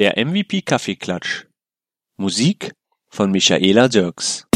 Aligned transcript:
Der 0.00 0.16
MVP 0.16 0.62
Kaffeeklatsch. 0.62 1.44
Musik 2.16 2.72
von 3.10 3.30
Michaela 3.30 3.86
Dirks. 3.86 4.46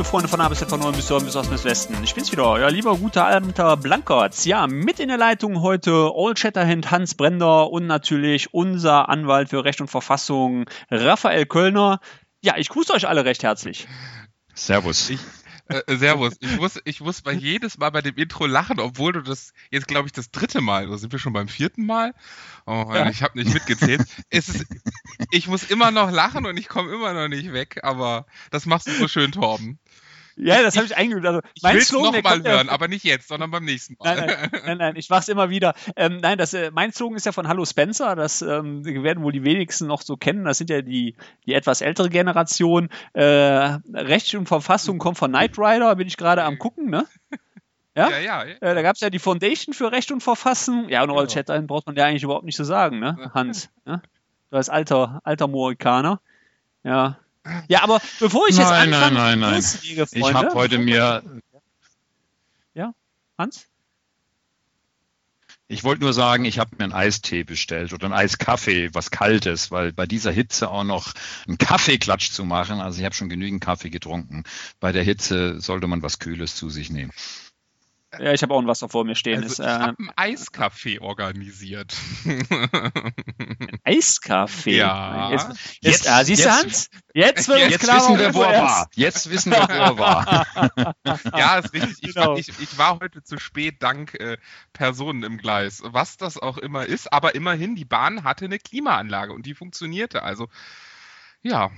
Liebe 0.00 0.08
Freunde 0.08 0.28
von 0.28 0.40
A 0.40 0.48
bis 0.48 0.60
Z, 0.60 0.70
von 0.70 0.80
Norden 0.80 0.96
bis 0.96 1.08
Süden 1.08 1.26
bis 1.26 1.36
Osten 1.36 1.52
bis 1.52 1.64
Westen. 1.64 1.94
Ich 2.02 2.14
bin's 2.14 2.32
wieder, 2.32 2.46
euer 2.46 2.70
lieber 2.70 2.96
guter 2.96 3.26
alter 3.26 3.76
Blankertz. 3.76 4.46
Ja, 4.46 4.66
mit 4.66 4.98
in 4.98 5.08
der 5.08 5.18
Leitung 5.18 5.60
heute 5.60 6.12
All 6.16 6.34
Shatterhand 6.38 6.90
Hans 6.90 7.14
Brender 7.14 7.70
und 7.70 7.86
natürlich 7.86 8.54
unser 8.54 9.10
Anwalt 9.10 9.50
für 9.50 9.62
Recht 9.62 9.82
und 9.82 9.88
Verfassung 9.88 10.64
Raphael 10.90 11.44
Kölner. 11.44 12.00
Ja, 12.40 12.56
ich 12.56 12.70
grüße 12.70 12.94
euch 12.94 13.08
alle 13.08 13.26
recht 13.26 13.42
herzlich. 13.42 13.88
Servus. 14.54 15.10
Ich, 15.10 15.20
äh, 15.70 15.96
servus. 15.96 16.36
Ich 16.40 16.56
muss, 16.56 16.80
ich 16.84 17.00
muss 17.00 17.22
bei 17.22 17.32
jedes 17.32 17.78
Mal 17.78 17.90
bei 17.90 18.02
dem 18.02 18.16
Intro 18.16 18.46
lachen, 18.46 18.80
obwohl 18.80 19.12
du 19.12 19.22
das 19.22 19.52
jetzt, 19.70 19.86
glaube 19.86 20.06
ich, 20.06 20.12
das 20.12 20.30
dritte 20.30 20.60
Mal, 20.60 20.88
oder 20.88 20.98
sind 20.98 21.12
wir 21.12 21.20
schon 21.20 21.32
beim 21.32 21.48
vierten 21.48 21.86
Mal? 21.86 22.12
Oh, 22.66 22.90
ja. 22.92 23.08
ich 23.08 23.22
habe 23.22 23.38
nicht 23.38 23.54
mitgezählt. 23.54 24.02
es 24.30 24.48
ist, 24.48 24.66
ich 25.30 25.46
muss 25.46 25.64
immer 25.64 25.90
noch 25.90 26.10
lachen 26.10 26.46
und 26.46 26.56
ich 26.56 26.68
komme 26.68 26.92
immer 26.92 27.12
noch 27.12 27.28
nicht 27.28 27.52
weg, 27.52 27.80
aber 27.82 28.26
das 28.50 28.66
machst 28.66 28.88
du 28.88 28.92
so 28.92 29.06
schön, 29.06 29.30
Torben. 29.30 29.78
Ja, 30.36 30.62
das 30.62 30.76
habe 30.76 30.86
ich 30.86 30.96
eingeübt. 30.96 31.26
Also, 31.26 31.40
ich 31.54 31.62
will 31.62 31.76
es 31.76 31.92
nochmal 31.92 32.42
hören, 32.42 32.66
ja, 32.66 32.72
aber 32.72 32.88
nicht 32.88 33.04
jetzt, 33.04 33.28
sondern 33.28 33.50
beim 33.50 33.64
nächsten 33.64 33.96
Mal. 33.98 34.16
Nein, 34.16 34.26
nein, 34.26 34.60
nein, 34.64 34.78
nein 34.78 34.96
ich 34.96 35.08
mach's 35.10 35.28
immer 35.28 35.50
wieder. 35.50 35.74
Ähm, 35.96 36.18
nein, 36.18 36.38
das, 36.38 36.54
äh, 36.54 36.70
mein 36.72 36.92
Slogan 36.92 37.16
ist 37.16 37.26
ja 37.26 37.32
von 37.32 37.48
Hallo 37.48 37.64
Spencer, 37.64 38.16
das 38.16 38.42
ähm, 38.42 38.84
werden 38.84 39.22
wohl 39.22 39.32
die 39.32 39.44
wenigsten 39.44 39.86
noch 39.86 40.02
so 40.02 40.16
kennen. 40.16 40.44
Das 40.44 40.58
sind 40.58 40.70
ja 40.70 40.82
die, 40.82 41.16
die 41.46 41.54
etwas 41.54 41.80
ältere 41.80 42.08
Generation. 42.08 42.88
Äh, 43.12 43.22
Recht 43.22 44.34
und 44.34 44.46
Verfassung 44.46 44.98
kommt 44.98 45.18
von 45.18 45.30
Knight 45.30 45.58
Rider, 45.58 45.94
bin 45.96 46.08
ich 46.08 46.16
gerade 46.16 46.44
am 46.44 46.58
gucken, 46.58 46.90
ne? 46.90 47.06
Ja, 47.96 48.08
ja. 48.08 48.18
ja, 48.18 48.44
ja. 48.44 48.54
Äh, 48.60 48.74
da 48.74 48.82
gab 48.82 48.94
es 48.94 49.00
ja 49.00 49.10
die 49.10 49.18
Foundation 49.18 49.74
für 49.74 49.90
Recht 49.92 50.12
und 50.12 50.22
Verfassung. 50.22 50.88
Ja, 50.88 51.02
und 51.02 51.10
All 51.10 51.26
genau. 51.26 51.26
Chat 51.26 51.66
braucht 51.66 51.86
man 51.86 51.96
ja 51.96 52.06
eigentlich 52.06 52.22
überhaupt 52.22 52.44
nicht 52.44 52.56
zu 52.56 52.64
so 52.64 52.68
sagen, 52.68 53.00
ne? 53.00 53.30
Hans. 53.34 53.70
ne? 53.84 54.00
Du 54.50 54.56
als 54.56 54.68
alter, 54.68 55.20
alter 55.24 55.48
Mohikaner. 55.48 56.20
Ja, 56.82 57.18
ja, 57.68 57.82
aber 57.82 58.00
bevor 58.18 58.48
ich 58.48 58.56
jetzt 58.56 58.70
nein, 58.70 58.92
anfange, 58.92 59.14
nein, 59.14 59.38
nein, 59.38 59.52
nein. 59.52 59.62
Freunde, 59.62 60.08
ich 60.12 60.34
habe 60.34 60.54
heute 60.54 60.78
mir. 60.78 61.22
Ja, 62.74 62.92
Hans? 63.38 63.66
Ich 65.72 65.84
wollte 65.84 66.02
nur 66.02 66.12
sagen, 66.12 66.44
ich 66.44 66.58
habe 66.58 66.74
mir 66.76 66.84
einen 66.84 66.92
Eistee 66.92 67.44
bestellt 67.44 67.92
oder 67.92 68.06
einen 68.06 68.14
Eiskaffee, 68.14 68.90
was 68.92 69.12
Kaltes, 69.12 69.70
weil 69.70 69.92
bei 69.92 70.04
dieser 70.04 70.32
Hitze 70.32 70.68
auch 70.68 70.82
noch 70.82 71.12
einen 71.46 71.58
Kaffeeklatsch 71.58 72.32
zu 72.32 72.44
machen, 72.44 72.80
also 72.80 72.98
ich 72.98 73.04
habe 73.04 73.14
schon 73.14 73.28
genügend 73.28 73.62
Kaffee 73.62 73.90
getrunken. 73.90 74.42
Bei 74.80 74.90
der 74.90 75.04
Hitze 75.04 75.60
sollte 75.60 75.86
man 75.86 76.02
was 76.02 76.18
Kühles 76.18 76.56
zu 76.56 76.70
sich 76.70 76.90
nehmen. 76.90 77.12
Ja, 78.18 78.32
ich 78.32 78.42
habe 78.42 78.52
auch 78.54 78.58
ein 78.58 78.66
Wasser 78.66 78.88
vor 78.88 79.04
mir 79.04 79.14
stehen. 79.14 79.42
Also 79.42 79.46
ist, 79.46 79.58
ich 79.60 79.66
äh, 79.66 79.68
habe 79.68 79.96
einen 79.98 80.10
Eiskaffee 80.16 80.98
organisiert. 80.98 81.94
Ein 82.24 83.78
Eiskaffee? 83.84 84.78
Ja. 84.78 85.30
Jetzt, 85.30 85.48
jetzt, 85.48 85.80
jetzt, 85.80 86.10
ah, 86.10 86.24
siehst 86.24 86.44
du, 86.44 86.50
Hans? 86.50 86.90
Jetzt, 87.14 87.48
wird 87.48 87.70
jetzt 87.70 87.80
klar, 87.80 87.96
wissen 87.96 88.18
wir, 88.18 88.34
wo 88.34 88.42
er 88.42 88.62
war. 88.62 88.90
Jetzt 88.94 89.30
wissen 89.30 89.52
wir, 89.52 89.62
wo 89.68 89.72
er 89.72 89.98
war. 89.98 90.46
ja, 91.38 91.58
ist 91.58 91.72
richtig. 91.72 91.98
Ich, 92.00 92.14
genau. 92.14 92.36
ich, 92.36 92.48
ich, 92.48 92.78
war 92.78 92.98
heute 92.98 93.22
zu 93.22 93.38
spät 93.38 93.80
dank 93.80 94.14
äh, 94.14 94.38
Personen 94.72 95.22
im 95.22 95.38
Gleis. 95.38 95.80
Was 95.84 96.16
das 96.16 96.36
auch 96.36 96.58
immer 96.58 96.86
ist. 96.86 97.12
Aber 97.12 97.36
immerhin, 97.36 97.76
die 97.76 97.84
Bahn 97.84 98.24
hatte 98.24 98.46
eine 98.46 98.58
Klimaanlage 98.58 99.32
und 99.32 99.46
die 99.46 99.54
funktionierte. 99.54 100.24
Also, 100.24 100.48
ja. 101.42 101.70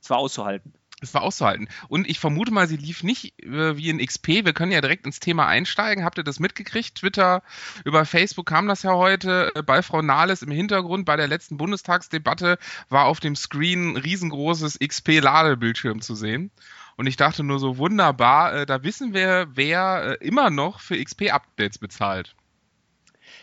Es 0.00 0.10
war 0.10 0.18
auszuhalten. 0.18 0.74
Es 1.04 1.14
war 1.14 1.22
auszuhalten. 1.22 1.68
Und 1.88 2.08
ich 2.08 2.18
vermute 2.18 2.52
mal, 2.52 2.66
sie 2.66 2.76
lief 2.76 3.02
nicht 3.02 3.40
äh, 3.42 3.76
wie 3.76 3.90
in 3.90 4.04
XP. 4.04 4.44
Wir 4.44 4.52
können 4.52 4.72
ja 4.72 4.80
direkt 4.80 5.06
ins 5.06 5.20
Thema 5.20 5.46
einsteigen. 5.46 6.04
Habt 6.04 6.18
ihr 6.18 6.24
das 6.24 6.40
mitgekriegt? 6.40 6.96
Twitter, 6.96 7.42
über 7.84 8.04
Facebook 8.04 8.46
kam 8.46 8.66
das 8.66 8.82
ja 8.82 8.94
heute. 8.94 9.52
Äh, 9.54 9.62
bei 9.62 9.82
Frau 9.82 10.02
Nahles 10.02 10.42
im 10.42 10.50
Hintergrund 10.50 11.04
bei 11.04 11.16
der 11.16 11.28
letzten 11.28 11.56
Bundestagsdebatte 11.56 12.58
war 12.88 13.04
auf 13.06 13.20
dem 13.20 13.36
Screen 13.36 13.92
ein 13.92 13.96
riesengroßes 13.96 14.78
XP-Ladebildschirm 14.80 16.00
zu 16.00 16.14
sehen. 16.14 16.50
Und 16.96 17.06
ich 17.06 17.16
dachte 17.16 17.42
nur 17.42 17.58
so 17.58 17.78
wunderbar, 17.78 18.54
äh, 18.54 18.66
da 18.66 18.82
wissen 18.82 19.14
wir, 19.14 19.48
wer 19.54 20.18
äh, 20.20 20.26
immer 20.26 20.50
noch 20.50 20.80
für 20.80 20.96
XP-Updates 20.96 21.78
bezahlt. 21.78 22.34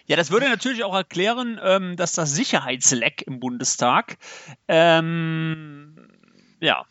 Ja, 0.05 0.15
das 0.15 0.31
würde 0.31 0.49
natürlich 0.49 0.83
auch 0.83 0.95
erklären, 0.95 1.59
ähm, 1.61 1.95
dass 1.95 2.13
das 2.13 2.33
Sicherheitsleck 2.33 3.23
im 3.23 3.39
Bundestag 3.39 4.17
ähm, 4.67 5.95
ja, 6.59 6.85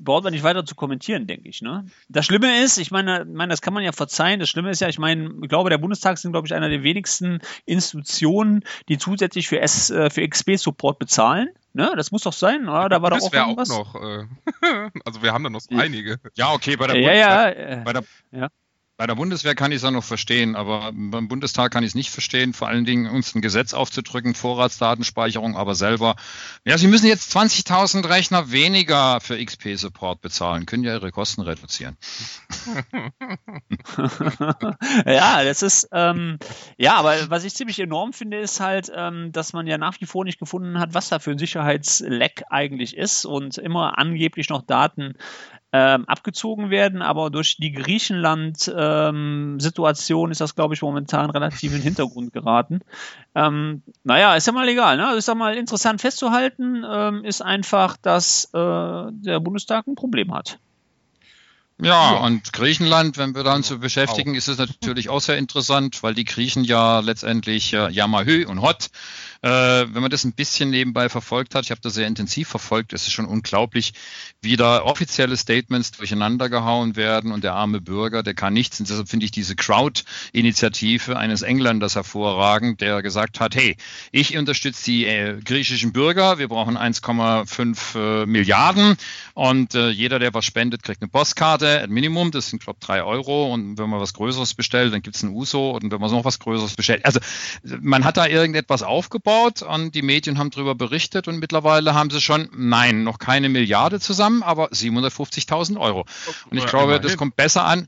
braucht 0.00 0.24
man 0.24 0.32
nicht 0.32 0.42
weiter 0.42 0.64
zu 0.64 0.74
kommentieren, 0.74 1.26
denke 1.26 1.48
ich. 1.48 1.62
Ne? 1.62 1.86
Das 2.08 2.26
Schlimme 2.26 2.62
ist, 2.62 2.78
ich 2.78 2.90
meine, 2.90 3.24
meine, 3.24 3.50
das 3.50 3.62
kann 3.62 3.74
man 3.74 3.82
ja 3.82 3.92
verzeihen. 3.92 4.40
Das 4.40 4.48
Schlimme 4.48 4.70
ist 4.70 4.80
ja, 4.80 4.88
ich 4.88 4.98
meine, 4.98 5.30
ich 5.42 5.48
glaube, 5.48 5.70
der 5.70 5.78
Bundestag 5.78 6.18
sind, 6.18 6.32
glaube 6.32 6.46
ich, 6.46 6.54
einer 6.54 6.68
der 6.68 6.82
wenigsten 6.82 7.40
Institutionen, 7.64 8.64
die 8.88 8.98
zusätzlich 8.98 9.48
für, 9.48 9.60
S, 9.60 9.90
äh, 9.90 10.10
für 10.10 10.26
XP-Support 10.26 10.98
bezahlen. 10.98 11.48
Ne? 11.72 11.92
Das 11.96 12.10
muss 12.10 12.22
doch 12.22 12.32
sein, 12.32 12.68
oder? 12.68 12.88
Da 12.88 13.02
war 13.02 13.10
doch 13.10 13.20
auch 13.20 13.32
irgendwas. 13.32 13.70
auch 13.70 13.94
noch. 13.94 14.02
Äh, 14.02 14.26
also 15.04 15.22
wir 15.22 15.32
haben 15.32 15.44
da 15.44 15.50
noch 15.50 15.60
so 15.60 15.76
einige. 15.76 16.18
Ja, 16.34 16.52
okay, 16.52 16.76
bei 16.76 16.86
der, 16.86 16.98
ja, 16.98 17.12
ja, 17.12 17.48
äh, 17.50 17.82
bei 17.84 17.92
der, 17.92 18.04
ja. 18.32 18.48
Bei 18.98 19.06
der 19.06 19.14
Bundeswehr 19.14 19.54
kann 19.54 19.72
ich 19.72 19.76
es 19.76 19.82
ja 19.82 19.90
noch 19.90 20.04
verstehen, 20.04 20.56
aber 20.56 20.90
beim 20.94 21.28
Bundestag 21.28 21.70
kann 21.70 21.84
ich 21.84 21.88
es 21.88 21.94
nicht 21.94 22.08
verstehen, 22.10 22.54
vor 22.54 22.68
allen 22.68 22.86
Dingen 22.86 23.10
uns 23.10 23.34
ein 23.34 23.42
Gesetz 23.42 23.74
aufzudrücken, 23.74 24.34
Vorratsdatenspeicherung, 24.34 25.54
aber 25.54 25.74
selber. 25.74 26.16
Ja, 26.64 26.78
Sie 26.78 26.86
müssen 26.86 27.06
jetzt 27.06 27.36
20.000 27.36 28.08
Rechner 28.08 28.50
weniger 28.52 29.20
für 29.20 29.36
XP-Support 29.36 30.22
bezahlen, 30.22 30.64
können 30.64 30.82
ja 30.82 30.94
Ihre 30.94 31.12
Kosten 31.12 31.42
reduzieren. 31.42 31.98
ja, 35.04 35.44
das 35.44 35.60
ist, 35.60 35.90
ähm, 35.92 36.38
ja, 36.78 36.94
aber 36.94 37.28
was 37.28 37.44
ich 37.44 37.54
ziemlich 37.54 37.78
enorm 37.78 38.14
finde, 38.14 38.38
ist 38.38 38.60
halt, 38.60 38.90
ähm, 38.94 39.30
dass 39.30 39.52
man 39.52 39.66
ja 39.66 39.76
nach 39.76 40.00
wie 40.00 40.06
vor 40.06 40.24
nicht 40.24 40.38
gefunden 40.38 40.78
hat, 40.78 40.94
was 40.94 41.10
da 41.10 41.18
für 41.18 41.32
ein 41.32 41.38
Sicherheitsleck 41.38 42.44
eigentlich 42.48 42.96
ist 42.96 43.26
und 43.26 43.58
immer 43.58 43.98
angeblich 43.98 44.48
noch 44.48 44.62
Daten 44.62 45.16
ähm, 45.72 46.04
abgezogen 46.06 46.70
werden, 46.70 47.02
aber 47.02 47.30
durch 47.30 47.56
die 47.56 47.72
Griechenland-Situation 47.72 50.28
ähm, 50.28 50.30
ist 50.30 50.40
das, 50.40 50.54
glaube 50.54 50.74
ich, 50.74 50.82
momentan 50.82 51.30
relativ 51.30 51.72
in 51.72 51.78
den 51.78 51.82
Hintergrund 51.82 52.32
geraten. 52.32 52.80
Ähm, 53.34 53.82
naja, 54.04 54.36
ist 54.36 54.46
ja 54.46 54.52
mal 54.52 54.68
egal. 54.68 54.96
Ne? 54.96 55.06
Also 55.06 55.18
ist 55.18 55.28
ja 55.28 55.34
mal 55.34 55.56
interessant 55.56 56.00
festzuhalten, 56.00 56.84
ähm, 56.88 57.24
ist 57.24 57.42
einfach, 57.42 57.96
dass 57.96 58.44
äh, 58.54 58.58
der 58.58 59.40
Bundestag 59.40 59.86
ein 59.86 59.96
Problem 59.96 60.32
hat. 60.32 60.58
Ja, 61.78 62.14
ja, 62.14 62.20
und 62.20 62.54
Griechenland, 62.54 63.18
wenn 63.18 63.34
wir 63.34 63.44
da 63.44 63.54
uns 63.54 63.68
so 63.68 63.78
beschäftigen, 63.78 64.34
ist 64.34 64.48
es 64.48 64.56
natürlich 64.56 65.10
auch 65.10 65.20
sehr 65.20 65.36
interessant, 65.36 66.02
weil 66.02 66.14
die 66.14 66.24
Griechen 66.24 66.64
ja 66.64 67.00
letztendlich 67.00 67.74
äh, 67.74 67.90
Yamahö 67.90 68.46
und 68.46 68.62
Hot 68.62 68.88
wenn 69.48 70.02
man 70.02 70.10
das 70.10 70.24
ein 70.24 70.32
bisschen 70.32 70.70
nebenbei 70.70 71.08
verfolgt 71.08 71.54
hat, 71.54 71.64
ich 71.64 71.70
habe 71.70 71.80
das 71.80 71.94
sehr 71.94 72.06
intensiv 72.06 72.48
verfolgt, 72.48 72.92
es 72.92 73.06
ist 73.06 73.12
schon 73.12 73.26
unglaublich, 73.26 73.92
wie 74.40 74.56
da 74.56 74.82
offizielle 74.82 75.36
Statements 75.36 75.92
durcheinander 75.92 76.48
gehauen 76.48 76.96
werden 76.96 77.30
und 77.30 77.44
der 77.44 77.54
arme 77.54 77.80
Bürger, 77.80 78.22
der 78.22 78.34
kann 78.34 78.52
nichts. 78.54 78.80
Und 78.80 78.88
deshalb 78.88 79.08
finde 79.08 79.24
ich 79.24 79.30
diese 79.30 79.54
Crowd-Initiative 79.54 81.16
eines 81.16 81.42
Engländers 81.42 81.94
hervorragend, 81.94 82.80
der 82.80 83.02
gesagt 83.02 83.38
hat, 83.40 83.54
hey, 83.54 83.76
ich 84.10 84.36
unterstütze 84.36 84.84
die 84.84 85.06
äh, 85.06 85.40
griechischen 85.40 85.92
Bürger, 85.92 86.38
wir 86.38 86.48
brauchen 86.48 86.76
1,5 86.76 88.22
äh, 88.22 88.26
Milliarden 88.26 88.96
und 89.34 89.74
äh, 89.74 89.90
jeder, 89.90 90.18
der 90.18 90.34
was 90.34 90.44
spendet, 90.44 90.82
kriegt 90.82 91.02
eine 91.02 91.08
Postkarte, 91.08 91.82
at 91.82 91.90
Minimum, 91.90 92.30
das 92.30 92.50
sind, 92.50 92.62
glaube 92.62 92.78
ich, 92.80 92.86
drei 92.86 93.02
Euro 93.04 93.52
und 93.52 93.78
wenn 93.78 93.88
man 93.88 94.00
was 94.00 94.14
Größeres 94.14 94.54
bestellt, 94.54 94.92
dann 94.92 95.02
gibt 95.02 95.16
es 95.16 95.22
ein 95.22 95.30
Uso 95.30 95.70
und 95.70 95.92
wenn 95.92 96.00
man 96.00 96.10
noch 96.10 96.24
was 96.24 96.38
Größeres 96.38 96.74
bestellt. 96.74 97.04
Also 97.04 97.20
man 97.80 98.04
hat 98.04 98.16
da 98.16 98.26
irgendetwas 98.26 98.82
aufgebaut 98.82 99.35
aufgebaut 99.36 99.62
und 99.62 99.94
die 99.94 100.02
Medien 100.02 100.38
haben 100.38 100.50
darüber 100.50 100.74
berichtet 100.74 101.28
und 101.28 101.38
mittlerweile 101.38 101.94
haben 101.94 102.10
sie 102.10 102.20
schon, 102.20 102.48
nein, 102.56 103.04
noch 103.04 103.18
keine 103.18 103.48
Milliarde 103.48 104.00
zusammen, 104.00 104.42
aber 104.42 104.68
750.000 104.70 105.78
Euro. 105.78 106.04
Und 106.50 106.58
ich 106.58 106.66
glaube, 106.66 107.00
das 107.00 107.16
kommt 107.16 107.36
besser 107.36 107.64
an. 107.64 107.86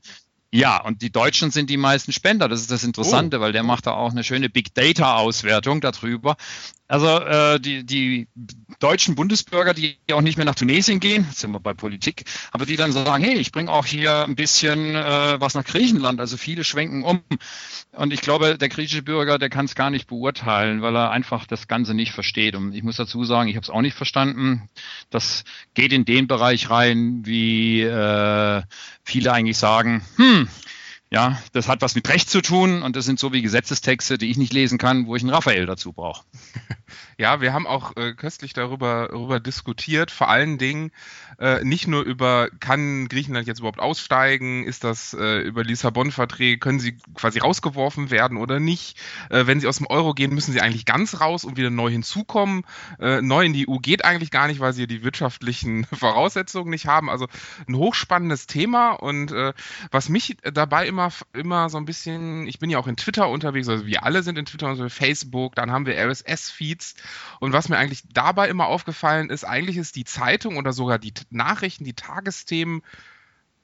Ja, 0.51 0.81
und 0.81 1.03
die 1.03 1.11
Deutschen 1.11 1.51
sind 1.51 1.69
die 1.69 1.77
meisten 1.77 2.11
Spender. 2.11 2.47
Das 2.47 2.61
ist 2.61 2.71
das 2.71 2.83
Interessante, 2.83 3.37
oh. 3.37 3.41
weil 3.41 3.51
der 3.51 3.61
macht 3.61 3.85
da 3.85 3.91
auch 3.91 4.09
eine 4.09 4.23
schöne 4.23 4.49
Big 4.49 4.73
Data 4.73 5.17
Auswertung 5.17 5.79
darüber. 5.79 6.37
Also 6.89 7.19
äh, 7.19 7.59
die, 7.59 7.85
die 7.85 8.27
deutschen 8.79 9.13
Bundesbürger, 9.13 9.75
die 9.75 9.99
auch 10.11 10.21
nicht 10.21 10.37
mehr 10.37 10.45
nach 10.45 10.55
Tunesien 10.55 10.99
gehen, 10.99 11.23
jetzt 11.29 11.39
sind 11.39 11.51
wir 11.51 11.59
bei 11.59 11.75
Politik, 11.75 12.23
aber 12.51 12.65
die 12.65 12.77
dann 12.77 12.91
sagen, 12.91 13.23
hey, 13.23 13.35
ich 13.35 13.51
bringe 13.51 13.71
auch 13.71 13.85
hier 13.85 14.25
ein 14.25 14.35
bisschen 14.35 14.95
äh, 14.95 15.39
was 15.39 15.53
nach 15.53 15.65
Griechenland. 15.65 16.19
Also 16.19 16.35
viele 16.35 16.63
schwenken 16.63 17.03
um. 17.03 17.21
Und 17.91 18.11
ich 18.11 18.21
glaube, 18.21 18.57
der 18.57 18.69
griechische 18.69 19.03
Bürger, 19.03 19.37
der 19.37 19.51
kann 19.51 19.65
es 19.65 19.75
gar 19.75 19.91
nicht 19.91 20.07
beurteilen, 20.07 20.81
weil 20.81 20.95
er 20.95 21.11
einfach 21.11 21.45
das 21.45 21.67
Ganze 21.67 21.93
nicht 21.93 22.11
versteht. 22.11 22.55
Und 22.55 22.73
ich 22.73 22.81
muss 22.81 22.95
dazu 22.95 23.23
sagen, 23.23 23.49
ich 23.49 23.55
habe 23.55 23.63
es 23.63 23.69
auch 23.69 23.81
nicht 23.81 23.95
verstanden. 23.95 24.67
Das 25.11 25.43
geht 25.75 25.93
in 25.93 26.05
den 26.05 26.25
Bereich 26.25 26.71
rein, 26.71 27.21
wie 27.23 27.81
äh, 27.81 28.63
viele 29.03 29.31
eigentlich 29.31 29.57
sagen, 29.57 30.01
hm, 30.15 30.47
ja, 31.11 31.41
das 31.53 31.67
hat 31.67 31.81
was 31.81 31.95
mit 31.95 32.07
Recht 32.07 32.29
zu 32.29 32.41
tun 32.41 32.83
und 32.83 32.95
das 32.95 33.05
sind 33.05 33.19
so 33.19 33.33
wie 33.33 33.41
Gesetzestexte, 33.41 34.17
die 34.19 34.29
ich 34.29 34.37
nicht 34.37 34.53
lesen 34.53 34.77
kann, 34.77 35.07
wo 35.07 35.15
ich 35.15 35.23
einen 35.23 35.31
Raphael 35.31 35.65
dazu 35.65 35.93
brauche. 35.93 36.23
Ja, 37.19 37.41
wir 37.41 37.53
haben 37.53 37.67
auch 37.67 37.97
äh, 37.97 38.13
köstlich 38.13 38.53
darüber, 38.53 39.09
darüber 39.11 39.41
diskutiert, 39.41 40.09
vor 40.09 40.29
allen 40.29 40.57
Dingen 40.57 40.91
äh, 41.37 41.63
nicht 41.65 41.85
nur 41.85 42.03
über, 42.03 42.49
kann 42.61 43.09
Griechenland 43.09 43.45
jetzt 43.45 43.59
überhaupt 43.59 43.81
aussteigen, 43.81 44.63
ist 44.63 44.85
das 44.85 45.13
äh, 45.13 45.39
über 45.39 45.63
Lissabon-Verträge, 45.63 46.59
können 46.59 46.79
sie 46.79 46.97
quasi 47.15 47.39
rausgeworfen 47.39 48.09
werden 48.09 48.37
oder 48.37 48.59
nicht? 48.59 48.97
Äh, 49.29 49.47
wenn 49.47 49.59
sie 49.59 49.67
aus 49.67 49.77
dem 49.77 49.87
Euro 49.87 50.13
gehen, 50.13 50.33
müssen 50.33 50.53
sie 50.53 50.61
eigentlich 50.61 50.85
ganz 50.85 51.19
raus 51.19 51.43
und 51.43 51.57
wieder 51.57 51.69
neu 51.69 51.91
hinzukommen. 51.91 52.63
Äh, 52.99 53.21
neu 53.21 53.45
in 53.45 53.53
die 53.53 53.67
EU 53.69 53.77
geht 53.77 54.05
eigentlich 54.05 54.31
gar 54.31 54.47
nicht, 54.47 54.61
weil 54.61 54.73
sie 54.73 54.87
die 54.87 55.03
wirtschaftlichen 55.03 55.85
Voraussetzungen 55.93 56.69
nicht 56.69 56.87
haben. 56.87 57.09
Also 57.09 57.27
ein 57.67 57.75
hochspannendes 57.75 58.47
Thema 58.47 58.91
und 58.91 59.31
äh, 59.31 59.53
was 59.91 60.09
mich 60.09 60.37
dabei 60.41 60.87
immer, 60.87 60.98
immer 61.33 61.69
so 61.69 61.77
ein 61.77 61.85
bisschen, 61.85 62.47
ich 62.47 62.59
bin 62.59 62.69
ja 62.69 62.77
auch 62.77 62.87
in 62.87 62.97
Twitter 62.97 63.29
unterwegs, 63.29 63.69
also 63.69 63.85
wir 63.85 64.03
alle 64.03 64.23
sind 64.23 64.37
in 64.37 64.45
Twitter, 64.45 64.67
also 64.67 64.89
Facebook, 64.89 65.55
dann 65.55 65.71
haben 65.71 65.85
wir 65.85 65.95
RSS-Feeds 65.95 66.95
und 67.39 67.53
was 67.53 67.69
mir 67.69 67.77
eigentlich 67.77 68.03
dabei 68.13 68.49
immer 68.49 68.67
aufgefallen 68.67 69.29
ist, 69.29 69.43
eigentlich 69.43 69.77
ist 69.77 69.95
die 69.95 70.03
Zeitung 70.03 70.57
oder 70.57 70.73
sogar 70.73 70.99
die 70.99 71.13
Nachrichten, 71.29 71.83
die 71.83 71.93
Tagesthemen, 71.93 72.81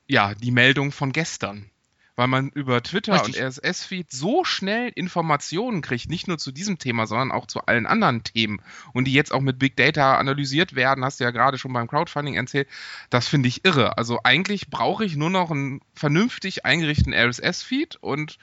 ja, 0.07 0.33
die 0.35 0.51
Meldung 0.51 0.91
von 0.91 1.11
gestern 1.11 1.69
weil 2.15 2.27
man 2.27 2.49
über 2.49 2.81
Twitter 2.81 3.13
Richtig. 3.13 3.35
und 3.35 3.43
RSS-Feed 3.43 4.11
so 4.11 4.43
schnell 4.43 4.91
Informationen 4.95 5.81
kriegt, 5.81 6.09
nicht 6.09 6.27
nur 6.27 6.37
zu 6.37 6.51
diesem 6.51 6.77
Thema, 6.77 7.07
sondern 7.07 7.31
auch 7.31 7.45
zu 7.45 7.65
allen 7.65 7.85
anderen 7.85 8.23
Themen 8.23 8.61
und 8.93 9.05
die 9.05 9.13
jetzt 9.13 9.33
auch 9.33 9.41
mit 9.41 9.59
Big 9.59 9.75
Data 9.75 10.17
analysiert 10.17 10.75
werden, 10.75 11.03
hast 11.03 11.19
du 11.19 11.23
ja 11.23 11.31
gerade 11.31 11.57
schon 11.57 11.73
beim 11.73 11.87
Crowdfunding 11.87 12.35
erzählt, 12.35 12.67
das 13.09 13.27
finde 13.27 13.49
ich 13.49 13.65
irre. 13.65 13.97
Also 13.97 14.19
eigentlich 14.23 14.69
brauche 14.69 15.03
ich 15.05 15.15
nur 15.15 15.29
noch 15.29 15.51
einen 15.51 15.81
vernünftig 15.93 16.65
eingerichteten 16.65 17.13
RSS-Feed 17.13 17.97
und 17.97 18.37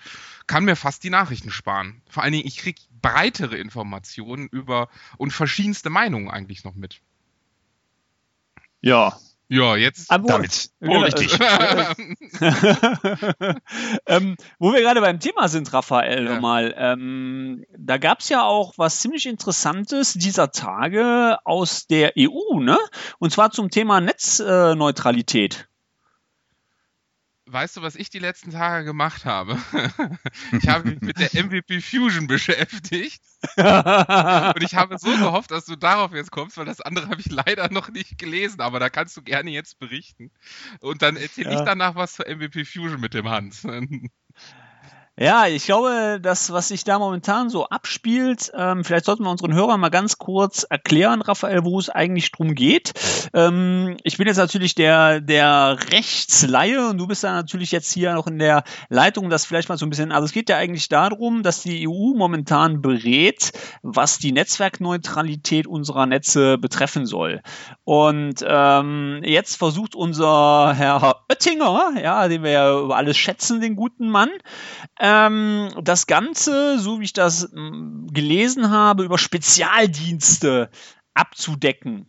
kann 0.46 0.64
mir 0.64 0.76
fast 0.76 1.04
die 1.04 1.10
Nachrichten 1.10 1.50
sparen. 1.50 2.02
Vor 2.08 2.22
allen 2.22 2.32
Dingen, 2.32 2.46
ich 2.46 2.58
kriege 2.58 2.80
breitere 3.00 3.56
Informationen 3.56 4.48
über 4.48 4.88
und 5.16 5.32
verschiedenste 5.32 5.90
Meinungen 5.90 6.30
eigentlich 6.30 6.64
noch 6.64 6.74
mit. 6.74 7.00
Ja. 8.80 9.16
Ja, 9.52 9.76
jetzt 9.76 10.10
Aber 10.10 10.28
damit. 10.28 10.70
Genau, 10.80 11.00
richtig. 11.00 11.38
ähm, 14.06 14.36
wo 14.58 14.72
wir 14.72 14.80
gerade 14.80 15.02
beim 15.02 15.20
Thema 15.20 15.48
sind, 15.48 15.70
Raphael, 15.74 16.24
ja. 16.24 16.40
mal, 16.40 16.74
ähm, 16.74 17.66
da 17.76 17.98
gab 17.98 18.20
es 18.20 18.30
ja 18.30 18.44
auch 18.44 18.72
was 18.78 19.00
ziemlich 19.00 19.26
Interessantes 19.26 20.14
dieser 20.14 20.52
Tage 20.52 21.36
aus 21.44 21.86
der 21.86 22.14
EU, 22.18 22.60
ne? 22.60 22.78
Und 23.18 23.30
zwar 23.30 23.50
zum 23.50 23.68
Thema 23.68 24.00
Netzneutralität. 24.00 25.68
Weißt 27.52 27.76
du, 27.76 27.82
was 27.82 27.96
ich 27.96 28.08
die 28.08 28.18
letzten 28.18 28.50
Tage 28.50 28.86
gemacht 28.86 29.26
habe? 29.26 29.58
ich 30.52 30.68
habe 30.68 30.88
mich 30.88 31.02
mit 31.02 31.18
der 31.18 31.44
MVP 31.44 31.82
Fusion 31.82 32.26
beschäftigt. 32.26 33.22
Und 33.56 34.62
ich 34.62 34.74
habe 34.74 34.96
so 34.98 35.10
gehofft, 35.10 35.50
dass 35.50 35.66
du 35.66 35.76
darauf 35.76 36.14
jetzt 36.14 36.30
kommst, 36.30 36.56
weil 36.56 36.64
das 36.64 36.80
andere 36.80 37.08
habe 37.08 37.20
ich 37.20 37.30
leider 37.30 37.70
noch 37.70 37.90
nicht 37.90 38.16
gelesen, 38.16 38.62
aber 38.62 38.80
da 38.80 38.88
kannst 38.88 39.18
du 39.18 39.22
gerne 39.22 39.50
jetzt 39.50 39.78
berichten. 39.78 40.30
Und 40.80 41.02
dann 41.02 41.16
erzähle 41.16 41.52
ja. 41.52 41.58
ich 41.58 41.64
danach 41.66 41.94
was 41.94 42.14
zur 42.14 42.26
MVP 42.26 42.64
Fusion 42.64 43.00
mit 43.00 43.12
dem 43.12 43.28
Hans. 43.28 43.66
Ja, 45.18 45.46
ich 45.46 45.66
glaube, 45.66 46.20
das, 46.22 46.52
was 46.52 46.68
sich 46.68 46.84
da 46.84 46.98
momentan 46.98 47.50
so 47.50 47.66
abspielt, 47.66 48.50
ähm, 48.56 48.82
vielleicht 48.82 49.04
sollten 49.04 49.24
wir 49.24 49.30
unseren 49.30 49.52
Hörern 49.52 49.78
mal 49.78 49.90
ganz 49.90 50.16
kurz 50.16 50.62
erklären, 50.62 51.20
Raphael, 51.20 51.64
wo 51.64 51.78
es 51.78 51.90
eigentlich 51.90 52.32
drum 52.32 52.54
geht. 52.54 52.94
Ähm, 53.34 53.98
ich 54.04 54.16
bin 54.16 54.26
jetzt 54.26 54.38
natürlich 54.38 54.74
der, 54.74 55.20
der 55.20 55.76
Rechtsleihe 55.90 56.88
und 56.88 56.96
du 56.96 57.06
bist 57.06 57.24
da 57.24 57.32
natürlich 57.34 57.72
jetzt 57.72 57.92
hier 57.92 58.14
noch 58.14 58.26
in 58.26 58.38
der 58.38 58.64
Leitung, 58.88 59.28
das 59.28 59.44
vielleicht 59.44 59.68
mal 59.68 59.76
so 59.76 59.84
ein 59.84 59.90
bisschen, 59.90 60.12
also 60.12 60.24
es 60.24 60.32
geht 60.32 60.48
ja 60.48 60.56
eigentlich 60.56 60.88
darum, 60.88 61.42
dass 61.42 61.62
die 61.62 61.86
EU 61.86 62.14
momentan 62.16 62.80
berät, 62.80 63.52
was 63.82 64.16
die 64.16 64.32
Netzwerkneutralität 64.32 65.66
unserer 65.66 66.06
Netze 66.06 66.56
betreffen 66.56 67.04
soll. 67.04 67.42
Und 67.84 68.42
ähm, 68.48 69.20
jetzt 69.24 69.56
versucht 69.56 69.94
unser 69.94 70.72
Herr 70.74 71.22
Oettinger, 71.28 72.00
ja, 72.02 72.28
den 72.28 72.42
wir 72.42 72.50
ja 72.50 72.80
über 72.80 72.96
alles 72.96 73.18
schätzen, 73.18 73.60
den 73.60 73.76
guten 73.76 74.08
Mann, 74.08 74.30
ähm, 75.02 75.68
das 75.82 76.06
Ganze, 76.06 76.78
so 76.78 77.00
wie 77.00 77.04
ich 77.04 77.12
das 77.12 77.52
m, 77.52 78.06
gelesen 78.12 78.70
habe, 78.70 79.04
über 79.04 79.18
Spezialdienste 79.18 80.70
abzudecken. 81.12 82.06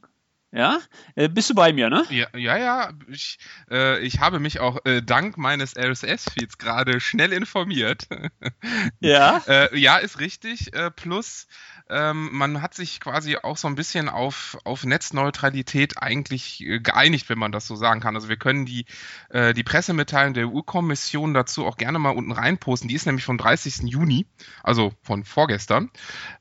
Ja, 0.56 0.80
äh, 1.16 1.30
bist 1.30 1.50
du 1.50 1.56
bei 1.56 1.74
mir, 1.74 1.90
ne? 1.90 2.06
Ja, 2.12 2.28
ja, 2.38 2.58
ja. 2.58 2.92
Ich, 3.08 3.40
äh, 3.72 4.00
ich 4.02 4.20
habe 4.20 4.40
mich 4.40 4.60
auch 4.60 4.78
äh, 4.86 5.02
dank 5.02 5.36
meines 5.36 5.76
RSS-Feeds 5.76 6.60
gerade 6.60 7.00
schnell 7.02 7.34
informiert. 7.34 8.08
Ja. 9.00 9.42
Äh, 9.48 9.78
ja, 9.78 9.98
ist 9.98 10.20
richtig. 10.20 10.74
Äh, 10.74 10.92
plus 10.92 11.48
ähm, 11.90 12.30
man 12.32 12.62
hat 12.62 12.74
sich 12.74 13.00
quasi 13.00 13.38
auch 13.38 13.58
so 13.58 13.68
ein 13.68 13.76
bisschen 13.76 14.10
auf, 14.10 14.58
auf 14.64 14.86
Netzneutralität 14.86 16.02
eigentlich 16.02 16.62
äh, 16.62 16.80
geeinigt, 16.80 17.30
wenn 17.30 17.38
man 17.38 17.52
das 17.52 17.68
so 17.68 17.76
sagen 17.76 18.00
kann. 18.00 18.16
Also 18.16 18.30
wir 18.30 18.38
können 18.38 18.66
die, 18.66 18.86
äh, 19.30 19.54
die 19.54 19.64
Pressemitteilung 19.64 20.34
der 20.34 20.48
EU-Kommission 20.48 21.34
dazu 21.34 21.66
auch 21.66 21.78
gerne 21.78 22.00
mal 22.00 22.12
unten 22.12 22.32
reinposten. 22.32 22.88
Die 22.88 22.96
ist 22.96 23.06
nämlich 23.06 23.26
vom 23.26 23.38
30. 23.38 23.84
Juni, 23.84 24.26
also 24.64 24.94
von 25.02 25.26
vorgestern, 25.26 25.92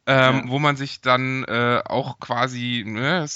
ähm, 0.06 0.36
ja. 0.36 0.42
wo 0.46 0.58
man 0.58 0.76
sich 0.76 1.00
dann 1.00 1.44
äh, 1.44 1.82
auch 1.84 2.20
quasi, 2.20 2.84
ne, 2.86 3.26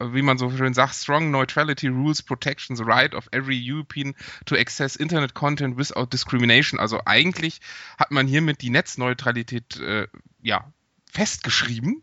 wie 0.00 0.22
man 0.22 0.38
so 0.38 0.50
schön 0.50 0.74
sagt, 0.74 0.94
Strong 0.94 1.30
Neutrality 1.30 1.88
Rules 1.88 2.22
Protection 2.22 2.74
the 2.76 2.84
Right 2.84 3.14
of 3.14 3.28
every 3.32 3.60
European 3.60 4.14
to 4.46 4.56
access 4.56 4.96
Internet 4.96 5.34
Content 5.34 5.76
without 5.76 6.06
discrimination. 6.06 6.80
Also 6.80 7.00
eigentlich 7.04 7.60
hat 7.98 8.10
man 8.10 8.26
hiermit 8.26 8.62
die 8.62 8.70
Netzneutralität 8.70 9.78
äh, 9.78 10.08
ja 10.42 10.72
festgeschrieben 11.12 12.02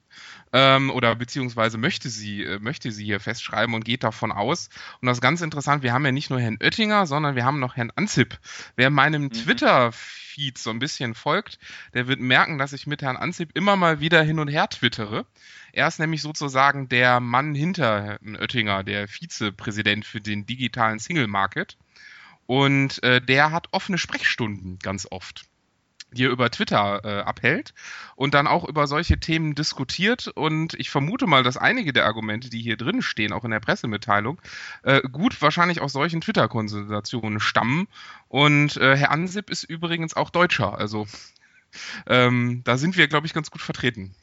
ähm, 0.53 0.89
oder 0.89 1.15
beziehungsweise 1.15 1.77
möchte 1.77 2.09
sie, 2.09 2.43
äh, 2.43 2.59
möchte 2.59 2.91
sie 2.91 3.05
hier 3.05 3.19
festschreiben 3.19 3.75
und 3.75 3.85
geht 3.85 4.03
davon 4.03 4.31
aus. 4.31 4.69
Und 5.01 5.07
das 5.07 5.17
ist 5.17 5.21
ganz 5.21 5.41
interessant, 5.41 5.83
wir 5.83 5.93
haben 5.93 6.05
ja 6.05 6.11
nicht 6.11 6.29
nur 6.29 6.39
Herrn 6.39 6.57
Oettinger, 6.61 7.05
sondern 7.05 7.35
wir 7.35 7.45
haben 7.45 7.59
noch 7.59 7.75
Herrn 7.75 7.91
Anzip. 7.95 8.39
Wer 8.75 8.89
meinem 8.89 9.23
mhm. 9.23 9.31
Twitter-Feed 9.31 10.57
so 10.57 10.69
ein 10.69 10.79
bisschen 10.79 11.15
folgt, 11.15 11.59
der 11.93 12.07
wird 12.07 12.19
merken, 12.19 12.57
dass 12.57 12.73
ich 12.73 12.87
mit 12.87 13.01
Herrn 13.01 13.17
Anzip 13.17 13.51
immer 13.55 13.75
mal 13.75 13.99
wieder 13.99 14.21
hin 14.23 14.39
und 14.39 14.47
her 14.47 14.69
twittere. 14.69 15.25
Er 15.73 15.87
ist 15.87 15.99
nämlich 15.99 16.21
sozusagen 16.21 16.89
der 16.89 17.19
Mann 17.19 17.53
hinter 17.53 18.03
Herrn 18.03 18.35
Oettinger, 18.37 18.83
der 18.83 19.07
Vizepräsident 19.07 20.05
für 20.05 20.21
den 20.21 20.45
digitalen 20.45 20.99
Single 20.99 21.27
Market. 21.27 21.77
Und 22.45 23.03
äh, 23.03 23.21
der 23.21 23.51
hat 23.51 23.67
offene 23.71 23.97
Sprechstunden 23.97 24.79
ganz 24.79 25.05
oft 25.11 25.45
die 26.11 26.25
er 26.25 26.31
über 26.31 26.49
Twitter 26.49 27.01
äh, 27.03 27.21
abhält 27.21 27.73
und 28.15 28.33
dann 28.33 28.47
auch 28.47 28.63
über 28.67 28.87
solche 28.87 29.19
Themen 29.19 29.55
diskutiert. 29.55 30.27
Und 30.27 30.73
ich 30.75 30.89
vermute 30.89 31.27
mal, 31.27 31.43
dass 31.43 31.57
einige 31.57 31.93
der 31.93 32.05
Argumente, 32.05 32.49
die 32.49 32.61
hier 32.61 32.77
drin 32.77 33.01
stehen, 33.01 33.33
auch 33.33 33.43
in 33.43 33.51
der 33.51 33.59
Pressemitteilung, 33.59 34.41
äh, 34.83 35.01
gut 35.01 35.41
wahrscheinlich 35.41 35.81
aus 35.81 35.93
solchen 35.93 36.21
Twitter-Konsultationen 36.21 37.39
stammen. 37.39 37.87
Und 38.27 38.77
äh, 38.77 38.95
Herr 38.95 39.11
Ansip 39.11 39.49
ist 39.49 39.63
übrigens 39.63 40.15
auch 40.15 40.29
Deutscher. 40.29 40.77
Also 40.77 41.07
ähm, 42.07 42.61
da 42.63 42.77
sind 42.77 42.97
wir, 42.97 43.07
glaube 43.07 43.27
ich, 43.27 43.33
ganz 43.33 43.51
gut 43.51 43.61
vertreten. 43.61 44.15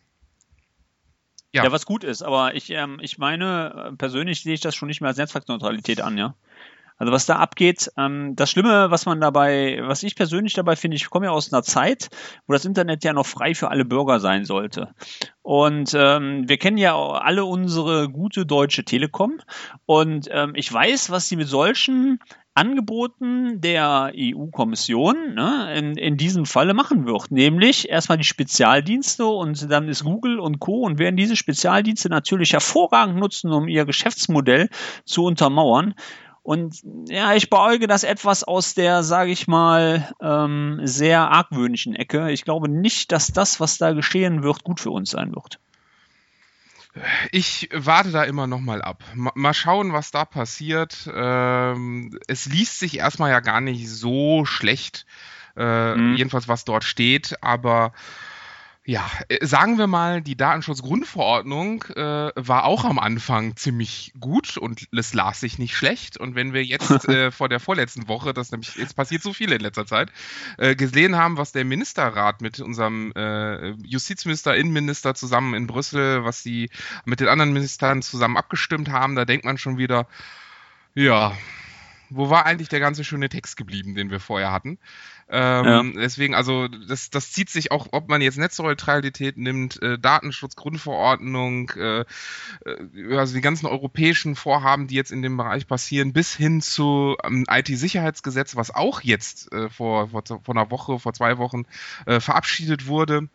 Ja. 1.53 1.63
ja, 1.63 1.71
was 1.71 1.87
gut 1.87 2.03
ist, 2.03 2.23
aber 2.23 2.57
ich, 2.57 2.71
ähm, 2.71 2.99
ich 3.01 3.19
meine, 3.19 3.91
äh, 3.93 3.97
persönlich 3.97 4.43
sehe 4.43 4.55
ich 4.55 4.61
das 4.61 4.75
schon 4.75 4.89
nicht 4.89 5.01
mehr 5.01 5.09
als 5.09 5.19
Netzwerkneutralität 5.19 6.01
an, 6.01 6.19
ja. 6.19 6.35
Also 6.97 7.13
was 7.13 7.27
da 7.27 7.37
abgeht, 7.37 7.91
ähm, 7.97 8.37
das 8.37 8.51
Schlimme, 8.51 8.91
was 8.91 9.07
man 9.07 9.21
dabei, 9.21 9.81
was 9.83 10.03
ich 10.03 10.15
persönlich 10.15 10.55
dabei 10.55 10.77
finde, 10.77 10.97
ich 10.97 11.11
komme 11.11 11.27
ja 11.27 11.33
aus 11.33 11.53
einer 11.53 11.63
Zeit, 11.63 12.09
wo 12.47 12.53
das 12.53 12.65
Internet 12.65 13.05
ja 13.05 13.13
noch 13.13 13.27
frei 13.27 13.55
für 13.55 13.71
alle 13.71 13.85
Bürger 13.85 14.21
sein 14.21 14.45
sollte. 14.45 14.95
Und 15.43 15.93
ähm, 15.95 16.49
wir 16.49 16.57
kennen 16.57 16.79
ja 16.79 16.97
alle 16.97 17.45
unsere 17.45 18.09
gute 18.09 18.47
deutsche 18.47 18.85
Telekom. 18.85 19.41
Und 19.87 20.29
ähm, 20.31 20.53
ich 20.55 20.73
weiß, 20.73 21.11
was 21.11 21.29
sie 21.29 21.37
mit 21.37 21.49
solchen 21.49 22.21
Angeboten 22.57 23.61
der 23.61 24.13
EU-Kommission 24.17 25.35
ne, 25.35 25.75
in, 25.77 25.97
in 25.97 26.17
diesem 26.17 26.47
Falle 26.47 26.73
machen 26.73 27.05
wird. 27.05 27.33
Nämlich 27.33 27.89
erstmal 27.89 28.17
die 28.17 28.25
Spezialdienste 28.25 29.27
und 29.27 29.71
dann 29.71 29.89
ist 29.89 30.05
Google 30.05 30.39
und 30.39 30.61
Co. 30.61 30.83
und 30.83 31.01
werden 31.01 31.17
diese 31.17 31.35
Spezialdienste 31.35 32.09
natürlich 32.09 32.53
hervorragend 32.53 33.19
nutzen, 33.19 33.51
um 33.51 33.67
ihr 33.67 33.85
Geschäftsmodell 33.85 34.69
zu 35.05 35.25
untermauern. 35.25 35.95
Und 36.45 36.83
ja, 37.09 37.33
ich 37.33 37.49
beäuge 37.49 37.87
das 37.87 38.05
etwas 38.05 38.45
aus 38.45 38.75
der, 38.75 39.03
sage 39.03 39.31
ich 39.31 39.49
mal, 39.49 40.13
ähm, 40.21 40.79
sehr 40.85 41.31
argwöhnischen 41.31 41.97
Ecke. 41.97 42.31
Ich 42.33 42.45
glaube 42.45 42.69
nicht, 42.69 43.13
dass 43.13 43.29
das, 43.29 43.61
was 43.61 43.79
da 43.79 43.93
geschehen 43.93 44.43
wird, 44.43 44.63
gut 44.63 44.79
für 44.79 44.91
uns 44.91 45.11
sein 45.11 45.35
wird. 45.35 45.59
Ich 47.33 47.71
warte 47.73 48.11
da 48.11 48.25
immer 48.25 48.47
noch 48.47 48.61
mal 48.61 48.83
ab. 48.83 49.03
Mal 49.15 49.55
schauen, 49.55 49.95
was 49.95 50.11
da 50.11 50.27
passiert. 50.27 51.09
Ähm, 51.13 52.19
es 52.29 52.45
liest 52.45 52.79
sich 52.79 52.99
erstmal 52.99 53.31
ja 53.31 53.41
gar 53.41 53.63
nicht 53.63 53.89
so 53.89 54.45
schlecht, 54.45 55.07
äh, 55.57 55.95
mhm. 55.95 56.17
jedenfalls 56.17 56.47
was 56.47 56.67
dort 56.67 56.85
steht, 56.85 57.43
aber 57.43 57.95
ja, 58.87 59.11
äh, 59.29 59.45
sagen 59.45 59.79
wir 59.79 59.87
mal, 59.87 60.21
die 60.21 60.37
Datenschutzgrundverordnung 60.37 61.85
äh, 61.95 62.33
war 62.35 62.65
auch 62.65 62.85
am 62.85 62.99
Anfang 62.99 63.57
ziemlich 63.57 64.13
gut 64.21 64.59
und 64.59 64.89
es 64.93 65.15
las 65.15 65.41
sich 65.41 65.59
nicht 65.59 65.75
schlecht. 65.75 66.19
Und 66.19 66.35
wenn 66.35 66.53
wir 66.53 66.63
jetzt 66.63 66.91
äh, 67.09 67.31
vor 67.31 67.49
der 67.49 67.61
vorletzten 67.61 68.09
Woche, 68.09 68.35
das 68.35 68.51
nämlich, 68.51 68.77
jetzt 68.77 68.95
passiert 68.95 69.23
so 69.23 69.33
viel 69.33 69.53
in 69.53 69.61
letzter 69.61 69.87
Zeit, 69.87 70.13
äh, 70.59 70.77
gesehen 70.77 71.17
haben, 71.17 71.39
was 71.39 71.53
der 71.53 71.65
Ministerrat 71.65 72.43
mit 72.43 72.61
unserem 72.61 73.13
äh, 73.17 73.71
Justizminister, 73.85 74.55
Innenminister 74.55 75.15
zusammen 75.15 75.55
in 75.55 75.67
Brüssel, 75.67 76.25
was 76.25 76.43
sie 76.43 76.69
mit 77.07 77.21
den 77.21 77.29
anderen 77.29 77.55
Ministern 77.55 78.03
zusammen 78.03 78.37
abgestimmt 78.37 78.91
haben, 78.91 79.17
da 79.17 79.25
denkt 79.25 79.47
man 79.47 79.57
schon 79.57 79.79
wieder, 79.79 80.07
ja, 80.95 81.33
wo 82.11 82.31
war 82.31 82.47
eigentlich 82.47 82.69
der 82.69 82.81
ganze 82.81 83.03
schöne 83.03 83.29
Text 83.29 83.57
geblieben, 83.57 83.95
den 83.95 84.11
wir 84.11 84.21
vorher 84.21 84.53
hatten? 84.53 84.79
Ähm, 85.29 85.95
ja. 85.95 86.03
Deswegen, 86.03 86.35
also 86.35 86.69
das, 86.69 87.11
das 87.11 87.33
zieht 87.33 87.49
sich 87.51 87.73
auch, 87.73 87.89
ob 87.93 88.09
man 88.09 88.21
jetzt 88.21 88.39
Netzneutralität 88.39 89.37
nimmt, 89.37 89.83
äh, 89.83 89.99
Datenschutzgrundverordnung, 89.99 91.71
äh, 91.71 92.01
äh, 92.01 93.17
also 93.17 93.35
die 93.35 93.41
ganzen 93.41 93.67
europäischen 93.67 94.37
Vorhaben, 94.37 94.87
die 94.87 94.95
jetzt 94.95 95.13
in 95.13 95.23
dem 95.23 95.37
Bereich 95.37 95.67
passieren, 95.67 96.13
bis 96.13 96.35
hin 96.35 96.61
zu 96.61 97.17
ähm, 97.25 97.45
IT-Sicherheitsgesetz, 97.49 98.57
was 98.57 98.75
auch 98.75 99.01
jetzt 99.01 99.53
äh, 99.53 99.71
vor, 99.71 100.09
vor, 100.09 100.23
vor 100.25 100.55
einer 100.55 100.71
Woche, 100.71 100.99
vor 100.99 101.15
zwei 101.15 101.39
Wochen 101.39 101.65
äh, 102.07 102.21
verabschiedet 102.21 102.87
wurde. 102.87 103.29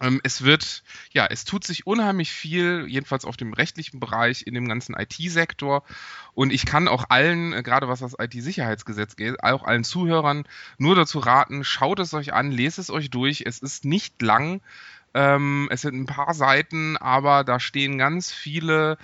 Ähm, 0.00 0.20
es 0.22 0.42
wird, 0.42 0.82
ja, 1.12 1.26
es 1.26 1.44
tut 1.44 1.64
sich 1.64 1.86
unheimlich 1.86 2.32
viel, 2.32 2.86
jedenfalls 2.88 3.24
auf 3.24 3.36
dem 3.36 3.52
rechtlichen 3.52 4.00
Bereich 4.00 4.46
in 4.46 4.54
dem 4.54 4.68
ganzen 4.68 4.94
IT-Sektor. 4.94 5.82
Und 6.34 6.52
ich 6.52 6.64
kann 6.64 6.88
auch 6.88 7.06
allen, 7.08 7.52
äh, 7.52 7.62
gerade 7.62 7.88
was 7.88 8.00
das 8.00 8.16
IT-Sicherheitsgesetz 8.18 9.16
geht, 9.16 9.42
auch 9.42 9.64
allen 9.64 9.84
Zuhörern 9.84 10.44
nur 10.78 10.94
dazu 10.94 11.18
raten, 11.18 11.64
schaut 11.64 11.98
es 11.98 12.14
euch 12.14 12.32
an, 12.32 12.50
lest 12.50 12.78
es 12.78 12.90
euch 12.90 13.10
durch. 13.10 13.44
Es 13.46 13.58
ist 13.58 13.84
nicht 13.84 14.22
lang. 14.22 14.62
Ähm, 15.12 15.68
es 15.70 15.82
sind 15.82 15.94
ein 15.94 16.06
paar 16.06 16.34
Seiten, 16.34 16.96
aber 16.96 17.44
da 17.44 17.60
stehen 17.60 17.98
ganz 17.98 18.32
viele 18.32 18.96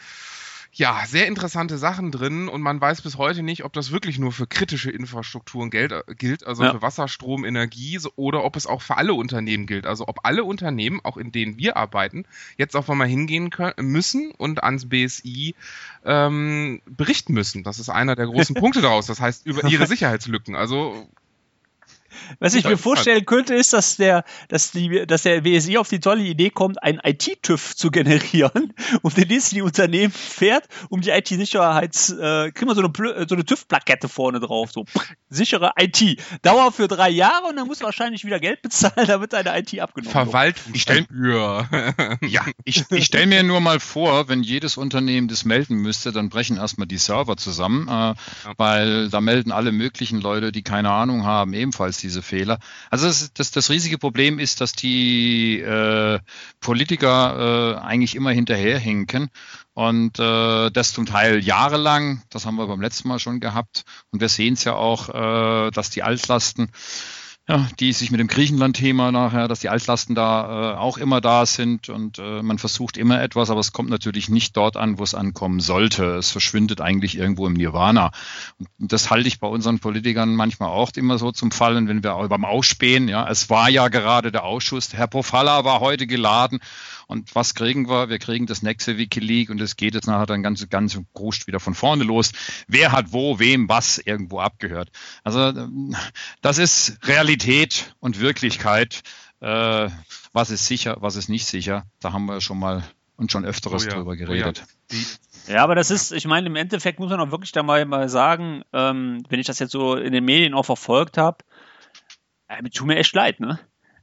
ja, 0.77 1.03
sehr 1.07 1.27
interessante 1.27 1.79
Sachen 1.79 2.13
drin 2.13 2.49
und 2.49 2.61
man 2.61 2.79
weiß 2.79 3.01
bis 3.01 3.17
heute 3.17 3.43
nicht, 3.43 3.65
ob 3.65 3.73
das 3.73 3.93
wirklich 3.93 4.19
nur 4.19 4.31
für 4.31 4.47
kritische 4.47 4.91
Infrastrukturen 4.91 5.71
gilt, 5.71 5.93
äh, 5.93 6.03
gilt 6.19 6.47
also 6.47 6.65
ja. 6.65 6.73
für 6.73 6.83
Wasser, 6.83 7.09
Strom, 7.09 7.47
Energie, 7.47 7.99
oder 8.17 8.45
ob 8.45 8.57
es 8.57 8.67
auch 8.67 8.83
für 8.83 8.99
alle 8.99 9.15
Unternehmen 9.15 9.67
gilt. 9.67 9.87
Also 9.87 10.07
ob 10.07 10.21
alle 10.25 10.45
Unternehmen, 10.45 11.01
auch 11.03 11.17
in 11.17 11.33
denen 11.33 11.57
wir 11.57 11.79
arbeiten, 11.79 12.27
jetzt 12.59 12.77
auch 12.77 12.87
mal 12.89 13.09
hingehen 13.09 13.49
können, 13.49 13.73
müssen 13.81 14.33
und 14.33 14.63
ans 14.63 14.87
BSI 14.91 15.55
ähm, 16.05 16.83
berichten 16.85 17.33
müssen. 17.33 17.63
Das 17.63 17.79
ist 17.79 17.89
einer 17.89 18.15
der 18.15 18.27
großen 18.27 18.55
Punkte 18.55 18.83
daraus. 18.83 19.07
Das 19.07 19.19
heißt, 19.19 19.47
über 19.47 19.65
ihre 19.65 19.87
Sicherheitslücken. 19.87 20.57
Also 20.57 21.09
was 22.39 22.55
ich 22.55 22.65
mir 22.65 22.77
vorstellen 22.77 23.25
könnte, 23.27 23.55
ist, 23.55 23.73
dass 23.73 23.97
der, 23.97 24.25
dass 24.49 24.71
die, 24.71 25.07
dass 25.07 25.23
der 25.23 25.45
WSI 25.45 25.79
auf 25.79 25.89
die 25.89 26.01
tolle 26.01 26.23
Idee 26.23 26.51
kommt, 26.51 26.83
einen 26.83 27.01
IT-TÜV 27.03 27.75
zu 27.77 27.91
generieren 27.91 28.73
und 29.03 29.17
den 29.17 29.29
nächsten 29.29 29.57
die 29.57 29.63
Unternehmen 29.63 30.13
fährt, 30.13 30.69
um 30.89 31.01
die 31.01 31.11
IT-Sicherheits, 31.11 32.11
äh, 32.11 32.53
kriegen 32.53 32.71
wir 32.71 32.75
so 32.75 32.83
eine, 32.83 33.27
so 33.29 33.35
eine 33.35 33.45
TÜV-Plakette 33.45 34.09
vorne 34.09 34.41
drauf, 34.41 34.71
so 34.73 34.85
sichere 35.29 35.73
IT. 35.79 36.21
Dauer 36.43 36.73
für 36.73 36.89
drei 36.89 37.11
Jahre 37.11 37.47
und 37.49 37.57
dann 37.57 37.67
muss 37.67 37.81
wahrscheinlich 37.83 38.25
wieder 38.25 38.41
Geld 38.41 38.63
bezahlen, 38.63 38.93
damit 39.07 39.33
deine 39.33 39.59
IT 39.59 39.79
abgenommen 39.81 40.15
wird. 40.15 40.31
Verwaltungsgebühr. 40.31 41.69
ja, 42.23 42.43
ich, 42.65 42.85
ich 42.91 43.05
stelle 43.05 43.27
mir 43.27 43.43
nur 43.43 43.61
mal 43.61 43.81
vor, 43.81 44.29
wenn 44.29 44.43
jedes 44.43 44.77
Unternehmen 44.77 45.29
das 45.29 45.45
melden 45.45 45.77
müsste, 45.77 46.13
dann 46.13 46.29
brechen 46.29 46.57
erstmal 46.57 46.87
die 46.87 46.99
Server 46.99 47.37
zusammen, 47.37 47.89
äh, 47.89 47.91
ja. 47.91 48.17
weil 48.57 49.09
da 49.09 49.21
melden 49.21 49.53
alle 49.53 49.73
möglichen 49.73 50.21
Leute, 50.21 50.53
die 50.53 50.63
keine 50.63 50.91
Ahnung 50.91 51.25
haben, 51.25 51.53
ebenfalls 51.55 51.96
diese 51.99 52.23
Fehler. 52.23 52.59
Also 52.91 53.07
das, 53.07 53.33
das, 53.33 53.51
das 53.51 53.71
riesige 53.71 53.99
Problem 53.99 54.39
ist, 54.39 54.61
dass 54.61 54.73
die 54.73 55.61
äh, 55.61 56.19
Politiker 56.61 57.77
äh, 57.77 57.81
eigentlich 57.81 58.15
immer 58.15 58.31
hinterherhinken 58.31 59.29
und 59.75 60.19
äh, 60.19 60.71
das 60.71 60.93
zum 60.93 61.07
Teil 61.07 61.43
jahrelang. 61.45 62.23
Das 62.31 62.47
haben 62.47 62.57
wir 62.57 62.67
beim 62.67 62.81
letzten 62.81 63.09
Mal 63.09 63.19
schon 63.19 63.41
gehabt. 63.41 63.85
Und 64.11 64.21
wir 64.21 64.29
sehen 64.29 64.55
es 64.55 64.65
ja 64.65 64.75
auch, 64.75 65.09
äh, 65.09 65.71
dass 65.71 65.91
die 65.91 66.03
Altlasten 66.03 66.71
ja, 67.49 67.69
die 67.79 67.93
sich 67.93 68.11
mit 68.11 68.19
dem 68.19 68.27
Griechenland-Thema 68.27 69.13
nachher, 69.13 69.47
dass 69.47 69.61
die 69.61 69.69
Altlasten 69.69 70.17
da 70.17 70.73
äh, 70.73 70.77
auch 70.77 70.99
immer 70.99 71.21
da 71.21 71.47
sind 71.47 71.89
und 71.89 72.19
äh, 72.19 72.43
man 72.43 72.59
versucht 72.59 72.97
immer 72.97 73.23
etwas, 73.23 73.51
aber 73.51 73.61
es 73.61 73.73
kommt 73.73 73.89
natürlich 73.89 74.29
nicht 74.29 74.57
dort 74.57 74.77
an, 74.77 74.99
wo 74.99 75.05
es 75.05 75.15
ankommen 75.15 75.61
sollte. 75.61 76.17
Es 76.17 76.33
verschwindet 76.33 76.81
eigentlich 76.81 77.17
irgendwo 77.17 77.47
im 77.47 77.53
Nirvana. 77.53 78.11
Und 78.59 78.93
das 78.93 79.11
halte 79.11 79.29
ich 79.29 79.39
bei 79.39 79.47
unseren 79.47 79.79
Politikern 79.79 80.35
manchmal 80.35 80.71
auch 80.71 80.91
immer 80.97 81.19
so 81.19 81.31
zum 81.31 81.53
Fallen, 81.53 81.87
wenn 81.87 82.03
wir 82.03 82.15
beim 82.29 82.45
Ausspähen, 82.45 83.07
ja, 83.07 83.29
es 83.29 83.49
war 83.49 83.69
ja 83.69 83.87
gerade 83.89 84.33
der 84.33 84.45
Ausschuss, 84.45 84.93
Herr 84.93 85.07
Pofalla 85.07 85.65
war 85.65 85.79
heute 85.79 86.09
geladen 86.09 86.59
und 87.07 87.35
was 87.35 87.55
kriegen 87.55 87.89
wir? 87.89 88.09
Wir 88.09 88.19
kriegen 88.19 88.47
das 88.47 88.63
nächste 88.63 88.99
Wikileaks 88.99 89.51
und 89.51 89.61
es 89.61 89.77
geht 89.77 89.95
jetzt 89.95 90.07
nachher 90.07 90.27
dann 90.27 90.43
ganz, 90.43 90.69
ganz 90.69 90.99
gruscht 91.15 91.47
wieder 91.47 91.61
von 91.61 91.75
vorne 91.75 92.05
los. 92.05 92.33
Wer 92.67 92.93
hat 92.93 93.13
wo, 93.13 93.39
wem, 93.39 93.69
was 93.69 93.99
irgendwo 93.99 94.41
abgehört? 94.41 94.91
Also 95.23 95.69
das 96.43 96.59
ist 96.59 96.99
Realität 97.07 97.95
und 98.01 98.21
Wirklichkeit. 98.21 99.03
Äh, 99.41 99.89
was 100.33 100.51
ist 100.51 100.67
sicher, 100.67 100.97
was 101.01 101.17
ist 101.17 101.29
nicht 101.29 101.47
sicher? 101.47 101.87
Da 102.01 102.13
haben 102.13 102.27
wir 102.27 102.41
schon 102.41 102.59
mal 102.59 102.83
und 103.17 103.33
schon 103.33 103.45
öfteres 103.45 103.85
oh 103.85 103.89
ja, 103.89 103.95
drüber 103.95 104.17
geredet. 104.17 104.65
Oh 104.93 104.95
ja. 105.49 105.55
ja. 105.55 105.65
aber 105.65 105.75
das 105.75 105.91
ist, 105.91 106.13
ich 106.13 106.27
meine, 106.27 106.49
im 106.49 106.57
Endeffekt 106.57 106.99
muss 106.99 107.11
man 107.11 107.21
auch 107.21 107.31
wirklich 107.31 107.53
da 107.53 107.63
mal, 107.63 107.85
mal 107.87 108.09
sagen, 108.09 108.63
ähm, 108.73 109.23
wenn 109.29 109.41
ich 109.41 109.47
das 109.47 109.59
jetzt 109.59 109.73
so 109.73 109.95
in 109.95 110.13
den 110.13 110.25
Medien 110.25 110.55
auch 110.55 110.65
verfolgt 110.65 111.19
habe, 111.19 111.39
äh, 112.49 112.63
tut 112.71 112.87
mir 112.87 112.97
echt 112.97 113.15
leid, 113.15 113.41
ne? 113.41 113.59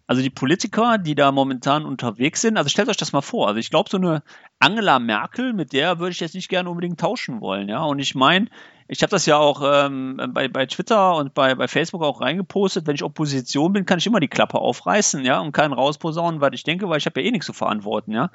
Also 0.06 0.22
die 0.22 0.30
Politiker, 0.30 0.98
die 0.98 1.16
da 1.16 1.32
momentan 1.32 1.86
unterwegs 1.86 2.42
sind, 2.42 2.58
also 2.58 2.70
stellt 2.70 2.90
euch 2.90 2.98
das 2.98 3.14
mal 3.14 3.22
vor. 3.22 3.48
Also 3.48 3.60
ich 3.60 3.70
glaube, 3.70 3.90
so 3.90 3.98
eine 3.98 4.22
Angela 4.60 5.00
Merkel, 5.00 5.54
mit 5.54 5.72
der 5.72 6.00
würde 6.00 6.12
ich 6.12 6.20
jetzt 6.20 6.36
nicht 6.36 6.50
gerne 6.50 6.70
unbedingt 6.70 7.00
tauschen 7.00 7.40
wollen, 7.40 7.70
ja. 7.70 7.84
Und 7.84 8.00
ich 8.00 8.14
meine, 8.14 8.48
ich 8.88 9.02
habe 9.02 9.12
das 9.12 9.26
ja 9.26 9.38
auch 9.38 9.62
ähm, 9.64 10.20
bei, 10.34 10.50
bei 10.50 10.66
Twitter 10.66 11.16
und 11.16 11.34
bei, 11.34 11.56
bei 11.56 11.70
Facebook 11.70 12.04
auch 12.04 12.20
reingepostet, 12.20 12.86
wenn 12.86 12.96
ich 12.96 13.04
Opposition 13.04 13.72
bin, 13.72 13.86
kann 13.86 13.98
ich 13.98 14.06
immer 14.06 14.20
die 14.20 14.28
Klappe 14.28 14.60
aufreißen, 14.60 15.24
ja, 15.24 15.40
und 15.40 15.54
keinen 15.54 15.74
rausposaunen, 15.74 16.42
weil 16.42 16.54
ich 16.54 16.64
denke, 16.64 16.90
weil 16.90 16.98
ich 16.98 17.06
habe 17.06 17.22
ja 17.22 17.28
eh 17.28 17.32
nichts 17.32 17.48
zu 17.48 17.54
verantworten, 17.54 18.12
ja. 18.12 18.30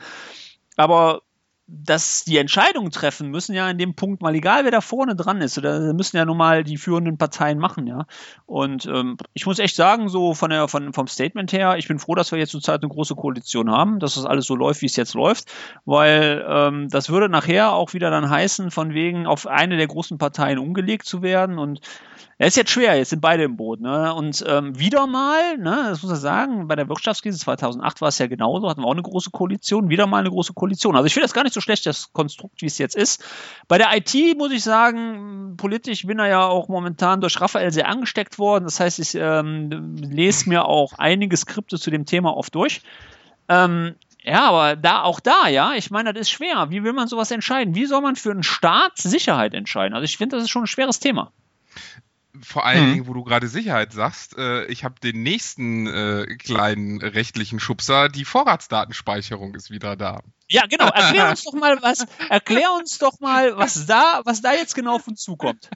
Aber 0.76 1.22
dass 1.70 2.24
die 2.24 2.38
Entscheidungen 2.38 2.90
treffen 2.90 3.28
müssen 3.28 3.54
ja 3.54 3.68
in 3.68 3.76
dem 3.76 3.94
Punkt 3.94 4.22
mal 4.22 4.34
egal, 4.34 4.64
wer 4.64 4.70
da 4.70 4.80
vorne 4.80 5.14
dran 5.14 5.42
ist. 5.42 5.58
Oder 5.58 5.92
müssen 5.92 6.16
ja 6.16 6.24
nun 6.24 6.38
mal 6.38 6.64
die 6.64 6.78
führenden 6.78 7.18
Parteien 7.18 7.58
machen, 7.58 7.86
ja. 7.86 8.06
Und 8.46 8.86
ähm, 8.86 9.18
ich 9.34 9.44
muss 9.44 9.58
echt 9.58 9.76
sagen, 9.76 10.08
so 10.08 10.32
von 10.32 10.48
der, 10.48 10.68
von, 10.68 10.94
vom 10.94 11.06
Statement 11.06 11.52
her, 11.52 11.76
ich 11.76 11.86
bin 11.86 11.98
froh, 11.98 12.14
dass 12.14 12.32
wir 12.32 12.38
jetzt 12.38 12.52
zurzeit 12.52 12.82
eine 12.82 12.90
große 12.90 13.14
Koalition 13.14 13.70
haben, 13.70 13.98
dass 13.98 14.14
das 14.14 14.24
alles 14.24 14.46
so 14.46 14.56
läuft, 14.56 14.80
wie 14.80 14.86
es 14.86 14.96
jetzt 14.96 15.12
läuft, 15.12 15.52
weil 15.84 16.42
ähm, 16.48 16.88
das 16.88 17.10
würde 17.10 17.28
nachher 17.28 17.74
auch 17.74 17.92
wieder 17.92 18.10
dann 18.10 18.30
heißen, 18.30 18.70
von 18.70 18.94
wegen 18.94 19.26
auf 19.26 19.46
eine 19.46 19.76
der 19.76 19.88
großen 19.88 20.16
Parteien 20.16 20.58
umgelegt 20.58 21.04
zu 21.04 21.20
werden. 21.20 21.58
Und 21.58 21.82
es 22.40 22.48
ist 22.48 22.56
jetzt 22.56 22.70
schwer, 22.70 22.96
jetzt 22.96 23.10
sind 23.10 23.20
beide 23.20 23.42
im 23.42 23.56
Boot. 23.56 23.80
Ne? 23.80 24.14
Und 24.14 24.44
ähm, 24.46 24.78
wieder 24.78 25.08
mal, 25.08 25.58
ne, 25.58 25.86
das 25.88 26.02
muss 26.02 26.12
man 26.12 26.20
sagen, 26.20 26.68
bei 26.68 26.76
der 26.76 26.88
Wirtschaftskrise 26.88 27.36
2008 27.36 28.00
war 28.00 28.08
es 28.08 28.18
ja 28.18 28.28
genauso, 28.28 28.70
hatten 28.70 28.82
wir 28.82 28.86
auch 28.86 28.92
eine 28.92 29.02
große 29.02 29.30
Koalition, 29.30 29.88
wieder 29.88 30.06
mal 30.06 30.18
eine 30.18 30.30
große 30.30 30.52
Koalition. 30.54 30.94
Also 30.94 31.06
ich 31.06 31.14
finde 31.14 31.24
das 31.24 31.34
gar 31.34 31.42
nicht 31.42 31.52
so 31.52 31.57
schlecht, 31.60 31.86
das 31.86 32.12
Konstrukt, 32.12 32.62
wie 32.62 32.66
es 32.66 32.78
jetzt 32.78 32.96
ist. 32.96 33.24
Bei 33.66 33.78
der 33.78 33.88
IT 33.96 34.14
muss 34.36 34.52
ich 34.52 34.62
sagen, 34.62 35.54
politisch 35.56 36.06
bin 36.06 36.18
er 36.18 36.28
ja 36.28 36.46
auch 36.46 36.68
momentan 36.68 37.20
durch 37.20 37.40
Raphael 37.40 37.72
sehr 37.72 37.88
angesteckt 37.88 38.38
worden. 38.38 38.64
Das 38.64 38.80
heißt, 38.80 38.98
ich 38.98 39.14
ähm, 39.14 39.96
lese 39.96 40.48
mir 40.48 40.64
auch 40.64 40.94
einige 40.98 41.36
Skripte 41.36 41.78
zu 41.78 41.90
dem 41.90 42.06
Thema 42.06 42.36
oft 42.36 42.54
durch. 42.54 42.82
Ähm, 43.48 43.94
ja, 44.22 44.48
aber 44.48 44.76
da, 44.76 45.02
auch 45.02 45.20
da, 45.20 45.48
ja, 45.48 45.72
ich 45.74 45.90
meine, 45.90 46.12
das 46.12 46.22
ist 46.22 46.30
schwer. 46.30 46.70
Wie 46.70 46.84
will 46.84 46.92
man 46.92 47.08
sowas 47.08 47.30
entscheiden? 47.30 47.74
Wie 47.74 47.86
soll 47.86 48.02
man 48.02 48.16
für 48.16 48.30
einen 48.30 48.42
Staat 48.42 48.98
Sicherheit 48.98 49.54
entscheiden? 49.54 49.94
Also 49.94 50.04
ich 50.04 50.16
finde, 50.16 50.36
das 50.36 50.44
ist 50.44 50.50
schon 50.50 50.64
ein 50.64 50.68
schweres 50.68 50.98
Thema 50.98 51.32
vor 52.42 52.64
allen 52.64 52.88
mhm. 52.88 52.92
Dingen, 52.92 53.06
wo 53.06 53.14
du 53.14 53.24
gerade 53.24 53.48
Sicherheit 53.48 53.92
sagst, 53.92 54.36
äh, 54.38 54.64
ich 54.66 54.84
habe 54.84 55.00
den 55.00 55.22
nächsten 55.22 55.86
äh, 55.86 56.26
kleinen 56.36 57.00
rechtlichen 57.00 57.60
Schubser, 57.60 58.08
die 58.08 58.24
Vorratsdatenspeicherung 58.24 59.54
ist 59.54 59.70
wieder 59.70 59.96
da. 59.96 60.22
Ja, 60.50 60.64
genau. 60.66 60.86
Erklär 60.88 61.28
uns 61.28 61.44
doch 61.44 61.52
mal 61.52 61.78
was. 61.82 62.06
Erklär 62.30 62.72
uns 62.72 62.98
doch 62.98 63.20
mal, 63.20 63.58
was 63.58 63.84
da, 63.84 64.22
was 64.24 64.40
da 64.40 64.54
jetzt 64.54 64.74
genau 64.74 64.96
auf 64.96 65.06
uns 65.06 65.20
zukommt. 65.20 65.68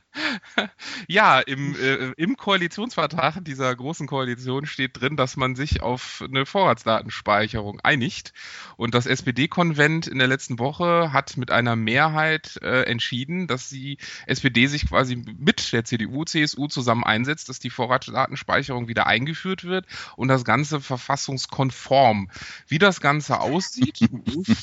Ja, 1.09 1.41
im, 1.41 1.75
äh, 1.77 2.13
im 2.17 2.37
Koalitionsvertrag 2.37 3.45
dieser 3.45 3.75
großen 3.75 4.07
Koalition 4.07 4.67
steht 4.67 5.01
drin, 5.01 5.17
dass 5.17 5.37
man 5.37 5.57
sich 5.57 5.83
auf 5.83 6.23
eine 6.27 6.47
Vorratsdatenspeicherung 6.47 7.81
einigt. 7.81 8.33
Und 8.77 8.95
das 8.95 9.07
SPD-Konvent 9.07 10.07
in 10.07 10.19
der 10.19 10.29
letzten 10.29 10.59
Woche 10.59 11.13
hat 11.13 11.37
mit 11.37 11.51
einer 11.51 11.77
Mehrheit 11.77 12.59
äh, 12.63 12.83
entschieden, 12.83 13.47
dass 13.47 13.69
die 13.69 13.99
SPD 14.27 14.67
sich 14.67 14.89
quasi 14.89 15.17
mit 15.17 15.73
der 15.73 15.85
CDU, 15.85 16.25
CSU 16.25 16.67
zusammen 16.69 17.05
einsetzt, 17.05 17.49
dass 17.49 17.59
die 17.59 17.71
Vorratsdatenspeicherung 17.71 18.89
wieder 18.89 19.07
eingeführt 19.07 19.65
wird 19.65 19.87
und 20.17 20.29
das 20.29 20.45
Ganze 20.45 20.81
verfassungskonform. 20.81 22.31
Wie 22.69 22.79
das 22.79 23.01
Ganze 23.01 23.41
aussieht, 23.41 23.99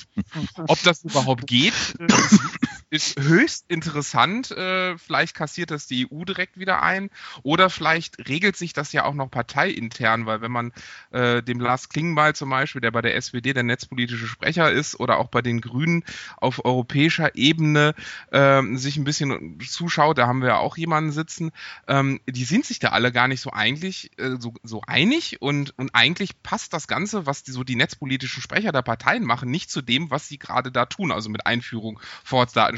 ob 0.67 0.81
das 0.83 1.03
überhaupt 1.03 1.47
geht, 1.47 1.73
ist 2.89 3.19
höchst 3.19 3.65
interessant. 3.67 4.51
Äh, 4.51 4.98
vielleicht 4.98 5.36
kassiert 5.36 5.72
das 5.72 5.88
die 5.88 6.08
EU 6.12 6.24
direkt 6.24 6.58
wieder 6.58 6.81
ein 6.81 7.10
oder 7.43 7.69
vielleicht 7.69 8.27
regelt 8.27 8.55
sich 8.58 8.74
das 8.74 8.91
ja 8.91 9.05
auch 9.05 9.13
noch 9.13 9.29
parteiintern, 9.29 10.25
weil 10.25 10.41
wenn 10.41 10.51
man 10.51 10.74
äh, 11.12 11.43
dem 11.43 11.60
Lars 11.60 11.89
Klingbeil 11.89 12.36
zum 12.36 12.50
Beispiel, 12.50 12.81
der 12.81 12.91
bei 12.91 13.01
der 13.01 13.15
SPD 13.15 13.53
der 13.53 13.63
netzpolitische 13.63 14.27
Sprecher 14.27 14.72
ist 14.72 15.00
oder 15.00 15.17
auch 15.17 15.27
bei 15.27 15.41
den 15.41 15.62
Grünen 15.62 16.03
auf 16.38 16.65
europäischer 16.65 17.36
Ebene 17.36 17.93
äh, 18.31 18.62
sich 18.75 18.98
ein 18.98 19.03
bisschen 19.03 19.60
zuschaut, 19.60 20.17
da 20.17 20.27
haben 20.27 20.41
wir 20.41 20.50
ja 20.50 20.58
auch 20.58 20.77
jemanden 20.77 21.12
sitzen, 21.12 21.51
ähm, 21.88 22.19
die 22.27 22.46
sind 22.46 22.65
sich 22.65 22.79
da 22.79 22.89
alle 22.89 23.12
gar 23.12 23.27
nicht 23.27 23.41
so 23.41 23.51
eigentlich 23.51 24.12
äh, 24.17 24.38
so, 24.39 24.53
so 24.63 24.81
einig 24.88 25.41
und, 25.41 25.77
und 25.77 25.93
eigentlich 25.93 26.41
passt 26.41 26.74
das 26.74 26.88
Ganze, 26.88 27.25
was 27.25 27.43
die, 27.43 27.51
so 27.51 27.63
die 27.63 27.75
netzpolitischen 27.75 28.41
Sprecher 28.41 28.72
der 28.72 28.81
Parteien 28.81 29.25
machen, 29.25 29.51
nicht 29.51 29.69
zu 29.69 29.81
dem, 29.81 30.10
was 30.10 30.27
sie 30.27 30.39
gerade 30.39 30.72
da 30.72 30.86
tun, 30.86 31.12
also 31.12 31.29
mit 31.29 31.46
Einführung, 31.46 32.00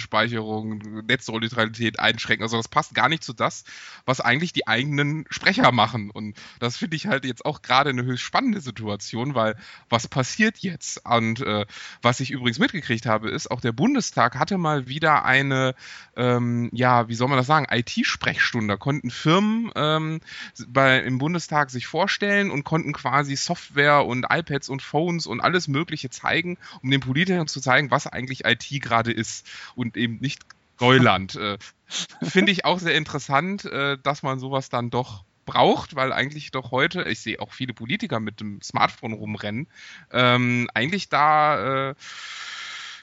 Vorratsdatenspeicherung, 0.01 1.05
Netzneutralität 1.07 1.99
einschränken. 1.99 2.43
Also 2.43 2.57
das 2.57 2.67
passt 2.67 2.93
gar 2.93 3.09
nicht 3.09 3.23
zu 3.23 3.33
das, 3.33 3.63
was 4.05 4.21
eigentlich 4.21 4.53
die 4.53 4.67
eigenen 4.67 5.25
Sprecher 5.29 5.71
machen. 5.71 6.09
Und 6.11 6.37
das 6.59 6.77
finde 6.77 6.95
ich 6.95 7.07
halt 7.07 7.25
jetzt 7.25 7.45
auch 7.45 7.61
gerade 7.61 7.89
eine 7.89 8.03
höchst 8.03 8.23
spannende 8.23 8.61
Situation, 8.61 9.35
weil 9.35 9.55
was 9.89 10.07
passiert 10.07 10.59
jetzt? 10.59 11.05
Und 11.05 11.41
äh, 11.41 11.65
was 12.01 12.19
ich 12.19 12.31
übrigens 12.31 12.59
mitgekriegt 12.59 13.05
habe, 13.05 13.29
ist, 13.29 13.49
auch 13.49 13.61
der 13.61 13.71
Bundestag 13.71 14.37
hatte 14.37 14.57
mal 14.57 14.87
wieder 14.87 15.25
eine, 15.25 15.75
ähm, 16.15 16.69
ja, 16.73 17.07
wie 17.07 17.15
soll 17.15 17.27
man 17.27 17.37
das 17.37 17.47
sagen, 17.47 17.67
IT-Sprechstunde. 17.69 18.73
Da 18.73 18.77
konnten 18.77 19.11
Firmen 19.11 19.71
ähm, 19.75 20.21
bei, 20.67 20.99
im 20.99 21.17
Bundestag 21.17 21.69
sich 21.69 21.87
vorstellen 21.87 22.51
und 22.51 22.63
konnten 22.63 22.93
quasi 22.93 23.35
Software 23.35 24.05
und 24.05 24.25
iPads 24.29 24.69
und 24.69 24.81
Phones 24.81 25.27
und 25.27 25.41
alles 25.41 25.67
Mögliche 25.67 26.09
zeigen, 26.09 26.57
um 26.81 26.91
den 26.91 27.01
Politikern 27.01 27.47
zu 27.47 27.61
zeigen, 27.61 27.91
was 27.91 28.07
eigentlich 28.07 28.45
IT 28.45 28.81
gerade 28.81 29.11
ist 29.11 29.47
und 29.75 29.90
eben 29.97 30.19
nicht 30.19 30.43
Neuland. 30.79 31.35
äh, 31.35 31.57
Finde 32.23 32.51
ich 32.51 32.65
auch 32.65 32.79
sehr 32.79 32.95
interessant, 32.95 33.65
äh, 33.65 33.97
dass 34.01 34.23
man 34.23 34.39
sowas 34.39 34.69
dann 34.69 34.89
doch 34.89 35.23
braucht, 35.45 35.95
weil 35.95 36.13
eigentlich 36.13 36.51
doch 36.51 36.71
heute, 36.71 37.03
ich 37.03 37.19
sehe 37.19 37.39
auch 37.39 37.51
viele 37.51 37.73
Politiker 37.73 38.19
mit 38.19 38.39
dem 38.39 38.61
Smartphone 38.61 39.13
rumrennen, 39.13 39.67
ähm, 40.11 40.69
eigentlich 40.73 41.09
da 41.09 41.89
äh, 41.89 41.95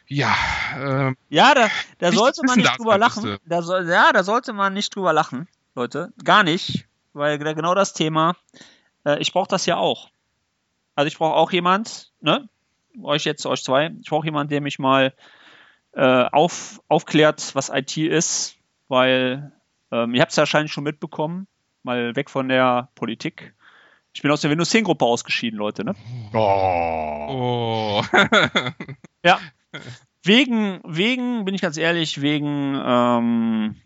ja, 0.09 0.35
äh, 0.77 1.15
Ja, 1.29 1.55
da, 1.55 1.69
da 1.99 2.13
sollte 2.13 2.41
man 2.47 2.59
nicht 2.59 2.79
drüber 2.79 2.97
lachen. 2.97 3.37
Da 3.45 3.61
soll, 3.63 3.89
ja, 3.89 4.11
da 4.13 4.25
sollte 4.25 4.55
man 4.55 4.73
nicht 4.73 4.95
drüber 4.95 5.13
lachen, 5.13 5.49
Leute. 5.75 6.13
Gar 6.25 6.45
nicht. 6.45 6.87
Weil 7.13 7.39
genau 7.39 7.75
das 7.75 7.93
Thema, 7.93 8.35
äh, 9.05 9.19
ich 9.19 9.33
brauche 9.33 9.49
das 9.49 9.67
ja 9.67 9.77
auch. 9.77 10.09
Also 10.95 11.09
ich 11.09 11.19
brauche 11.19 11.35
auch 11.35 11.53
jemand, 11.53 12.13
ne? 12.21 12.49
Euch 13.03 13.25
jetzt, 13.25 13.45
euch 13.47 13.63
zwei, 13.63 13.93
ich 14.01 14.09
brauche 14.09 14.27
jemand, 14.27 14.51
der 14.51 14.61
mich 14.61 14.79
mal 14.79 15.15
äh, 15.99 16.29
auf, 16.31 16.81
aufklärt, 16.87 17.57
was 17.57 17.71
IT 17.71 17.97
ist, 17.97 18.55
weil 18.87 19.51
ähm, 19.91 20.15
ihr 20.15 20.23
habt 20.23 20.31
es 20.31 20.37
ja 20.37 20.43
wahrscheinlich 20.43 20.73
schon 20.73 20.85
mitbekommen, 20.85 21.49
mal 21.83 22.15
weg 22.15 22.31
von 22.31 22.49
der 22.49 22.89
Politik. 22.95 23.53
Ich 24.15 24.23
bin 24.23 24.31
aus 24.31 24.41
der 24.41 24.51
Windows 24.51 24.71
10 24.71 24.85
Gruppe 24.85 25.05
ausgeschieden, 25.05 25.59
Leute, 25.59 25.85
ne? 25.85 25.95
Oh. 26.33 28.03
oh. 28.03 28.05
Ja. 29.25 29.41
Wegen, 30.23 30.81
wegen, 30.85 31.45
bin 31.45 31.55
ich 31.55 31.61
ganz 31.61 31.77
ehrlich, 31.77 32.21
wegen 32.23 32.81
ähm, 32.81 33.77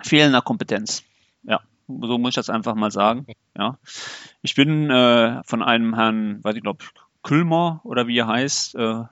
fehlender 0.00 0.42
Kompetenz. 0.42 1.02
Ja, 1.42 1.60
so 1.88 2.18
muss 2.18 2.30
ich 2.30 2.34
das 2.36 2.50
einfach 2.50 2.76
mal 2.76 2.92
sagen. 2.92 3.26
Ja. 3.56 3.78
Ich 4.42 4.54
bin 4.54 4.90
äh, 4.90 5.42
von 5.44 5.64
einem 5.64 5.96
Herrn, 5.96 6.42
weiß 6.44 6.54
ich 6.54 6.62
glaube, 6.62 6.84
Külmer 7.24 7.80
oder 7.82 8.06
wie 8.06 8.18
er 8.18 8.28
heißt, 8.28 8.76
äh, 8.76 9.02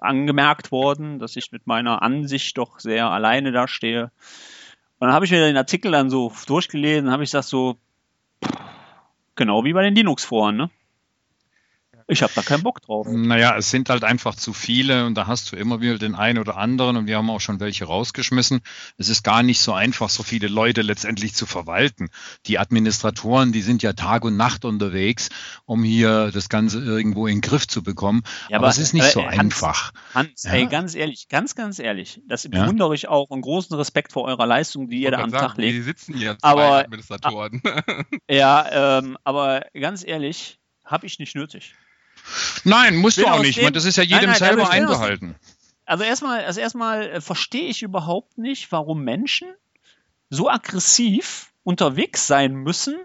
angemerkt 0.00 0.72
worden, 0.72 1.18
dass 1.18 1.36
ich 1.36 1.52
mit 1.52 1.66
meiner 1.66 2.02
Ansicht 2.02 2.56
doch 2.58 2.80
sehr 2.80 3.10
alleine 3.10 3.52
dastehe. 3.52 4.10
Und 4.98 5.08
dann 5.08 5.12
habe 5.12 5.24
ich 5.24 5.30
mir 5.30 5.40
den 5.40 5.56
Artikel 5.56 5.92
dann 5.92 6.10
so 6.10 6.32
durchgelesen, 6.46 7.10
habe 7.10 7.24
ich 7.24 7.30
gesagt 7.30 7.48
so, 7.48 7.76
genau 9.34 9.64
wie 9.64 9.72
bei 9.72 9.82
den 9.82 9.94
Linux-Foren, 9.94 10.56
ne? 10.56 10.70
Ich 12.06 12.22
habe 12.22 12.32
da 12.34 12.42
keinen 12.42 12.62
Bock 12.62 12.82
drauf. 12.82 13.06
Naja, 13.10 13.56
es 13.56 13.70
sind 13.70 13.88
halt 13.88 14.04
einfach 14.04 14.34
zu 14.34 14.52
viele 14.52 15.06
und 15.06 15.14
da 15.14 15.26
hast 15.26 15.50
du 15.52 15.56
immer 15.56 15.80
wieder 15.80 15.96
den 15.98 16.14
einen 16.14 16.38
oder 16.38 16.56
anderen 16.56 16.96
und 16.96 17.06
wir 17.06 17.16
haben 17.16 17.30
auch 17.30 17.40
schon 17.40 17.60
welche 17.60 17.86
rausgeschmissen. 17.86 18.60
Es 18.98 19.08
ist 19.08 19.22
gar 19.24 19.42
nicht 19.42 19.60
so 19.60 19.72
einfach, 19.72 20.08
so 20.10 20.22
viele 20.22 20.48
Leute 20.48 20.82
letztendlich 20.82 21.34
zu 21.34 21.46
verwalten. 21.46 22.10
Die 22.46 22.58
Administratoren, 22.58 23.52
die 23.52 23.62
sind 23.62 23.82
ja 23.82 23.94
Tag 23.94 24.24
und 24.24 24.36
Nacht 24.36 24.64
unterwegs, 24.64 25.30
um 25.64 25.82
hier 25.82 26.30
das 26.32 26.48
Ganze 26.48 26.80
irgendwo 26.80 27.26
in 27.26 27.36
den 27.36 27.40
Griff 27.40 27.66
zu 27.66 27.82
bekommen. 27.82 28.22
Ja, 28.50 28.58
aber, 28.58 28.68
es 28.68 28.78
ist 28.78 28.92
nicht 28.92 29.02
aber, 29.04 29.12
so 29.12 29.20
äh, 29.20 29.26
Hans, 29.28 29.38
einfach. 29.38 29.92
Hans, 30.14 30.42
Ja. 30.42 30.52
ey, 30.52 30.66
ganz 30.66 30.94
ehrlich, 30.94 31.28
ganz, 31.28 31.54
ganz 31.54 31.78
ehrlich, 31.78 32.20
das 32.28 32.44
Ja. 32.44 32.50
bewundere 32.50 32.94
ich 32.94 33.08
auch 33.08 33.30
und 33.30 33.40
großen 33.40 33.74
Respekt 33.76 34.12
vor 34.12 34.24
eurer 34.24 34.46
Leistung, 34.46 34.88
die 34.88 35.00
ihr 35.00 35.10
da 35.10 35.18
am 35.20 35.32
Tag 35.32 35.54
Die 35.54 35.62
legt. 35.62 35.84
sitzen 35.84 36.14
hier 36.14 36.36
Aber- 36.42 36.60
zwei 36.62 36.84
Administratoren. 36.84 37.62
Ja, 38.30 38.98
ähm, 38.98 39.16
aber 39.24 39.66
ganz 39.72 40.04
ehrlich, 40.06 40.58
habe 40.84 41.06
ich 41.06 41.18
nicht 41.18 41.34
nötig. 41.34 41.74
Nein, 42.64 42.96
musst 42.96 43.18
du 43.18 43.26
auch 43.26 43.40
nicht. 43.40 43.58
dem- 43.58 43.72
das 43.72 43.84
ist 43.84 43.96
ja 43.96 44.02
Nein, 44.04 44.10
jedem 44.10 44.30
nein, 44.30 44.38
selber 44.38 44.56
bin 44.56 44.64
aus- 44.64 44.70
einbehalten. 44.70 45.34
Also 45.86 46.04
erstmal, 46.04 46.44
also 46.44 46.60
erstmal 46.60 47.02
äh, 47.10 47.20
verstehe 47.20 47.68
ich 47.68 47.82
überhaupt 47.82 48.38
nicht, 48.38 48.72
warum 48.72 49.04
Menschen 49.04 49.48
so 50.30 50.48
aggressiv 50.48 51.52
unterwegs 51.62 52.26
sein 52.26 52.54
müssen, 52.54 52.96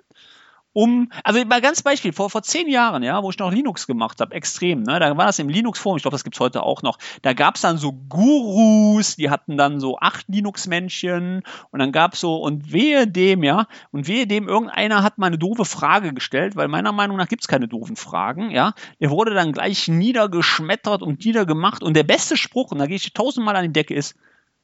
um, 0.73 1.11
also 1.23 1.43
mal 1.45 1.61
ganz 1.61 1.81
Beispiel, 1.81 2.13
vor, 2.13 2.29
vor 2.29 2.43
zehn 2.43 2.69
Jahren, 2.69 3.01
ja, 3.01 3.23
wo 3.23 3.29
ich 3.29 3.39
noch 3.39 3.51
Linux 3.51 3.87
gemacht 3.87 4.21
habe, 4.21 4.35
extrem, 4.35 4.83
ne, 4.83 4.99
da 4.99 5.17
war 5.17 5.25
das 5.25 5.39
im 5.39 5.49
Linux-Forum, 5.49 5.97
ich 5.97 6.03
glaube, 6.03 6.13
das 6.13 6.23
gibt's 6.23 6.39
heute 6.39 6.63
auch 6.63 6.83
noch, 6.83 6.97
da 7.21 7.33
gab's 7.33 7.61
dann 7.61 7.77
so 7.77 7.91
Gurus, 7.93 9.15
die 9.15 9.29
hatten 9.29 9.57
dann 9.57 9.79
so 9.79 9.97
acht 9.97 10.27
Linux-Männchen 10.27 11.41
und 11.71 11.79
dann 11.79 11.91
gab's 11.91 12.19
so, 12.19 12.35
und 12.37 12.71
wehe 12.71 13.07
dem, 13.07 13.43
ja, 13.43 13.65
und 13.91 14.07
wehe 14.07 14.27
dem, 14.27 14.47
irgendeiner 14.47 15.03
hat 15.03 15.17
mal 15.17 15.27
eine 15.27 15.39
doofe 15.39 15.65
Frage 15.65 16.13
gestellt, 16.13 16.55
weil 16.55 16.67
meiner 16.67 16.91
Meinung 16.91 17.17
nach 17.17 17.27
gibt's 17.27 17.47
keine 17.47 17.67
doofen 17.67 17.95
Fragen, 17.95 18.51
ja, 18.51 18.73
der 18.99 19.09
wurde 19.09 19.33
dann 19.33 19.51
gleich 19.51 19.87
niedergeschmettert 19.87 21.01
und 21.01 21.25
niedergemacht 21.25 21.81
und 21.81 21.95
der 21.95 22.03
beste 22.03 22.37
Spruch, 22.37 22.71
und 22.71 22.77
da 22.77 22.85
gehe 22.85 22.97
ich 22.97 23.13
tausendmal 23.13 23.55
an 23.55 23.63
die 23.63 23.73
Decke, 23.73 23.95
ist, 23.95 24.15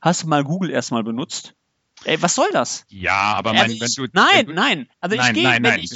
hast 0.02 0.24
du 0.24 0.28
mal 0.28 0.44
Google 0.44 0.70
erstmal 0.70 1.04
benutzt? 1.04 1.56
Ey, 2.04 2.22
was 2.22 2.36
soll 2.36 2.50
das? 2.52 2.84
Ja, 2.90 3.34
aber 3.34 3.52
Also 3.52 3.64
mein, 3.64 3.80
wenn 3.80 3.92
du, 3.96 4.06
nein, 4.14 4.28
wenn 4.36 4.46
du, 4.48 4.54
nein. 4.54 4.88
Also 5.00 5.16
Nein, 5.16 5.36
ich 5.36 5.42
gehe, 5.42 5.50
nein, 5.50 5.62
nein. 5.62 5.80
ich, 5.80 5.92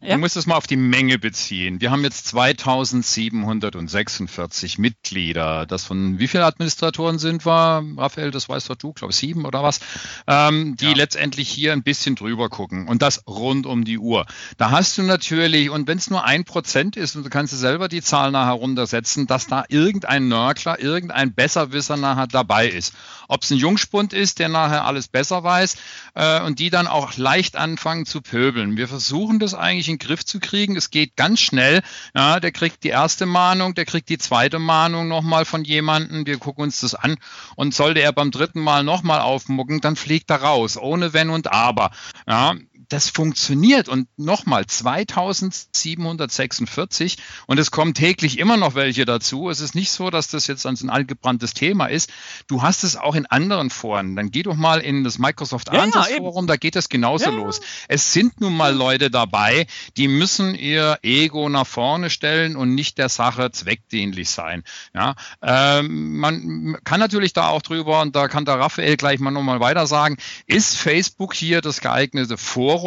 Du 0.00 0.06
ja? 0.06 0.16
musst 0.18 0.36
es 0.36 0.46
mal 0.46 0.56
auf 0.56 0.66
die 0.66 0.76
Menge 0.76 1.18
beziehen. 1.18 1.80
Wir 1.80 1.90
haben 1.90 2.02
jetzt 2.04 2.26
2746 2.28 4.78
Mitglieder. 4.78 5.66
Das 5.66 5.84
von 5.84 6.18
wie 6.18 6.28
viele 6.28 6.44
Administratoren 6.46 7.18
sind 7.18 7.44
wir? 7.44 7.84
Raphael, 7.96 8.30
das 8.30 8.48
weißt 8.48 8.70
doch 8.70 8.76
du, 8.76 8.92
glaube 8.92 9.12
ich, 9.12 9.18
sieben 9.18 9.44
oder 9.44 9.62
was, 9.62 9.80
ähm, 10.26 10.76
die 10.76 10.86
Ja. 10.86 10.92
letztendlich 10.94 11.48
hier 11.48 11.72
ein 11.74 11.82
bisschen 11.82 12.14
drüber 12.16 12.48
gucken. 12.48 12.88
Und 12.88 13.02
das 13.02 13.24
rund 13.26 13.66
um 13.66 13.84
die 13.84 13.98
Uhr. 13.98 14.26
Da 14.56 14.70
hast 14.70 14.96
du 14.98 15.02
natürlich, 15.02 15.70
und 15.70 15.86
wenn 15.86 15.98
es 15.98 16.10
nur 16.10 16.24
ein 16.24 16.44
Prozent 16.44 16.96
ist, 16.96 17.16
und 17.16 17.24
du 17.24 17.30
kannst 17.30 17.52
dir 17.52 17.56
selber 17.58 17.88
die 17.88 18.02
Zahl 18.02 18.30
nachher 18.30 18.52
runtersetzen, 18.54 19.26
dass 19.26 19.46
da 19.46 19.64
irgendein 19.68 20.28
Nörgler, 20.28 20.80
irgendein 20.80 21.34
Besserwisser 21.34 21.96
nachher 21.96 22.26
dabei 22.26 22.68
ist. 22.68 22.94
Ob 23.28 23.42
es 23.42 23.50
ein 23.50 23.58
Jungspund 23.58 24.12
ist, 24.12 24.38
der 24.38 24.48
nachher 24.48 24.84
alles 24.86 25.08
besser 25.10 25.42
weiß 25.42 25.76
äh, 26.14 26.40
und 26.42 26.58
die 26.58 26.70
dann 26.70 26.86
auch 26.86 27.16
leicht 27.16 27.56
anfangen 27.56 28.06
zu 28.06 28.20
pöbeln. 28.20 28.76
Wir 28.76 28.88
versuchen 28.88 29.38
das 29.38 29.54
eigentlich 29.54 29.88
in 29.88 29.98
den 29.98 30.06
Griff 30.06 30.24
zu 30.24 30.40
kriegen. 30.40 30.76
Es 30.76 30.90
geht 30.90 31.16
ganz 31.16 31.40
schnell. 31.40 31.82
Ja, 32.14 32.40
der 32.40 32.52
kriegt 32.52 32.84
die 32.84 32.88
erste 32.88 33.26
Mahnung, 33.26 33.74
der 33.74 33.84
kriegt 33.84 34.08
die 34.08 34.18
zweite 34.18 34.58
Mahnung 34.58 35.08
nochmal 35.08 35.44
von 35.44 35.64
jemandem. 35.64 36.26
Wir 36.26 36.38
gucken 36.38 36.64
uns 36.64 36.80
das 36.80 36.94
an 36.94 37.16
und 37.56 37.74
sollte 37.74 38.00
er 38.00 38.12
beim 38.12 38.30
dritten 38.30 38.60
Mal 38.60 38.84
nochmal 38.84 39.20
aufmucken, 39.20 39.80
dann 39.80 39.96
fliegt 39.96 40.30
er 40.30 40.42
raus, 40.42 40.76
ohne 40.76 41.12
Wenn 41.12 41.30
und 41.30 41.52
Aber. 41.52 41.90
Ja, 42.26 42.54
das 42.90 43.08
funktioniert. 43.08 43.88
Und 43.88 44.06
nochmal, 44.18 44.66
2746 44.66 47.16
und 47.46 47.58
es 47.58 47.70
kommen 47.70 47.94
täglich 47.94 48.38
immer 48.38 48.58
noch 48.58 48.74
welche 48.74 49.06
dazu. 49.06 49.48
Es 49.48 49.60
ist 49.60 49.74
nicht 49.74 49.90
so, 49.90 50.10
dass 50.10 50.28
das 50.28 50.46
jetzt 50.46 50.66
ein 50.66 50.90
altgebranntes 50.90 51.54
Thema 51.54 51.86
ist. 51.86 52.10
Du 52.48 52.60
hast 52.62 52.84
es 52.84 52.96
auch 52.96 53.14
in 53.14 53.24
anderen 53.26 53.70
Foren. 53.70 54.16
Dann 54.16 54.30
geh 54.30 54.42
doch 54.42 54.56
mal 54.56 54.80
in 54.80 55.04
das 55.04 55.18
Microsoft 55.18 55.72
ja, 55.72 55.80
Answers 55.80 56.08
Forum, 56.08 56.46
da 56.46 56.56
geht 56.56 56.76
es 56.76 56.90
genauso 56.90 57.24
ja. 57.26 57.30
los. 57.30 57.60
Es 57.88 58.12
sind 58.12 58.40
nun 58.40 58.56
mal 58.56 58.74
Leute 58.74 59.10
dabei, 59.10 59.66
die 59.96 60.08
müssen 60.08 60.54
ihr 60.54 60.98
Ego 61.02 61.48
nach 61.48 61.66
vorne 61.66 62.10
stellen 62.10 62.56
und 62.56 62.74
nicht 62.74 62.98
der 62.98 63.08
Sache 63.08 63.52
zweckdienlich 63.52 64.28
sein. 64.30 64.64
Ja, 64.94 65.14
ähm, 65.42 66.18
man 66.18 66.76
kann 66.84 67.00
natürlich 67.00 67.32
da 67.32 67.48
auch 67.48 67.62
drüber, 67.62 68.02
und 68.02 68.14
da 68.16 68.26
kann 68.28 68.44
der 68.44 68.58
Raphael 68.58 68.96
gleich 68.96 69.20
mal 69.20 69.30
nochmal 69.30 69.60
weiter 69.60 69.86
sagen, 69.86 70.16
ist 70.46 70.76
Facebook 70.76 71.32
hier 71.34 71.60
das 71.60 71.80
geeignete 71.80 72.36
Forum? 72.36 72.79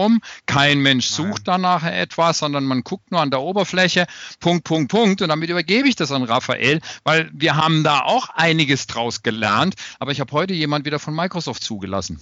Kein 0.45 0.82
Mensch 0.82 1.08
sucht 1.08 1.47
danach 1.47 1.84
etwas, 1.84 2.39
sondern 2.39 2.65
man 2.65 2.84
guckt 2.84 3.12
nur 3.12 3.21
an 3.21 3.32
der 3.32 3.41
Oberfläche, 3.41 4.06
Punkt, 4.39 4.63
Punkt, 4.63 4.91
Punkt. 4.91 5.21
Und 5.21 5.29
damit 5.29 5.49
übergebe 5.49 5.88
ich 5.88 5.95
das 5.95 6.12
an 6.12 6.23
Raphael, 6.23 6.82
weil 7.03 7.29
wir 7.34 7.56
haben 7.56 7.84
da 7.84 8.01
auch 8.01 8.29
einiges 8.29 8.88
draus 8.88 9.23
gelernt. 9.23 9.75
Aber 9.99 10.12
ich 10.12 10.19
habe 10.19 10.32
heute 10.32 10.53
jemand 10.53 10.86
wieder 10.86 10.99
von 10.99 11.15
Microsoft 11.15 11.63
zugelassen. 11.63 12.19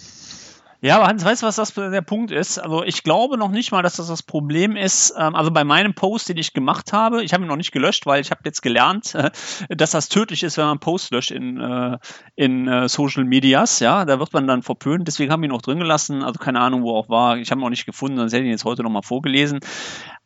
Ja, 0.83 0.95
aber 0.95 1.05
Hans, 1.05 1.23
weißt 1.23 1.43
du, 1.43 1.45
was 1.45 1.57
das 1.57 1.75
der 1.75 2.01
Punkt 2.01 2.31
ist? 2.31 2.57
Also 2.57 2.83
ich 2.83 3.03
glaube 3.03 3.37
noch 3.37 3.51
nicht 3.51 3.71
mal, 3.71 3.83
dass 3.83 3.97
das 3.97 4.07
das 4.07 4.23
Problem 4.23 4.75
ist. 4.75 5.13
Ähm, 5.15 5.35
also 5.35 5.51
bei 5.51 5.63
meinem 5.63 5.93
Post, 5.93 6.29
den 6.29 6.37
ich 6.37 6.53
gemacht 6.53 6.91
habe, 6.91 7.23
ich 7.23 7.33
habe 7.33 7.43
ihn 7.43 7.47
noch 7.47 7.55
nicht 7.55 7.71
gelöscht, 7.71 8.07
weil 8.07 8.19
ich 8.19 8.31
habe 8.31 8.41
jetzt 8.45 8.61
gelernt, 8.63 9.15
dass 9.69 9.91
das 9.91 10.09
tödlich 10.09 10.41
ist, 10.41 10.57
wenn 10.57 10.65
man 10.65 10.79
Post 10.79 11.11
löscht 11.11 11.29
in, 11.29 11.61
äh, 11.61 11.99
in 12.35 12.67
äh, 12.67 12.89
Social 12.89 13.25
Medias. 13.25 13.79
Ja, 13.79 14.05
da 14.05 14.17
wird 14.17 14.33
man 14.33 14.47
dann 14.47 14.63
verpönt. 14.63 15.07
Deswegen 15.07 15.31
haben 15.31 15.41
wir 15.41 15.49
ihn 15.49 15.51
noch 15.51 15.61
drin 15.61 15.77
gelassen. 15.77 16.23
Also 16.23 16.39
keine 16.39 16.59
Ahnung, 16.59 16.81
wo 16.81 16.95
auch 16.97 17.09
war. 17.09 17.37
Ich 17.37 17.51
habe 17.51 17.61
ihn 17.61 17.63
noch 17.63 17.69
nicht 17.69 17.85
gefunden, 17.85 18.17
sonst 18.17 18.33
hätte 18.33 18.41
ich 18.41 18.47
ihn 18.47 18.53
jetzt 18.53 18.65
heute 18.65 18.81
noch 18.81 18.89
mal 18.89 19.03
vorgelesen. 19.03 19.59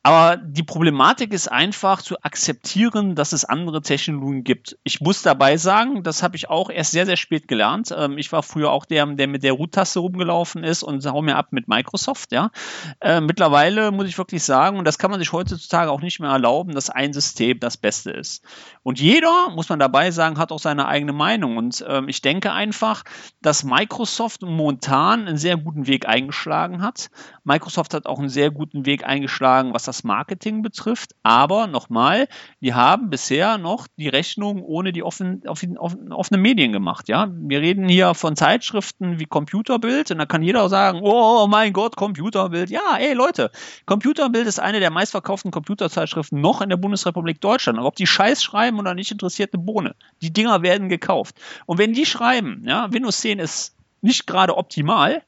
Aber 0.05 0.37
die 0.37 0.61
Problematik 0.61 1.33
ist 1.33 1.51
einfach 1.51 1.99
zu 1.99 2.21
akzeptieren, 2.21 3.15
dass 3.15 3.33
es 3.33 3.43
andere 3.43 3.81
Technologien 3.81 4.43
gibt. 4.43 4.77
Ich 4.83 5.01
muss 5.01 5.23
dabei 5.23 5.57
sagen, 5.57 6.03
das 6.03 6.21
habe 6.21 6.35
ich 6.35 6.47
auch 6.47 6.69
erst 6.69 6.91
sehr, 6.91 7.07
sehr 7.07 7.17
spät 7.17 7.47
gelernt. 7.47 7.91
Ähm, 7.97 8.19
ich 8.19 8.31
war 8.31 8.43
früher 8.43 8.69
auch 8.69 8.85
der, 8.85 9.07
der 9.07 9.27
mit 9.27 9.41
der 9.41 9.53
Root-Taste 9.53 9.97
rumgelaufen 9.97 10.63
ist 10.63 10.83
und 10.83 11.03
hau 11.07 11.23
mir 11.23 11.37
ab 11.37 11.47
mit 11.49 11.67
Microsoft, 11.67 12.33
ja. 12.33 12.51
Äh, 12.99 13.19
mittlerweile 13.19 13.89
muss 13.89 14.07
ich 14.07 14.15
wirklich 14.19 14.43
sagen, 14.43 14.77
und 14.77 14.85
das 14.85 14.99
kann 14.99 15.09
man 15.09 15.19
sich 15.19 15.31
heutzutage 15.31 15.89
auch 15.89 16.01
nicht 16.01 16.19
mehr 16.19 16.29
erlauben, 16.29 16.75
dass 16.75 16.91
ein 16.91 17.11
System 17.11 17.59
das 17.59 17.75
Beste 17.75 18.11
ist. 18.11 18.43
Und 18.83 18.99
jeder, 18.99 19.49
muss 19.55 19.69
man 19.69 19.79
dabei 19.79 20.11
sagen, 20.11 20.37
hat 20.37 20.51
auch 20.51 20.59
seine 20.59 20.87
eigene 20.87 21.13
Meinung. 21.13 21.57
Und 21.57 21.83
ähm, 21.89 22.09
ich 22.09 22.21
denke 22.21 22.51
einfach, 22.51 23.01
dass 23.41 23.63
Microsoft 23.63 24.43
momentan 24.43 25.27
einen 25.27 25.37
sehr 25.37 25.57
guten 25.57 25.87
Weg 25.87 26.07
eingeschlagen 26.07 26.83
hat. 26.83 27.09
Microsoft 27.43 27.95
hat 27.95 28.05
auch 28.05 28.19
einen 28.19 28.29
sehr 28.29 28.51
guten 28.51 28.85
Weg 28.85 29.03
eingeschlagen, 29.03 29.73
was 29.73 29.81
das 29.81 29.94
das 29.95 30.03
Marketing 30.03 30.61
betrifft. 30.61 31.15
Aber 31.23 31.67
nochmal, 31.67 32.27
die 32.59 32.73
haben 32.73 33.09
bisher 33.09 33.57
noch 33.57 33.87
die 33.97 34.09
Rechnung 34.09 34.61
ohne 34.61 34.91
die 34.91 35.03
offen, 35.03 35.43
offen, 35.47 35.77
offen, 35.77 36.11
offenen 36.11 36.41
Medien 36.41 36.71
gemacht. 36.71 37.07
Ja, 37.07 37.29
wir 37.31 37.61
reden 37.61 37.87
hier 37.87 38.13
von 38.13 38.35
Zeitschriften 38.35 39.19
wie 39.19 39.25
Computerbild 39.25 40.11
und 40.11 40.17
da 40.17 40.25
kann 40.25 40.43
jeder 40.43 40.67
sagen, 40.69 40.99
oh 41.01 41.47
mein 41.47 41.73
Gott, 41.73 41.95
Computerbild. 41.95 42.69
Ja, 42.69 42.97
ey 42.99 43.13
Leute, 43.13 43.51
Computerbild 43.85 44.47
ist 44.47 44.59
eine 44.59 44.79
der 44.79 44.91
meistverkauften 44.91 45.51
Computerzeitschriften 45.51 46.41
noch 46.41 46.61
in 46.61 46.69
der 46.69 46.77
Bundesrepublik 46.77 47.39
Deutschland. 47.41 47.79
ob 47.79 47.95
die 47.95 48.07
Scheiß 48.07 48.43
schreiben 48.43 48.79
oder 48.79 48.93
nicht, 48.93 49.11
interessiert 49.11 49.53
eine 49.53 49.63
Bohne. 49.63 49.95
Die 50.21 50.33
Dinger 50.33 50.61
werden 50.61 50.89
gekauft. 50.89 51.35
Und 51.65 51.77
wenn 51.77 51.93
die 51.93 52.05
schreiben, 52.05 52.63
ja, 52.65 52.91
Windows 52.91 53.21
10 53.21 53.39
ist 53.39 53.75
nicht 54.01 54.27
gerade 54.27 54.57
optimal, 54.57 55.23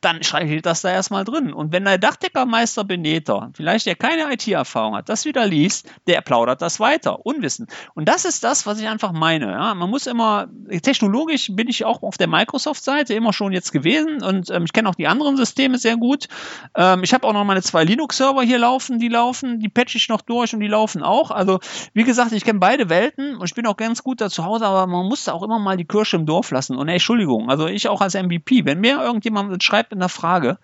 dann 0.00 0.22
steht 0.22 0.66
das 0.66 0.82
da 0.82 0.90
erstmal 0.90 1.24
drin. 1.24 1.52
Und 1.52 1.72
wenn 1.72 1.84
der 1.84 1.98
Dachdeckermeister 1.98 2.84
Beneter, 2.84 3.50
vielleicht 3.54 3.86
der 3.86 3.96
keine 3.96 4.32
IT-Erfahrung 4.32 4.94
hat, 4.96 5.08
das 5.08 5.24
wieder 5.24 5.46
liest, 5.46 5.90
der 6.06 6.20
plaudert 6.20 6.62
das 6.62 6.78
weiter, 6.78 7.26
unwissend. 7.26 7.70
Und 7.94 8.08
das 8.08 8.24
ist 8.24 8.44
das, 8.44 8.66
was 8.66 8.80
ich 8.80 8.88
einfach 8.88 9.12
meine. 9.12 9.50
Ja, 9.50 9.74
man 9.74 9.90
muss 9.90 10.06
immer, 10.06 10.48
technologisch 10.82 11.50
bin 11.52 11.68
ich 11.68 11.84
auch 11.84 12.02
auf 12.02 12.16
der 12.16 12.28
Microsoft-Seite 12.28 13.14
immer 13.14 13.32
schon 13.32 13.52
jetzt 13.52 13.72
gewesen 13.72 14.22
und 14.22 14.50
ähm, 14.50 14.64
ich 14.64 14.72
kenne 14.72 14.88
auch 14.88 14.94
die 14.94 15.08
anderen 15.08 15.36
Systeme 15.36 15.78
sehr 15.78 15.96
gut. 15.96 16.28
Ähm, 16.76 17.02
ich 17.02 17.12
habe 17.12 17.26
auch 17.26 17.32
noch 17.32 17.44
meine 17.44 17.62
zwei 17.62 17.84
Linux-Server 17.84 18.42
hier 18.42 18.58
laufen, 18.58 18.98
die 18.98 19.08
laufen, 19.08 19.58
die 19.60 19.68
patche 19.68 19.98
ich 19.98 20.08
noch 20.08 20.20
durch 20.20 20.54
und 20.54 20.60
die 20.60 20.68
laufen 20.68 21.02
auch. 21.02 21.30
Also, 21.30 21.58
wie 21.92 22.04
gesagt, 22.04 22.32
ich 22.32 22.44
kenne 22.44 22.60
beide 22.60 22.88
Welten 22.88 23.36
und 23.36 23.44
ich 23.46 23.54
bin 23.54 23.66
auch 23.66 23.76
ganz 23.76 24.02
gut 24.02 24.20
da 24.20 24.30
zu 24.30 24.44
Hause, 24.44 24.66
aber 24.66 24.86
man 24.86 25.06
muss 25.06 25.24
da 25.24 25.32
auch 25.32 25.42
immer 25.42 25.58
mal 25.58 25.76
die 25.76 25.84
Kirsche 25.84 26.16
im 26.16 26.26
Dorf 26.26 26.50
lassen. 26.50 26.76
Und 26.76 26.88
ey, 26.88 26.94
Entschuldigung, 26.94 27.50
also 27.50 27.66
ich 27.66 27.88
auch 27.88 28.00
als 28.00 28.14
MVP, 28.14 28.64
wenn 28.64 28.80
mir 28.80 29.02
irgendjemand 29.02 29.62
schreibt, 29.62 29.87
bleibt 29.88 29.92
in 29.92 30.00
der 30.00 30.08
Frage. 30.08 30.58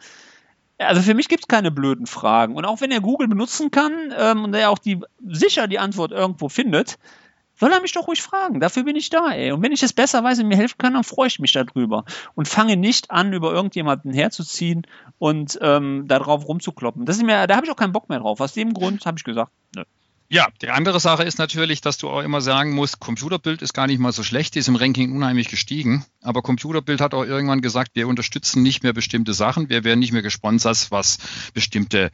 Also 0.79 1.03
für 1.03 1.15
mich 1.15 1.29
gibt 1.29 1.45
es 1.45 1.49
keine 1.49 1.71
blöden 1.71 2.07
Fragen. 2.07 2.57
Und 2.57 2.65
auch 2.65 2.81
wenn 2.81 2.91
er 2.91 3.01
Google 3.01 3.29
benutzen 3.29 3.71
kann 3.71 4.13
ähm, 4.17 4.45
und 4.45 4.55
er 4.55 4.71
auch 4.71 4.79
die, 4.79 5.01
sicher 5.27 5.69
die 5.69 5.79
Antwort 5.79 6.13
irgendwo 6.13 6.49
findet, 6.49 6.99
soll 7.57 7.71
er 7.71 7.81
mich 7.81 7.93
doch 7.93 8.09
ruhig 8.09 8.21
fragen. 8.21 8.59
Dafür 8.59 8.83
bin 8.83 8.97
ich 8.97 9.11
da, 9.11 9.31
ey. 9.31 9.53
Und 9.53 9.63
wenn 9.63 9.71
ich 9.71 9.85
es 9.85 9.93
besser 9.93 10.25
weiß 10.25 10.41
und 10.41 10.49
mir 10.49 10.57
helfen 10.57 10.79
kann, 10.79 10.95
dann 10.95 11.05
freue 11.05 11.29
ich 11.29 11.39
mich 11.39 11.53
darüber. 11.53 12.05
Und 12.35 12.49
fange 12.49 12.77
nicht 12.77 13.13
an, 13.13 13.33
über 13.33 13.53
irgendjemanden 13.53 14.13
herzuziehen 14.13 14.85
und 15.19 15.59
ähm, 15.63 16.09
darauf 16.09 16.49
rumzukloppen. 16.49 17.07
Das 17.07 17.17
ist 17.17 17.23
mir, 17.23 17.47
da 17.47 17.55
habe 17.55 17.67
ich 17.67 17.73
auch 17.73 17.77
keinen 17.77 17.93
Bock 17.93 18.09
mehr 18.09 18.19
drauf. 18.19 18.41
Aus 18.41 18.55
dem 18.55 18.75
Grund 18.75 19.07
habe 19.07 19.17
ich 19.17 19.25
gesagt, 19.25 19.53
nö. 19.77 19.85
Ja, 20.35 20.49
die 20.63 20.71
andere 20.71 20.99
Sache 20.99 21.23
ist 21.23 21.39
natürlich, 21.39 21.81
dass 21.81 21.97
du 21.97 22.11
auch 22.11 22.21
immer 22.21 22.41
sagen 22.41 22.73
musst, 22.73 22.99
Computerbild 22.99 23.63
ist 23.63 23.73
gar 23.73 23.87
nicht 23.87 24.01
mal 24.01 24.11
so 24.11 24.25
schlecht, 24.25 24.57
die 24.57 24.59
ist 24.59 24.67
im 24.67 24.75
Ranking 24.75 25.15
unheimlich 25.15 25.47
gestiegen. 25.47 26.05
Aber 26.23 26.43
Computerbild 26.43 27.01
hat 27.01 27.15
auch 27.15 27.23
irgendwann 27.23 27.61
gesagt, 27.61 27.93
wir 27.95 28.09
unterstützen 28.09 28.65
nicht 28.65 28.83
mehr 28.83 28.93
bestimmte 28.93 29.33
Sachen, 29.33 29.69
wir 29.69 29.85
werden 29.85 30.01
nicht 30.01 30.11
mehr 30.11 30.23
gesponsert, 30.23 30.89
was 30.91 31.19
bestimmte 31.53 32.11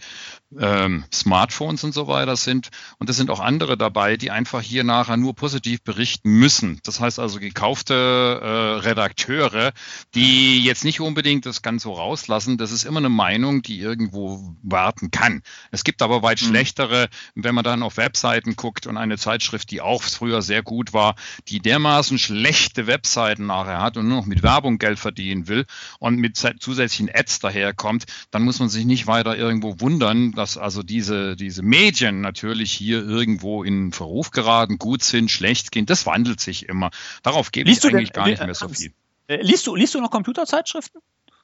ähm, 0.59 1.05
Smartphones 1.11 1.83
und 1.83 1.95
so 1.95 2.09
weiter 2.09 2.37
sind. 2.37 2.69
Und 2.99 3.09
es 3.09 3.17
sind 3.17 3.31
auch 3.31 3.41
andere 3.41 3.79
dabei, 3.79 4.19
die 4.19 4.31
einfach 4.31 4.61
hier 4.61 4.85
nachher 4.85 5.17
nur 5.17 5.35
positiv 5.35 5.83
berichten 5.83 6.31
müssen. 6.31 6.81
Das 6.83 7.01
heißt 7.01 7.21
also 7.21 7.39
gekaufte 7.39 7.95
äh, 7.95 8.87
Redakteure, 8.87 9.73
die 10.15 10.63
jetzt 10.63 10.85
nicht 10.85 11.01
unbedingt 11.01 11.47
das 11.47 11.63
ganz 11.63 11.85
so 11.85 11.93
rauslassen. 11.93 12.59
Das 12.59 12.71
ist 12.71 12.85
immer 12.85 12.99
eine 12.99 13.09
Meinung, 13.09 13.63
die 13.63 13.81
irgendwo 13.81 14.57
warten 14.63 15.11
kann. 15.11 15.43
Es 15.71 15.85
gibt 15.85 16.03
aber 16.03 16.23
weit 16.23 16.43
mhm. 16.43 16.47
schlechtere, 16.47 17.09
wenn 17.35 17.55
man 17.55 17.65
dann 17.65 17.83
auf 17.83 17.97
Webseiten 18.11 18.57
guckt 18.57 18.89
und 18.89 18.97
eine 18.97 19.19
Zeitschrift, 19.19 19.71
die 19.71 19.81
auch 19.81 20.03
früher 20.03 20.43
sehr 20.43 20.65
gut 20.65 20.93
war, 20.93 21.15
die 21.47 21.61
dermaßen 21.61 22.19
schlechte 22.19 22.89
Webseiten 22.89 23.47
nachher 23.47 23.81
hat 23.81 23.97
und 23.97 24.09
nur 24.09 24.19
noch 24.19 24.27
mit 24.27 24.43
Werbung 24.43 24.79
Geld 24.79 24.99
verdienen 24.99 25.47
will 25.47 25.65
und 26.01 26.17
mit 26.17 26.37
zusätzlichen 26.37 27.09
Ads 27.15 27.39
daherkommt, 27.39 28.07
dann 28.33 28.43
muss 28.43 28.59
man 28.59 28.69
sich 28.69 28.85
nicht 28.85 29.07
weiter 29.07 29.37
irgendwo 29.37 29.79
wundern, 29.79 30.33
dass 30.33 30.59
also 30.59 30.83
diese, 30.83 31.37
diese 31.37 31.63
Medien 31.63 32.21
natürlich 32.21 32.73
hier 32.73 33.07
irgendwo 33.07 33.63
in 33.63 33.93
Verruf 33.93 34.33
geraten, 34.33 34.79
gut 34.79 35.05
sind, 35.05 35.31
schlecht 35.31 35.71
gehen. 35.71 35.87
Das 35.87 36.05
wandelt 36.05 36.41
sich 36.41 36.69
immer. 36.69 36.91
Darauf 37.23 37.53
gebe 37.53 37.71
ich 37.71 37.85
eigentlich 37.85 38.11
denn, 38.11 38.23
gar 38.23 38.29
nicht 38.29 38.45
mehr 38.45 38.55
so 38.57 38.69
viel. 38.69 38.93
Äh, 39.29 39.43
liest 39.43 39.69
du, 39.69 39.77
liest 39.77 39.95
du 39.95 40.01
noch 40.01 40.11
Computerzeitschriften? 40.11 41.01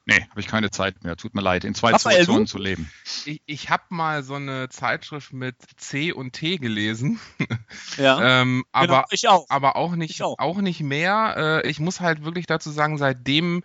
Nee, 0.08 0.24
habe 0.30 0.38
ich 0.38 0.46
keine 0.46 0.70
Zeit 0.70 1.02
mehr. 1.02 1.16
Tut 1.16 1.34
mir 1.34 1.40
leid, 1.40 1.64
in 1.64 1.74
zwei 1.74 1.90
Raphael, 1.90 2.14
Situationen 2.20 2.46
zu 2.46 2.58
leben. 2.58 2.88
Ich, 3.24 3.42
ich 3.44 3.70
habe 3.70 3.82
mal 3.88 4.22
so 4.22 4.34
eine 4.34 4.68
Zeitschrift 4.68 5.32
mit 5.32 5.56
C 5.76 6.12
und 6.12 6.32
T 6.32 6.58
gelesen. 6.58 7.20
Ja. 7.98 8.42
ähm, 8.42 8.64
aber, 8.72 8.86
genau, 8.86 9.04
ich 9.10 9.28
auch. 9.28 9.46
aber 9.48 9.76
auch 9.76 9.96
nicht, 9.96 10.22
auch. 10.22 10.38
auch. 10.38 10.58
nicht 10.58 10.80
mehr. 10.80 11.62
Äh, 11.64 11.68
ich 11.68 11.80
muss 11.80 12.00
halt 12.00 12.24
wirklich 12.24 12.46
dazu 12.46 12.70
sagen, 12.70 12.98
seitdem 12.98 13.64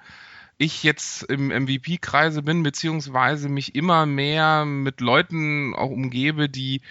ich 0.57 0.83
jetzt 0.83 1.23
im 1.23 1.47
MVP-Kreise 1.49 2.41
bin, 2.41 2.63
beziehungsweise 2.63 3.49
mich 3.49 3.75
immer 3.75 4.05
mehr 4.05 4.63
mit 4.63 5.01
Leuten 5.01 5.75
auch 5.75 5.89
umgebe, 5.89 6.47
die 6.47 6.81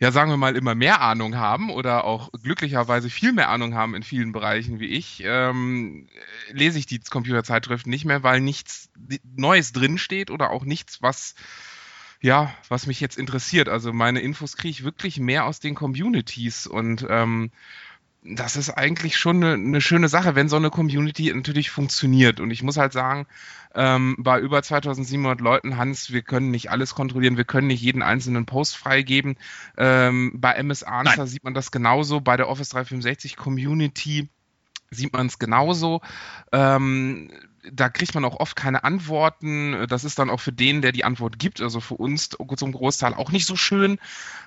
ja, 0.00 0.10
sagen 0.10 0.30
wir 0.30 0.36
mal, 0.36 0.56
immer 0.56 0.74
mehr 0.74 1.00
Ahnung 1.00 1.36
haben 1.36 1.70
oder 1.70 2.04
auch 2.04 2.30
glücklicherweise 2.42 3.08
viel 3.10 3.32
mehr 3.32 3.48
Ahnung 3.48 3.74
haben 3.74 3.94
in 3.94 4.02
vielen 4.02 4.32
Bereichen 4.32 4.80
wie 4.80 4.88
ich, 4.88 5.22
ähm, 5.24 6.08
lese 6.50 6.78
ich 6.78 6.86
die 6.86 6.98
Computerzeitschriften 6.98 7.90
nicht 7.90 8.04
mehr, 8.04 8.22
weil 8.22 8.40
nichts 8.40 8.90
Neues 9.36 9.72
drinsteht 9.72 10.30
oder 10.30 10.50
auch 10.50 10.64
nichts, 10.64 11.00
was 11.00 11.34
ja, 12.20 12.54
was 12.70 12.86
mich 12.86 13.00
jetzt 13.00 13.18
interessiert. 13.18 13.68
Also 13.68 13.92
meine 13.92 14.20
Infos 14.20 14.56
kriege 14.56 14.70
ich 14.70 14.82
wirklich 14.82 15.20
mehr 15.20 15.44
aus 15.44 15.60
den 15.60 15.74
Communities 15.74 16.66
und 16.66 17.06
ähm, 17.10 17.50
das 18.24 18.56
ist 18.56 18.70
eigentlich 18.70 19.18
schon 19.18 19.44
eine, 19.44 19.52
eine, 19.52 19.80
schöne 19.82 20.08
Sache, 20.08 20.34
wenn 20.34 20.48
so 20.48 20.56
eine 20.56 20.70
Community 20.70 21.32
natürlich 21.34 21.70
funktioniert. 21.70 22.40
Und 22.40 22.50
ich 22.50 22.62
muss 22.62 22.78
halt 22.78 22.94
sagen, 22.94 23.26
ähm, 23.74 24.16
bei 24.18 24.40
über 24.40 24.62
2700 24.62 25.40
Leuten, 25.40 25.76
Hans, 25.76 26.10
wir 26.10 26.22
können 26.22 26.50
nicht 26.50 26.70
alles 26.70 26.94
kontrollieren, 26.94 27.36
wir 27.36 27.44
können 27.44 27.66
nicht 27.66 27.82
jeden 27.82 28.02
einzelnen 28.02 28.46
Post 28.46 28.76
freigeben. 28.76 29.36
Ähm, 29.76 30.32
bei 30.36 30.52
MS 30.52 30.84
Answer 30.84 31.18
Nein. 31.18 31.26
sieht 31.26 31.44
man 31.44 31.52
das 31.52 31.70
genauso, 31.70 32.20
bei 32.20 32.38
der 32.38 32.48
Office 32.48 32.70
365 32.70 33.36
Community 33.36 34.30
sieht 34.90 35.12
man 35.12 35.26
es 35.26 35.38
genauso. 35.38 36.00
Ähm, 36.52 37.30
da 37.72 37.88
kriegt 37.88 38.14
man 38.14 38.24
auch 38.24 38.40
oft 38.40 38.56
keine 38.56 38.84
Antworten. 38.84 39.86
Das 39.88 40.04
ist 40.04 40.18
dann 40.18 40.30
auch 40.30 40.40
für 40.40 40.52
den, 40.52 40.82
der 40.82 40.92
die 40.92 41.04
Antwort 41.04 41.38
gibt, 41.38 41.60
also 41.60 41.80
für 41.80 41.94
uns 41.94 42.30
zum 42.56 42.72
Großteil 42.72 43.14
auch 43.14 43.32
nicht 43.32 43.46
so 43.46 43.56
schön. 43.56 43.98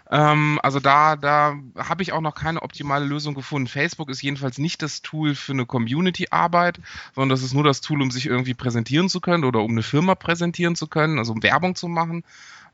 Ähm, 0.09 0.59
also 0.63 0.79
da, 0.79 1.15
da 1.15 1.55
habe 1.77 2.03
ich 2.03 2.13
auch 2.13 2.21
noch 2.21 2.35
keine 2.35 2.61
optimale 2.61 3.05
Lösung 3.05 3.33
gefunden. 3.33 3.67
Facebook 3.67 4.09
ist 4.09 4.21
jedenfalls 4.21 4.57
nicht 4.57 4.81
das 4.81 5.01
Tool 5.01 5.35
für 5.35 5.51
eine 5.51 5.65
Community-Arbeit, 5.65 6.79
sondern 7.13 7.29
das 7.29 7.43
ist 7.43 7.53
nur 7.53 7.63
das 7.63 7.81
Tool, 7.81 8.01
um 8.01 8.11
sich 8.11 8.25
irgendwie 8.25 8.53
präsentieren 8.53 9.09
zu 9.09 9.19
können 9.19 9.43
oder 9.43 9.61
um 9.61 9.71
eine 9.71 9.83
Firma 9.83 10.15
präsentieren 10.15 10.75
zu 10.75 10.87
können, 10.87 11.17
also 11.19 11.33
um 11.33 11.43
Werbung 11.43 11.75
zu 11.75 11.87
machen. 11.87 12.23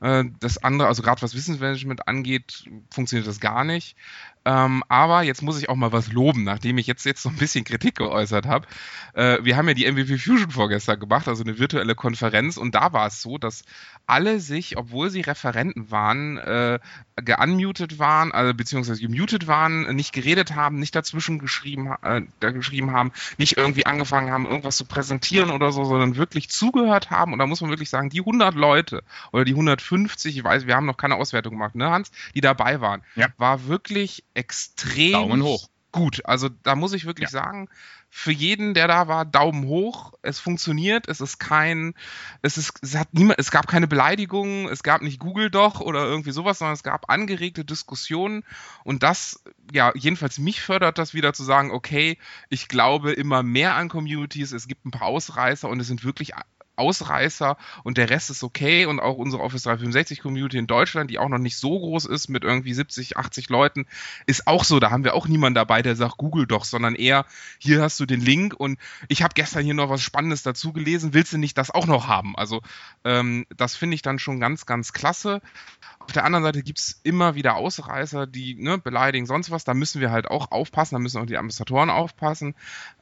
Äh, 0.00 0.24
das 0.40 0.62
andere, 0.62 0.88
also 0.88 1.02
gerade 1.02 1.22
was 1.22 1.34
Wissensmanagement 1.34 2.06
angeht, 2.08 2.68
funktioniert 2.90 3.26
das 3.26 3.40
gar 3.40 3.64
nicht. 3.64 3.96
Ähm, 4.46 4.82
aber 4.88 5.22
jetzt 5.22 5.40
muss 5.40 5.58
ich 5.58 5.70
auch 5.70 5.74
mal 5.74 5.92
was 5.92 6.12
loben, 6.12 6.44
nachdem 6.44 6.76
ich 6.76 6.86
jetzt, 6.86 7.06
jetzt 7.06 7.22
so 7.22 7.30
ein 7.30 7.36
bisschen 7.36 7.64
Kritik 7.64 7.96
geäußert 7.96 8.46
habe. 8.46 8.66
Äh, 9.14 9.38
wir 9.42 9.56
haben 9.56 9.68
ja 9.68 9.74
die 9.74 9.90
MVP 9.90 10.18
Fusion 10.18 10.50
vorgestern 10.50 11.00
gemacht, 11.00 11.28
also 11.28 11.42
eine 11.42 11.58
virtuelle 11.58 11.94
Konferenz, 11.94 12.58
und 12.58 12.74
da 12.74 12.92
war 12.92 13.06
es 13.06 13.22
so, 13.22 13.38
dass 13.38 13.64
alle 14.06 14.40
sich, 14.40 14.76
obwohl 14.76 15.08
sie 15.08 15.22
Referenten 15.22 15.90
waren, 15.90 16.36
äh, 16.36 16.78
geunmutet 17.24 17.98
waren, 17.98 18.32
also 18.32 18.54
beziehungsweise 18.54 19.00
gemutet 19.00 19.46
waren, 19.46 19.94
nicht 19.94 20.12
geredet 20.12 20.54
haben, 20.54 20.78
nicht 20.78 20.94
dazwischen 20.94 21.38
geschrieben, 21.38 21.94
äh, 22.02 22.22
da 22.40 22.50
geschrieben 22.50 22.92
haben, 22.92 23.12
nicht 23.38 23.56
irgendwie 23.56 23.86
angefangen 23.86 24.30
haben, 24.30 24.46
irgendwas 24.46 24.76
zu 24.76 24.84
präsentieren 24.84 25.50
oder 25.50 25.72
so, 25.72 25.84
sondern 25.84 26.16
wirklich 26.16 26.50
zugehört 26.50 27.10
haben. 27.10 27.32
Und 27.32 27.38
da 27.38 27.46
muss 27.46 27.60
man 27.60 27.70
wirklich 27.70 27.90
sagen, 27.90 28.10
die 28.10 28.20
100 28.20 28.54
Leute 28.54 29.02
oder 29.32 29.44
die 29.44 29.52
150, 29.52 30.36
ich 30.36 30.44
weiß, 30.44 30.66
wir 30.66 30.76
haben 30.76 30.86
noch 30.86 30.96
keine 30.96 31.16
Auswertung 31.16 31.54
gemacht, 31.54 31.74
ne, 31.74 31.90
Hans, 31.90 32.10
die 32.34 32.40
dabei 32.40 32.80
waren, 32.80 33.02
ja. 33.16 33.28
war 33.36 33.66
wirklich 33.66 34.24
extrem 34.34 35.12
Daumen 35.12 35.42
hoch. 35.42 35.68
gut. 35.92 36.20
Also 36.24 36.48
da 36.48 36.74
muss 36.76 36.92
ich 36.92 37.04
wirklich 37.04 37.30
ja. 37.30 37.40
sagen, 37.40 37.68
für 38.16 38.30
jeden, 38.30 38.74
der 38.74 38.86
da 38.86 39.08
war, 39.08 39.24
Daumen 39.24 39.66
hoch. 39.66 40.12
Es 40.22 40.38
funktioniert. 40.38 41.08
Es 41.08 41.20
ist 41.20 41.38
kein, 41.38 41.94
es 42.42 42.56
ist, 42.56 42.78
es 42.80 42.96
hat 42.96 43.08
niemand, 43.12 43.40
es 43.40 43.50
gab 43.50 43.66
keine 43.66 43.88
Beleidigungen, 43.88 44.68
es 44.68 44.84
gab 44.84 45.02
nicht 45.02 45.18
Google 45.18 45.50
doch 45.50 45.80
oder 45.80 46.04
irgendwie 46.04 46.30
sowas, 46.30 46.60
sondern 46.60 46.74
es 46.74 46.84
gab 46.84 47.10
angeregte 47.10 47.64
Diskussionen 47.64 48.44
und 48.84 49.02
das, 49.02 49.42
ja, 49.72 49.92
jedenfalls 49.96 50.38
mich 50.38 50.62
fördert 50.62 50.96
das 50.96 51.12
wieder 51.12 51.32
zu 51.32 51.42
sagen, 51.42 51.72
okay, 51.72 52.16
ich 52.50 52.68
glaube 52.68 53.12
immer 53.12 53.42
mehr 53.42 53.74
an 53.74 53.88
Communities, 53.88 54.52
es 54.52 54.68
gibt 54.68 54.86
ein 54.86 54.92
paar 54.92 55.08
Ausreißer 55.08 55.68
und 55.68 55.80
es 55.80 55.88
sind 55.88 56.04
wirklich 56.04 56.34
Ausreißer 56.76 57.56
und 57.82 57.98
der 57.98 58.10
Rest 58.10 58.30
ist 58.30 58.42
okay 58.42 58.86
und 58.86 59.00
auch 59.00 59.16
unsere 59.16 59.42
Office 59.42 59.62
365 59.62 60.20
Community 60.20 60.58
in 60.58 60.66
Deutschland, 60.66 61.10
die 61.10 61.18
auch 61.18 61.28
noch 61.28 61.38
nicht 61.38 61.56
so 61.56 61.78
groß 61.78 62.06
ist 62.06 62.28
mit 62.28 62.44
irgendwie 62.44 62.74
70, 62.74 63.16
80 63.16 63.48
Leuten, 63.48 63.86
ist 64.26 64.46
auch 64.46 64.64
so. 64.64 64.80
Da 64.80 64.90
haben 64.90 65.04
wir 65.04 65.14
auch 65.14 65.26
niemanden 65.28 65.54
dabei, 65.54 65.82
der 65.82 65.96
sagt 65.96 66.16
Google 66.16 66.46
doch, 66.46 66.64
sondern 66.64 66.94
eher 66.94 67.26
hier 67.58 67.82
hast 67.82 68.00
du 68.00 68.06
den 68.06 68.20
Link 68.20 68.54
und 68.54 68.78
ich 69.08 69.22
habe 69.22 69.34
gestern 69.34 69.64
hier 69.64 69.74
noch 69.74 69.90
was 69.90 70.02
Spannendes 70.02 70.42
dazu 70.42 70.72
gelesen. 70.72 71.14
Willst 71.14 71.32
du 71.32 71.38
nicht 71.38 71.58
das 71.58 71.70
auch 71.70 71.86
noch 71.86 72.08
haben? 72.08 72.36
Also 72.36 72.62
ähm, 73.04 73.46
das 73.56 73.76
finde 73.76 73.94
ich 73.94 74.02
dann 74.02 74.18
schon 74.18 74.40
ganz, 74.40 74.66
ganz 74.66 74.92
klasse. 74.92 75.40
Auf 76.00 76.12
der 76.12 76.24
anderen 76.24 76.44
Seite 76.44 76.62
gibt's 76.62 77.00
immer 77.02 77.34
wieder 77.34 77.56
Ausreißer, 77.56 78.26
die 78.26 78.56
ne, 78.56 78.78
beleidigen 78.78 79.26
sonst 79.26 79.50
was. 79.50 79.64
Da 79.64 79.72
müssen 79.72 80.00
wir 80.00 80.10
halt 80.10 80.28
auch 80.28 80.50
aufpassen, 80.50 80.96
da 80.96 80.98
müssen 80.98 81.20
auch 81.20 81.26
die 81.26 81.36
Administratoren 81.36 81.88
aufpassen. 81.88 82.54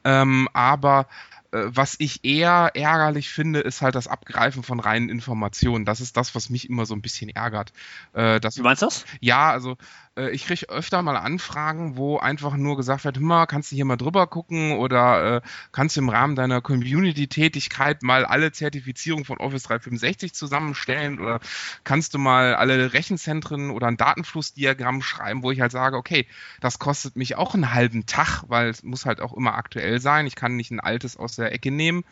Ähm, 0.05 0.47
aber 0.53 1.07
was 1.53 1.95
ich 1.99 2.25
eher 2.25 2.71
ärgerlich 2.73 3.29
finde, 3.29 3.59
ist 3.59 3.81
halt 3.81 3.95
das 3.95 4.07
Abgreifen 4.07 4.63
von 4.63 4.79
reinen 4.79 5.09
Informationen. 5.09 5.85
Das 5.85 6.01
ist 6.01 6.17
das, 6.17 6.33
was 6.33 6.49
mich 6.49 6.69
immer 6.69 6.85
so 6.85 6.95
ein 6.95 7.01
bisschen 7.01 7.29
ärgert. 7.29 7.73
Äh, 8.13 8.39
Wie 8.41 8.61
meinst 8.61 8.81
du 8.81 8.87
das? 8.87 9.05
Ja, 9.19 9.51
also 9.51 9.77
äh, 10.17 10.29
ich 10.31 10.45
kriege 10.45 10.69
öfter 10.69 11.01
mal 11.01 11.17
Anfragen, 11.17 11.97
wo 11.97 12.17
einfach 12.17 12.55
nur 12.55 12.77
gesagt 12.77 13.05
wird, 13.05 13.19
mal, 13.19 13.45
kannst 13.45 13.71
du 13.71 13.75
hier 13.75 13.85
mal 13.85 13.97
drüber 13.97 14.27
gucken 14.27 14.73
oder 14.73 15.37
äh, 15.37 15.41
kannst 15.71 15.95
du 15.95 16.01
im 16.01 16.09
Rahmen 16.09 16.35
deiner 16.35 16.61
Community-Tätigkeit 16.61 18.03
mal 18.03 18.25
alle 18.25 18.51
Zertifizierungen 18.51 19.25
von 19.25 19.37
Office 19.37 19.63
365 19.63 20.33
zusammenstellen 20.33 21.19
oder 21.19 21.39
kannst 21.83 22.13
du 22.13 22.19
mal 22.19 22.55
alle 22.55 22.93
Rechenzentren 22.93 23.71
oder 23.71 23.87
ein 23.87 23.97
Datenflussdiagramm 23.97 25.01
schreiben, 25.01 25.43
wo 25.43 25.51
ich 25.51 25.61
halt 25.61 25.71
sage, 25.71 25.97
okay, 25.97 26.27
das 26.61 26.79
kostet 26.79 27.15
mich 27.15 27.35
auch 27.35 27.53
einen 27.53 27.73
halben 27.73 28.05
Tag, 28.05 28.43
weil 28.47 28.69
es 28.69 28.83
muss 28.83 29.05
halt 29.05 29.21
auch 29.21 29.33
immer 29.33 29.55
aktuell 29.55 29.99
sein. 29.99 30.27
Ich 30.27 30.35
kann 30.35 30.55
nicht 30.55 30.71
ein 30.71 30.79
altes 30.79 31.17
aus 31.17 31.35
der 31.35 31.51
Ecke 31.51 31.71
nehmen. 31.71 32.03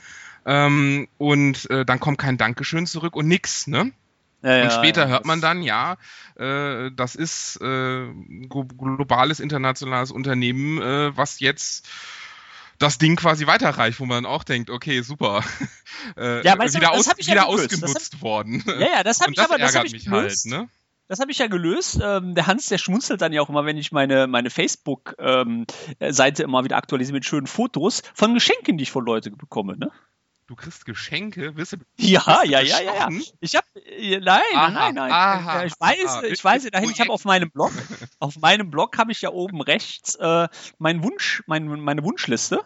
Ähm, 0.46 1.08
und 1.18 1.70
äh, 1.70 1.86
dann 1.86 2.00
kommt 2.00 2.18
kein 2.18 2.38
Dankeschön 2.38 2.88
zurück 2.88 3.16
und 3.16 3.28
nix, 3.28 3.68
ne? 3.68 3.92
Ja, 4.44 4.64
und 4.64 4.72
später 4.72 5.02
ja, 5.02 5.08
hört 5.08 5.26
man 5.26 5.40
dann, 5.42 5.62
ja, 5.62 5.98
äh, 6.36 6.92
das 6.96 7.16
ist 7.16 7.62
äh, 7.62 8.08
globales, 8.48 9.40
internationales 9.40 10.12
Unternehmen, 10.12 10.82
äh, 10.82 11.16
was 11.16 11.40
jetzt 11.40 11.88
das 12.80 12.98
Ding 12.98 13.16
quasi 13.16 13.46
weiterreicht, 13.46 14.00
wo 14.00 14.06
man 14.06 14.26
auch 14.26 14.44
denkt, 14.44 14.70
okay, 14.70 15.02
super, 15.02 15.44
äh, 16.18 16.44
ja, 16.44 16.56
wieder, 16.56 16.80
du, 16.80 16.88
aus, 16.88 17.08
wieder 17.18 17.36
ja 17.36 17.46
ausgenutzt 17.46 18.14
hab, 18.16 18.22
worden. 18.22 18.64
Ja, 18.66 18.80
ja, 18.80 19.04
das 19.04 19.20
habe 19.22 19.32
ich 19.32 19.40
aber, 19.40 19.58
das 19.58 19.76
habe 19.76 19.88
ich 19.88 19.94
halt, 19.94 20.06
gelöst. 20.06 20.52
halt, 20.52 20.64
ne? 20.64 20.70
Das 21.08 21.20
habe 21.20 21.30
ich 21.30 21.40
ja 21.40 21.48
gelöst. 21.48 22.00
Ähm, 22.02 22.36
der 22.36 22.48
Hans, 22.48 22.68
der 22.68 22.78
schmunzelt 22.78 23.22
dann 23.22 23.34
ja 23.34 23.42
auch 23.42 23.50
immer, 23.50 23.66
wenn 23.66 23.76
ich 23.76 23.92
meine, 23.92 24.28
meine 24.28 24.50
Facebook-Seite 24.50 26.44
ähm, 26.44 26.50
immer 26.50 26.64
wieder 26.64 26.78
aktualisiere 26.78 27.16
mit 27.16 27.26
schönen 27.26 27.48
Fotos 27.48 28.02
von 28.14 28.34
Geschenken, 28.34 28.78
die 28.78 28.84
ich 28.84 28.92
von 28.92 29.06
Leuten 29.06 29.36
bekomme, 29.36 29.78
ne? 29.78 29.92
Du 30.52 30.58
kriegst 30.58 30.86
Geschenke, 30.86 31.56
wirst 31.56 31.72
du, 31.72 31.78
Ja, 31.96 32.44
ja, 32.44 32.60
ja, 32.60 32.82
ja, 32.82 32.94
ja. 32.94 33.10
Ich 33.40 33.56
habe 33.56 33.66
äh, 33.86 34.20
nein, 34.20 34.42
aha, 34.54 34.70
nein, 34.70 34.96
nein, 34.96 35.10
aha, 35.10 35.64
ich 35.64 35.72
weiß, 35.80 36.06
aha, 36.08 36.24
ich 36.24 36.44
weiß 36.44 36.70
dahin, 36.72 36.90
ich 36.90 37.00
habe 37.00 37.10
auf 37.10 37.24
meinem 37.24 37.50
Blog, 37.50 37.72
auf 38.20 38.38
meinem 38.38 38.70
Blog 38.70 38.98
habe 38.98 39.14
ich 39.14 39.22
ja 39.22 39.30
oben 39.30 39.62
rechts 39.62 40.16
äh, 40.16 40.50
meinen 40.78 41.04
Wunsch, 41.06 41.42
mein, 41.48 41.68
meine 41.68 42.04
Wunschliste, 42.04 42.66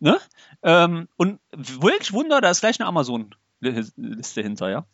ne? 0.00 0.20
Ähm, 0.64 1.06
und 1.16 1.38
wirklich 1.52 2.12
Wunder, 2.12 2.40
da 2.40 2.50
ist 2.50 2.58
gleich 2.58 2.80
eine 2.80 2.88
Amazon 2.88 3.32
Liste 3.60 4.42
hinter, 4.42 4.68
ja. 4.70 4.84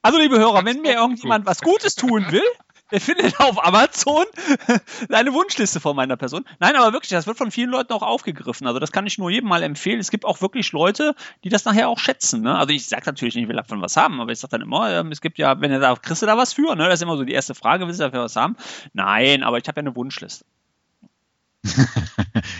Also 0.00 0.18
liebe 0.18 0.38
Hörer, 0.38 0.64
wenn 0.64 0.80
mir 0.80 0.94
irgendjemand 0.94 1.44
was 1.44 1.60
Gutes 1.60 1.96
tun 1.96 2.32
will, 2.32 2.46
der 2.90 3.00
findet 3.00 3.38
auf 3.40 3.64
Amazon 3.64 4.24
eine 5.10 5.32
Wunschliste 5.32 5.80
von 5.80 5.94
meiner 5.94 6.16
Person. 6.16 6.44
Nein, 6.58 6.76
aber 6.76 6.92
wirklich, 6.92 7.10
das 7.10 7.26
wird 7.26 7.38
von 7.38 7.50
vielen 7.50 7.70
Leuten 7.70 7.92
auch 7.92 8.02
aufgegriffen. 8.02 8.66
Also 8.66 8.78
das 8.78 8.92
kann 8.92 9.06
ich 9.06 9.18
nur 9.18 9.30
jedem 9.30 9.48
mal 9.48 9.62
empfehlen. 9.62 10.00
Es 10.00 10.10
gibt 10.10 10.24
auch 10.24 10.40
wirklich 10.40 10.72
Leute, 10.72 11.14
die 11.44 11.48
das 11.48 11.64
nachher 11.64 11.88
auch 11.88 11.98
schätzen. 11.98 12.42
Ne? 12.42 12.56
Also 12.56 12.72
ich 12.72 12.86
sage 12.86 13.02
natürlich 13.06 13.34
nicht, 13.34 13.44
ich 13.44 13.48
will 13.48 13.56
davon 13.56 13.82
was 13.82 13.96
haben, 13.96 14.20
aber 14.20 14.32
ich 14.32 14.38
sage 14.38 14.52
dann 14.52 14.62
immer, 14.62 14.90
ähm, 14.90 15.12
es 15.12 15.20
gibt 15.20 15.38
ja, 15.38 15.60
wenn 15.60 15.70
ihr 15.70 15.80
da, 15.80 15.94
kriegst 15.96 16.22
du 16.22 16.26
da 16.26 16.36
was 16.36 16.52
für? 16.52 16.74
Ne? 16.74 16.84
Das 16.84 16.94
ist 16.94 17.02
immer 17.02 17.16
so 17.16 17.24
die 17.24 17.32
erste 17.32 17.54
Frage, 17.54 17.86
willst 17.86 18.00
du 18.00 18.04
dafür 18.04 18.22
was 18.22 18.36
haben? 18.36 18.56
Nein, 18.92 19.42
aber 19.42 19.58
ich 19.58 19.68
habe 19.68 19.80
ja 19.80 19.86
eine 19.86 19.96
Wunschliste. 19.96 20.44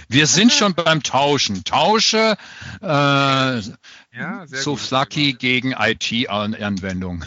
Wir 0.08 0.26
sind 0.26 0.52
schon 0.52 0.74
beim 0.74 1.02
Tauschen. 1.02 1.64
Tausche 1.64 2.36
äh, 2.82 2.86
ja, 2.86 4.46
so 4.46 4.76
Flucky 4.76 5.34
gegen 5.34 5.72
IT-Anwendung. 5.72 7.24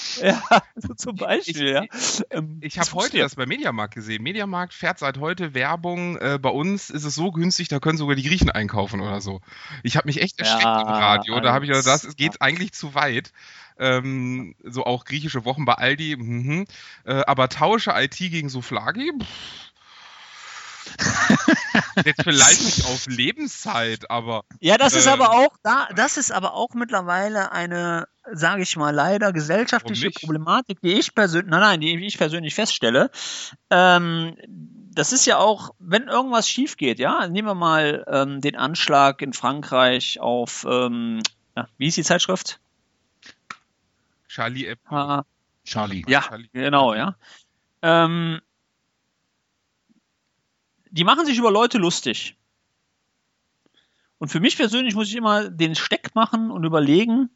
Ja, 0.22 0.42
so 0.76 0.94
zum 0.94 1.16
Beispiel, 1.16 1.66
ich, 1.66 1.72
ja. 1.72 1.82
Ich, 1.82 2.22
ähm, 2.30 2.58
ich 2.60 2.78
habe 2.78 2.92
heute 2.92 3.18
das 3.18 3.36
bei 3.36 3.46
Mediamarkt 3.46 3.94
gesehen. 3.94 4.22
Mediamarkt 4.22 4.74
fährt 4.74 4.98
seit 4.98 5.18
heute 5.18 5.54
Werbung. 5.54 6.16
Äh, 6.18 6.38
bei 6.40 6.50
uns 6.50 6.90
ist 6.90 7.04
es 7.04 7.14
so 7.14 7.30
günstig, 7.30 7.68
da 7.68 7.80
können 7.80 7.98
sogar 7.98 8.16
die 8.16 8.22
Griechen 8.22 8.50
einkaufen 8.50 9.00
oder 9.00 9.20
so. 9.20 9.40
Ich 9.82 9.96
habe 9.96 10.08
mich 10.08 10.20
echt 10.20 10.38
erschreckt 10.38 10.64
ja, 10.64 10.80
im 10.82 10.88
Radio. 10.88 11.40
Da 11.40 11.52
habe 11.52 11.64
ich 11.64 11.70
gedacht, 11.70 11.86
das 11.86 12.16
geht 12.16 12.42
eigentlich 12.42 12.72
zu 12.72 12.94
weit. 12.94 13.32
Ähm, 13.78 14.54
so 14.62 14.84
auch 14.84 15.04
griechische 15.04 15.44
Wochen 15.44 15.64
bei 15.64 15.74
Aldi. 15.74 16.16
Mhm. 16.16 16.66
Äh, 17.04 17.22
aber 17.26 17.48
tausche 17.48 17.92
IT 17.96 18.18
gegen 18.18 18.48
Souflagi? 18.48 19.12
Jetzt 22.04 22.22
vielleicht 22.22 22.64
nicht 22.64 22.84
auf 22.86 23.06
Lebenszeit, 23.06 24.10
aber. 24.10 24.44
Ja, 24.60 24.78
das 24.78 24.94
äh, 24.94 24.98
ist 24.98 25.08
aber 25.08 25.32
auch 25.32 25.56
da, 25.62 25.88
das 25.94 26.16
ist 26.16 26.32
aber 26.32 26.54
auch 26.54 26.74
mittlerweile 26.74 27.52
eine 27.52 28.06
sage 28.32 28.62
ich 28.62 28.76
mal, 28.76 28.94
leider 28.94 29.32
gesellschaftliche 29.32 30.10
Problematik, 30.10 30.80
die 30.82 30.92
ich 30.92 31.14
persönlich, 31.14 31.50
nein, 31.50 31.60
nein, 31.60 31.80
die 31.80 32.06
ich 32.06 32.18
persönlich 32.18 32.54
feststelle. 32.54 33.10
Ähm, 33.70 34.36
das 34.92 35.12
ist 35.12 35.26
ja 35.26 35.38
auch, 35.38 35.70
wenn 35.78 36.08
irgendwas 36.08 36.48
schief 36.48 36.76
geht, 36.76 36.98
ja, 36.98 37.28
nehmen 37.28 37.48
wir 37.48 37.54
mal 37.54 38.04
ähm, 38.08 38.40
den 38.40 38.56
Anschlag 38.56 39.22
in 39.22 39.32
Frankreich 39.32 40.20
auf, 40.20 40.66
ähm, 40.68 41.20
ja, 41.56 41.68
wie 41.78 41.86
ist 41.86 41.96
die 41.96 42.04
Zeitschrift? 42.04 42.60
Charlie 44.28 44.66
App. 44.66 44.80
Charlie. 45.64 46.04
Ja, 46.06 46.22
Charlie. 46.22 46.48
genau, 46.52 46.94
ja. 46.94 47.16
Ähm, 47.82 48.40
die 50.90 51.04
machen 51.04 51.26
sich 51.26 51.38
über 51.38 51.50
Leute 51.50 51.78
lustig. 51.78 52.36
Und 54.18 54.28
für 54.28 54.40
mich 54.40 54.56
persönlich 54.56 54.94
muss 54.94 55.08
ich 55.08 55.16
immer 55.16 55.48
den 55.48 55.74
Steck 55.74 56.14
machen 56.14 56.50
und 56.50 56.64
überlegen, 56.64 57.30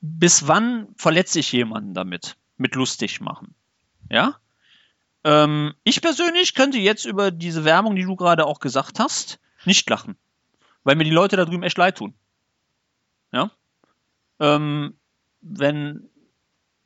bis 0.00 0.46
wann 0.46 0.88
verletze 0.96 1.40
ich 1.40 1.50
jemanden 1.52 1.94
damit? 1.94 2.36
Mit 2.56 2.74
lustig 2.74 3.20
machen. 3.20 3.54
Ja? 4.10 4.36
Ähm, 5.24 5.74
ich 5.84 6.02
persönlich 6.02 6.54
könnte 6.54 6.78
jetzt 6.78 7.04
über 7.04 7.30
diese 7.30 7.64
Werbung, 7.64 7.96
die 7.96 8.04
du 8.04 8.16
gerade 8.16 8.46
auch 8.46 8.60
gesagt 8.60 8.98
hast, 8.98 9.40
nicht 9.64 9.88
lachen. 9.88 10.16
Weil 10.84 10.96
mir 10.96 11.04
die 11.04 11.10
Leute 11.10 11.36
da 11.36 11.44
drüben 11.44 11.62
echt 11.62 11.78
leid 11.78 11.98
tun. 11.98 12.14
Ja? 13.32 13.50
Ähm, 14.40 14.96
wenn 15.40 16.08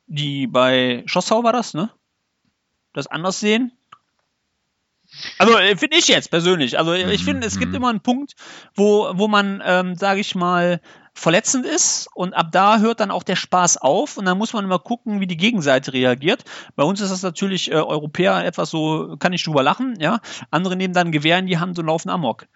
die 0.07 0.47
bei 0.47 1.03
Schossau 1.07 1.43
war 1.43 1.53
das, 1.53 1.73
ne? 1.73 1.89
Das 2.93 3.07
anders 3.07 3.39
sehen, 3.39 3.71
Also 5.37 5.57
äh, 5.57 5.75
finde 5.75 5.97
ich 5.97 6.07
jetzt 6.07 6.29
persönlich. 6.31 6.77
Also 6.77 6.93
ich 6.93 7.23
finde, 7.23 7.45
es 7.47 7.59
gibt 7.59 7.71
Mhm. 7.71 7.77
immer 7.77 7.89
einen 7.89 8.01
Punkt, 8.01 8.33
wo, 8.75 9.11
wo 9.13 9.27
man, 9.27 9.61
ähm, 9.65 9.95
sage 9.95 10.19
ich 10.19 10.35
mal, 10.35 10.81
verletzend 11.15 11.65
ist 11.65 12.07
und 12.15 12.33
ab 12.33 12.47
da 12.51 12.79
hört 12.79 12.99
dann 12.99 13.11
auch 13.11 13.21
der 13.21 13.35
Spaß 13.35 13.77
auf 13.77 14.17
und 14.17 14.25
dann 14.25 14.37
muss 14.37 14.53
man 14.53 14.65
immer 14.65 14.79
gucken, 14.79 15.19
wie 15.19 15.27
die 15.27 15.37
Gegenseite 15.37 15.93
reagiert. 15.93 16.43
Bei 16.75 16.83
uns 16.83 17.01
ist 17.01 17.11
das 17.11 17.21
natürlich 17.21 17.69
äh, 17.71 17.75
Europäer 17.75 18.43
etwas 18.43 18.71
so, 18.71 19.15
kann 19.19 19.31
ich 19.31 19.43
drüber 19.43 19.61
lachen, 19.61 19.95
ja. 19.99 20.19
Andere 20.49 20.75
nehmen 20.75 20.93
dann 20.95 21.07
ein 21.07 21.11
Gewehr 21.11 21.37
in 21.37 21.45
die 21.45 21.59
Hand 21.59 21.77
und 21.77 21.85
laufen 21.85 22.09
amok. 22.09 22.47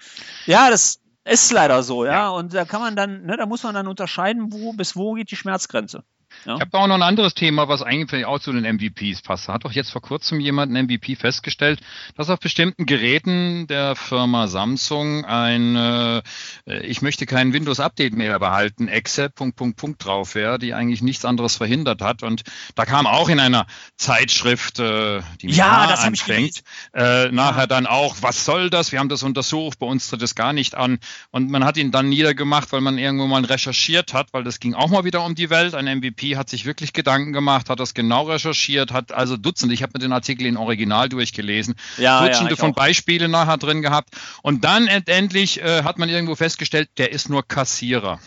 Ja, 0.48 0.72
das 0.72 1.00
ist 1.24 1.52
leider 1.52 1.84
so, 1.84 2.06
ja. 2.06 2.30
Und 2.30 2.56
da 2.56 2.65
kann 2.65 2.82
man 2.82 2.96
dann, 2.96 3.26
ne, 3.28 3.38
da 3.38 3.46
muss 3.46 3.62
man 3.62 3.76
dann 3.76 3.88
unterscheiden, 3.88 4.52
wo 4.52 4.74
bis 4.74 4.96
wo 4.96 5.13
geht 5.13 5.30
die 5.30 5.36
Schmerzgrenze. 5.36 6.04
Ja. 6.45 6.56
Ich 6.56 6.62
habe 6.62 6.78
auch 6.78 6.88
noch 6.88 6.95
ein 6.95 7.04
anderes 7.04 7.34
Thema, 7.34 7.67
was 7.67 7.82
eigentlich 7.82 8.26
auch 8.26 8.39
zu 8.39 8.52
den 8.52 8.63
MVPs 8.63 9.21
passt. 9.21 9.47
Da 9.47 9.54
hat 9.54 9.65
doch 9.65 9.71
jetzt 9.71 9.91
vor 9.91 10.02
kurzem 10.02 10.39
jemand 10.39 10.76
einen 10.76 10.86
MVP 10.86 11.15
festgestellt, 11.15 11.80
dass 12.15 12.30
auf 12.30 12.39
bestimmten 12.39 12.86
Geräten 12.86 13.67
der 13.67 13.95
Firma 13.95 14.47
Samsung 14.47 15.26
ein 15.26 15.76
äh, 15.76 16.21
Ich 16.84 17.02
möchte 17.02 17.26
kein 17.26 17.54
Windows-Update 17.54 18.13
mehr 18.13 18.39
behalten, 18.39 18.88
Exe, 18.88 19.30
Punkt, 19.30 19.56
Punkt, 19.56 19.78
Punkt 19.78 20.06
drauf 20.06 20.36
wäre, 20.36 20.60
die 20.60 20.73
eigentlich 20.73 21.02
nichts 21.02 21.26
anderes 21.26 21.56
verhindert 21.58 22.02
hat. 22.02 22.23
Und 22.23 22.43
da 22.76 22.86
kam 22.86 23.08
auch 23.08 23.30
in 23.30 23.39
einer 23.39 23.65
Zeitschrift, 23.97 24.80
äh, 24.80 25.21
die 25.41 25.47
mit 25.47 25.56
Ja, 25.56 25.88
das 25.88 26.02
anfängt, 26.02 26.63
äh, 26.93 27.30
nachher 27.32 27.67
dann 27.67 27.86
auch, 27.88 28.17
was 28.21 28.45
soll 28.45 28.69
das? 28.69 28.91
Wir 28.91 29.00
haben 29.00 29.10
das 29.10 29.23
untersucht, 29.23 29.80
bei 29.80 29.86
uns 29.86 30.10
tritt 30.10 30.21
es 30.21 30.36
gar 30.36 30.54
nicht 30.54 30.76
an. 30.76 31.00
Und 31.32 31.50
man 31.50 31.63
hat 31.63 31.78
ihn 31.78 31.91
dann 31.91 32.10
niedergemacht, 32.10 32.71
weil 32.71 32.82
man 32.82 32.97
irgendwo 32.97 33.28
mal 33.28 33.43
recherchiert 33.43 34.13
hat, 34.13 34.34
weil 34.34 34.43
das 34.43 34.60
ging 34.60 34.73
auch 34.73 34.89
mal 34.89 35.04
wieder 35.04 35.23
um 35.23 35.36
die 35.36 35.50
Welt. 35.50 35.76
Ein 35.76 36.00
MVP 36.00 36.26
hat 36.35 36.49
sich 36.49 36.65
wirklich 36.65 36.93
Gedanken 36.93 37.33
gemacht, 37.33 37.69
hat 37.69 37.79
das 37.79 37.93
genau 37.93 38.23
recherchiert, 38.23 38.91
hat 38.91 39.11
also 39.11 39.37
Dutzende, 39.37 39.73
ich 39.73 39.83
habe 39.83 39.93
mir 39.95 39.99
den 39.99 40.11
Artikel 40.11 40.45
in 40.45 40.57
Original 40.57 41.09
durchgelesen, 41.09 41.75
Ja, 41.97 42.03
ja, 42.21 42.27
Dutzende 42.27 42.53
ich 42.53 42.59
von 42.59 42.71
auch. 42.71 42.75
Beispielen 42.75 43.31
nachher 43.31 43.57
drin 43.57 43.81
gehabt. 43.81 44.09
Und 44.41 44.63
dann 44.63 44.87
endlich 44.87 45.61
äh, 45.61 45.83
hat 45.83 45.97
man 45.97 46.09
irgendwo 46.09 46.35
festgestellt, 46.35 46.89
der 46.97 47.11
ist 47.11 47.29
nur 47.29 47.47
Kassierer. 47.47 48.19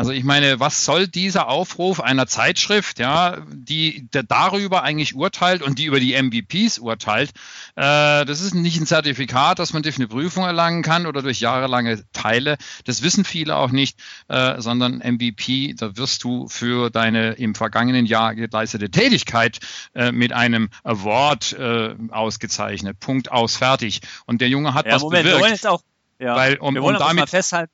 Also 0.00 0.12
ich 0.12 0.24
meine, 0.24 0.60
was 0.60 0.84
soll 0.86 1.06
dieser 1.08 1.48
Aufruf 1.48 2.00
einer 2.00 2.26
Zeitschrift, 2.26 2.98
ja, 2.98 3.36
die 3.52 4.08
darüber 4.10 4.82
eigentlich 4.82 5.14
urteilt 5.14 5.60
und 5.60 5.78
die 5.78 5.84
über 5.84 6.00
die 6.00 6.14
MVPs 6.14 6.78
urteilt? 6.78 7.30
Äh, 7.76 8.24
das 8.24 8.40
ist 8.40 8.54
nicht 8.54 8.80
ein 8.80 8.86
Zertifikat, 8.86 9.58
das 9.58 9.74
man 9.74 9.82
durch 9.82 9.96
eine 9.96 10.08
Prüfung 10.08 10.44
erlangen 10.44 10.82
kann 10.82 11.04
oder 11.06 11.20
durch 11.20 11.40
jahrelange 11.40 12.02
Teile. 12.14 12.56
Das 12.84 13.02
wissen 13.02 13.24
viele 13.26 13.56
auch 13.56 13.70
nicht, 13.72 13.98
äh, 14.28 14.60
sondern 14.60 15.00
MVP, 15.02 15.74
da 15.76 15.96
wirst 15.98 16.24
du 16.24 16.48
für 16.48 16.88
deine 16.90 17.32
im 17.32 17.54
vergangenen 17.54 18.06
Jahr 18.06 18.34
geleistete 18.34 18.90
Tätigkeit 18.90 19.58
äh, 19.94 20.12
mit 20.12 20.32
einem 20.32 20.70
Award 20.82 21.52
äh, 21.52 21.94
ausgezeichnet. 22.10 22.98
Punkt 23.00 23.30
aus, 23.30 23.56
fertig. 23.56 24.00
Und 24.24 24.40
der 24.40 24.48
Junge 24.48 24.72
hat 24.72 24.86
Ja, 24.86 24.94
was 24.94 25.02
Moment, 25.02 25.24
wir 25.26 25.32
wollen 25.32 25.42
bewirkt. 25.42 25.56
jetzt 25.62 25.66
auch, 25.66 25.82
ja, 26.18 26.36
Weil, 26.36 26.56
um- 26.56 26.74
wir 26.74 26.82
wollen 26.82 26.96
um 26.96 27.02
damit- 27.02 27.28
festhalten, 27.28 27.70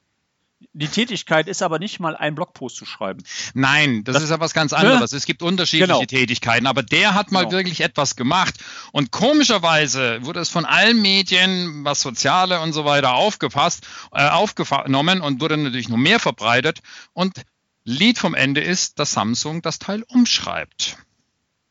die 0.73 0.89
Tätigkeit 0.89 1.49
ist 1.49 1.63
aber 1.63 1.79
nicht 1.79 2.01
mal 2.01 2.17
ein 2.17 2.35
Blogpost 2.35 2.77
zu 2.77 2.87
schreiben. 2.87 3.23
Nein, 3.55 4.05
das, 4.05 4.15
Das- 4.15 4.23
ist 4.25 4.31
ja 4.31 4.41
was 4.41 4.55
ganz 4.55 4.73
anderes. 4.73 5.13
Es 5.13 5.27
gibt 5.27 5.43
unterschiedliche 5.43 5.93
Genau. 5.93 6.05
Tätigkeiten, 6.05 6.67
aber 6.67 6.83
der 6.83 7.15
hat 7.15 7.31
mal 7.31 7.41
Genau. 7.41 7.53
wirklich 7.53 7.81
etwas 7.83 8.17
gemacht. 8.17 8.55
Und 8.93 9.11
komischerweise 9.11 10.19
wurde 10.25 10.41
es 10.41 10.49
von 10.49 10.65
allen 10.65 11.01
Medien, 11.03 11.85
was 11.85 12.01
Soziale 12.01 12.61
und 12.61 12.73
so 12.73 12.85
weiter, 12.85 13.15
aufgepasst, 13.15 13.87
äh, 14.13 14.29
aufgenommen 14.29 15.21
und 15.21 15.41
wurde 15.41 15.57
natürlich 15.57 15.89
noch 15.89 15.97
mehr 15.99 16.21
verbreitet. 16.21 16.81
Und 17.13 17.43
Lied 17.85 18.19
vom 18.19 18.35
Ende 18.35 18.61
ist, 18.63 18.99
dass 18.99 19.13
Samsung 19.13 19.63
das 19.63 19.79
Teil 19.79 20.03
umschreibt. 20.09 20.97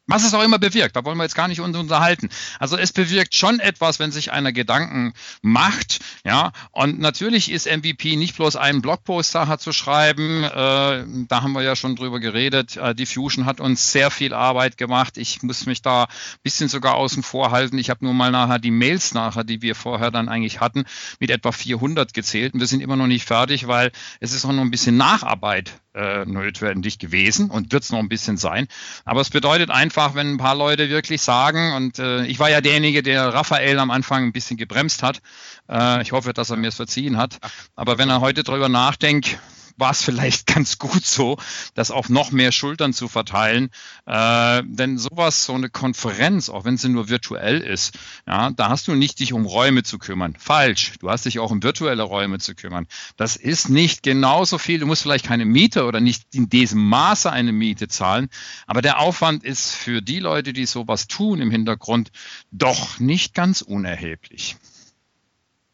Was 0.07 0.23
es 0.23 0.35
auch 0.35 0.43
immer 0.43 0.59
bewirkt, 0.59 0.95
da 0.95 1.03
wollen 1.03 1.17
wir 1.17 1.23
jetzt 1.23 1.35
gar 1.35 1.47
nicht 1.47 1.61
uns 1.61 1.75
unterhalten. 1.75 2.29
Also 2.59 2.77
es 2.77 2.93
bewirkt 2.93 3.33
schon 3.33 3.59
etwas, 3.59 3.99
wenn 3.99 4.11
sich 4.11 4.31
einer 4.31 4.51
Gedanken 4.51 5.13
macht, 5.41 5.99
ja. 6.23 6.51
Und 6.71 6.99
natürlich 6.99 7.51
ist 7.51 7.65
MVP 7.65 8.15
nicht 8.15 8.35
bloß 8.35 8.55
einen 8.55 8.83
Blogpost 8.83 9.33
nachher 9.33 9.57
zu 9.57 9.71
schreiben. 9.71 10.43
Äh, 10.43 11.05
da 11.27 11.41
haben 11.41 11.53
wir 11.53 11.63
ja 11.63 11.75
schon 11.75 11.95
drüber 11.95 12.19
geredet. 12.19 12.77
Äh, 12.77 12.93
die 12.93 13.07
Fusion 13.07 13.45
hat 13.45 13.59
uns 13.59 13.91
sehr 13.91 14.11
viel 14.11 14.35
Arbeit 14.35 14.77
gemacht. 14.77 15.17
Ich 15.17 15.41
muss 15.41 15.65
mich 15.65 15.81
da 15.81 16.03
ein 16.03 16.09
bisschen 16.43 16.69
sogar 16.69 16.95
außen 16.95 17.23
vor 17.23 17.49
halten. 17.49 17.79
Ich 17.79 17.89
habe 17.89 18.05
nur 18.05 18.13
mal 18.13 18.29
nachher 18.29 18.59
die 18.59 18.71
Mails 18.71 19.15
nachher, 19.15 19.43
die 19.43 19.63
wir 19.63 19.73
vorher 19.73 20.11
dann 20.11 20.29
eigentlich 20.29 20.59
hatten, 20.59 20.85
mit 21.19 21.31
etwa 21.31 21.51
400 21.51 22.13
gezählt. 22.13 22.53
Und 22.53 22.59
wir 22.59 22.67
sind 22.67 22.81
immer 22.81 22.95
noch 22.95 23.07
nicht 23.07 23.25
fertig, 23.25 23.67
weil 23.67 23.91
es 24.19 24.33
ist 24.33 24.45
auch 24.45 24.51
noch 24.51 24.61
ein 24.61 24.71
bisschen 24.71 24.97
Nacharbeit 24.97 25.79
äh, 25.95 26.25
notwendig 26.25 26.99
gewesen 26.99 27.49
und 27.49 27.71
wird 27.71 27.83
es 27.83 27.91
noch 27.91 27.99
ein 27.99 28.09
bisschen 28.09 28.37
sein. 28.37 28.67
Aber 29.05 29.21
es 29.21 29.29
bedeutet 29.29 29.69
einfach, 29.71 30.13
wenn 30.13 30.33
ein 30.33 30.37
paar 30.37 30.55
Leute 30.55 30.89
wirklich 30.89 31.21
sagen, 31.21 31.73
und 31.73 31.99
äh, 31.99 32.25
ich 32.25 32.39
war 32.39 32.49
ja 32.49 32.61
derjenige, 32.61 33.01
der 33.01 33.33
Raphael 33.33 33.79
am 33.79 33.91
Anfang 33.91 34.25
ein 34.25 34.33
bisschen 34.33 34.57
gebremst 34.57 35.03
hat. 35.03 35.21
Äh, 35.69 36.01
ich 36.01 36.11
hoffe, 36.11 36.33
dass 36.33 36.49
er 36.49 36.57
mir 36.57 36.67
es 36.67 36.75
verziehen 36.75 37.17
hat. 37.17 37.37
Aber 37.75 37.97
wenn 37.97 38.09
er 38.09 38.21
heute 38.21 38.43
drüber 38.43 38.69
nachdenkt, 38.69 39.39
war 39.77 39.91
es 39.91 40.03
vielleicht 40.03 40.47
ganz 40.53 40.77
gut 40.77 41.05
so, 41.05 41.37
das 41.73 41.91
auf 41.91 42.09
noch 42.09 42.31
mehr 42.31 42.51
Schultern 42.51 42.93
zu 42.93 43.07
verteilen. 43.07 43.69
Äh, 44.05 44.63
denn 44.65 44.97
sowas, 44.97 45.45
so 45.45 45.53
eine 45.53 45.69
Konferenz, 45.69 46.49
auch 46.49 46.65
wenn 46.65 46.77
sie 46.77 46.89
nur 46.89 47.09
virtuell 47.09 47.61
ist, 47.61 47.97
ja, 48.27 48.51
da 48.51 48.69
hast 48.69 48.87
du 48.87 48.95
nicht 48.95 49.19
dich 49.19 49.33
um 49.33 49.45
Räume 49.45 49.83
zu 49.83 49.97
kümmern. 49.99 50.35
Falsch. 50.39 50.93
Du 50.99 51.09
hast 51.09 51.25
dich 51.25 51.39
auch 51.39 51.51
um 51.51 51.63
virtuelle 51.63 52.03
Räume 52.03 52.39
zu 52.39 52.55
kümmern. 52.55 52.87
Das 53.17 53.35
ist 53.35 53.69
nicht 53.69 54.03
genauso 54.03 54.57
viel. 54.57 54.79
Du 54.79 54.85
musst 54.85 55.01
vielleicht 55.01 55.25
keine 55.25 55.45
Miete 55.45 55.85
oder 55.85 55.99
nicht 55.99 56.33
in 56.33 56.49
diesem 56.49 56.87
Maße 56.87 57.31
eine 57.31 57.51
Miete 57.51 57.87
zahlen. 57.87 58.29
Aber 58.67 58.81
der 58.81 58.99
Aufwand 58.99 59.43
ist 59.43 59.73
für 59.73 60.01
die 60.01 60.19
Leute, 60.19 60.53
die 60.53 60.65
sowas 60.65 61.07
tun 61.07 61.41
im 61.41 61.51
Hintergrund, 61.51 62.11
doch 62.51 62.99
nicht 62.99 63.33
ganz 63.33 63.61
unerheblich. 63.61 64.57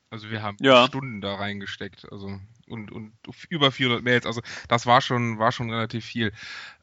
Also 0.10 0.30
wir 0.30 0.42
haben 0.44 0.58
Ja. 0.60 0.88
Stunden 0.88 1.22
da 1.22 1.36
reingesteckt, 1.36 2.12
also 2.12 2.40
und, 2.72 2.92
und 2.92 3.14
über 3.50 3.72
400 3.72 4.04
Mails, 4.04 4.26
also 4.26 4.42
das 4.68 4.86
war 4.86 5.02
schon 5.02 5.40
war 5.40 5.52
schon 5.52 5.70
relativ 5.70 6.06
viel. 6.06 6.32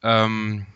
Ähm, 0.02 0.66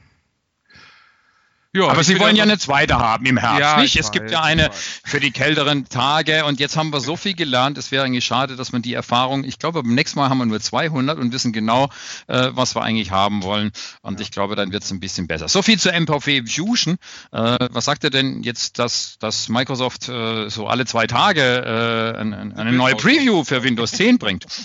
ja, 1.75 1.89
Aber 1.89 2.05
Sie 2.05 2.19
wollen 2.21 2.37
ja 2.37 2.43
eine 2.43 2.59
zweite 2.59 2.99
haben 2.99 3.25
im 3.27 3.39
Herbst, 3.39 3.61
Ja, 3.61 3.81
nicht? 3.81 3.95
ich 3.95 4.01
Es 4.01 4.11
gibt 4.11 4.31
ja 4.31 4.43
eine 4.43 4.71
für 4.73 5.21
die 5.21 5.31
kälteren 5.31 5.89
Tage 5.89 6.45
und 6.45 6.61
jetzt 6.61 6.77
haben 6.77 6.93
wir 6.93 7.01
so 7.01 7.17
viel 7.17 7.35
gelernt. 7.35 7.79
Es 7.79 7.91
wäre 7.91 8.05
eigentlich 8.05 8.25
schade, 8.25 8.57
dass 8.57 8.73
man 8.73 8.83
die 8.83 8.95
Erfahrung, 8.95 9.45
ich 9.45 9.59
glaube, 9.59 9.83
beim 9.83 9.95
nächsten 9.95 10.19
Mal 10.19 10.29
haben 10.29 10.39
wir 10.39 10.47
nur 10.47 10.61
200 10.61 11.19
und 11.19 11.33
wissen 11.33 11.53
genau, 11.53 11.89
äh, 12.27 12.51
was 12.53 12.75
wir 12.75 12.83
eigentlich 12.83 13.11
haben 13.11 13.43
wollen. 13.43 13.73
Und 14.03 14.21
ich 14.21 14.31
glaube, 14.31 14.55
dann 14.55 14.73
wird 14.73 14.83
es 14.83 14.91
ein 14.91 15.01
bisschen 15.01 15.27
besser. 15.27 15.49
So 15.49 15.63
viel 15.63 15.79
zu 15.79 15.91
MVV 15.91 16.47
Fusion. 16.47 16.99
Äh, 17.31 17.69
was 17.71 17.87
sagt 17.87 18.05
ihr 18.05 18.11
denn 18.11 18.43
jetzt, 18.43 18.79
dass, 18.79 19.17
dass 19.19 19.49
Microsoft 19.49 20.09
äh, 20.09 20.51
so 20.51 20.67
alle 20.67 20.85
zwei 20.85 21.07
Tage 21.07 21.43
äh, 21.43 22.21
ein, 22.21 22.35
ein, 22.35 22.53
eine 22.53 22.73
neue 22.73 22.97
Preview 22.97 23.45
für 23.45 23.63
Windows 23.63 23.93
10 23.93 24.19
bringt? 24.19 24.47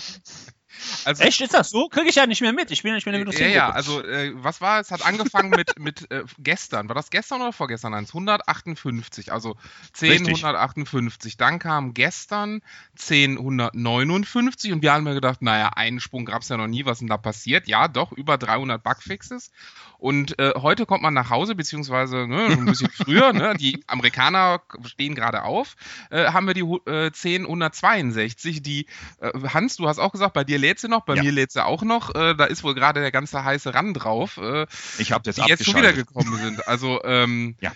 also, 1.04 1.22
Echt, 1.24 1.40
ist 1.40 1.54
das 1.54 1.70
so? 1.70 1.88
Kriege 1.88 2.08
ich 2.08 2.14
ja 2.16 2.26
nicht 2.26 2.40
mehr 2.40 2.52
mit. 2.52 2.70
Ich 2.70 2.82
bin 2.82 2.90
ja 2.90 2.94
nicht 2.96 3.06
mehr 3.06 3.14
in 3.14 3.24
der 3.24 3.34
Ja, 3.34 3.34
Windows 3.34 3.36
10 3.36 3.52
ja, 3.52 3.64
Gruppe. 3.66 3.76
also 3.76 4.02
äh, 4.04 4.32
was 4.34 4.60
war 4.60 4.80
es? 4.80 4.90
Hat 4.90 5.04
angefangen 5.04 5.50
mit, 5.50 5.78
mit 5.78 6.10
äh, 6.10 6.24
gestern. 6.38 6.88
War 6.88 6.94
das 6.94 7.10
gestern 7.10 7.40
oder 7.42 7.52
vorgestern? 7.52 7.94
Eins? 7.94 8.10
158, 8.10 9.32
also 9.32 9.56
10, 9.92 10.10
Richtig. 10.10 10.28
158. 10.44 11.36
Dann 11.36 11.58
kam 11.58 11.94
gestern 11.94 12.62
10, 12.96 13.38
159 13.38 14.72
und 14.72 14.82
wir 14.82 14.92
haben 14.92 15.04
mir 15.04 15.14
gedacht, 15.14 15.42
naja, 15.42 15.70
einen 15.74 16.00
Sprung 16.00 16.24
gab 16.24 16.42
es 16.42 16.48
ja 16.48 16.56
noch 16.56 16.66
nie, 16.66 16.84
was 16.84 16.98
denn 16.98 17.08
da 17.08 17.16
passiert? 17.16 17.68
Ja, 17.68 17.88
doch, 17.88 18.12
über 18.12 18.38
300 18.38 18.82
Bugfixes. 18.82 19.50
Und 19.98 20.38
äh, 20.38 20.52
heute 20.56 20.86
kommt 20.86 21.02
man 21.02 21.12
nach 21.12 21.28
Hause, 21.30 21.56
beziehungsweise 21.56 22.28
ne, 22.28 22.46
ein 22.46 22.64
bisschen 22.66 22.88
früher, 22.94 23.32
ne, 23.32 23.54
die 23.58 23.82
Amerikaner 23.88 24.62
stehen 24.86 25.14
gerade 25.16 25.42
auf, 25.42 25.74
äh, 26.10 26.26
haben 26.32 26.46
wir 26.46 26.54
die 26.54 26.62
äh, 26.90 27.10
10, 27.10 27.42
162, 27.42 28.62
die, 28.62 28.86
äh, 29.20 29.32
Hans, 29.52 29.76
du 29.76 29.88
hast 29.88 29.98
auch 29.98 30.12
gesagt, 30.12 30.34
bei 30.34 30.44
dir 30.44 30.58
lädt 30.58 30.78
sie 30.78 30.88
noch, 30.88 31.04
bei 31.04 31.16
Ja. 31.16 31.22
mir 31.22 31.32
lädt 31.32 31.50
sie 31.50 31.64
auch 31.64 31.82
noch, 31.82 32.14
äh, 32.14 32.34
da 32.36 32.44
ist 32.44 32.62
wohl 32.62 32.74
gerade 32.74 33.00
der 33.00 33.10
ganze 33.10 33.42
heiße 33.44 33.74
Rand 33.74 34.02
drauf, 34.02 34.36
äh, 34.38 34.66
Ich 34.98 35.10
habe 35.10 35.22
jetzt 35.26 35.38
die 35.38 35.48
jetzt 35.48 35.64
schon 35.64 35.74
wieder 35.76 35.92
gekommen 35.92 36.36
sind. 36.36 36.66
Also, 36.68 37.02
ähm, 37.02 37.56
Ja. 37.60 37.72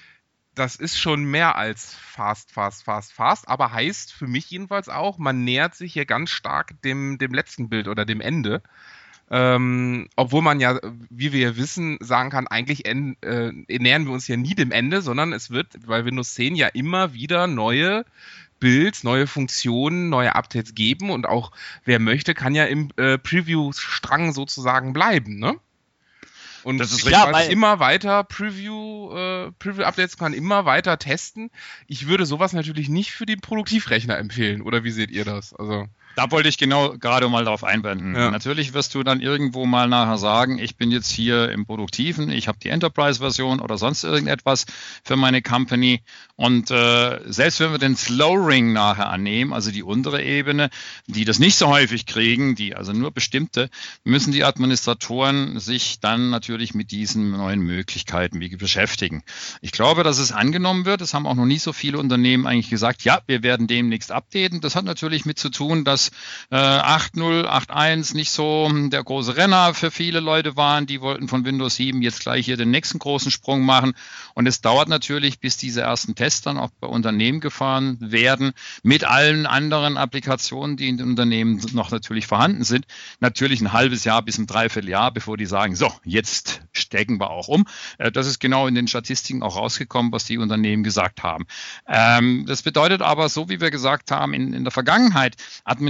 das 0.54 0.76
ist 0.76 1.00
schon 1.00 1.24
mehr 1.24 1.56
als 1.56 1.94
fast, 1.94 2.52
fast, 2.52 2.84
fast, 2.84 3.12
fast, 3.12 3.48
aber 3.48 3.72
heißt 3.72 4.12
für 4.12 4.28
mich 4.28 4.48
jedenfalls 4.48 4.88
auch, 4.88 5.18
man 5.18 5.42
nähert 5.42 5.74
sich 5.74 5.92
hier 5.94 6.06
ganz 6.06 6.30
stark 6.30 6.80
dem, 6.82 7.18
dem 7.18 7.34
letzten 7.34 7.68
Bild 7.68 7.88
oder 7.88 8.04
dem 8.04 8.20
Ende. 8.20 8.62
Ähm, 9.34 10.08
obwohl 10.14 10.42
man 10.42 10.60
ja, 10.60 10.78
wie 11.08 11.32
wir 11.32 11.40
ja 11.40 11.56
wissen, 11.56 11.96
sagen 12.00 12.28
kann, 12.28 12.46
eigentlich 12.46 12.84
en, 12.84 13.16
äh, 13.22 13.50
nähern 13.78 14.04
wir 14.04 14.12
uns 14.12 14.28
ja 14.28 14.36
nie 14.36 14.54
dem 14.54 14.70
Ende, 14.72 15.00
sondern 15.00 15.32
es 15.32 15.50
wird 15.50 15.68
bei 15.86 16.04
Windows 16.04 16.34
10 16.34 16.54
ja 16.54 16.68
immer 16.68 17.14
wieder 17.14 17.46
neue 17.46 18.04
Builds, 18.60 19.04
neue 19.04 19.26
Funktionen, 19.26 20.10
neue 20.10 20.34
Updates 20.34 20.74
geben 20.74 21.10
und 21.10 21.26
auch 21.26 21.50
wer 21.86 21.98
möchte, 21.98 22.34
kann 22.34 22.54
ja 22.54 22.66
im 22.66 22.90
äh, 22.98 23.16
Preview-Strang 23.16 24.34
sozusagen 24.34 24.92
bleiben, 24.92 25.38
ne? 25.38 25.56
Und 26.62 26.78
Das 26.78 26.92
ist 26.92 27.08
Ja, 27.08 27.32
weil- 27.32 27.50
immer 27.50 27.80
weiter 27.80 28.22
Preview, 28.24 29.10
äh, 29.16 29.50
Preview-Updates 29.58 30.16
kann 30.16 30.32
immer 30.34 30.64
weiter 30.64 30.98
testen. 30.98 31.50
Ich 31.88 32.06
würde 32.06 32.24
sowas 32.26 32.52
natürlich 32.52 32.88
nicht 32.88 33.10
für 33.12 33.26
den 33.26 33.40
Produktivrechner 33.40 34.16
empfehlen, 34.18 34.60
oder 34.62 34.84
wie 34.84 34.92
seht 34.92 35.10
ihr 35.10 35.24
das? 35.24 35.54
Also, 35.54 35.88
Da 36.16 36.30
wollte 36.30 36.48
ich 36.48 36.58
genau 36.58 36.94
gerade 36.98 37.28
mal 37.28 37.44
darauf 37.44 37.64
einwenden. 37.64 38.14
Ja. 38.14 38.30
Natürlich 38.30 38.74
wirst 38.74 38.94
du 38.94 39.02
dann 39.02 39.20
irgendwo 39.20 39.66
mal 39.66 39.88
nachher 39.88 40.18
sagen, 40.18 40.58
ich 40.58 40.76
bin 40.76 40.90
jetzt 40.90 41.10
hier 41.10 41.50
im 41.50 41.66
Produktiven, 41.66 42.30
ich 42.30 42.48
habe 42.48 42.58
die 42.62 42.68
Enterprise-Version 42.68 43.60
oder 43.60 43.78
sonst 43.78 44.04
irgendetwas 44.04 44.66
für 45.04 45.16
meine 45.16 45.42
Company. 45.42 46.02
Und 46.36 46.70
äh, 46.70 47.20
selbst 47.26 47.60
wenn 47.60 47.72
wir 47.72 47.78
den 47.78 47.96
Slow 47.96 48.46
Ring 48.46 48.72
nachher 48.72 49.10
annehmen, 49.10 49.52
also 49.52 49.70
die 49.70 49.82
untere 49.82 50.22
Ebene, 50.22 50.70
die 51.06 51.24
das 51.24 51.38
nicht 51.38 51.56
so 51.56 51.68
häufig 51.68 52.06
kriegen, 52.06 52.54
die 52.54 52.74
also 52.74 52.92
nur 52.92 53.10
bestimmte, 53.10 53.70
müssen 54.04 54.32
die 54.32 54.44
Administratoren 54.44 55.60
sich 55.60 56.00
dann 56.00 56.30
natürlich 56.30 56.74
mit 56.74 56.90
diesen 56.90 57.30
neuen 57.30 57.60
Möglichkeiten 57.60 58.40
wie 58.40 58.56
beschäftigen. 58.56 59.22
Ich 59.60 59.72
glaube, 59.72 60.02
dass 60.02 60.18
es 60.18 60.32
angenommen 60.32 60.84
wird. 60.84 61.00
Das 61.00 61.14
haben 61.14 61.26
auch 61.26 61.34
noch 61.34 61.46
nie 61.46 61.58
so 61.58 61.72
viele 61.72 61.98
Unternehmen 61.98 62.46
eigentlich 62.46 62.70
gesagt. 62.70 63.02
Ja, 63.04 63.20
wir 63.26 63.42
werden 63.42 63.66
demnächst 63.66 64.12
updaten. 64.12 64.60
Das 64.60 64.76
hat 64.76 64.84
natürlich 64.84 65.24
mit 65.24 65.38
zu 65.38 65.48
tun, 65.48 65.84
dass 65.84 66.01
äh, 66.50 66.56
8.0, 66.56 67.46
8.1 67.46 68.14
nicht 68.16 68.30
so 68.30 68.70
der 68.72 69.04
große 69.04 69.36
Renner 69.36 69.74
für 69.74 69.90
viele 69.90 70.20
Leute 70.20 70.56
waren. 70.56 70.86
Die 70.86 71.00
wollten 71.00 71.28
von 71.28 71.44
Windows 71.44 71.76
7 71.76 72.02
jetzt 72.02 72.20
gleich 72.20 72.44
hier 72.44 72.56
den 72.56 72.70
nächsten 72.70 72.98
großen 72.98 73.30
Sprung 73.30 73.62
machen. 73.62 73.92
Und 74.34 74.46
es 74.46 74.60
dauert 74.60 74.88
natürlich, 74.88 75.40
bis 75.40 75.56
diese 75.56 75.82
ersten 75.82 76.14
Tests 76.14 76.42
dann 76.42 76.58
auch 76.58 76.70
bei 76.80 76.86
Unternehmen 76.86 77.40
gefahren 77.40 77.98
werden, 78.00 78.52
mit 78.82 79.04
allen 79.04 79.46
anderen 79.46 79.96
Applikationen, 79.96 80.76
die 80.76 80.88
in 80.88 80.96
den 80.96 81.10
Unternehmen 81.10 81.60
noch 81.72 81.90
natürlich 81.90 82.26
vorhanden 82.26 82.64
sind. 82.64 82.86
Natürlich 83.20 83.60
ein 83.60 83.72
halbes 83.72 84.04
Jahr 84.04 84.22
bis 84.22 84.38
ein 84.38 84.46
Dreivierteljahr, 84.46 85.12
bevor 85.12 85.36
die 85.36 85.46
sagen, 85.46 85.76
so, 85.76 85.92
jetzt 86.04 86.62
stecken 86.72 87.20
wir 87.20 87.30
auch 87.30 87.48
um. 87.48 87.66
Äh, 87.98 88.10
das 88.12 88.26
ist 88.26 88.40
genau 88.40 88.66
in 88.66 88.74
den 88.74 88.88
Statistiken 88.88 89.42
auch 89.42 89.56
rausgekommen, 89.56 90.12
was 90.12 90.24
die 90.24 90.38
Unternehmen 90.38 90.82
gesagt 90.82 91.22
haben. 91.22 91.46
Ähm, 91.86 92.44
das 92.46 92.62
bedeutet 92.62 93.02
aber, 93.02 93.28
so 93.28 93.48
wie 93.48 93.60
wir 93.60 93.70
gesagt 93.70 94.10
haben, 94.10 94.34
in, 94.34 94.52
in 94.52 94.64
der 94.64 94.70
Vergangenheit, 94.70 95.36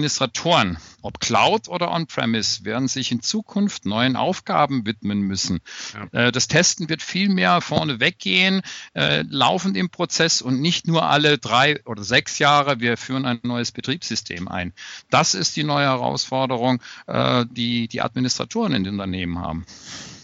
Administratoren, 0.02 0.78
ob 1.02 1.20
Cloud 1.20 1.68
oder 1.68 1.92
On-Premise, 1.92 2.64
werden 2.64 2.88
sich 2.88 3.12
in 3.12 3.22
Zukunft 3.22 3.86
neuen 3.86 4.16
Aufgaben 4.16 4.84
widmen 4.84 5.20
müssen. 5.20 5.60
Ja. 5.94 6.26
Äh, 6.26 6.32
das 6.32 6.48
Testen 6.48 6.88
wird 6.88 7.02
viel 7.02 7.28
mehr 7.28 7.60
vorne 7.60 8.00
weggehen, 8.00 8.62
äh, 8.94 9.22
laufend 9.28 9.76
im 9.76 9.90
Prozess 9.90 10.42
und 10.42 10.60
nicht 10.60 10.88
nur 10.88 11.04
alle 11.04 11.38
drei 11.38 11.80
oder 11.84 12.02
sechs 12.02 12.40
Jahre, 12.40 12.80
wir 12.80 12.96
führen 12.96 13.24
ein 13.26 13.38
neues 13.44 13.70
Betriebssystem 13.70 14.48
ein. 14.48 14.72
Das 15.08 15.34
ist 15.34 15.54
die 15.54 15.62
neue 15.62 15.86
Herausforderung, 15.86 16.82
äh, 17.06 17.46
die 17.48 17.86
die 17.86 18.02
Administratoren 18.02 18.72
in 18.72 18.82
den 18.82 18.94
Unternehmen 18.94 19.38
haben. 19.38 19.64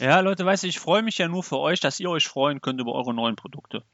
Ja, 0.01 0.19
Leute, 0.19 0.45
weißt 0.45 0.65
du, 0.65 0.67
ich 0.67 0.81
freue 0.81 1.03
mich 1.03 1.19
ja 1.19 1.29
nur 1.29 1.45
für 1.45 1.59
euch, 1.59 1.79
dass 1.79 2.01
ihr 2.01 2.11
euch 2.11 2.27
freuen 2.27 2.61
könnt 2.61 2.81
über 2.81 2.95
eure 2.95 3.15
neuen 3.15 3.37
Produkte. 3.37 3.85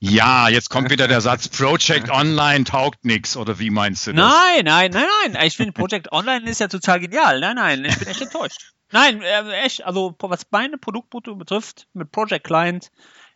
Ja, 0.00 0.48
jetzt 0.48 0.70
kommt 0.70 0.90
wieder 0.90 1.08
der 1.08 1.20
Satz, 1.20 1.48
Project 1.48 2.10
Online 2.10 2.64
taugt 2.64 3.04
nichts, 3.04 3.36
oder 3.36 3.58
wie 3.58 3.70
meinst 3.70 4.06
du 4.06 4.12
das? 4.12 4.32
Nein, 4.32 4.64
nein, 4.64 4.90
nein, 4.92 5.04
nein. 5.32 5.46
Ich 5.46 5.56
finde, 5.56 5.72
Project 5.72 6.12
Online 6.12 6.48
ist 6.48 6.60
ja 6.60 6.68
total 6.68 7.00
genial. 7.00 7.40
Nein, 7.40 7.56
nein, 7.56 7.84
ich 7.84 7.98
bin 7.98 8.08
echt 8.08 8.20
enttäuscht. 8.20 8.72
Nein, 8.92 9.22
äh, 9.22 9.52
echt, 9.64 9.84
also 9.84 10.16
was 10.18 10.46
meine 10.50 10.76
Produktporto 10.76 11.36
betrifft, 11.36 11.86
mit 11.92 12.10
Project 12.10 12.44
Client, 12.44 12.90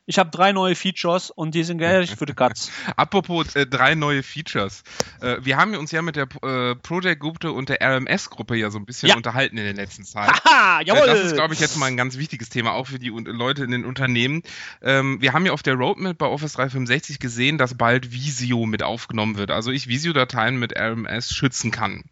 ich 0.06 0.18
habe 0.18 0.30
drei 0.30 0.52
neue 0.52 0.74
Features 0.74 1.30
und 1.30 1.54
die 1.54 1.64
sind 1.64 1.78
gleich 1.78 2.14
für 2.14 2.26
die 2.26 2.34
Katz. 2.34 2.70
Apropos 2.96 3.54
äh, 3.56 3.66
drei 3.66 3.94
neue 3.94 4.22
Features. 4.22 4.82
Äh, 5.20 5.36
wir 5.40 5.56
haben 5.56 5.74
uns 5.76 5.90
ja 5.92 6.02
mit 6.02 6.16
der 6.16 6.28
äh, 6.42 6.74
Project-Gruppe 6.74 7.52
und 7.52 7.68
der 7.68 7.80
RMS-Gruppe 7.80 8.56
ja 8.56 8.70
so 8.70 8.78
ein 8.78 8.84
bisschen 8.84 9.08
ja. 9.08 9.16
unterhalten 9.16 9.56
in 9.56 9.64
der 9.64 9.74
letzten 9.74 10.04
Zeit. 10.04 10.30
Haha, 10.44 10.80
äh, 10.80 10.84
jawohl. 10.84 11.06
das 11.06 11.20
ist, 11.20 11.34
glaube 11.34 11.54
ich, 11.54 11.60
jetzt 11.60 11.76
mal 11.76 11.86
ein 11.86 11.96
ganz 11.96 12.18
wichtiges 12.18 12.50
Thema, 12.50 12.72
auch 12.72 12.88
für 12.88 12.98
die 12.98 13.08
Leute 13.08 13.64
in 13.64 13.70
den 13.70 13.84
Unternehmen. 13.84 14.42
Ähm, 14.82 15.20
wir 15.22 15.32
haben 15.32 15.46
ja 15.46 15.52
auf 15.52 15.62
der 15.62 15.74
Roadmap 15.74 16.18
bei 16.18 16.26
Office 16.26 16.52
365 16.54 17.18
gesehen, 17.18 17.56
dass 17.56 17.74
bald 17.76 18.12
Visio 18.12 18.66
mit 18.66 18.82
aufgenommen 18.82 19.36
wird. 19.36 19.50
Also 19.50 19.70
ich 19.70 19.88
Visio-Dateien 19.88 20.58
mit 20.58 20.76
RMS 20.78 21.34
schützen 21.34 21.70
kann. 21.70 22.04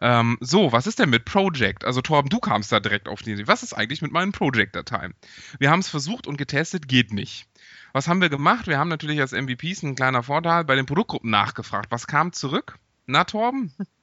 Ähm, 0.00 0.38
so, 0.40 0.72
was 0.72 0.86
ist 0.86 0.98
denn 0.98 1.10
mit 1.10 1.24
Project? 1.24 1.84
Also 1.84 2.00
Torben, 2.00 2.30
du 2.30 2.38
kamst 2.38 2.72
da 2.72 2.80
direkt 2.80 3.08
auf 3.08 3.22
die 3.22 3.32
Idee. 3.32 3.46
Was 3.46 3.62
ist 3.62 3.74
eigentlich 3.74 4.02
mit 4.02 4.12
meinen 4.12 4.32
Project-Dateien? 4.32 5.14
Wir 5.58 5.70
haben 5.70 5.80
es 5.80 5.88
versucht 5.88 6.26
und 6.26 6.38
getestet, 6.38 6.88
geht 6.88 7.12
nicht. 7.12 7.46
Was 7.92 8.08
haben 8.08 8.20
wir 8.20 8.30
gemacht? 8.30 8.66
Wir 8.66 8.78
haben 8.78 8.88
natürlich 8.88 9.20
als 9.20 9.32
MVPs 9.32 9.82
ein 9.82 9.96
kleiner 9.96 10.22
Vorteil 10.22 10.64
bei 10.64 10.76
den 10.76 10.86
Produktgruppen 10.86 11.30
nachgefragt. 11.30 11.90
Was 11.90 12.06
kam 12.06 12.32
zurück? 12.32 12.78
Na, 13.06 13.24
Torben? 13.24 13.74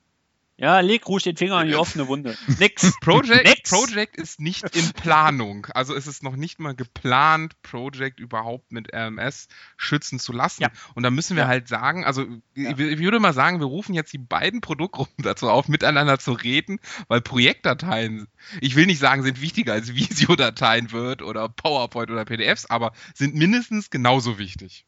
Ja, 0.60 0.80
leg 0.80 1.08
ruhig 1.08 1.22
den 1.22 1.38
Finger 1.38 1.62
in 1.62 1.68
die 1.68 1.76
offene 1.76 2.08
Wunde. 2.08 2.36
Nix. 2.58 2.92
Project, 3.02 3.46
Nix. 3.46 3.70
Project 3.70 4.18
ist 4.18 4.40
nicht 4.40 4.64
in 4.76 4.92
Planung. 4.94 5.68
Also 5.68 5.94
es 5.94 6.08
ist 6.08 6.24
noch 6.24 6.36
nicht 6.36 6.58
mal 6.58 6.74
geplant, 6.74 7.62
Project 7.62 8.20
überhaupt 8.20 8.72
mit 8.72 8.92
RMS 8.92 9.50
schützen 9.78 10.18
zu 10.18 10.34
lassen. 10.34 10.64
Ja. 10.64 10.70
Und 10.96 11.04
da 11.04 11.12
müssen 11.12 11.36
wir 11.36 11.44
ja. 11.44 11.48
halt 11.48 11.68
sagen, 11.68 12.06
also 12.06 12.24
ja. 12.56 12.72
ich, 12.72 12.80
ich, 12.80 12.98
würde 13.00 13.20
mal 13.20 13.34
sagen, 13.34 13.60
wir 13.60 13.68
rufen 13.68 13.94
jetzt 13.94 14.12
die 14.14 14.18
beiden 14.18 14.62
Produktgruppen 14.62 15.24
dazu 15.24 15.48
auf, 15.48 15.68
miteinander 15.68 16.18
zu 16.18 16.32
reden, 16.32 16.80
weil 17.08 17.22
Projektdateien, 17.22 18.28
ich 18.60 18.76
will 18.76 18.88
nicht 18.88 19.00
sagen, 19.00 19.22
sind 19.22 19.42
wichtiger 19.42 19.74
als 19.74 19.94
Visio-Dateien 19.94 20.92
wird 20.92 21.22
oder 21.22 21.50
PowerPoint 21.50 22.10
oder 22.10 22.26
PDFs, 22.26 22.66
aber 22.66 22.94
sind 23.14 23.36
mindestens 23.36 23.92
genauso 23.92 24.40
wichtig. 24.40 24.86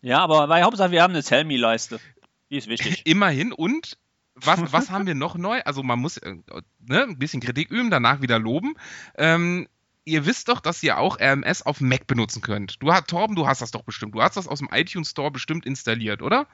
Ja, 0.00 0.20
aber 0.20 0.46
bei 0.46 0.62
Hauptsache, 0.62 0.92
wir 0.92 1.02
haben 1.02 1.12
eine 1.12 1.24
Tell-Me-Leiste. 1.24 1.98
Die 2.50 2.58
ist 2.58 2.68
wichtig. 2.68 3.02
Immerhin 3.04 3.52
und 3.52 3.96
was, 4.34 4.72
was 4.72 4.90
haben 4.90 5.06
wir 5.06 5.14
noch 5.14 5.36
neu? 5.36 5.60
Also 5.64 5.82
man 5.82 5.98
muss 5.98 6.16
äh, 6.16 6.34
ne, 6.80 7.02
ein 7.02 7.18
bisschen 7.18 7.40
Kritik 7.40 7.70
üben, 7.70 7.90
danach 7.90 8.20
wieder 8.22 8.38
loben. 8.38 8.74
Ähm, 9.16 9.68
ihr 10.04 10.26
wisst 10.26 10.48
doch, 10.48 10.60
dass 10.60 10.82
ihr 10.82 10.98
auch 10.98 11.20
RMS 11.20 11.62
auf 11.62 11.80
Mac 11.80 12.06
benutzen 12.06 12.42
könnt. 12.42 12.82
Du 12.82 12.92
hast, 12.92 13.08
Torben, 13.08 13.36
du 13.36 13.46
hast 13.46 13.62
das 13.62 13.70
doch 13.70 13.82
bestimmt. 13.82 14.14
Du 14.14 14.22
hast 14.22 14.36
das 14.36 14.48
aus 14.48 14.58
dem 14.58 14.68
iTunes 14.72 15.10
Store 15.10 15.30
bestimmt 15.30 15.66
installiert, 15.66 16.22
oder? 16.22 16.46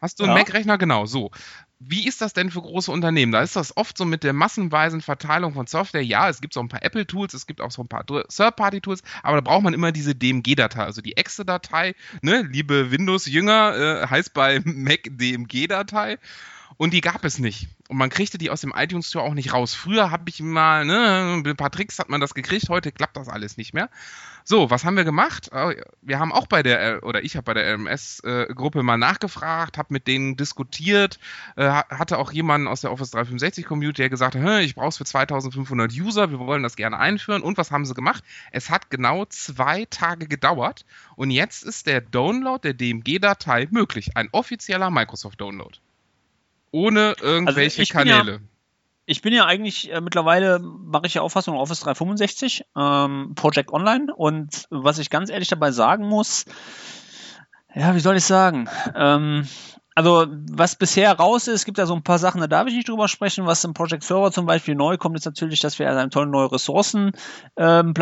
Hast 0.00 0.18
du 0.18 0.24
einen 0.24 0.32
ja. 0.32 0.38
Mac-Rechner? 0.38 0.78
Genau, 0.78 1.04
so. 1.04 1.30
Wie 1.78 2.06
ist 2.06 2.22
das 2.22 2.32
denn 2.32 2.50
für 2.50 2.62
große 2.62 2.90
Unternehmen? 2.90 3.32
Da 3.32 3.42
ist 3.42 3.54
das 3.54 3.76
oft 3.76 3.98
so 3.98 4.06
mit 4.06 4.24
der 4.24 4.32
massenweisen 4.32 5.02
Verteilung 5.02 5.52
von 5.52 5.66
Software. 5.66 6.02
Ja, 6.02 6.28
es 6.30 6.40
gibt 6.40 6.54
so 6.54 6.60
ein 6.60 6.68
paar 6.68 6.82
Apple-Tools, 6.82 7.34
es 7.34 7.46
gibt 7.46 7.60
auch 7.60 7.70
so 7.70 7.82
ein 7.82 7.88
paar 7.88 8.06
Third-Party-Tools, 8.06 9.02
aber 9.22 9.36
da 9.36 9.40
braucht 9.42 9.62
man 9.62 9.74
immer 9.74 9.92
diese 9.92 10.14
DMG-Datei, 10.14 10.82
also 10.82 11.02
die 11.02 11.18
Exe-Datei. 11.18 11.94
Ne? 12.22 12.48
Liebe 12.50 12.90
Windows-Jünger, 12.90 14.02
äh, 14.02 14.06
heißt 14.06 14.32
bei 14.32 14.60
Mac 14.64 15.02
DMG-Datei. 15.04 16.18
Und 16.76 16.92
die 16.94 17.00
gab 17.00 17.24
es 17.24 17.38
nicht. 17.38 17.68
Und 17.88 17.96
man 17.96 18.10
kriegte 18.10 18.38
die 18.38 18.50
aus 18.50 18.60
dem 18.60 18.72
iTunes 18.74 19.08
Store 19.08 19.24
auch 19.24 19.34
nicht 19.34 19.52
raus. 19.52 19.74
Früher 19.74 20.10
habe 20.10 20.24
ich 20.28 20.40
mal, 20.40 20.84
ne, 20.84 21.42
ein 21.44 21.56
paar 21.56 21.70
Tricks 21.70 21.98
hat 21.98 22.08
man 22.08 22.20
das 22.20 22.34
gekriegt, 22.34 22.68
heute 22.68 22.92
klappt 22.92 23.16
das 23.16 23.28
alles 23.28 23.56
nicht 23.56 23.74
mehr. 23.74 23.90
So, 24.44 24.70
was 24.70 24.84
haben 24.84 24.96
wir 24.96 25.04
gemacht? 25.04 25.50
Äh, 25.52 25.76
wir 26.00 26.18
haben 26.18 26.32
auch 26.32 26.46
bei 26.46 26.62
der, 26.62 27.04
oder 27.04 27.22
ich 27.22 27.36
habe 27.36 27.44
bei 27.44 27.54
der 27.54 27.74
RMS-Gruppe 27.74 28.82
mal 28.82 28.96
nachgefragt, 28.96 29.78
habe 29.78 29.92
mit 29.92 30.06
denen 30.06 30.36
diskutiert, 30.36 31.18
äh, 31.56 31.68
hatte 31.68 32.18
auch 32.18 32.32
jemanden 32.32 32.68
aus 32.68 32.80
der 32.80 32.92
Office 32.92 33.10
365 33.10 33.66
Community, 33.66 34.02
der 34.02 34.10
gesagt 34.10 34.34
hat, 34.36 34.62
ich 34.62 34.74
brauche 34.74 34.88
es 34.88 34.96
für 34.96 35.04
2500 35.04 35.92
User, 35.92 36.30
wir 36.30 36.38
wollen 36.38 36.62
das 36.62 36.76
gerne 36.76 36.98
einführen. 36.98 37.42
Und 37.42 37.58
was 37.58 37.70
haben 37.70 37.84
sie 37.84 37.94
gemacht? 37.94 38.24
Es 38.52 38.70
hat 38.70 38.90
genau 38.90 39.24
zwei 39.26 39.84
Tage 39.86 40.26
gedauert 40.28 40.86
und 41.16 41.30
jetzt 41.30 41.64
ist 41.64 41.86
der 41.86 42.00
Download 42.00 42.60
der 42.62 42.74
DMG-Datei 42.74 43.68
möglich. 43.70 44.16
Ein 44.16 44.28
offizieller 44.32 44.90
Microsoft-Download. 44.90 45.78
Ohne 46.72 47.14
irgendwelche 47.20 47.82
also 47.82 47.92
Kanäle. 47.92 48.32
Ja, 48.32 48.38
ich 49.06 49.22
bin 49.22 49.32
ja 49.32 49.44
eigentlich 49.44 49.90
äh, 49.90 50.00
mittlerweile, 50.00 50.60
mache 50.60 51.06
ich 51.06 51.14
ja 51.14 51.22
Auffassung 51.22 51.56
Office 51.56 51.80
365, 51.80 52.64
ähm, 52.76 53.32
Project 53.34 53.72
Online. 53.72 54.14
Und 54.14 54.66
was 54.70 54.98
ich 54.98 55.10
ganz 55.10 55.30
ehrlich 55.30 55.48
dabei 55.48 55.72
sagen 55.72 56.06
muss, 56.06 56.44
ja, 57.74 57.94
wie 57.94 58.00
soll 58.00 58.16
ich 58.16 58.24
sagen? 58.24 58.68
Ähm, 58.94 59.48
also 59.94 60.26
was 60.50 60.76
bisher 60.76 61.12
raus 61.12 61.48
ist, 61.48 61.64
gibt 61.64 61.78
da 61.78 61.86
so 61.86 61.94
ein 61.94 62.02
paar 62.02 62.18
Sachen, 62.18 62.40
da 62.40 62.46
darf 62.46 62.68
ich 62.68 62.74
nicht 62.74 62.88
drüber 62.88 63.08
sprechen. 63.08 63.46
Was 63.46 63.64
im 63.64 63.74
Project 63.74 64.04
Server 64.04 64.30
zum 64.30 64.46
Beispiel 64.46 64.74
neu 64.74 64.96
kommt, 64.96 65.16
ist 65.16 65.24
natürlich, 65.24 65.60
dass 65.60 65.78
wir 65.78 65.90
eine 65.90 66.10
tolle 66.10 66.28
neue 66.28 66.52
Ressourcen 66.52 67.12
ähm, 67.56 67.92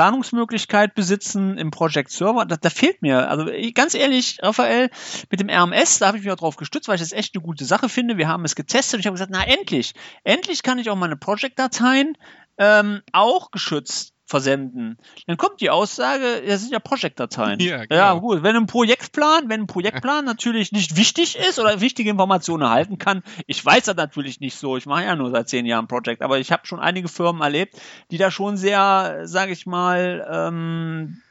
besitzen 0.95 1.57
im 1.57 1.70
Project 1.70 2.11
Server. 2.11 2.45
Da, 2.45 2.57
da 2.57 2.70
fehlt 2.70 3.01
mir, 3.01 3.30
also 3.30 3.47
ganz 3.74 3.95
ehrlich, 3.95 4.39
Raphael, 4.43 4.91
mit 5.30 5.41
dem 5.41 5.49
RMS, 5.49 5.99
da 5.99 6.09
habe 6.09 6.18
ich 6.18 6.24
mich 6.24 6.32
auch 6.32 6.36
drauf 6.36 6.57
gestützt, 6.57 6.89
weil 6.89 6.97
ich 6.97 7.03
das 7.03 7.12
echt 7.12 7.34
eine 7.34 7.43
gute 7.43 7.64
Sache 7.64 7.89
finde. 7.89 8.18
Wir 8.18 8.28
haben 8.28 8.45
es 8.45 8.55
getestet 8.55 8.95
und 8.95 9.01
ich 9.01 9.07
habe 9.07 9.14
gesagt, 9.14 9.32
na 9.32 9.45
endlich, 9.45 9.95
endlich 10.24 10.62
kann 10.62 10.78
ich 10.78 10.91
auch 10.91 10.97
meine 10.97 11.16
Project-Dateien 11.16 12.16
ähm, 12.59 13.01
auch 13.12 13.51
geschützt 13.51 14.12
versenden. 14.29 14.99
Dann 15.26 15.39
kommt 15.39 15.62
die 15.62 15.70
Aussage, 15.70 16.43
das 16.47 16.61
sind 16.61 16.72
ja 16.72 16.81
Projektdateien. 16.81 17.59
Ja, 17.61 17.87
genau. 17.87 17.95
ja, 17.95 18.12
gut. 18.12 18.43
Wenn 18.43 18.57
ein 18.57 18.66
Projektplan, 18.66 19.49
wenn 19.49 19.62
ein 19.62 19.66
Projektplan 19.66 20.24
natürlich 20.26 20.70
nicht 20.70 20.97
wichtig 20.97 21.37
ist 21.37 21.59
oder 21.59 21.81
wichtige 21.81 22.11
Informationen 22.11 22.62
erhalten 22.62 22.99
kann, 22.99 23.22
ich 23.47 23.64
weiß 23.64 23.85
das 23.85 23.97
natürlich 23.97 24.39
nicht 24.41 24.57
so. 24.57 24.76
Ich 24.76 24.85
mache 24.85 25.05
ja 25.05 25.16
nur 25.16 25.31
seit 25.31 25.49
zehn 25.49 25.64
Jahren 25.64 25.89
Project, 25.89 26.20
aber 26.20 26.39
ich 26.39 26.53
habe 26.53 26.66
schon 26.66 26.79
einige 26.79 27.09
Firmen 27.09 27.41
erlebt, 27.41 27.81
die 28.11 28.18
da 28.18 28.31
schon 28.31 28.59
sehr, 28.59 29.22
sage 29.24 29.53
ich 29.53 29.64
mal, 29.64 30.26
ähm, 30.31 31.22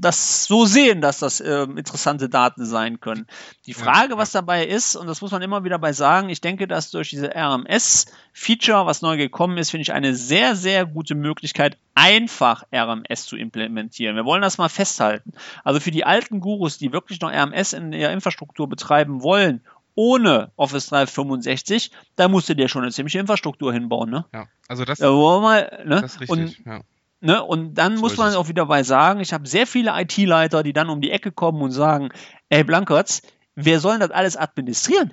das 0.00 0.44
so 0.44 0.64
sehen, 0.64 1.00
dass 1.00 1.18
das 1.18 1.40
äh, 1.40 1.62
interessante 1.62 2.28
Daten 2.28 2.64
sein 2.64 3.00
können. 3.00 3.26
Die 3.66 3.74
Frage, 3.74 4.16
was 4.16 4.32
dabei 4.32 4.66
ist, 4.66 4.96
und 4.96 5.06
das 5.06 5.20
muss 5.20 5.32
man 5.32 5.42
immer 5.42 5.64
wieder 5.64 5.78
bei 5.78 5.92
sagen, 5.92 6.28
ich 6.28 6.40
denke, 6.40 6.68
dass 6.68 6.90
durch 6.90 7.10
diese 7.10 7.34
RMS-Feature, 7.34 8.86
was 8.86 9.02
neu 9.02 9.16
gekommen 9.16 9.58
ist, 9.58 9.70
finde 9.70 9.82
ich 9.82 9.92
eine 9.92 10.14
sehr, 10.14 10.54
sehr 10.54 10.86
gute 10.86 11.14
Möglichkeit, 11.14 11.78
einfach 11.94 12.64
RMS 12.72 13.26
zu 13.26 13.36
implementieren. 13.36 14.16
Wir 14.16 14.24
wollen 14.24 14.42
das 14.42 14.58
mal 14.58 14.68
festhalten. 14.68 15.32
Also 15.64 15.80
für 15.80 15.90
die 15.90 16.04
alten 16.04 16.40
Gurus, 16.40 16.78
die 16.78 16.92
wirklich 16.92 17.20
noch 17.20 17.32
RMS 17.32 17.72
in 17.72 17.92
ihrer 17.92 18.12
Infrastruktur 18.12 18.68
betreiben 18.68 19.22
wollen 19.22 19.62
ohne 19.98 20.52
Office 20.54 20.86
365, 20.90 21.90
da 22.14 22.28
musst 22.28 22.48
du 22.48 22.54
dir 22.54 22.68
schon 22.68 22.82
eine 22.82 22.92
ziemliche 22.92 23.18
Infrastruktur 23.18 23.72
hinbauen, 23.72 24.08
ne? 24.10 24.26
Ja, 24.32 24.46
also 24.68 24.84
das, 24.84 25.00
Ja, 25.00 25.10
mal, 25.10 25.82
ne? 25.84 26.00
das 26.02 26.14
ist 26.14 26.20
richtig. 26.20 26.38
Und 26.38 26.64
ja. 26.64 26.82
Ne? 27.20 27.42
Und 27.42 27.74
dann 27.74 27.96
So 27.96 28.02
muss 28.02 28.16
man 28.16 28.34
auch 28.34 28.48
wieder 28.48 28.66
bei 28.66 28.82
sagen, 28.82 29.20
ich 29.20 29.32
habe 29.32 29.48
sehr 29.48 29.66
viele 29.66 29.92
IT-Leiter, 30.00 30.62
die 30.62 30.72
dann 30.72 30.88
um 30.88 31.00
die 31.00 31.10
Ecke 31.10 31.32
kommen 31.32 31.60
und 31.62 31.72
sagen, 31.72 32.10
ey 32.48 32.64
Blankertz, 32.64 33.22
wer 33.54 33.80
soll 33.80 33.92
denn 33.98 34.08
das 34.08 34.10
alles 34.10 34.36
administrieren? 34.36 35.12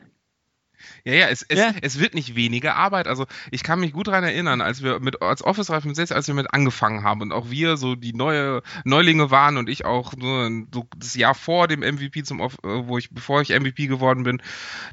Ja, 1.07 1.13
ja, 1.13 1.27
es, 1.27 1.43
es, 1.43 1.59
Ja. 1.59 1.71
es 1.83 1.99
wird 1.99 2.15
nicht 2.15 2.35
weniger 2.35 2.75
Arbeit. 2.75 3.07
Also 3.07 3.27
ich 3.51 3.61
kann 3.61 3.79
mich 3.79 3.93
gut 3.93 4.07
daran 4.07 4.23
erinnern, 4.23 4.59
als 4.61 4.81
wir 4.81 4.99
mit 4.99 5.21
als 5.21 5.43
Office 5.43 5.67
365, 5.67 6.15
als 6.15 6.27
wir 6.27 6.33
mit 6.33 6.51
angefangen 6.51 7.03
haben 7.03 7.21
und 7.21 7.31
auch 7.31 7.51
wir 7.51 7.77
so 7.77 7.93
die 7.95 8.13
neue 8.13 8.63
Neulinge 8.85 9.29
waren 9.29 9.57
und 9.57 9.69
ich 9.69 9.85
auch 9.85 10.13
so, 10.19 10.49
das 10.97 11.13
Jahr 11.13 11.35
vor 11.35 11.67
dem 11.67 11.81
MVP 11.81 12.23
zum 12.23 12.41
äh, 12.63 12.87
wo 12.87 12.97
ich 12.97 13.11
bevor 13.11 13.41
ich 13.41 13.49
MVP 13.49 13.85
geworden 13.85 14.23
bin, 14.23 14.41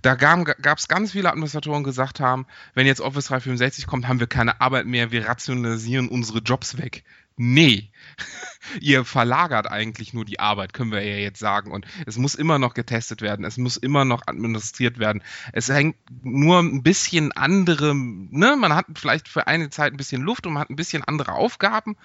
da 0.03 0.15
gab 0.15 0.79
es 0.79 0.87
ganz 0.87 1.13
viele 1.13 1.31
Administratoren 1.31 1.83
die 1.83 1.85
gesagt 1.85 2.21
haben, 2.21 2.47
wenn 2.75 2.87
jetzt 2.87 3.01
Office 3.01 3.27
365 3.27 3.87
kommt, 3.87 4.07
haben 4.07 4.21
wir 4.21 4.27
keine 4.27 4.61
Arbeit 4.61 4.85
mehr, 4.85 5.13
wir 5.13 5.27
rationalisieren 5.27 6.09
unsere 6.09 6.41
Jobs 6.41 6.77
weg. 6.77 7.05
Nee. 7.37 7.91
Ihr 8.81 9.05
verlagert 9.05 9.71
eigentlich 9.71 10.15
nur 10.15 10.25
die 10.25 10.39
Arbeit, 10.39 10.73
können 10.73 10.93
wir 10.93 11.03
ja 11.03 11.17
jetzt 11.17 11.39
sagen. 11.39 11.71
Und 11.71 11.87
es 12.07 12.17
muss 12.17 12.35
immer 12.35 12.59
noch 12.59 12.75
getestet 12.75 13.23
werden, 13.23 13.45
es 13.45 13.59
muss 13.59 13.77
immer 13.77 14.05
noch 14.05 14.23
administriert 14.27 14.99
werden. 14.99 15.23
Es 15.53 15.69
hängt 15.69 15.97
nur 16.23 16.61
ein 16.61 16.83
bisschen 16.83 17.33
andere, 17.33 17.95
ne, 17.95 18.57
man 18.57 18.75
hat 18.75 18.87
vielleicht 18.95 19.29
für 19.29 19.47
eine 19.47 19.71
Zeit 19.71 19.93
ein 19.93 19.97
bisschen 19.97 20.23
Luft 20.23 20.47
und 20.47 20.55
man 20.55 20.63
hat 20.63 20.71
ein 20.71 20.77
bisschen 20.77 21.03
andere 21.05 21.33
Aufgaben, 21.33 21.97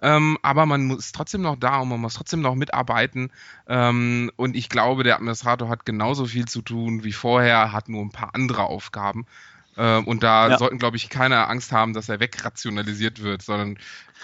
ähm, 0.00 0.38
aber 0.42 0.66
man 0.66 0.86
muss 0.86 1.12
trotzdem 1.12 1.42
noch 1.42 1.56
da 1.56 1.78
und 1.78 1.88
man 1.88 2.00
muss 2.00 2.14
trotzdem 2.14 2.40
noch 2.40 2.54
mitarbeiten. 2.54 3.30
Ähm, 3.68 4.30
und 4.36 4.56
ich 4.56 4.68
glaube, 4.68 5.04
der 5.04 5.16
Administrator 5.16 5.68
hat 5.68 5.86
genauso 5.86 6.26
viel 6.26 6.46
zu 6.46 6.62
tun 6.62 7.04
wie 7.04 7.12
vorher, 7.12 7.72
hat 7.72 7.88
nur 7.88 8.02
ein 8.02 8.10
paar 8.10 8.34
andere 8.34 8.64
Aufgaben. 8.64 9.26
Ähm, 9.76 10.06
und 10.06 10.22
da 10.22 10.48
Ja. 10.50 10.58
sollten, 10.58 10.78
glaube 10.78 10.96
ich, 10.96 11.08
keine 11.08 11.48
Angst 11.48 11.72
haben, 11.72 11.92
dass 11.92 12.08
er 12.08 12.20
wegrationalisiert 12.20 13.22
wird, 13.22 13.42
sondern 13.42 13.78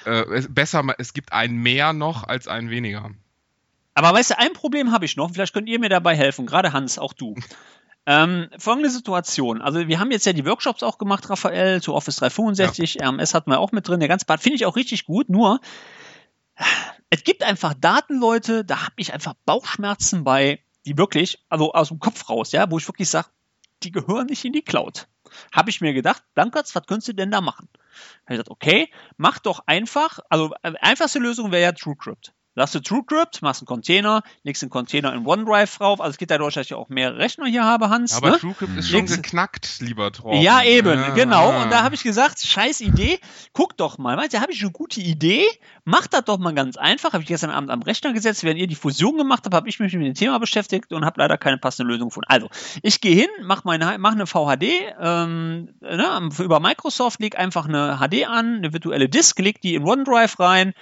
äh, 0.06 0.24
es, 0.34 0.52
besser, 0.52 0.82
es 0.98 1.12
gibt 1.12 1.32
ein 1.32 1.54
mehr 1.56 1.92
noch 1.92 2.24
als 2.24 2.48
ein 2.48 2.70
weniger. 2.70 3.10
Aber 3.94 4.12
weißt 4.14 4.30
du, 4.30 4.38
ein 4.38 4.54
Problem 4.54 4.92
habe 4.92 5.04
ich 5.04 5.16
noch, 5.16 5.30
vielleicht 5.32 5.52
könnt 5.52 5.68
ihr 5.68 5.78
mir 5.78 5.90
dabei 5.90 6.16
helfen, 6.16 6.46
gerade 6.46 6.72
Hans, 6.72 6.98
auch 6.98 7.12
du. 7.12 7.34
Ähm, 8.04 8.48
folgende 8.58 8.90
Situation. 8.90 9.62
Also 9.62 9.86
wir 9.86 10.00
haben 10.00 10.10
jetzt 10.10 10.26
ja 10.26 10.32
die 10.32 10.44
Workshops 10.44 10.82
auch 10.82 10.98
gemacht, 10.98 11.30
Raphael, 11.30 11.80
zu 11.80 11.94
Office 11.94 12.16
365, 12.16 13.00
RMS 13.00 13.32
hatten 13.32 13.48
wir 13.52 13.60
auch 13.60 13.70
mit 13.70 13.86
drin, 13.86 14.00
der 14.00 14.08
ganze 14.08 14.26
Part 14.26 14.42
finde 14.42 14.56
ich 14.56 14.66
auch 14.66 14.74
richtig 14.74 15.04
gut, 15.04 15.28
nur 15.28 15.60
es 17.10 17.22
gibt 17.22 17.44
einfach 17.44 17.74
Datenleute, 17.74 18.64
da 18.64 18.82
habe 18.82 18.94
ich 18.96 19.12
einfach 19.14 19.34
Bauchschmerzen 19.44 20.24
bei, 20.24 20.60
die 20.84 20.98
wirklich, 20.98 21.44
also 21.48 21.74
aus 21.74 21.88
dem 21.88 22.00
Kopf 22.00 22.28
raus, 22.28 22.50
ja, 22.50 22.68
wo 22.70 22.78
ich 22.78 22.88
wirklich 22.88 23.08
sage, 23.08 23.28
die 23.84 23.92
gehören 23.92 24.26
nicht 24.26 24.44
in 24.44 24.52
die 24.52 24.62
Cloud. 24.62 25.08
Habe 25.52 25.70
ich 25.70 25.80
mir 25.80 25.92
gedacht, 25.92 26.22
Dankertz, 26.34 26.74
was 26.74 26.86
könntest 26.86 27.08
du 27.08 27.12
denn 27.14 27.30
da 27.30 27.40
machen? 27.40 27.68
Habe 27.72 28.34
ich 28.34 28.38
gesagt, 28.38 28.50
okay, 28.50 28.90
mach 29.16 29.38
doch 29.38 29.62
einfach, 29.66 30.18
also 30.28 30.54
äh, 30.62 30.74
einfachste 30.80 31.18
Lösung 31.18 31.52
wäre 31.52 31.62
ja 31.62 31.72
TrueCrypt. 31.72 32.32
Sagst 32.54 32.74
du 32.74 32.80
TrueCrypt, 32.80 33.40
machst 33.40 33.62
einen 33.62 33.66
Container, 33.66 34.22
legst 34.42 34.62
einen 34.62 34.68
Container 34.68 35.14
in 35.14 35.26
OneDrive 35.26 35.78
drauf. 35.78 36.00
Also 36.02 36.10
es 36.10 36.18
geht 36.18 36.30
dadurch, 36.30 36.54
dass 36.54 36.66
ich 36.66 36.74
auch 36.74 36.90
mehr 36.90 37.16
Rechner 37.16 37.46
hier 37.46 37.64
habe, 37.64 37.88
Hans. 37.88 38.12
Aber 38.14 38.32
ne? 38.32 38.38
TrueCrypt 38.38 38.76
ist 38.76 38.90
schon 38.90 39.06
geknackt, 39.06 39.80
lieber 39.80 40.12
Torben. 40.12 40.42
Ja, 40.42 40.62
eben, 40.62 41.00
Ja. 41.00 41.10
genau. 41.10 41.62
Und 41.62 41.70
da 41.70 41.82
habe 41.82 41.94
ich 41.94 42.02
gesagt, 42.02 42.40
scheiß 42.40 42.82
Idee, 42.82 43.18
guck 43.54 43.76
doch 43.78 43.96
mal, 43.96 44.18
weißt 44.18 44.34
du, 44.34 44.36
da 44.36 44.42
habe 44.42 44.52
ich 44.52 44.60
eine 44.62 44.70
gute 44.70 45.00
Idee, 45.00 45.46
mach 45.84 46.06
das 46.06 46.24
doch 46.24 46.38
mal 46.38 46.52
ganz 46.52 46.76
einfach. 46.76 47.14
Habe 47.14 47.22
ich 47.22 47.28
gestern 47.28 47.50
Abend 47.50 47.70
am 47.70 47.80
Rechner 47.80 48.12
gesetzt, 48.12 48.44
während 48.44 48.60
ihr 48.60 48.66
die 48.66 48.74
Fusion 48.74 49.16
gemacht 49.16 49.44
habt, 49.44 49.54
habe 49.54 49.68
ich 49.70 49.78
mich 49.80 49.94
mit 49.94 50.04
dem 50.04 50.14
Thema 50.14 50.38
beschäftigt 50.38 50.92
und 50.92 51.06
habe 51.06 51.20
leider 51.20 51.38
keine 51.38 51.56
passende 51.56 51.90
Lösung 51.90 52.08
gefunden. 52.08 52.28
Also, 52.28 52.50
ich 52.82 53.00
gehe 53.00 53.14
hin, 53.14 53.28
mach, 53.42 53.64
meine, 53.64 53.96
mach 53.98 54.12
eine 54.12 54.26
VHD 54.26 54.64
ähm, 55.00 55.70
ne, 55.80 56.28
über 56.38 56.60
Microsoft, 56.60 57.18
leg 57.20 57.38
einfach 57.38 57.66
eine 57.66 57.96
HD 57.98 58.26
an, 58.28 58.56
eine 58.56 58.72
virtuelle 58.74 59.08
Disk, 59.08 59.38
leg 59.38 59.60
die 59.62 59.74
in 59.74 59.84
OneDrive 59.84 60.38
rein 60.38 60.74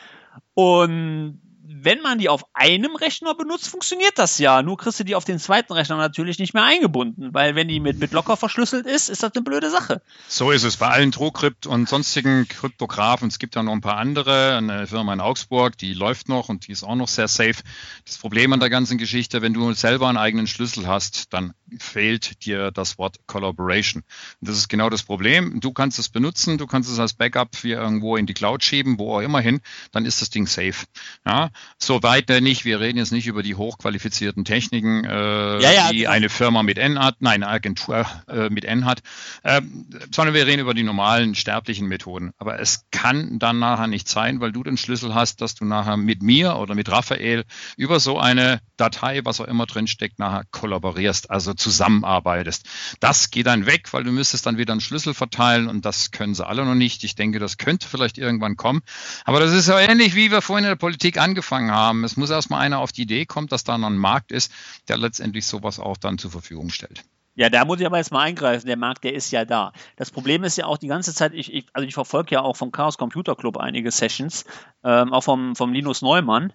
und 0.55 1.41
wenn 1.73 2.03
man 2.03 2.19
die 2.19 2.29
auf 2.29 2.45
einem 2.53 2.97
Rechner 2.97 3.35
benutzt, 3.35 3.69
funktioniert 3.69 4.15
das 4.17 4.39
ja. 4.39 4.63
Nur 4.63 4.77
kriegst 4.77 4.99
du 4.99 5.05
die 5.05 5.15
auf 5.15 5.25
den 5.25 5.39
zweiten 5.39 5.73
Rechner 5.73 5.97
natürlich 5.97 6.39
nicht 6.39 6.53
mehr 6.53 6.65
eingebunden, 6.65 7.33
weil 7.33 7.55
wenn 7.55 7.69
die 7.69 7.79
mit 7.79 8.01
BitLocker 8.01 8.37
verschlüsselt 8.37 8.87
ist, 8.87 9.09
ist 9.09 9.23
das 9.23 9.35
eine 9.35 9.45
blöde 9.45 9.71
Sache. 9.71 10.03
So 10.29 10.51
ist 10.51 10.65
es 10.65 10.77
bei 10.79 10.89
allen 10.89 11.13
TrueCrypt 11.13 11.67
und 11.67 11.89
sonstigen 11.89 12.49
Kryptografen. 12.49 13.29
Es 13.29 13.39
gibt 13.39 13.55
ja 13.55 13.63
noch 13.63 13.73
ein 13.73 13.81
paar 13.81 13.99
andere. 13.99 14.57
Eine 14.57 14.87
Firma 14.89 15.13
in 15.13 15.21
Augsburg, 15.21 15.79
die 15.79 15.95
läuft 15.95 16.29
noch 16.29 16.49
und 16.49 16.67
die 16.67 16.73
ist 16.73 16.83
auch 16.83 16.97
noch 16.97 17.09
sehr 17.09 17.29
safe. 17.29 17.63
Das 18.05 18.19
Problem 18.19 18.53
an 18.53 18.61
der 18.61 18.71
ganzen 18.71 18.99
Geschichte, 18.99 19.41
wenn 19.41 19.55
du 19.55 19.73
selber 19.73 20.09
einen 20.09 20.19
eigenen 20.19 20.49
Schlüssel 20.49 20.89
hast, 20.89 21.33
dann 21.33 21.55
fehlt 21.79 22.45
dir 22.45 22.71
das 22.71 22.99
Wort 22.99 23.17
Collaboration. 23.27 24.03
Und 24.41 24.49
das 24.49 24.57
ist 24.57 24.69
genau 24.69 24.91
das 24.91 25.03
Problem. 25.03 25.61
Du 25.61 25.73
kannst 25.73 25.99
es 25.99 26.09
benutzen, 26.09 26.59
du 26.59 26.67
kannst 26.67 26.91
es 26.91 26.99
als 26.99 27.15
Backup 27.15 27.57
hier 27.57 27.79
irgendwo 27.79 28.17
in 28.17 28.27
die 28.27 28.35
Cloud 28.35 28.65
schieben, 28.65 28.99
wo 28.99 29.17
auch 29.17 29.21
immer 29.21 29.41
hin, 29.41 29.61
dann 29.93 30.05
ist 30.05 30.21
das 30.21 30.31
Ding 30.31 30.47
safe. 30.47 30.87
Ja, 31.27 31.51
so 31.79 32.03
weit 32.03 32.29
nicht. 32.41 32.65
Wir 32.65 32.81
reden 32.81 32.99
jetzt 32.99 33.13
nicht 33.13 33.27
über 33.27 33.43
die 33.43 33.55
hochqualifizierten 33.55 34.45
Techniken, 34.45 35.05
äh, 35.05 35.61
Ja, 35.61 35.73
ja, 35.73 35.91
die 35.91 36.07
eine 36.07 36.29
Firma 36.29 36.63
mit 36.63 36.79
N 36.79 36.99
hat, 36.99 37.17
nein, 37.21 37.43
eine 37.43 37.49
Agentur 37.49 38.07
äh, 38.29 38.51
mit 38.51 38.65
N 38.65 38.85
hat, 38.85 39.01
ähm, 39.45 39.87
sondern 40.15 40.35
wir 40.35 40.47
reden 40.47 40.61
über 40.61 40.75
die 40.75 40.83
normalen 40.83 41.35
sterblichen 41.35 41.89
Methoden. 41.89 42.33
Aber 42.39 42.61
es 42.61 42.85
kann 42.91 43.39
dann 43.39 43.59
nachher 43.59 43.87
nicht 43.87 44.09
sein, 44.09 44.41
weil 44.41 44.53
du 44.53 44.63
den 44.63 44.77
Schlüssel 44.77 45.15
hast, 45.15 45.41
dass 45.41 45.55
du 45.55 45.65
nachher 45.65 45.97
mit 45.97 46.23
mir 46.23 46.57
oder 46.57 46.75
mit 46.75 46.91
Raphael 46.91 47.45
über 47.77 48.01
so 48.01 48.19
eine 48.19 48.61
Datei, 48.77 49.21
was 49.25 49.41
auch 49.41 49.47
immer 49.47 49.67
drin 49.67 49.87
steckt, 49.87 50.19
nachher 50.19 50.45
kollaborierst, 50.51 51.31
also 51.31 51.55
zusammenarbeitest. 51.61 52.67
Das 52.99 53.31
geht 53.31 53.47
dann 53.47 53.67
weg, 53.67 53.93
weil 53.93 54.05
du 54.05 54.13
müsstest 54.13 54.47
dann 54.47 54.59
wieder 54.59 54.73
einen 54.73 54.81
Schlüssel 54.81 55.15
verteilen 55.15 55.69
und 55.69 55.85
das 55.85 56.11
können 56.11 56.35
sie 56.35 56.47
alle 56.47 56.65
noch 56.65 56.75
nicht. 56.75 57.05
Ich 57.05 57.15
denke, 57.15 57.39
das 57.39 57.59
könnte 57.59 57.87
vielleicht 57.87 58.19
irgendwann 58.19 58.57
kommen. 58.57 58.83
Aber 59.25 59.41
das 59.41 59.53
ist 59.53 59.69
ja 59.69 59.79
ähnlich, 59.79 60.15
wie 60.15 60.31
wir 60.31 60.43
vorhin 60.43 60.65
in 60.65 60.71
der 60.71 60.77
Politik 60.77 61.19
angefangen 61.19 61.71
haben. 61.71 62.05
Es 62.05 62.17
muss 62.17 62.31
erstmal 62.31 62.61
einer 62.61 62.79
auf 62.79 62.93
die 62.93 63.03
Idee 63.03 63.27
kommen, 63.27 63.47
dass 63.47 63.65
da 63.65 63.79
noch 63.79 63.89
ein 63.89 63.97
Markt 63.97 64.33
ist, 64.33 64.53
der 64.89 64.97
letztendlich 64.97 65.47
sowas 65.47 65.79
auch 65.79 65.97
dann 65.97 66.19
zur 66.19 66.31
Verfügung 66.31 66.71
stellt. 66.71 67.05
Ja, 67.37 67.49
da 67.49 67.65
muss 67.65 67.81
ich 67.81 67.87
aber 67.87 67.97
jetzt 67.97 68.13
mal 68.13 68.23
eingreifen. 68.23 68.67
Der 68.67 68.77
Markt, 68.77 69.05
der 69.05 69.15
ist 69.15 69.31
ja 69.31 69.45
da. 69.45 69.73
Das 69.97 70.11
Problem 70.11 70.45
ist 70.45 70.59
ja 70.59 70.67
auch 70.67 70.79
die 70.79 70.89
ganze 70.89 71.15
Zeit, 71.15 71.33
ich, 71.33 71.53
ich 71.55 71.67
also 71.73 71.87
ich 71.87 71.95
verfolge 71.95 72.35
ja 72.35 72.43
auch 72.43 72.57
vom 72.57 72.73
Chaos 72.73 72.99
Computer 72.99 73.37
Club 73.37 73.57
einige 73.57 73.91
Sessions, 73.91 74.45
ähm, 74.85 75.13
auch 75.13 75.23
vom, 75.23 75.55
vom 75.55 75.73
Linus 75.73 76.03
Neumann. 76.03 76.53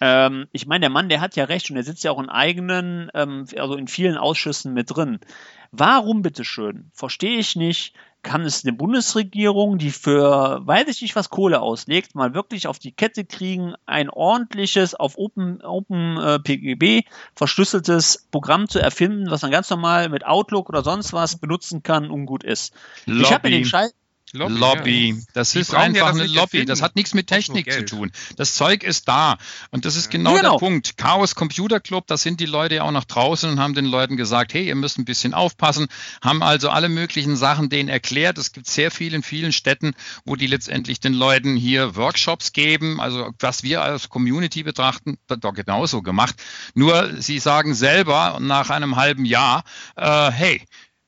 Ähm, 0.00 0.46
ich 0.52 0.66
meine, 0.66 0.82
der 0.82 0.90
Mann, 0.90 1.08
der 1.08 1.20
hat 1.20 1.36
ja 1.36 1.44
recht 1.44 1.70
und 1.70 1.74
der 1.74 1.84
sitzt 1.84 2.04
ja 2.04 2.10
auch 2.10 2.20
in 2.20 2.28
eigenen, 2.28 3.10
ähm, 3.14 3.46
also 3.56 3.74
in 3.74 3.88
vielen 3.88 4.16
Ausschüssen 4.16 4.72
mit 4.74 4.94
drin. 4.94 5.18
Warum 5.70 6.22
bitteschön? 6.22 6.90
Verstehe 6.94 7.38
ich 7.38 7.56
nicht. 7.56 7.94
Kann 8.22 8.42
es 8.42 8.64
eine 8.64 8.72
Bundesregierung, 8.72 9.78
die 9.78 9.90
für, 9.90 10.66
weiß 10.66 10.88
ich 10.88 11.02
nicht, 11.02 11.14
was 11.14 11.30
Kohle 11.30 11.60
auslegt, 11.60 12.16
mal 12.16 12.34
wirklich 12.34 12.66
auf 12.66 12.78
die 12.80 12.90
Kette 12.90 13.24
kriegen, 13.24 13.74
ein 13.86 14.10
ordentliches, 14.10 14.94
auf 14.94 15.16
Open, 15.18 15.62
Open 15.62 16.16
äh, 16.16 16.40
PGB 16.40 17.04
verschlüsseltes 17.36 18.26
Programm 18.32 18.68
zu 18.68 18.80
erfinden, 18.80 19.30
was 19.30 19.42
man 19.42 19.52
ganz 19.52 19.70
normal 19.70 20.08
mit 20.08 20.26
Outlook 20.26 20.68
oder 20.68 20.82
sonst 20.82 21.12
was 21.12 21.36
benutzen 21.36 21.84
kann 21.84 22.10
und 22.10 22.26
gut 22.26 22.42
ist. 22.42 22.74
Ich 23.06 23.32
habe 23.32 23.48
mir 23.48 23.56
den 23.56 23.64
Scheiß, 23.64 23.94
Lobby. 24.32 25.10
ja. 25.16 25.22
Das 25.34 25.52
Die 25.52 25.60
ist 25.60 25.74
einfach 25.74 26.08
das 26.12 26.16
eine 26.16 26.26
Lobby. 26.26 26.38
erfinden. 26.38 26.66
Das 26.68 26.82
hat 26.82 26.96
nichts 26.96 27.14
mit 27.14 27.26
Technik 27.26 27.72
zu 27.72 27.84
tun. 27.84 28.10
Das 28.36 28.54
Zeug 28.54 28.82
ist 28.82 29.08
da. 29.08 29.36
Und 29.70 29.84
das 29.84 29.96
ist 29.96 30.10
genau, 30.10 30.34
Genau. 30.36 30.52
der 30.52 30.58
Punkt. 30.58 30.96
Chaos 30.96 31.34
Computer 31.34 31.80
Club, 31.80 32.06
da 32.06 32.16
sind 32.16 32.40
die 32.40 32.46
Leute 32.46 32.76
ja 32.76 32.82
auch 32.82 32.90
nach 32.90 33.04
draußen 33.04 33.50
und 33.50 33.60
haben 33.60 33.74
den 33.74 33.86
Leuten 33.86 34.16
gesagt, 34.16 34.54
hey, 34.54 34.66
ihr 34.66 34.74
müsst 34.74 34.98
ein 34.98 35.04
bisschen 35.04 35.34
aufpassen, 35.34 35.86
haben 36.22 36.42
also 36.42 36.70
alle 36.70 36.88
möglichen 36.88 37.36
Sachen 37.36 37.68
denen 37.68 37.88
erklärt. 37.88 38.38
Es 38.38 38.52
gibt 38.52 38.66
sehr 38.66 38.90
viel 38.90 39.14
in 39.14 39.22
vielen 39.22 39.52
Städten, 39.52 39.94
wo 40.24 40.36
die 40.36 40.46
letztendlich 40.46 41.00
den 41.00 41.14
Leuten 41.14 41.56
hier 41.56 41.96
Workshops 41.96 42.52
geben. 42.52 43.00
Also 43.00 43.32
was 43.40 43.62
wir 43.62 43.82
als 43.82 44.08
Community 44.08 44.62
betrachten, 44.62 45.18
wird 45.28 45.44
doch 45.44 45.54
genauso 45.54 46.02
gemacht. 46.02 46.36
Nur 46.74 47.20
sie 47.20 47.38
sagen 47.38 47.74
selber 47.74 48.38
nach 48.40 48.70
einem 48.70 48.96
halben 48.96 49.24
Jahr, 49.24 49.64
äh, 49.96 50.30
hey, 50.30 50.62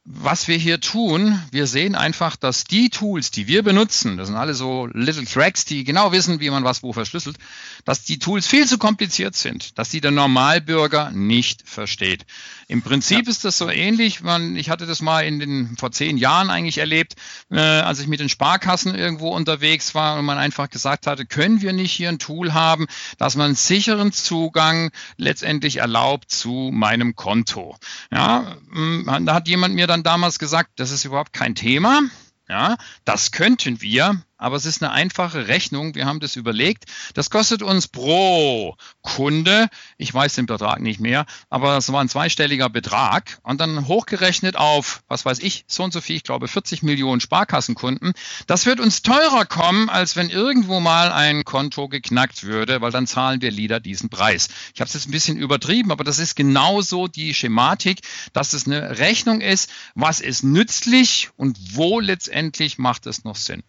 was 0.04 0.48
wir 0.48 0.56
hier 0.56 0.80
tun, 0.80 1.40
wir 1.52 1.66
sehen 1.66 1.94
einfach, 1.94 2.36
dass 2.36 2.64
die 2.64 2.88
Tools, 2.88 3.30
die 3.30 3.46
wir 3.46 3.62
benutzen, 3.62 4.16
das 4.16 4.28
sind 4.28 4.36
alle 4.36 4.54
so 4.54 4.86
Little 4.92 5.26
Tracks, 5.26 5.66
die 5.66 5.84
genau 5.84 6.10
wissen, 6.10 6.40
wie 6.40 6.50
man 6.50 6.64
was 6.64 6.82
wo 6.82 6.92
verschlüsselt, 6.92 7.36
dass 7.84 8.04
die 8.04 8.18
Tools 8.18 8.46
viel 8.46 8.66
zu 8.66 8.78
kompliziert 8.78 9.36
sind, 9.36 9.78
dass 9.78 9.90
die 9.90 10.00
der 10.00 10.10
Normalbürger 10.10 11.10
nicht 11.10 11.68
versteht. 11.68 12.24
Im 12.70 12.82
Prinzip 12.82 13.26
ist 13.26 13.44
das 13.44 13.58
so 13.58 13.68
ähnlich, 13.68 14.22
man, 14.22 14.54
ich 14.54 14.70
hatte 14.70 14.86
das 14.86 15.02
mal 15.02 15.22
in 15.22 15.40
den, 15.40 15.76
vor 15.76 15.90
zehn 15.90 16.16
Jahren 16.16 16.50
eigentlich 16.50 16.78
erlebt, 16.78 17.16
äh, 17.50 17.58
als 17.58 17.98
ich 17.98 18.06
mit 18.06 18.20
den 18.20 18.28
Sparkassen 18.28 18.94
irgendwo 18.94 19.30
unterwegs 19.30 19.96
war 19.96 20.16
und 20.16 20.24
man 20.24 20.38
einfach 20.38 20.70
gesagt 20.70 21.08
hatte, 21.08 21.26
können 21.26 21.62
wir 21.62 21.72
nicht 21.72 21.90
hier 21.90 22.08
ein 22.08 22.20
Tool 22.20 22.54
haben, 22.54 22.86
dass 23.18 23.34
man 23.34 23.56
sicheren 23.56 24.12
Zugang 24.12 24.92
letztendlich 25.16 25.78
erlaubt 25.78 26.30
zu 26.30 26.70
meinem 26.72 27.16
Konto. 27.16 27.76
Ja, 28.12 28.56
mh, 28.68 29.18
da 29.22 29.34
hat 29.34 29.48
jemand 29.48 29.74
mir 29.74 29.88
dann 29.88 30.04
damals 30.04 30.38
gesagt, 30.38 30.70
das 30.76 30.92
ist 30.92 31.04
überhaupt 31.04 31.32
kein 31.32 31.56
Thema. 31.56 32.02
Ja, 32.48 32.76
das 33.04 33.32
könnten 33.32 33.80
wir, 33.82 34.22
aber 34.40 34.56
es 34.56 34.64
ist 34.64 34.82
eine 34.82 34.90
einfache 34.92 35.48
Rechnung. 35.48 35.94
Wir 35.94 36.06
haben 36.06 36.18
das 36.18 36.34
überlegt. 36.34 36.86
Das 37.14 37.30
kostet 37.30 37.62
uns 37.62 37.86
pro 37.86 38.74
Kunde, 39.02 39.68
ich 39.98 40.12
weiß 40.12 40.34
den 40.34 40.46
Betrag 40.46 40.80
nicht 40.80 40.98
mehr, 40.98 41.26
aber 41.50 41.76
es 41.76 41.92
war 41.92 42.00
ein 42.00 42.08
zweistelliger 42.08 42.70
Betrag 42.70 43.38
und 43.42 43.60
dann 43.60 43.86
hochgerechnet 43.86 44.56
auf, 44.56 45.02
was 45.08 45.24
weiß 45.24 45.40
ich, 45.40 45.64
so 45.68 45.84
und 45.84 45.92
so 45.92 46.00
viel, 46.00 46.16
ich 46.16 46.24
glaube 46.24 46.48
40 46.48 46.82
Millionen 46.82 47.20
Sparkassenkunden. 47.20 48.14
Das 48.46 48.66
wird 48.66 48.80
uns 48.80 49.02
teurer 49.02 49.44
kommen, 49.44 49.90
als 49.90 50.16
wenn 50.16 50.30
irgendwo 50.30 50.80
mal 50.80 51.12
ein 51.12 51.44
Konto 51.44 51.88
geknackt 51.88 52.44
würde, 52.44 52.80
weil 52.80 52.90
dann 52.90 53.06
zahlen 53.06 53.42
wir 53.42 53.50
lieber 53.50 53.78
diesen 53.78 54.08
Preis. 54.08 54.48
Ich 54.74 54.80
habe 54.80 54.88
es 54.88 54.94
jetzt 54.94 55.08
ein 55.08 55.12
bisschen 55.12 55.36
übertrieben, 55.36 55.92
aber 55.92 56.04
das 56.04 56.18
ist 56.18 56.34
genauso 56.34 57.08
die 57.08 57.34
Schematik, 57.34 58.00
dass 58.32 58.54
es 58.54 58.66
eine 58.66 58.98
Rechnung 58.98 59.42
ist, 59.42 59.70
was 59.94 60.20
ist 60.20 60.44
nützlich 60.44 61.28
und 61.36 61.58
wo 61.74 62.00
letztendlich 62.00 62.78
macht 62.78 63.06
es 63.06 63.24
noch 63.24 63.36
Sinn. 63.36 63.62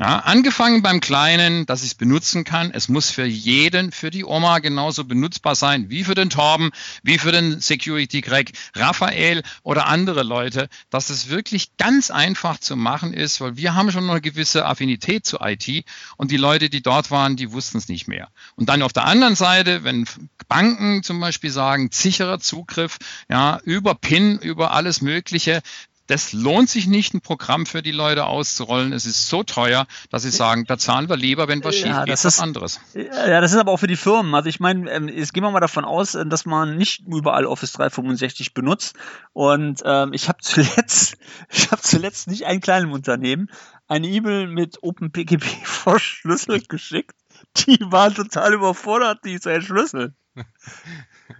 Ja, 0.00 0.20
angefangen 0.20 0.82
beim 0.82 1.00
Kleinen, 1.00 1.66
dass 1.66 1.82
ich 1.82 1.88
es 1.88 1.94
benutzen 1.96 2.44
kann. 2.44 2.70
Es 2.70 2.88
muss 2.88 3.10
für 3.10 3.24
jeden, 3.24 3.90
für 3.90 4.10
die 4.10 4.24
Oma 4.24 4.60
genauso 4.60 5.02
benutzbar 5.04 5.56
sein 5.56 5.90
wie 5.90 6.04
für 6.04 6.14
den 6.14 6.30
Torben, 6.30 6.70
wie 7.02 7.18
für 7.18 7.32
den 7.32 7.60
Security 7.60 8.20
Greg, 8.20 8.52
Raphael 8.76 9.42
oder 9.64 9.88
andere 9.88 10.22
Leute, 10.22 10.68
dass 10.90 11.10
es 11.10 11.30
wirklich 11.30 11.76
ganz 11.78 12.12
einfach 12.12 12.60
zu 12.60 12.76
machen 12.76 13.12
ist, 13.12 13.40
weil 13.40 13.56
wir 13.56 13.74
haben 13.74 13.90
schon 13.90 14.08
eine 14.08 14.20
gewisse 14.20 14.66
Affinität 14.66 15.26
zu 15.26 15.38
IT 15.40 15.84
und 16.16 16.30
die 16.30 16.36
Leute, 16.36 16.70
die 16.70 16.80
dort 16.80 17.10
waren, 17.10 17.34
die 17.34 17.50
wussten 17.50 17.78
es 17.78 17.88
nicht 17.88 18.06
mehr. 18.06 18.28
Und 18.54 18.68
dann 18.68 18.82
auf 18.82 18.92
der 18.92 19.04
anderen 19.04 19.34
Seite, 19.34 19.82
wenn 19.82 20.06
Banken 20.48 21.02
zum 21.02 21.18
Beispiel 21.18 21.50
sagen, 21.50 21.90
sicherer 21.92 22.38
Zugriff, 22.38 22.98
ja, 23.28 23.58
über 23.64 23.96
PIN, 23.96 24.38
über 24.38 24.72
alles 24.72 25.02
Mögliche, 25.02 25.60
das 26.08 26.32
lohnt 26.32 26.70
sich 26.70 26.86
nicht, 26.86 27.14
ein 27.14 27.20
Programm 27.20 27.66
für 27.66 27.82
die 27.82 27.92
Leute 27.92 28.24
auszurollen. 28.26 28.92
Es 28.92 29.06
ist 29.06 29.28
so 29.28 29.42
teuer, 29.42 29.86
dass 30.10 30.22
sie 30.22 30.30
sagen, 30.30 30.64
da 30.66 30.78
zahlen 30.78 31.08
wir 31.08 31.16
lieber, 31.16 31.48
wenn 31.48 31.62
was 31.62 31.76
schief 31.76 31.86
ja, 31.86 32.04
geht, 32.04 32.14
das 32.14 32.24
was 32.24 32.40
anderes. 32.40 32.80
Ja, 32.94 33.40
das 33.40 33.52
ist 33.52 33.58
aber 33.58 33.72
auch 33.72 33.76
für 33.76 33.86
die 33.86 33.96
Firmen. 33.96 34.34
Also 34.34 34.48
ich 34.48 34.58
meine, 34.58 34.90
ähm, 34.90 35.08
jetzt 35.08 35.34
gehen 35.34 35.42
wir 35.42 35.50
mal 35.50 35.60
davon 35.60 35.84
aus, 35.84 36.14
äh, 36.14 36.24
dass 36.26 36.46
man 36.46 36.76
nicht 36.76 37.02
überall 37.06 37.44
Office 37.44 37.72
365 37.72 38.54
benutzt. 38.54 38.96
Und 39.34 39.82
ähm, 39.84 40.12
ich 40.14 40.28
habe 40.28 40.38
zuletzt, 40.42 41.18
ich 41.50 41.70
habe 41.70 41.82
zuletzt 41.82 42.26
nicht 42.28 42.46
einem 42.46 42.60
kleinen 42.60 42.90
Unternehmen 42.90 43.50
eine 43.86 44.08
E-Mail 44.08 44.46
mit 44.48 44.78
OpenPGP 44.82 45.44
verschlüsselt 45.64 46.70
geschickt. 46.70 47.16
Die 47.56 47.78
waren 47.80 48.14
total 48.14 48.54
überfordert, 48.54 49.24
die 49.24 49.38
zu 49.38 49.50
entschlüsseln. 49.50 50.16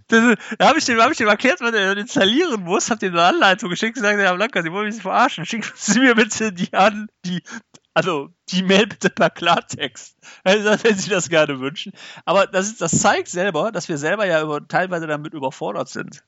Das, 0.08 0.36
da 0.58 0.68
habe 0.68 0.78
ich, 0.78 0.84
dem, 0.84 1.00
hab 1.00 1.10
ich 1.10 1.18
dem 1.18 1.28
erklärt, 1.28 1.60
was 1.60 1.72
er 1.72 1.96
installieren 1.96 2.62
muss, 2.62 2.90
hab 2.90 2.98
dem 2.98 3.12
eine 3.12 3.22
Anleitung 3.22 3.68
geschickt 3.70 3.96
und 3.96 4.02
gesagt, 4.02 4.18
Herr 4.18 4.34
Blanka, 4.34 4.62
Sie 4.62 4.72
wollen 4.72 4.88
mich 4.88 5.00
verarschen, 5.00 5.44
schicken 5.44 5.70
Sie 5.76 6.00
mir 6.00 6.14
bitte 6.14 6.52
die 6.52 6.72
an, 6.72 7.08
die, 7.24 7.42
also 7.94 8.30
die 8.50 8.62
Mail 8.62 8.86
bitte 8.86 9.10
per 9.10 9.30
Klartext, 9.30 10.16
wenn 10.44 10.98
Sie 10.98 11.10
das 11.10 11.28
gerne 11.28 11.60
wünschen. 11.60 11.92
Aber 12.24 12.46
das, 12.46 12.68
ist, 12.68 12.80
das 12.80 13.00
zeigt 13.00 13.28
selber, 13.28 13.72
dass 13.72 13.88
wir 13.88 13.98
selber 13.98 14.24
ja 14.24 14.42
über, 14.42 14.66
teilweise 14.66 15.06
damit 15.06 15.34
überfordert 15.34 15.88
sind. 15.88 16.22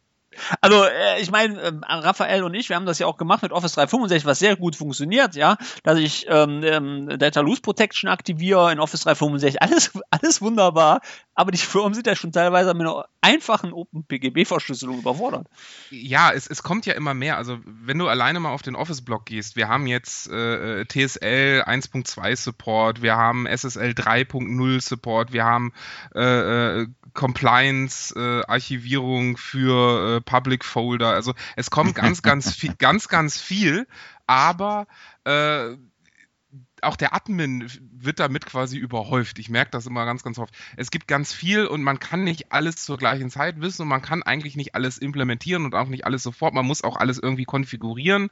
Also, 0.61 0.85
äh, 0.85 1.21
ich 1.21 1.31
meine, 1.31 1.61
äh, 1.61 1.73
Raphael 1.89 2.45
und 2.45 2.55
ich, 2.55 2.69
wir 2.69 2.77
haben 2.77 2.87
das 2.87 2.99
ja 2.99 3.07
auch 3.07 3.17
gemacht 3.17 3.43
mit 3.43 3.53
Office 3.53 3.73
365, 3.73 4.27
was 4.27 4.39
sehr 4.39 4.57
gut 4.57 4.77
funktioniert, 4.77 5.35
ja, 5.35 5.57
dass 5.83 5.99
ich 5.99 6.27
ähm, 6.29 6.63
ähm, 6.63 7.19
Data 7.19 7.41
Loose 7.41 7.61
Protection 7.61 8.09
aktiviere 8.09 8.73
in 8.73 8.79
Office 8.79 9.03
365, 9.03 9.61
alles, 9.63 9.91
alles 10.11 10.41
wunderbar, 10.41 11.01
aber 11.35 11.51
die 11.51 11.59
Firmen 11.59 11.95
sind 11.95 12.07
ja 12.07 12.15
schon 12.15 12.33
teilweise 12.33 12.75
mit 12.75 12.87
einer 12.87 13.07
einfachen 13.23 13.73
OpenPGB-Verschlüsselung 13.73 15.01
überfordert. 15.01 15.47
Ja, 15.91 16.33
es, 16.33 16.47
es 16.47 16.63
kommt 16.63 16.87
ja 16.87 16.95
immer 16.95 17.15
mehr. 17.15 17.37
Also, 17.37 17.59
wenn 17.65 17.99
du 17.99 18.09
alleine 18.09 18.41
mal 18.41 18.51
auf 18.51 18.63
den 18.63 18.77
Office-Blog 18.77 19.27
gehst, 19.27 19.57
wir 19.57 19.69
haben 19.69 19.87
jetzt 19.87 20.29
äh, 20.29 20.85
TSL 20.87 21.65
1.2 21.67 22.37
Support, 22.37 23.03
wir 23.03 23.17
haben 23.17 23.47
SSL 23.47 23.91
3.0 23.91 24.81
Support, 24.81 25.33
wir 25.33 25.45
haben 25.45 25.73
äh, 26.15 26.83
äh 26.83 26.87
Compliance, 27.13 28.15
äh, 28.15 28.45
Archivierung 28.47 29.37
für 29.37 30.19
äh, 30.19 30.21
Public 30.21 30.65
Folder. 30.65 31.09
Also 31.09 31.35
es 31.57 31.71
kommt 31.71 31.97
ganz, 31.97 32.23
ganz 32.23 32.55
viel, 32.55 32.75
ganz, 32.77 33.09
ganz 33.09 33.41
viel, 33.41 33.89
aber 34.29 34.87
äh, 35.25 35.77
auch 36.83 36.97
der 36.97 37.15
Admin 37.15 37.71
wird 37.93 38.21
damit 38.21 38.47
quasi 38.47 38.79
überhäuft. 38.79 39.39
Ich 39.39 39.51
merke 39.51 39.71
das 39.71 39.87
immer 39.87 40.05
ganz, 40.05 40.23
ganz 40.23 40.39
oft. 40.39 40.55
Es 40.77 40.91
gibt 40.91 41.07
ganz 41.07 41.33
viel 41.33 41.67
und 41.67 41.83
man 41.83 41.99
kann 41.99 42.25
nicht 42.25 42.53
alles 42.53 42.77
zur 42.77 42.97
gleichen 42.97 43.31
Zeit 43.31 43.61
wissen 43.61 43.83
und 43.83 43.89
man 43.89 44.03
kann 44.03 44.23
eigentlich 44.23 44.57
nicht 44.57 44.75
alles 44.75 44.99
implementieren 44.99 45.65
und 45.65 45.75
auch 45.75 45.89
nicht 45.89 46.07
alles 46.07 46.23
sofort. 46.23 46.55
Man 46.55 46.67
muss 46.67 46.83
auch 46.83 46.97
alles 46.97 47.19
irgendwie 47.19 47.45
konfigurieren. 47.45 48.31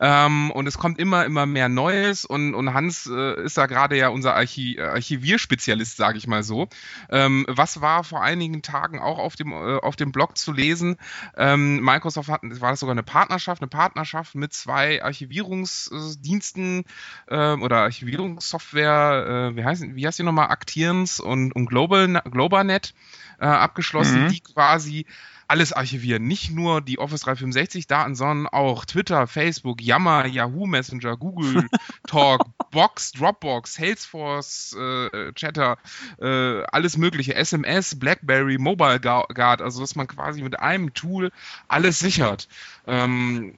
Ähm, 0.00 0.50
und 0.50 0.66
es 0.66 0.78
kommt 0.78 0.98
immer, 0.98 1.24
immer 1.24 1.46
mehr 1.46 1.68
Neues 1.68 2.24
und, 2.24 2.54
und 2.54 2.74
Hans 2.74 3.06
äh, 3.06 3.42
ist 3.44 3.56
da 3.56 3.66
gerade 3.66 3.96
ja 3.96 4.08
unser 4.08 4.34
Archi 4.34 4.78
Archivierspezialist, 4.80 5.96
sage 5.96 6.18
ich 6.18 6.26
mal 6.26 6.42
so. 6.42 6.68
Ähm, 7.10 7.46
was 7.48 7.80
war 7.80 8.04
vor 8.04 8.22
einigen 8.22 8.62
Tagen 8.62 8.98
auch 8.98 9.18
auf 9.18 9.36
dem, 9.36 9.52
äh, 9.52 9.78
auf 9.78 9.96
dem 9.96 10.12
Blog 10.12 10.36
zu 10.36 10.52
lesen? 10.52 10.96
Ähm, 11.36 11.80
Microsoft 11.82 12.28
hat, 12.28 12.42
war 12.42 12.70
das 12.70 12.80
sogar 12.80 12.92
eine 12.94 13.02
Partnerschaft, 13.02 13.62
eine 13.62 13.68
Partnerschaft 13.68 14.34
mit 14.34 14.52
zwei 14.52 15.02
Archivierungsdiensten 15.02 16.84
äh, 17.28 17.52
oder 17.54 17.85
Archivierungssoftware, 17.86 19.52
äh, 19.52 19.56
wie, 19.56 19.64
heißt, 19.64 19.84
wie 19.94 20.06
heißt 20.06 20.18
die 20.18 20.22
nochmal, 20.22 20.50
Actierens 20.50 21.20
und, 21.20 21.52
und 21.52 21.66
Global, 21.66 22.22
GlobalNet 22.30 22.94
äh, 23.40 23.46
abgeschlossen, 23.46 24.24
mhm. 24.24 24.28
die 24.28 24.40
quasi 24.40 25.06
alles 25.48 25.72
archivieren. 25.72 26.26
Nicht 26.26 26.50
nur 26.50 26.80
die 26.80 26.98
Office 26.98 27.20
365 27.22 27.86
Daten, 27.86 28.14
sondern 28.14 28.46
auch 28.48 28.84
Twitter, 28.84 29.26
Facebook, 29.26 29.80
Yammer, 29.80 30.26
Yahoo 30.26 30.66
Messenger, 30.66 31.16
Google 31.16 31.66
Talk, 32.06 32.46
Box, 32.70 33.12
Dropbox, 33.12 33.74
Salesforce, 33.74 34.76
äh, 34.78 35.32
Chatter, 35.34 35.78
äh, 36.20 36.62
alles 36.64 36.96
mögliche, 36.96 37.34
SMS, 37.34 37.98
BlackBerry, 37.98 38.58
Mobile 38.58 39.00
Guard, 39.00 39.62
also 39.62 39.80
dass 39.80 39.94
man 39.94 40.08
quasi 40.08 40.42
mit 40.42 40.58
einem 40.58 40.94
Tool 40.94 41.30
alles 41.68 41.98
sichert. 41.98 42.48
Ähm, 42.86 43.56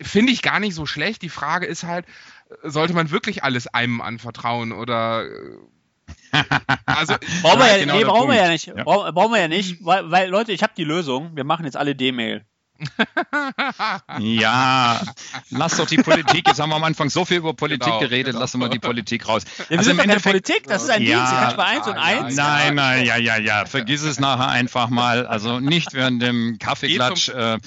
Finde 0.00 0.32
ich 0.32 0.42
gar 0.42 0.58
nicht 0.58 0.74
so 0.74 0.86
schlecht. 0.86 1.22
Die 1.22 1.28
Frage 1.28 1.66
ist 1.66 1.84
halt, 1.84 2.06
sollte 2.62 2.94
man 2.94 3.10
wirklich 3.10 3.44
alles 3.44 3.66
einem 3.66 4.00
anvertrauen 4.00 4.72
oder 4.72 5.24
äh, 5.24 6.42
also 6.84 7.14
brauchen 7.42 7.60
wir 7.60 7.66
ja, 7.66 7.78
genau 7.78 7.96
nee, 7.96 8.04
brauchen 8.04 8.28
wir 8.28 8.36
ja 8.36 8.48
nicht. 8.48 8.66
Ja. 8.66 8.84
Brauchen 8.84 9.32
wir 9.32 9.40
ja 9.40 9.48
nicht, 9.48 9.84
weil, 9.84 10.10
weil 10.10 10.28
Leute, 10.28 10.52
ich 10.52 10.62
habe 10.62 10.72
die 10.76 10.84
Lösung. 10.84 11.34
Wir 11.34 11.44
machen 11.44 11.64
jetzt 11.64 11.76
alle 11.76 11.94
D-Mail. 11.94 12.44
ja, 14.18 15.00
lass 15.48 15.76
doch 15.78 15.86
die 15.86 15.96
Politik. 15.96 16.46
Jetzt 16.46 16.60
haben 16.60 16.68
wir 16.68 16.76
am 16.76 16.84
Anfang 16.84 17.08
so 17.08 17.24
viel 17.24 17.38
über 17.38 17.54
Politik 17.54 17.86
genau, 17.86 18.00
geredet, 18.00 18.32
genau. 18.32 18.40
lassen 18.40 18.60
wir 18.60 18.68
die 18.68 18.78
Politik 18.78 19.26
raus. 19.26 19.44
Ja, 19.70 19.78
also 19.78 19.90
im 19.90 19.98
Endeffekt, 19.98 20.24
Politik, 20.24 20.64
das 20.66 20.84
ist 20.84 20.90
ein 20.90 21.02
ja, 21.02 21.16
Dienst, 21.16 21.32
kannst 21.32 21.56
bei 21.56 21.64
1 21.64 21.86
und 21.86 21.94
1. 21.94 22.36
Nein, 22.36 22.74
nein, 22.74 23.06
ja, 23.06 23.16
ja, 23.16 23.38
ja. 23.38 23.64
Vergiss 23.64 24.02
es 24.02 24.20
nachher 24.20 24.48
einfach 24.48 24.90
mal. 24.90 25.26
Also 25.26 25.58
nicht 25.58 25.94
während 25.94 26.22
dem 26.22 26.58
Kaffeeklatsch. 26.58 27.30
Äh, 27.30 27.58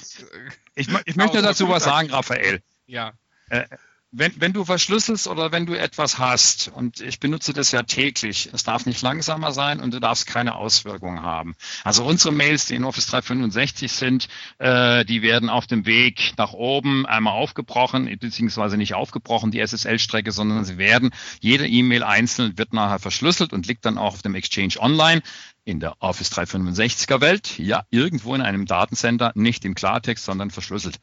ich, 0.76 0.88
ich 1.04 1.16
möchte 1.16 1.42
dazu 1.42 1.68
was 1.68 1.84
sagen, 1.84 2.10
Raphael. 2.10 2.62
Ja. 2.86 3.12
Äh, 3.48 3.64
wenn, 4.12 4.32
wenn 4.40 4.52
du 4.52 4.64
verschlüsselst 4.64 5.28
oder 5.28 5.52
wenn 5.52 5.66
du 5.66 5.74
etwas 5.74 6.18
hast, 6.18 6.68
und 6.74 7.00
ich 7.00 7.20
benutze 7.20 7.52
das 7.52 7.70
ja 7.70 7.82
täglich, 7.82 8.50
es 8.52 8.64
darf 8.64 8.84
nicht 8.84 9.02
langsamer 9.02 9.52
sein 9.52 9.78
und 9.80 9.94
du 9.94 10.00
darfst 10.00 10.26
keine 10.26 10.56
Auswirkungen 10.56 11.22
haben. 11.22 11.54
Also 11.84 12.04
unsere 12.04 12.34
Mails, 12.34 12.66
die 12.66 12.74
in 12.74 12.84
Office 12.84 13.06
365 13.06 13.92
sind, 13.92 14.28
äh, 14.58 15.04
die 15.04 15.22
werden 15.22 15.48
auf 15.48 15.68
dem 15.68 15.86
Weg 15.86 16.32
nach 16.36 16.52
oben 16.52 17.06
einmal 17.06 17.34
aufgebrochen, 17.34 18.12
beziehungsweise 18.18 18.76
nicht 18.76 18.94
aufgebrochen, 18.94 19.52
die 19.52 19.60
SSL-Strecke, 19.64 20.32
sondern 20.32 20.64
sie 20.64 20.78
werden, 20.78 21.10
jede 21.40 21.68
E-Mail 21.68 22.02
einzeln 22.02 22.58
wird 22.58 22.72
nachher 22.72 22.98
verschlüsselt 22.98 23.52
und 23.52 23.68
liegt 23.68 23.84
dann 23.84 23.96
auch 23.96 24.14
auf 24.14 24.22
dem 24.22 24.34
Exchange 24.34 24.74
online 24.80 25.22
in 25.64 25.80
der 25.80 25.94
Office 26.00 26.32
365er 26.32 27.20
Welt, 27.20 27.58
ja, 27.58 27.84
irgendwo 27.90 28.34
in 28.34 28.40
einem 28.40 28.66
Datencenter, 28.66 29.32
nicht 29.34 29.64
im 29.64 29.74
Klartext, 29.74 30.24
sondern 30.24 30.50
verschlüsselt. 30.50 30.98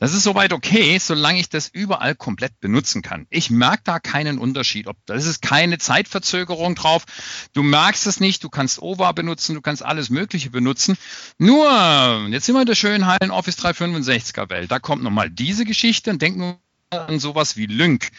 Das 0.00 0.14
ist 0.14 0.22
soweit 0.22 0.52
okay, 0.52 0.98
solange 0.98 1.40
ich 1.40 1.48
das 1.48 1.68
überall 1.68 2.14
komplett 2.14 2.60
benutzen 2.60 3.02
kann. 3.02 3.26
Ich 3.30 3.50
merke 3.50 3.82
da 3.84 4.00
keinen 4.00 4.38
Unterschied. 4.38 4.86
Ob 4.86 4.96
das 5.06 5.26
ist 5.26 5.42
keine 5.42 5.78
Zeitverzögerung 5.78 6.74
drauf. 6.74 7.04
Du 7.52 7.62
merkst 7.62 8.06
es 8.06 8.20
nicht. 8.20 8.44
Du 8.44 8.50
kannst 8.50 8.80
OVA 8.80 9.12
benutzen, 9.12 9.54
du 9.54 9.60
kannst 9.60 9.82
alles 9.82 10.10
Mögliche 10.10 10.50
benutzen. 10.50 10.96
Nur, 11.38 12.28
jetzt 12.30 12.46
sind 12.46 12.54
wir 12.54 12.62
in 12.62 12.66
der 12.66 12.74
schönen 12.74 13.06
heilen 13.06 13.30
Office 13.30 13.58
365er 13.58 14.50
Welt. 14.50 14.70
Da 14.70 14.78
kommt 14.78 15.02
nochmal 15.02 15.30
diese 15.30 15.64
Geschichte 15.64 16.10
und 16.10 16.20
denk 16.20 16.36
nur 16.36 16.58
an 16.90 17.18
sowas 17.18 17.56
wie 17.56 17.66
Lync. 17.66 18.10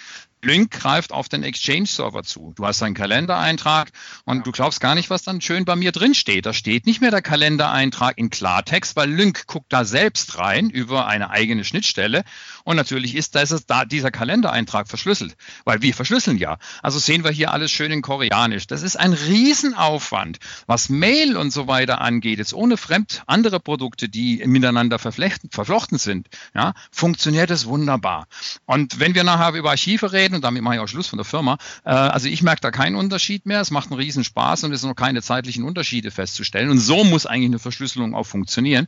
Link 0.43 0.71
greift 0.71 1.11
auf 1.11 1.29
den 1.29 1.43
Exchange-Server 1.43 2.23
zu. 2.23 2.53
Du 2.55 2.65
hast 2.65 2.83
einen 2.83 2.95
Kalendereintrag 2.95 3.89
und 4.25 4.37
ja. 4.37 4.43
du 4.43 4.51
glaubst 4.51 4.81
gar 4.81 4.95
nicht, 4.95 5.09
was 5.09 5.23
dann 5.23 5.41
schön 5.41 5.65
bei 5.65 5.75
mir 5.75 5.91
drin 5.91 6.13
steht. 6.13 6.45
Da 6.45 6.53
steht 6.53 6.85
nicht 6.85 7.01
mehr 7.01 7.11
der 7.11 7.21
Kalendereintrag 7.21 8.17
in 8.17 8.29
Klartext, 8.29 8.95
weil 8.95 9.09
Link 9.09 9.47
guckt 9.47 9.71
da 9.71 9.85
selbst 9.85 10.37
rein 10.37 10.69
über 10.69 11.07
eine 11.07 11.29
eigene 11.29 11.63
Schnittstelle. 11.63 12.23
Und 12.63 12.75
natürlich 12.75 13.15
ist, 13.15 13.35
da 13.35 13.41
ist 13.41 13.51
es 13.51 13.65
da 13.65 13.85
dieser 13.85 14.11
Kalendereintrag 14.11 14.87
verschlüsselt, 14.87 15.35
weil 15.65 15.81
wir 15.81 15.93
verschlüsseln 15.93 16.37
ja. 16.37 16.57
Also 16.81 16.99
sehen 16.99 17.23
wir 17.23 17.31
hier 17.31 17.51
alles 17.51 17.71
schön 17.71 17.91
in 17.91 18.01
Koreanisch. 18.01 18.67
Das 18.67 18.83
ist 18.83 18.95
ein 18.97 19.13
Riesenaufwand, 19.13 20.39
was 20.67 20.89
Mail 20.89 21.37
und 21.37 21.51
so 21.51 21.67
weiter 21.67 22.01
angeht. 22.01 22.39
Jetzt 22.39 22.53
ohne 22.53 22.77
fremd 22.77 23.23
andere 23.27 23.59
Produkte, 23.59 24.09
die 24.09 24.43
miteinander 24.45 24.99
verflochten 24.99 25.99
sind, 25.99 26.27
ja, 26.53 26.73
funktioniert 26.91 27.51
es 27.51 27.65
wunderbar. 27.65 28.27
Und 28.65 28.99
wenn 28.99 29.15
wir 29.15 29.23
nachher 29.23 29.53
über 29.53 29.71
Archive 29.71 30.11
reden, 30.11 30.32
unterscheiden 30.33 30.35
und 30.35 30.43
damit 30.43 30.63
mache 30.63 30.75
ich 30.75 30.81
auch 30.81 30.87
Schluss 30.87 31.07
von 31.07 31.17
der 31.17 31.25
Firma. 31.25 31.57
Äh, 31.85 31.91
also 31.91 32.27
ich 32.27 32.41
merke 32.41 32.61
da 32.61 32.71
keinen 32.71 32.95
Unterschied 32.95 33.45
mehr. 33.45 33.61
Es 33.61 33.71
macht 33.71 33.91
einen 33.91 33.99
riesen 33.99 34.23
Spaß 34.23 34.63
und 34.63 34.73
es 34.73 34.81
sind 34.81 34.89
noch 34.89 34.95
keine 34.95 35.21
zeitlichen 35.21 35.63
Unterschiede 35.63 36.11
festzustellen. 36.11 36.69
Und 36.69 36.79
so 36.79 37.03
muss 37.03 37.25
eigentlich 37.25 37.49
eine 37.49 37.59
Verschlüsselung 37.59 38.15
auch 38.15 38.25
funktionieren. 38.25 38.87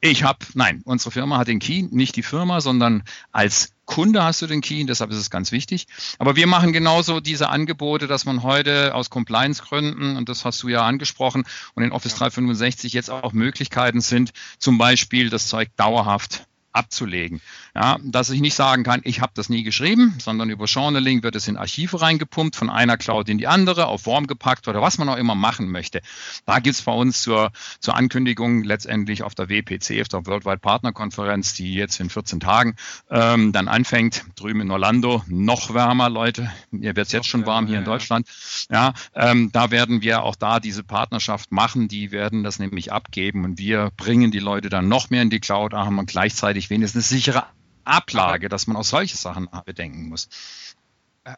Ich 0.00 0.22
habe, 0.22 0.38
nein, 0.54 0.82
unsere 0.84 1.10
Firma 1.10 1.38
hat 1.38 1.48
den 1.48 1.58
Key, 1.58 1.82
nicht 1.90 2.14
die 2.14 2.22
Firma, 2.22 2.60
sondern 2.60 3.02
als 3.32 3.72
Kunde 3.86 4.22
hast 4.22 4.40
du 4.40 4.46
den 4.46 4.60
Key, 4.60 4.84
deshalb 4.84 5.10
ist 5.10 5.16
es 5.16 5.30
ganz 5.30 5.50
wichtig. 5.50 5.88
Aber 6.18 6.36
wir 6.36 6.46
machen 6.46 6.72
genauso 6.72 7.18
diese 7.18 7.48
Angebote, 7.48 8.06
dass 8.06 8.24
man 8.24 8.44
heute 8.44 8.94
aus 8.94 9.10
Compliance-Gründen, 9.10 10.16
und 10.16 10.28
das 10.28 10.44
hast 10.44 10.62
du 10.62 10.68
ja 10.68 10.86
angesprochen, 10.86 11.44
und 11.74 11.82
in 11.82 11.90
Office 11.90 12.14
365 12.14 12.92
jetzt 12.92 13.10
auch 13.10 13.32
Möglichkeiten 13.32 14.00
sind, 14.00 14.30
zum 14.58 14.78
Beispiel 14.78 15.28
das 15.28 15.48
Zeug 15.48 15.70
dauerhaft 15.76 16.46
abzulegen. 16.72 17.40
Ja, 17.74 17.98
dass 18.02 18.30
ich 18.30 18.40
nicht 18.40 18.54
sagen 18.54 18.82
kann, 18.82 19.00
ich 19.04 19.20
habe 19.20 19.32
das 19.34 19.48
nie 19.48 19.62
geschrieben, 19.62 20.16
sondern 20.18 20.50
über 20.50 20.64
Journaling 20.64 21.22
wird 21.22 21.36
es 21.36 21.46
in 21.46 21.56
Archive 21.56 22.00
reingepumpt, 22.00 22.56
von 22.56 22.68
einer 22.68 22.96
Cloud 22.96 23.28
in 23.28 23.38
die 23.38 23.46
andere, 23.46 23.86
auf 23.86 24.02
Form 24.02 24.26
gepackt 24.26 24.66
oder 24.66 24.82
was 24.82 24.98
man 24.98 25.08
auch 25.08 25.16
immer 25.16 25.34
machen 25.34 25.70
möchte. 25.70 26.00
Da 26.46 26.58
gibt's 26.58 26.82
bei 26.82 26.92
uns 26.92 27.22
zur, 27.22 27.52
zur 27.78 27.96
Ankündigung 27.96 28.64
letztendlich 28.64 29.22
auf 29.22 29.34
der 29.34 29.48
WPC, 29.48 30.00
auf 30.00 30.08
der 30.08 30.26
Worldwide 30.26 30.58
Partner 30.58 30.92
Konferenz, 30.92 31.54
die 31.54 31.74
jetzt 31.74 32.00
in 32.00 32.10
14 32.10 32.40
Tagen 32.40 32.74
ähm, 33.08 33.52
dann 33.52 33.68
anfängt, 33.68 34.24
drüben 34.36 34.62
in 34.62 34.70
Orlando, 34.70 35.22
noch 35.28 35.72
wärmer, 35.72 36.10
Leute. 36.10 36.50
Mir 36.70 36.96
wird's 36.96 37.12
jetzt 37.12 37.28
schon 37.28 37.46
warm 37.46 37.66
hier 37.66 37.78
in 37.78 37.84
Deutschland. 37.84 38.26
Ja, 38.70 38.94
ähm, 39.14 39.50
da 39.52 39.70
werden 39.70 40.02
wir 40.02 40.22
auch 40.22 40.34
da 40.34 40.60
diese 40.60 40.82
Partnerschaft 40.82 41.52
machen, 41.52 41.88
die 41.88 42.10
werden 42.10 42.42
das 42.42 42.58
nämlich 42.58 42.92
abgeben 42.92 43.44
und 43.44 43.58
wir 43.58 43.90
bringen 43.96 44.30
die 44.30 44.38
Leute 44.38 44.68
dann 44.68 44.88
noch 44.88 45.10
mehr 45.10 45.22
in 45.22 45.30
die 45.30 45.40
Cloud, 45.40 45.72
haben 45.72 45.98
und 45.98 46.10
gleichzeitig 46.10 46.70
wenigstens 46.70 47.08
sichere 47.08 47.44
Ablage, 47.90 48.48
dass 48.48 48.66
man 48.66 48.76
auch 48.76 48.84
solche 48.84 49.16
Sachen 49.16 49.48
bedenken 49.64 50.08
muss. 50.08 50.28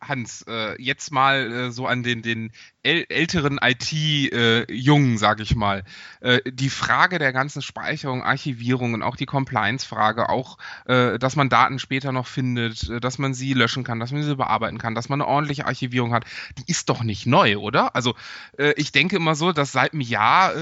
Hans, 0.00 0.44
äh, 0.48 0.80
jetzt 0.80 1.10
mal 1.10 1.52
äh, 1.52 1.70
so 1.72 1.86
an 1.86 2.02
den, 2.02 2.22
den 2.22 2.52
älteren 2.84 3.58
IT-Jungen, 3.62 5.14
äh, 5.14 5.18
sage 5.18 5.42
ich 5.42 5.54
mal. 5.54 5.84
Äh, 6.20 6.40
die 6.50 6.68
Frage 6.68 7.18
der 7.18 7.32
ganzen 7.32 7.62
Speicherung, 7.62 8.24
Archivierung 8.24 8.94
und 8.94 9.02
auch 9.02 9.16
die 9.16 9.26
Compliance-Frage, 9.26 10.28
auch, 10.28 10.58
äh, 10.86 11.18
dass 11.18 11.36
man 11.36 11.48
Daten 11.48 11.78
später 11.78 12.12
noch 12.12 12.26
findet, 12.26 12.88
äh, 12.88 13.00
dass 13.00 13.18
man 13.18 13.34
sie 13.34 13.54
löschen 13.54 13.84
kann, 13.84 14.00
dass 14.00 14.10
man 14.10 14.22
sie 14.22 14.36
bearbeiten 14.36 14.78
kann, 14.78 14.94
dass 14.94 15.08
man 15.08 15.20
eine 15.20 15.28
ordentliche 15.28 15.66
Archivierung 15.66 16.12
hat, 16.12 16.24
die 16.58 16.64
ist 16.70 16.88
doch 16.88 17.04
nicht 17.04 17.26
neu, 17.26 17.58
oder? 17.58 17.94
Also 17.94 18.14
äh, 18.58 18.72
ich 18.76 18.90
denke 18.90 19.16
immer 19.16 19.34
so, 19.36 19.52
dass 19.52 19.72
seit 19.72 19.92
einem 19.92 20.00
Jahr 20.00 20.52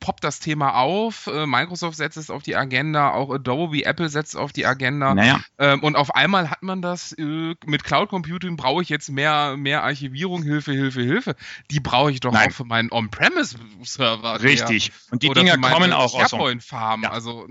poppt 0.00 0.24
das 0.24 0.40
Thema 0.40 0.74
auf, 0.74 1.26
Microsoft 1.26 1.96
setzt 1.96 2.16
es 2.16 2.30
auf 2.30 2.42
die 2.42 2.56
Agenda, 2.56 3.10
auch 3.10 3.32
Adobe, 3.32 3.84
Apple 3.84 4.08
setzt 4.08 4.34
es 4.34 4.36
auf 4.36 4.52
die 4.52 4.66
Agenda 4.66 5.14
naja. 5.14 5.40
ähm, 5.58 5.82
und 5.82 5.96
auf 5.96 6.14
einmal 6.14 6.50
hat 6.50 6.62
man 6.62 6.82
das 6.82 7.14
mit 7.18 7.84
Cloud 7.84 8.08
Computing 8.18 8.56
brauche 8.56 8.82
ich 8.82 8.88
jetzt 8.88 9.10
mehr, 9.10 9.56
mehr 9.56 9.84
Archivierung, 9.84 10.42
Hilfe, 10.42 10.72
Hilfe, 10.72 11.02
Hilfe. 11.02 11.36
Die 11.70 11.78
brauche 11.78 12.10
ich 12.10 12.18
doch 12.18 12.32
Nein. 12.32 12.48
auch 12.48 12.52
für 12.52 12.64
meinen 12.64 12.90
On-Premise-Server. 12.90 14.42
Richtig. 14.42 14.90
Und 15.10 15.22
die 15.22 15.28
Dinger 15.28 15.56
kommen 15.58 15.92
auch 15.92 16.14
aus 16.14 16.30
SharePoint-Farm. 16.30 17.04
Ja. 17.04 17.10
Also, 17.12 17.46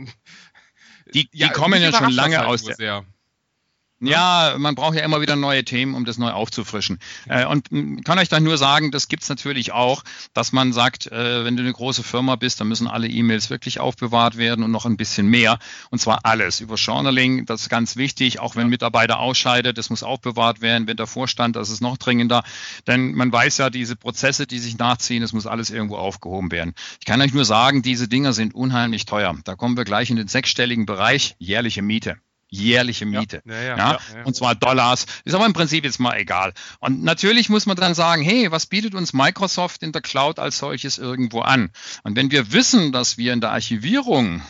die, 1.14 1.30
die 1.30 1.38
ja, 1.38 1.50
kommen 1.50 1.82
ja 1.82 1.94
schon 1.94 2.12
lange 2.12 2.38
halt 2.38 2.48
aus 2.48 2.64
der. 2.64 2.76
Sehr. 2.76 3.06
Ja, 4.00 4.56
man 4.60 4.76
braucht 4.76 4.96
ja 4.96 5.04
immer 5.04 5.22
wieder 5.22 5.36
neue 5.36 5.66
Themen, 5.66 5.96
um 5.96 6.06
das 6.06 6.20
neu 6.20 6.30
aufzufrischen. 6.30 7.00
Äh, 7.28 7.46
und 7.46 7.70
kann 8.06 8.20
euch 8.20 8.30
dann 8.30 8.44
nur 8.44 8.60
sagen, 8.60 8.92
das 8.92 9.08
gibt's 9.08 9.28
natürlich 9.28 9.72
auch, 9.72 10.04
dass 10.34 10.52
man 10.52 10.72
sagt, 10.72 11.08
äh, 11.08 11.44
wenn 11.44 11.58
du 11.58 11.64
eine 11.64 11.74
große 11.74 12.04
Firma 12.04 12.36
bist, 12.36 12.62
dann 12.62 12.68
müssen 12.68 12.88
alle 12.88 13.08
E-Mails 13.08 13.50
wirklich 13.50 13.80
aufbewahrt 13.80 14.38
werden 14.38 14.64
und 14.64 14.70
noch 14.70 14.86
ein 14.86 14.98
bisschen 14.98 15.28
mehr. 15.28 15.58
Und 15.90 15.98
zwar 15.98 16.20
alles. 16.26 16.60
Über 16.60 16.76
Journaling, 16.76 17.48
das 17.48 17.62
ist 17.62 17.70
ganz 17.70 17.96
wichtig, 17.96 18.40
auch 18.40 18.56
wenn 18.56 18.70
Mitarbeiter 18.70 19.18
ausscheidet, 19.18 19.80
das 19.80 19.90
muss 19.90 20.04
aufbewahrt 20.04 20.62
werden, 20.62 20.88
wenn 20.88 20.98
der 20.98 21.08
Vorstand, 21.08 21.56
das 21.56 21.72
ist 21.72 21.82
noch 21.82 21.98
dringender. 21.98 22.44
Denn 22.86 23.16
man 23.16 23.32
weiß 23.32 23.58
ja, 23.58 23.72
diese 23.72 23.96
Prozesse, 23.96 24.46
die 24.46 24.60
sich 24.60 24.78
nachziehen, 24.78 25.24
das 25.24 25.34
muss 25.34 25.48
alles 25.48 25.72
irgendwo 25.72 25.96
aufgehoben 25.96 26.52
werden. 26.52 26.76
Ich 27.00 27.08
kann 27.08 27.20
euch 27.20 27.34
nur 27.34 27.46
sagen, 27.46 27.82
diese 27.82 28.08
Dinger 28.08 28.34
sind 28.34 28.54
unheimlich 28.54 29.08
teuer. 29.08 29.36
Da 29.44 29.56
kommen 29.56 29.76
wir 29.76 29.86
gleich 29.86 30.12
in 30.12 30.18
den 30.18 30.28
sechsstelligen 30.28 30.86
Bereich, 30.86 31.36
jährliche 31.40 31.82
Miete 31.82 32.18
jährliche 32.50 33.06
Miete. 33.06 33.42
Ja, 33.46 33.62
ja, 33.62 33.78
ja, 33.78 34.00
und 34.24 34.36
zwar 34.36 34.56
Dollars. 34.56 35.06
Ist 35.26 35.34
aber 35.34 35.46
im 35.46 35.54
Prinzip 35.54 35.84
jetzt 35.84 36.00
mal 36.00 36.18
egal. 36.18 36.54
Und 36.80 37.04
natürlich 37.04 37.50
muss 37.50 37.66
man 37.66 37.76
dann 37.76 37.94
sagen, 37.94 38.22
hey, 38.22 38.52
was 38.52 38.66
bietet 38.66 38.96
uns 38.96 39.14
Microsoft 39.14 39.84
in 39.84 39.92
der 39.92 40.02
Cloud 40.02 40.40
als 40.40 40.58
solches 40.58 40.98
irgendwo 40.98 41.42
an? 41.42 41.70
Und 42.04 42.16
wenn 42.16 42.32
wir 42.32 42.54
wissen, 42.54 42.92
dass 42.92 43.18
wir 43.18 43.34
in 43.34 43.42
der 43.42 43.52
Archivierung 43.52 44.42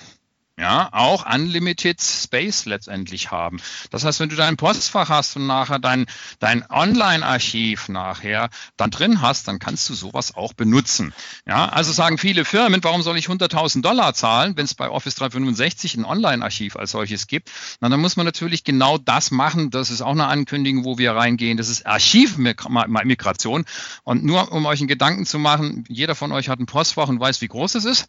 ja, 0.59 0.89
auch 0.91 1.31
Unlimited 1.31 2.01
Space 2.01 2.65
letztendlich 2.65 3.29
haben. 3.29 3.61
Das 3.91 4.03
heißt, 4.03 4.19
wenn 4.19 4.29
du 4.29 4.35
dein 4.35 4.57
Postfach 4.57 5.09
hast 5.09 5.35
und 5.35 5.45
nachher 5.45 5.77
dein, 5.77 6.07
dein 6.39 6.67
Online-Archiv 6.67 7.89
nachher 7.89 8.49
dann 8.75 8.89
drin 8.89 9.21
hast, 9.21 9.47
dann 9.47 9.59
kannst 9.59 9.87
du 9.87 9.93
sowas 9.93 10.35
auch 10.35 10.53
benutzen. 10.53 11.13
Ja, 11.45 11.69
also 11.69 11.91
sagen 11.91 12.17
viele 12.17 12.43
Firmen, 12.43 12.83
warum 12.83 13.03
soll 13.03 13.17
ich 13.17 13.27
100.000 13.27 13.83
Dollar 13.83 14.15
zahlen, 14.15 14.57
wenn 14.57 14.65
es 14.65 14.73
bei 14.73 14.89
Office 14.89 15.13
365 15.15 15.95
ein 15.95 16.05
Online-Archiv 16.05 16.75
als 16.75 16.89
solches 16.89 17.27
gibt? 17.27 17.51
Na, 17.79 17.89
dann 17.89 17.99
muss 17.99 18.15
man 18.15 18.25
natürlich 18.25 18.63
genau 18.63 18.97
das 18.97 19.29
machen. 19.29 19.69
Das 19.69 19.91
ist 19.91 20.01
auch 20.01 20.11
eine 20.11 20.25
Ankündigung, 20.25 20.85
wo 20.85 20.97
wir 20.97 21.11
reingehen. 21.11 21.57
Das 21.57 21.69
ist 21.69 21.85
Archivmigration. 21.85 23.65
Und 24.03 24.23
nur 24.23 24.51
um 24.51 24.65
euch 24.65 24.79
einen 24.79 24.87
Gedanken 24.87 25.27
zu 25.27 25.37
machen, 25.37 25.83
jeder 25.87 26.15
von 26.15 26.31
euch 26.31 26.49
hat 26.49 26.59
ein 26.59 26.65
Postfach 26.65 27.09
und 27.09 27.19
weiß, 27.19 27.41
wie 27.41 27.47
groß 27.47 27.75
es 27.75 27.85
ist. 27.85 28.07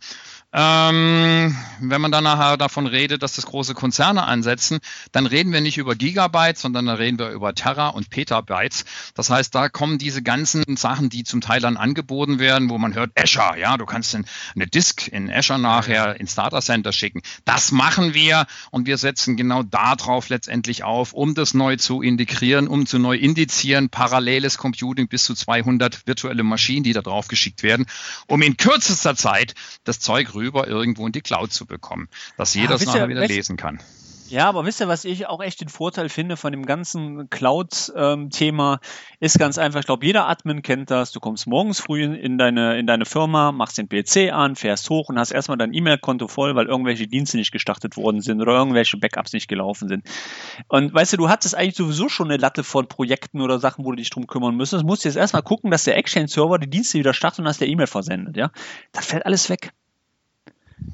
Ähm, 0.50 1.54
wenn 1.80 2.00
man 2.00 2.10
dann 2.10 2.24
nachher 2.24 2.56
davon 2.56 2.86
redet, 2.86 3.22
dass 3.22 3.34
das 3.34 3.44
große 3.44 3.74
Konzerne 3.74 4.24
ansetzen, 4.24 4.78
dann 5.12 5.26
reden 5.26 5.52
wir 5.52 5.60
nicht 5.60 5.76
über 5.76 5.94
Gigabytes, 5.94 6.62
sondern 6.62 6.86
dann 6.86 6.96
reden 6.96 7.18
wir 7.18 7.28
über 7.30 7.54
Terra 7.54 7.88
und 7.88 8.08
Petabytes. 8.08 8.86
Das 9.14 9.28
heißt, 9.28 9.54
da 9.54 9.68
kommen 9.68 9.98
diese 9.98 10.22
ganzen 10.22 10.64
Sachen, 10.76 11.10
die 11.10 11.24
zum 11.24 11.42
Teil 11.42 11.60
dann 11.60 11.76
angeboten 11.76 12.38
werden, 12.38 12.70
wo 12.70 12.78
man 12.78 12.94
hört, 12.94 13.10
Azure, 13.14 13.58
ja, 13.58 13.76
du 13.76 13.84
kannst 13.84 14.14
eine 14.14 14.66
Disk 14.66 15.08
in 15.08 15.30
Azure 15.30 15.58
nachher 15.58 16.18
ins 16.18 16.34
Data 16.34 16.62
Center 16.62 16.92
schicken. 16.92 17.20
Das 17.44 17.70
machen 17.70 18.14
wir 18.14 18.46
und 18.70 18.86
wir 18.86 18.96
setzen 18.96 19.36
genau 19.36 19.62
darauf 19.62 20.30
letztendlich 20.30 20.82
auf, 20.82 21.12
um 21.12 21.34
das 21.34 21.52
neu 21.52 21.76
zu 21.76 22.00
integrieren, 22.00 22.68
um 22.68 22.86
zu 22.86 22.98
neu 22.98 23.16
indizieren, 23.16 23.90
paralleles 23.90 24.56
Computing 24.56 25.08
bis 25.08 25.24
zu 25.24 25.34
200 25.34 26.06
virtuelle 26.06 26.42
Maschinen, 26.42 26.84
die 26.84 26.94
da 26.94 27.02
drauf 27.02 27.28
geschickt 27.28 27.62
werden, 27.62 27.84
um 28.26 28.40
in 28.40 28.56
kürzester 28.56 29.14
Zeit 29.14 29.54
das 29.84 30.00
Zeug 30.00 30.37
rüber 30.38 30.66
irgendwo 30.66 31.06
in 31.06 31.12
die 31.12 31.20
Cloud 31.20 31.52
zu 31.52 31.66
bekommen, 31.66 32.08
dass 32.36 32.54
jeder 32.54 32.76
es 32.76 32.86
nachher 32.86 33.08
wieder 33.08 33.26
lesen 33.26 33.56
kann. 33.56 33.80
Ja, 34.30 34.46
aber 34.46 34.66
wisst 34.66 34.80
ihr, 34.80 34.88
was 34.88 35.06
ich 35.06 35.26
auch 35.26 35.42
echt 35.42 35.62
den 35.62 35.70
Vorteil 35.70 36.10
finde 36.10 36.36
von 36.36 36.52
dem 36.52 36.66
ganzen 36.66 37.30
Cloud-Thema, 37.30 38.80
ist 39.20 39.38
ganz 39.38 39.56
einfach, 39.56 39.80
ich 39.80 39.86
glaube, 39.86 40.04
jeder 40.04 40.28
Admin 40.28 40.60
kennt 40.60 40.90
das. 40.90 41.12
Du 41.12 41.20
kommst 41.20 41.46
morgens 41.46 41.80
früh 41.80 42.04
in 42.04 42.36
deine, 42.36 42.78
in 42.78 42.86
deine 42.86 43.06
Firma, 43.06 43.52
machst 43.52 43.78
den 43.78 43.88
PC 43.88 44.30
an, 44.30 44.54
fährst 44.54 44.90
hoch 44.90 45.08
und 45.08 45.18
hast 45.18 45.30
erstmal 45.30 45.56
dein 45.56 45.72
E-Mail-Konto 45.72 46.28
voll, 46.28 46.54
weil 46.56 46.66
irgendwelche 46.66 47.06
Dienste 47.06 47.38
nicht 47.38 47.52
gestartet 47.52 47.96
worden 47.96 48.20
sind 48.20 48.42
oder 48.42 48.52
irgendwelche 48.52 48.98
Backups 48.98 49.32
nicht 49.32 49.48
gelaufen 49.48 49.88
sind. 49.88 50.04
Und 50.68 50.92
weißt 50.92 51.14
du, 51.14 51.16
du 51.16 51.30
hattest 51.30 51.54
eigentlich 51.54 51.76
sowieso 51.76 52.10
schon 52.10 52.28
eine 52.28 52.36
Latte 52.36 52.64
von 52.64 52.86
Projekten 52.86 53.40
oder 53.40 53.58
Sachen, 53.58 53.86
wo 53.86 53.92
du 53.92 53.96
dich 53.96 54.10
drum 54.10 54.26
kümmern 54.26 54.54
müsstest. 54.54 54.82
Du 54.82 54.86
musst 54.86 55.06
jetzt 55.06 55.16
erstmal 55.16 55.42
gucken, 55.42 55.70
dass 55.70 55.84
der 55.84 55.96
Exchange-Server 55.96 56.58
die 56.58 56.68
Dienste 56.68 56.98
wieder 56.98 57.14
startet 57.14 57.40
und 57.40 57.48
hast 57.48 57.62
der 57.62 57.68
E-Mail 57.68 57.86
versendet, 57.86 58.36
ja. 58.36 58.50
Das 58.92 59.06
fällt 59.06 59.24
alles 59.24 59.48
weg. 59.48 59.72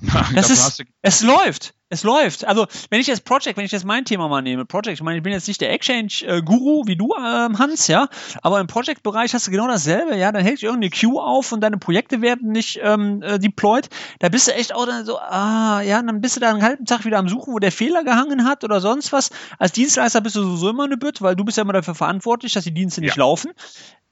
Das 0.35 0.51
ist, 0.51 0.85
es 1.03 1.23
läuft. 1.23 1.75
Es 1.91 2.03
läuft. 2.03 2.45
Also, 2.45 2.67
wenn 2.91 3.01
ich 3.01 3.07
jetzt 3.07 3.25
Project, 3.25 3.57
wenn 3.57 3.65
ich 3.65 3.71
jetzt 3.71 3.85
mein 3.85 4.05
Thema 4.05 4.27
mal 4.27 4.43
nehme, 4.43 4.65
Project, 4.65 4.95
ich 4.95 5.03
meine, 5.03 5.19
ich 5.19 5.23
bin 5.23 5.33
jetzt 5.33 5.47
nicht 5.47 5.61
der 5.61 5.73
Exchange-Guru 5.73 6.87
wie 6.87 6.97
du, 6.97 7.15
ähm, 7.15 7.59
Hans, 7.59 7.87
ja, 7.87 8.09
aber 8.43 8.59
im 8.61 8.67
Project-Bereich 8.67 9.33
hast 9.33 9.47
du 9.47 9.51
genau 9.51 9.69
dasselbe, 9.69 10.17
ja, 10.17 10.33
dann 10.33 10.43
hält 10.43 10.59
sich 10.59 10.65
irgendeine 10.65 10.91
Queue 10.91 11.23
auf 11.23 11.53
und 11.53 11.61
deine 11.61 11.77
Projekte 11.77 12.21
werden 12.21 12.51
nicht 12.51 12.81
ähm, 12.83 13.23
äh, 13.23 13.39
deployed. 13.39 13.91
Da 14.19 14.29
bist 14.29 14.49
du 14.49 14.55
echt 14.55 14.75
auch 14.75 14.87
dann 14.87 15.05
so, 15.05 15.19
ah, 15.19 15.83
ja, 15.83 16.03
dann 16.03 16.21
bist 16.21 16.37
du 16.37 16.41
da 16.41 16.51
einen 16.51 16.63
halben 16.63 16.85
Tag 16.85 17.05
wieder 17.05 17.19
am 17.19 17.29
Suchen, 17.29 17.53
wo 17.53 17.59
der 17.59 17.73
Fehler 17.73 18.03
gehangen 18.03 18.45
hat 18.45 18.65
oder 18.65 18.81
sonst 18.81 19.13
was. 19.13 19.31
Als 19.59 19.73
Dienstleister 19.73 20.21
bist 20.21 20.37
du 20.37 20.43
sowieso 20.43 20.71
immer 20.71 20.85
eine 20.85 20.97
Bütt, 20.97 21.23
weil 21.23 21.37
du 21.37 21.45
bist 21.45 21.59
ja 21.59 21.63
immer 21.63 21.75
dafür 21.75 21.95
verantwortlich, 21.95 22.55
dass 22.55 22.65
die 22.65 22.75
Dienste 22.75 23.03
nicht 23.03 23.17
ja. 23.17 23.23
laufen. 23.23 23.53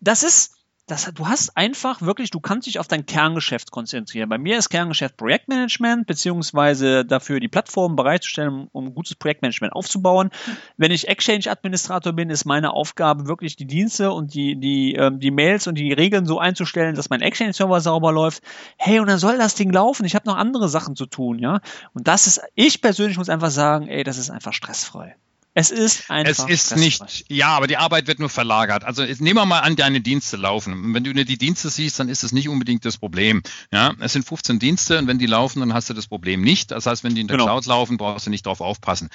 Das 0.01 0.23
ist, 0.23 0.55
das, 0.87 1.11
du 1.14 1.28
hast 1.28 1.57
einfach 1.57 2.03
wirklich, 2.03 2.30
du 2.30 2.41
kannst 2.41 2.66
dich 2.66 2.80
auf 2.80 2.89
dein 2.89 3.07
Kerngeschäft 3.07 3.70
konzentrieren. 3.70 4.28
Bei 4.28 4.39
mir 4.39 4.59
ist 4.59 4.68
Kerngeschäft 4.68 5.16
Projektmanagement, 5.16 6.07
beziehungsweise 6.07 7.05
dafür 7.05 7.39
die 7.39 7.49
Plattform 7.49 7.95
bereitzustellen, 7.95 8.68
um 8.72 8.93
gutes 8.93 9.14
Projektmanagement 9.14 9.74
aufzubauen. 9.74 10.30
Wenn 10.76 10.91
ich 10.91 11.07
Exchange-Administrator 11.07 12.12
bin, 12.12 12.30
ist 12.30 12.45
meine 12.45 12.72
Aufgabe 12.72 13.28
wirklich 13.28 13.55
die 13.55 13.66
Dienste 13.66 14.12
und 14.12 14.35
die, 14.35 14.57
die, 14.57 14.95
ähm, 14.95 15.20
die 15.20 15.30
Mails 15.30 15.68
und 15.68 15.76
die 15.76 15.93
Regeln 15.93 16.26
so 16.26 16.41
einzustellen, 16.41 16.97
dass 16.97 17.11
mein 17.11 17.20
Exchange-Server 17.20 17.80
sauber 17.80 18.11
läuft. 18.11 18.43
Hey, 18.76 18.99
und 18.99 19.07
dann 19.07 19.18
soll 19.18 19.39
das 19.39 19.55
Ding 19.55 19.70
laufen. 19.72 20.05
Ich 20.05 20.16
habe 20.16 20.28
noch 20.28 20.37
andere 20.37 20.68
Sachen 20.68 20.97
zu 20.97 21.07
tun, 21.07 21.39
ja. 21.39 21.61
Und 21.95 22.09
das 22.09 22.26
ist, 22.26 22.41
ich 22.57 22.83
persönlich 22.83 23.18
muss 23.18 23.28
einfach 23.28 23.51
sagen, 23.51 23.87
ey, 23.87 24.03
das 24.03 24.18
ist 24.18 24.30
einfach 24.30 24.53
stressfrei. 24.53 25.16
Es 25.55 25.70
ist 25.70 26.11
einfach. 26.11 26.48
Es 26.48 26.70
ist 26.70 26.76
nicht, 26.76 27.26
ja, 27.28 27.48
aber 27.48 27.66
die 27.66 27.76
Arbeit 27.76 28.07
wird 28.07 28.18
nur 28.18 28.30
verlagert. 28.30 28.84
Also 28.84 29.03
nehmen 29.03 29.36
wir 29.36 29.44
mal 29.44 29.61
an, 29.61 29.76
deine 29.76 30.00
Dienste 30.00 30.38
laufen. 30.38 30.94
wenn 30.94 31.05
du 31.05 31.12
nur 31.12 31.24
die 31.24 31.36
Dienste 31.36 31.68
siehst, 31.68 32.00
dann 32.00 32.09
ist 32.09 32.24
es 32.24 32.32
nicht 32.32 32.48
unbedingt 32.48 32.86
das 32.86 32.96
Problem. 32.96 33.42
Ja, 33.70 33.92
es 34.00 34.14
sind 34.14 34.26
15 34.26 34.59
Dienste 34.59 34.98
und 34.98 35.09
wenn 35.09 35.18
die 35.18 35.26
laufen, 35.26 35.61
dann 35.61 35.74
hast 35.74 35.90
du 35.90 35.94
das 35.94 36.07
Problem 36.07 36.40
nicht. 36.40 36.70
Das 36.70 36.86
heißt, 36.86 37.05
wenn 37.05 37.14
die 37.14 37.20
in 37.20 37.28
der 37.28 37.36
genau. 37.36 37.46
Cloud 37.46 37.66
laufen, 37.66 37.98
brauchst 37.98 38.26
du 38.26 38.30
nicht 38.30 38.46
drauf 38.46 38.62
aufpassen. 38.62 39.11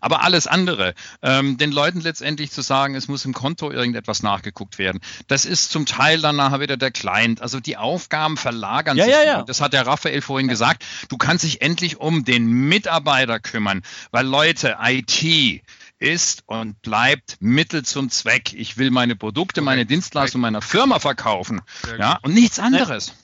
Aber 0.00 0.22
alles 0.22 0.46
andere, 0.46 0.94
ähm, 1.22 1.58
den 1.58 1.72
Leuten 1.72 2.00
letztendlich 2.00 2.50
zu 2.50 2.62
sagen, 2.62 2.94
es 2.94 3.08
muss 3.08 3.24
im 3.24 3.32
Konto 3.32 3.70
irgendetwas 3.70 4.22
nachgeguckt 4.22 4.78
werden, 4.78 5.00
das 5.28 5.44
ist 5.44 5.70
zum 5.70 5.86
Teil 5.86 6.20
dann 6.20 6.36
nachher 6.36 6.60
wieder 6.60 6.76
der 6.76 6.90
Client. 6.90 7.42
Also 7.42 7.60
die 7.60 7.76
Aufgaben 7.76 8.36
verlagern 8.36 8.96
ja, 8.96 9.04
sich. 9.04 9.14
Ja, 9.14 9.24
ja. 9.24 9.42
Das 9.42 9.60
hat 9.60 9.72
der 9.72 9.86
Raphael 9.86 10.20
vorhin 10.20 10.48
gesagt. 10.48 10.84
Du 11.08 11.16
kannst 11.16 11.44
dich 11.44 11.62
endlich 11.62 12.00
um 12.00 12.24
den 12.24 12.46
Mitarbeiter 12.46 13.40
kümmern, 13.40 13.82
weil 14.10 14.26
Leute, 14.26 14.76
IT, 14.82 15.62
ist 15.98 16.42
und 16.46 16.80
bleibt 16.82 17.36
Mittel 17.40 17.84
zum 17.84 18.10
Zweck. 18.10 18.52
Ich 18.52 18.76
will 18.76 18.90
meine 18.90 19.16
Produkte, 19.16 19.62
meine 19.62 19.86
Dienstleistungen 19.86 20.42
meiner 20.42 20.62
Firma 20.62 20.98
verkaufen. 20.98 21.62
Ja, 21.98 22.18
und 22.22 22.34
nichts 22.34 22.58
anderes. 22.58 23.14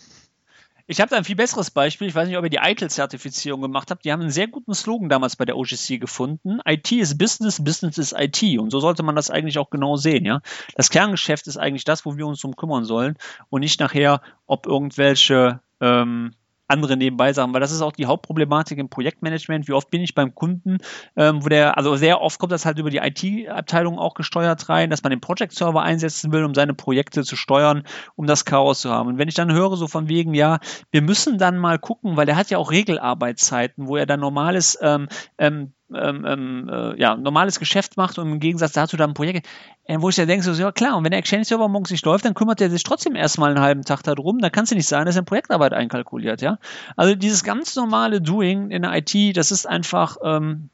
Ich 0.93 1.01
habe 1.01 1.09
da 1.09 1.17
ein 1.17 1.25
viel 1.25 1.37
besseres 1.37 1.71
Beispiel. 1.71 2.07
Ich 2.07 2.15
weiß 2.15 2.29
nicht, 2.29 2.37
ob 2.37 2.45
ihr 2.45 2.51
die 2.51 2.59
ITIL-Zertifizierung 2.59 3.63
gemacht 3.63 3.91
habt. 3.91 4.05
Die 4.05 4.13
haben 4.13 4.21
einen 4.21 4.31
sehr 4.31 4.47
guten 4.47 4.75
Slogan 4.75 5.09
damals 5.09 5.37
bei 5.37 5.47
der 5.47 5.57
OGC 5.57 5.99
gefunden. 5.99 6.61
IT 6.67 6.93
ist 6.93 7.17
Business, 7.17 7.65
Business 7.65 7.97
ist 7.97 8.15
IT. 8.15 8.43
Und 8.59 8.69
so 8.69 8.79
sollte 8.79 9.03
man 9.03 9.17
das 9.17 9.31
eigentlich 9.31 9.57
auch 9.57 9.71
genau 9.71 9.97
sehen, 9.97 10.27
ja. 10.27 10.43
Das 10.77 10.91
Kerngeschäft 10.91 11.47
ist 11.47 11.57
eigentlich 11.57 11.85
das, 11.85 12.05
wo 12.05 12.19
wir 12.19 12.27
uns 12.27 12.43
drum 12.43 12.57
kümmern 12.57 12.85
sollen 12.85 13.17
und 13.49 13.61
nicht 13.61 13.81
nachher, 13.81 14.21
ob 14.47 14.67
irgendwelche 14.67 15.61
ähm, 15.81 16.35
andere 16.73 16.97
nebenbei 16.97 17.33
Sachen, 17.33 17.53
weil 17.53 17.61
das 17.61 17.71
ist 17.71 17.83
auch 17.83 17.93
die 17.93 18.07
Hauptproblematik 18.07 18.79
im 18.79 18.89
Projektmanagement. 18.89 19.69
Wie 19.69 19.73
oft 19.73 19.91
bin 19.91 20.03
ich 20.03 20.15
beim 20.15 20.35
Kunden, 20.35 20.79
ähm, 21.17 21.45
wo 21.45 21.49
der, 21.49 21.77
also 21.77 21.97
sehr 21.97 22.21
oft 22.21 22.39
kommt 22.39 22.53
das 22.53 22.65
halt 22.65 22.79
über 22.79 22.91
die 22.91 22.99
IT-Abteilung 22.99 23.99
auch 23.99 24.15
gesteuert 24.15 24.69
rein, 24.69 24.91
dass 24.91 25.03
man 25.03 25.11
den 25.11 25.21
Project-Server 25.21 25.83
einsetzen 25.83 26.33
will, 26.33 26.45
um 26.45 26.55
seine 26.55 26.75
Projekte 26.75 27.23
zu 27.23 27.37
steuern, 27.37 27.85
um 28.17 28.27
das 28.27 28.45
Chaos 28.45 28.81
zu 28.81 28.91
haben. 28.91 29.11
Und 29.11 29.19
wenn 29.19 29.29
ich 29.29 29.35
dann 29.35 29.53
höre, 29.53 29.77
so 29.77 29.87
von 29.87 30.09
wegen, 30.09 30.35
ja, 30.35 30.59
wir 30.91 31.03
müssen 31.03 31.39
dann 31.39 31.59
mal 31.59 31.79
gucken, 31.79 32.17
weil 32.17 32.27
der 32.27 32.37
hat 32.37 32.51
ja 32.51 32.59
auch 32.59 32.71
Regelarbeitszeiten, 32.71 33.87
wo 33.87 33.97
er 33.97 34.07
dann 34.07 34.21
normales 34.21 34.79
ähm, 34.81 35.09
ähm, 35.39 35.73
ähm, 35.95 36.25
ähm, 36.27 36.69
äh, 36.69 37.01
ja, 37.01 37.17
normales 37.17 37.59
Geschäft 37.59 37.97
macht 37.97 38.19
und 38.19 38.31
im 38.31 38.41
Gegensatz 38.41 38.73
dazu 38.73 38.97
dann 38.97 39.15
Projekte, 39.15 39.49
äh, 39.85 39.97
wo 40.01 40.09
ich 40.09 40.17
ja 40.17 40.27
denke, 40.27 40.45
so, 40.45 40.53
ja 40.53 40.73
klar, 40.73 40.97
und 40.97 41.05
wenn 41.05 41.11
der 41.11 41.19
Exchange-Server 41.19 41.69
morgens 41.69 41.91
nicht 41.91 42.05
läuft, 42.05 42.25
dann 42.25 42.35
kümmert 42.35 42.61
er 42.61 42.71
sich 42.71 42.83
trotzdem 42.83 43.15
erstmal 43.15 43.51
einen 43.51 43.61
halben 43.61 43.83
Tag 43.83 44.03
darum, 44.03 44.39
dann 44.39 44.53
kann 44.53 44.65
es 44.65 44.71
ja 44.71 44.77
nicht 44.77 44.89
sein, 44.89 45.07
dass 45.07 45.17
er 45.17 45.23
Projektarbeit 45.23 45.73
einkalkuliert, 45.73 46.43
ja. 46.43 46.59
Also 46.97 47.15
dieses 47.15 47.45
ganz 47.45 47.77
normale 47.77 48.21
Doing 48.21 48.71
in 48.71 48.83
der 48.83 48.95
IT, 48.97 49.37
das 49.37 49.51
ist 49.51 49.67
einfach, 49.67 50.17
ähm, 50.25 50.71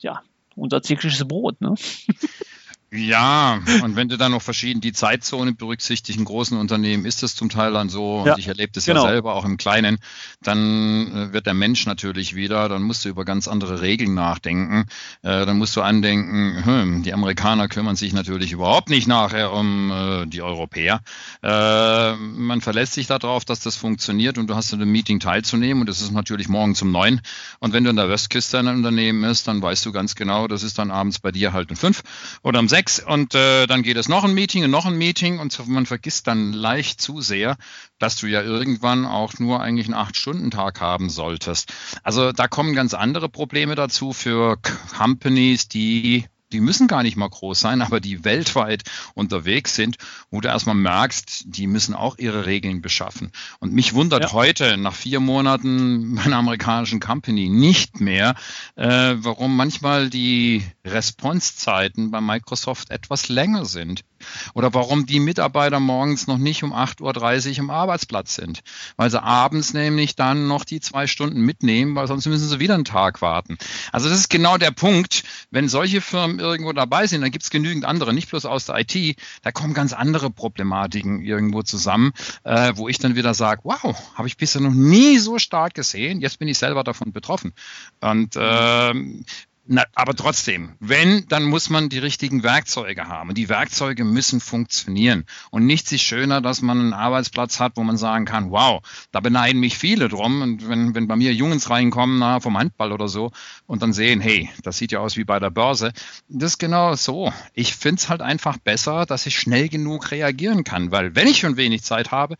ja, 0.00 0.22
unser 0.56 0.80
tägliches 0.80 1.26
Brot, 1.26 1.60
ne? 1.60 1.74
Ja, 2.96 3.60
und 3.82 3.96
wenn 3.96 4.08
du 4.08 4.16
dann 4.16 4.32
noch 4.32 4.42
verschieden 4.42 4.80
die 4.80 4.92
Zeitzonen 4.92 5.56
berücksichtigst, 5.56 6.18
in 6.18 6.24
großen 6.24 6.56
Unternehmen 6.56 7.04
ist 7.04 7.22
das 7.22 7.34
zum 7.34 7.50
Teil 7.50 7.72
dann 7.72 7.88
so, 7.88 8.24
ja, 8.24 8.32
und 8.32 8.38
ich 8.38 8.48
erlebe 8.48 8.72
das 8.72 8.86
genau. 8.86 9.04
ja 9.04 9.10
selber 9.10 9.34
auch 9.34 9.44
im 9.44 9.58
Kleinen, 9.58 9.98
dann 10.42 11.12
äh, 11.14 11.32
wird 11.32 11.46
der 11.46 11.54
Mensch 11.54 11.86
natürlich 11.86 12.34
wieder, 12.34 12.68
dann 12.68 12.82
musst 12.82 13.04
du 13.04 13.08
über 13.08 13.24
ganz 13.24 13.48
andere 13.48 13.82
Regeln 13.82 14.14
nachdenken, 14.14 14.86
äh, 15.22 15.44
dann 15.44 15.58
musst 15.58 15.76
du 15.76 15.82
andenken, 15.82 16.64
hm, 16.64 17.02
die 17.02 17.12
Amerikaner 17.12 17.68
kümmern 17.68 17.96
sich 17.96 18.12
natürlich 18.12 18.52
überhaupt 18.52 18.88
nicht 18.88 19.06
nachher 19.06 19.52
um 19.52 19.90
äh, 19.90 20.26
die 20.26 20.42
Europäer. 20.42 21.00
Äh, 21.42 22.16
man 22.16 22.60
verlässt 22.60 22.94
sich 22.94 23.06
darauf, 23.06 23.44
dass 23.44 23.60
das 23.60 23.76
funktioniert 23.76 24.38
und 24.38 24.48
du 24.48 24.54
hast 24.54 24.72
in 24.72 24.80
einem 24.80 24.90
Meeting 24.90 25.20
teilzunehmen 25.20 25.82
und 25.82 25.88
das 25.88 26.00
ist 26.00 26.12
natürlich 26.12 26.48
morgen 26.48 26.74
zum 26.74 26.92
neun 26.92 27.20
und 27.60 27.72
wenn 27.72 27.84
du 27.84 27.90
in 27.90 27.96
der 27.96 28.08
Westküste 28.08 28.58
ein 28.58 28.68
Unternehmen 28.68 29.24
ist, 29.24 29.48
dann 29.48 29.60
weißt 29.60 29.84
du 29.84 29.92
ganz 29.92 30.14
genau, 30.14 30.48
das 30.48 30.62
ist 30.62 30.78
dann 30.78 30.90
abends 30.90 31.18
bei 31.18 31.32
dir 31.32 31.52
halt 31.52 31.70
um 31.70 31.76
fünf 31.76 32.02
oder 32.42 32.58
um 32.58 32.68
sechs 32.68 32.85
und 33.06 33.34
äh, 33.34 33.66
dann 33.66 33.82
geht 33.82 33.96
es 33.96 34.08
noch 34.08 34.24
ein 34.24 34.34
Meeting 34.34 34.64
und 34.64 34.70
noch 34.70 34.86
ein 34.86 34.96
Meeting 34.96 35.38
und 35.38 35.66
man 35.68 35.86
vergisst 35.86 36.26
dann 36.26 36.52
leicht 36.52 37.00
zu 37.00 37.20
sehr, 37.20 37.56
dass 37.98 38.16
du 38.16 38.26
ja 38.26 38.42
irgendwann 38.42 39.06
auch 39.06 39.38
nur 39.38 39.60
eigentlich 39.60 39.86
einen 39.86 39.94
Acht-Stunden-Tag 39.94 40.80
haben 40.80 41.10
solltest. 41.10 41.72
Also 42.02 42.32
da 42.32 42.48
kommen 42.48 42.74
ganz 42.74 42.94
andere 42.94 43.28
Probleme 43.28 43.74
dazu 43.74 44.12
für 44.12 44.58
Companies, 44.96 45.68
die 45.68 46.26
die 46.52 46.60
müssen 46.60 46.86
gar 46.86 47.02
nicht 47.02 47.16
mal 47.16 47.28
groß 47.28 47.58
sein, 47.58 47.82
aber 47.86 48.00
die 48.00 48.24
weltweit 48.24 48.82
unterwegs 49.14 49.74
sind, 49.74 49.96
wo 50.30 50.40
du 50.40 50.48
erstmal 50.48 50.74
merkst, 50.74 51.44
die 51.46 51.66
müssen 51.66 51.94
auch 51.94 52.18
ihre 52.18 52.46
Regeln 52.46 52.82
beschaffen. 52.82 53.32
Und 53.60 53.72
mich 53.72 53.94
wundert 53.94 54.22
ja. 54.22 54.32
heute, 54.32 54.76
nach 54.76 54.94
vier 54.94 55.20
Monaten 55.20 56.14
meiner 56.14 56.36
amerikanischen 56.36 57.00
Company, 57.00 57.48
nicht 57.48 58.00
mehr, 58.00 58.34
äh, 58.76 59.14
warum 59.16 59.56
manchmal 59.56 60.10
die 60.10 60.64
Responsezeiten 60.84 62.10
bei 62.10 62.20
Microsoft 62.20 62.90
etwas 62.90 63.28
länger 63.28 63.64
sind. 63.64 64.04
Oder 64.54 64.72
warum 64.74 65.06
die 65.06 65.20
Mitarbeiter 65.20 65.78
morgens 65.78 66.26
noch 66.26 66.38
nicht 66.38 66.62
um 66.62 66.72
8.30 66.72 67.52
Uhr 67.52 67.58
am 67.60 67.70
Arbeitsplatz 67.70 68.34
sind. 68.34 68.60
Weil 68.96 69.10
sie 69.10 69.22
abends 69.22 69.74
nämlich 69.74 70.16
dann 70.16 70.48
noch 70.48 70.64
die 70.64 70.80
zwei 70.80 71.06
Stunden 71.06 71.42
mitnehmen, 71.42 71.94
weil 71.94 72.06
sonst 72.06 72.26
müssen 72.26 72.48
sie 72.48 72.58
wieder 72.58 72.74
einen 72.74 72.84
Tag 72.84 73.22
warten. 73.22 73.58
Also 73.92 74.08
das 74.08 74.18
ist 74.18 74.30
genau 74.30 74.56
der 74.56 74.70
Punkt. 74.70 75.24
Wenn 75.50 75.68
solche 75.68 76.00
Firmen 76.00 76.35
irgendwo 76.38 76.72
dabei 76.72 77.06
sind, 77.06 77.22
dann 77.22 77.30
gibt 77.30 77.44
es 77.44 77.50
genügend 77.50 77.84
andere, 77.84 78.12
nicht 78.12 78.30
bloß 78.30 78.44
aus 78.46 78.66
der 78.66 78.78
IT, 78.78 79.16
da 79.42 79.52
kommen 79.52 79.74
ganz 79.74 79.92
andere 79.92 80.30
Problematiken 80.30 81.22
irgendwo 81.22 81.62
zusammen, 81.62 82.12
äh, 82.44 82.72
wo 82.76 82.88
ich 82.88 82.98
dann 82.98 83.16
wieder 83.16 83.34
sage, 83.34 83.62
wow, 83.64 83.96
habe 84.14 84.28
ich 84.28 84.36
bisher 84.36 84.60
noch 84.60 84.74
nie 84.74 85.18
so 85.18 85.38
stark 85.38 85.74
gesehen. 85.74 86.20
Jetzt 86.20 86.38
bin 86.38 86.48
ich 86.48 86.58
selber 86.58 86.84
davon 86.84 87.12
betroffen. 87.12 87.52
Und 88.00 88.36
äh, 88.36 88.94
na, 89.68 89.84
aber 89.94 90.14
trotzdem, 90.14 90.76
wenn, 90.78 91.26
dann 91.28 91.44
muss 91.44 91.70
man 91.70 91.88
die 91.88 91.98
richtigen 91.98 92.42
Werkzeuge 92.42 93.08
haben. 93.08 93.30
Und 93.30 93.38
die 93.38 93.48
Werkzeuge 93.48 94.04
müssen 94.04 94.40
funktionieren. 94.40 95.24
Und 95.50 95.66
nichts 95.66 95.90
ist 95.90 96.02
schöner, 96.02 96.40
dass 96.40 96.62
man 96.62 96.78
einen 96.78 96.92
Arbeitsplatz 96.92 97.58
hat, 97.58 97.72
wo 97.76 97.82
man 97.82 97.96
sagen 97.96 98.24
kann, 98.26 98.50
wow, 98.50 98.80
da 99.10 99.20
beneiden 99.20 99.60
mich 99.60 99.76
viele 99.76 100.08
drum. 100.08 100.42
Und 100.42 100.68
wenn, 100.68 100.94
wenn 100.94 101.08
bei 101.08 101.16
mir 101.16 101.34
Jungs 101.34 101.68
reinkommen, 101.68 102.18
na, 102.20 102.38
vom 102.38 102.56
Handball 102.56 102.92
oder 102.92 103.08
so, 103.08 103.32
und 103.66 103.82
dann 103.82 103.92
sehen, 103.92 104.20
hey, 104.20 104.48
das 104.62 104.78
sieht 104.78 104.92
ja 104.92 105.00
aus 105.00 105.16
wie 105.16 105.24
bei 105.24 105.40
der 105.40 105.50
Börse. 105.50 105.92
Das 106.28 106.52
ist 106.52 106.58
genau 106.58 106.94
so. 106.94 107.32
Ich 107.52 107.74
finde 107.74 108.00
es 108.00 108.08
halt 108.08 108.22
einfach 108.22 108.58
besser, 108.58 109.04
dass 109.04 109.26
ich 109.26 109.36
schnell 109.36 109.68
genug 109.68 110.12
reagieren 110.12 110.62
kann. 110.62 110.92
Weil 110.92 111.16
wenn 111.16 111.26
ich 111.26 111.38
schon 111.38 111.56
wenig 111.56 111.82
Zeit 111.82 112.12
habe, 112.12 112.36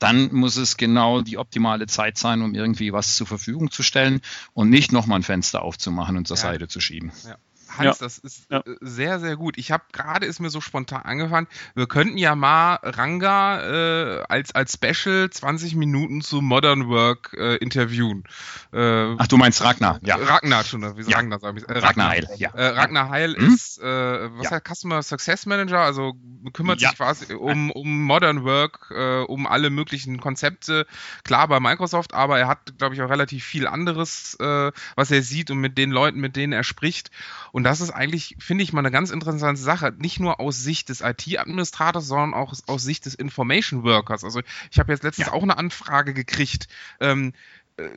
dann 0.00 0.34
muss 0.34 0.56
es 0.56 0.76
genau 0.76 1.20
die 1.20 1.38
optimale 1.38 1.86
Zeit 1.86 2.18
sein, 2.18 2.42
um 2.42 2.54
irgendwie 2.54 2.92
was 2.92 3.14
zur 3.14 3.28
Verfügung 3.28 3.70
zu 3.70 3.84
stellen 3.84 4.20
und 4.54 4.70
nicht 4.70 4.90
nochmal 4.90 5.20
ein 5.20 5.22
Fenster 5.22 5.62
aufzumachen 5.62 6.16
und 6.16 6.26
zur 6.26 6.36
ja. 6.36 6.42
Seite 6.42 6.66
zu 6.66 6.80
schieben. 6.80 7.12
Ja. 7.24 7.36
Hans, 7.80 8.00
ja. 8.00 8.04
das 8.06 8.18
ist 8.18 8.50
ja. 8.50 8.58
Äh, 8.58 8.76
sehr, 8.80 9.20
sehr 9.20 9.36
gut. 9.36 9.56
Ich 9.58 9.70
habe 9.70 9.84
gerade 9.92 10.26
ist 10.26 10.40
mir 10.40 10.50
so 10.50 10.60
spontan 10.60 11.02
angefangen. 11.02 11.46
Wir 11.74 11.86
könnten 11.86 12.18
ja 12.18 12.34
mal 12.34 12.78
Ranga 12.82 13.60
äh, 13.60 14.24
als, 14.28 14.54
als 14.54 14.74
Special 14.74 15.30
20 15.30 15.74
Minuten 15.74 16.20
zu 16.20 16.40
Modern 16.40 16.88
Work 16.88 17.34
äh, 17.38 17.56
interviewen. 17.56 18.24
Äh, 18.72 19.14
Ach, 19.18 19.26
du 19.26 19.36
meinst 19.36 19.62
Ragnar, 19.62 19.98
ja. 20.02 20.16
Ragnar 20.16 20.64
schon, 20.64 20.82
wie 20.96 21.10
ja. 21.10 21.16
Ragnar 21.16 21.40
sag 21.40 21.56
ich. 21.56 21.68
Äh, 21.68 21.72
Ragnar, 21.72 21.88
Ragnar 21.88 22.08
Heil, 22.10 22.28
ja. 22.36 22.50
Äh, 22.50 22.66
Ragnar 22.68 23.10
Heil 23.10 23.36
hm? 23.36 23.54
ist, 23.54 23.78
äh, 23.78 23.84
was 23.84 24.44
ja. 24.44 24.50
heißt 24.52 24.68
Customer 24.68 25.02
Success 25.02 25.46
Manager, 25.46 25.80
also 25.80 26.14
kümmert 26.52 26.80
sich 26.80 26.94
quasi 26.96 27.34
um, 27.34 27.70
um 27.70 28.04
Modern 28.04 28.44
Work, 28.44 28.90
äh, 28.90 29.22
um 29.22 29.46
alle 29.46 29.70
möglichen 29.70 30.20
Konzepte. 30.20 30.86
Klar 31.24 31.48
bei 31.48 31.60
Microsoft, 31.60 32.14
aber 32.14 32.38
er 32.38 32.48
hat, 32.48 32.78
glaube 32.78 32.94
ich, 32.94 33.02
auch 33.02 33.10
relativ 33.10 33.44
viel 33.44 33.66
anderes, 33.66 34.36
äh, 34.40 34.72
was 34.96 35.10
er 35.10 35.22
sieht 35.22 35.50
und 35.50 35.58
mit 35.58 35.78
den 35.78 35.90
Leuten, 35.90 36.20
mit 36.20 36.36
denen 36.36 36.52
er 36.52 36.64
spricht. 36.64 37.10
Und 37.52 37.60
und 37.60 37.64
das 37.70 37.80
ist 37.80 37.90
eigentlich, 37.90 38.34
finde 38.40 38.64
ich 38.64 38.72
mal, 38.72 38.80
eine 38.80 38.90
ganz 38.90 39.10
interessante 39.10 39.60
Sache. 39.60 39.94
Nicht 39.96 40.18
nur 40.18 40.40
aus 40.40 40.60
Sicht 40.60 40.88
des 40.88 41.02
IT-Administrators, 41.02 42.04
sondern 42.04 42.34
auch 42.34 42.52
aus 42.66 42.82
Sicht 42.82 43.06
des 43.06 43.14
Information 43.14 43.84
Workers. 43.84 44.24
Also 44.24 44.40
ich 44.72 44.80
habe 44.80 44.90
jetzt 44.90 45.04
letztens 45.04 45.28
ja. 45.28 45.32
auch 45.32 45.44
eine 45.44 45.56
Anfrage 45.56 46.12
gekriegt. 46.12 46.66
Ähm, 46.98 47.32
äh, 47.76 47.88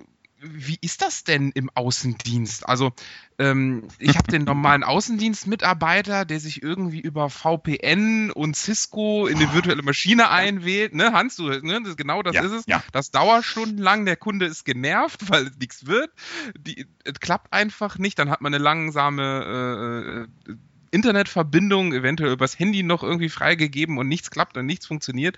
wie 0.43 0.77
ist 0.81 1.01
das 1.01 1.23
denn 1.23 1.51
im 1.51 1.69
Außendienst? 1.73 2.67
Also 2.67 2.91
ähm, 3.39 3.87
ich 3.97 4.17
habe 4.17 4.31
den 4.31 4.43
normalen 4.43 4.83
Außendienstmitarbeiter, 4.83 6.25
der 6.25 6.39
sich 6.39 6.61
irgendwie 6.61 6.99
über 6.99 7.29
VPN 7.29 8.31
und 8.31 8.55
Cisco 8.55 9.27
in 9.27 9.37
eine 9.37 9.53
virtuelle 9.53 9.81
Maschine 9.81 10.29
einwählt. 10.29 10.93
Ne, 10.93 11.13
Hans, 11.13 11.37
du, 11.37 11.49
ne, 11.49 11.81
das, 11.83 11.95
genau 11.95 12.21
das 12.21 12.35
ja, 12.35 12.43
ist 12.43 12.51
es. 12.51 12.65
Ja. 12.67 12.83
Das 12.91 13.11
dauert 13.11 13.45
stundenlang, 13.45 14.05
der 14.05 14.17
Kunde 14.17 14.45
ist 14.45 14.65
genervt, 14.65 15.21
weil 15.29 15.49
nichts 15.59 15.85
wird. 15.85 16.11
Die, 16.57 16.85
es 17.05 17.19
klappt 17.19 17.53
einfach 17.53 17.97
nicht, 17.97 18.19
dann 18.19 18.29
hat 18.29 18.41
man 18.41 18.53
eine 18.53 18.63
langsame 18.63 20.27
äh, 20.47 20.51
äh, 20.51 20.55
Internetverbindung, 20.91 21.93
eventuell 21.93 22.33
übers 22.33 22.59
Handy 22.59 22.83
noch 22.83 23.01
irgendwie 23.01 23.29
freigegeben 23.29 23.97
und 23.97 24.07
nichts 24.07 24.29
klappt 24.29 24.57
und 24.57 24.65
nichts 24.65 24.85
funktioniert. 24.85 25.37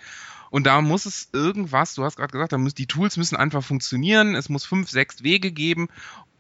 Und 0.50 0.66
da 0.66 0.82
muss 0.82 1.06
es 1.06 1.30
irgendwas, 1.34 1.96
du 1.96 2.04
hast 2.04 2.18
gerade 2.18 2.32
gesagt, 2.32 2.54
da 2.54 2.58
muss, 2.58 2.74
die 2.74 2.88
Tools 2.88 3.18
müssen 3.18 3.36
einfach 3.36 3.64
funktionieren, 3.64 4.36
es 4.36 4.50
muss 4.50 4.66
fünf, 4.66 4.90
sechs 4.90 5.24
Wege 5.24 5.52
geben 5.52 5.90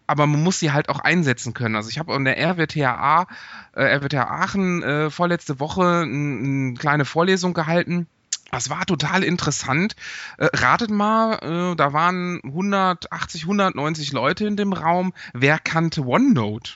aber 0.08 0.28
man 0.28 0.44
muss 0.44 0.60
sie 0.60 0.72
halt 0.72 0.90
auch 0.90 1.00
einsetzen 1.00 1.54
können. 1.54 1.76
Also 1.76 1.90
ich 1.90 2.00
habe 2.00 2.14
an 2.14 2.26
der 2.26 2.38
RWTH, 2.38 3.28
äh, 3.74 3.98
RWTH 3.98 4.30
Aachen 4.30 4.84
äh, 4.84 5.10
vorletzte 5.10 5.60
Woche 5.60 6.04
eine 6.04 6.76
kleine 6.76 7.06
Vorlesung 7.06 7.54
gehalten. 7.54 8.08
Das 8.52 8.70
war 8.70 8.86
total 8.86 9.24
interessant. 9.24 9.96
Äh, 10.38 10.50
ratet 10.54 10.92
mal, 10.92 11.40
äh, 11.42 11.76
da 11.76 11.94
waren 11.94 12.40
180, 12.44 13.44
190 13.44 14.12
Leute 14.12 14.46
in 14.46 14.56
dem 14.56 14.74
Raum. 14.74 15.14
Wer 15.34 15.60
kannte 15.60 16.06
OneNote? 16.06 16.74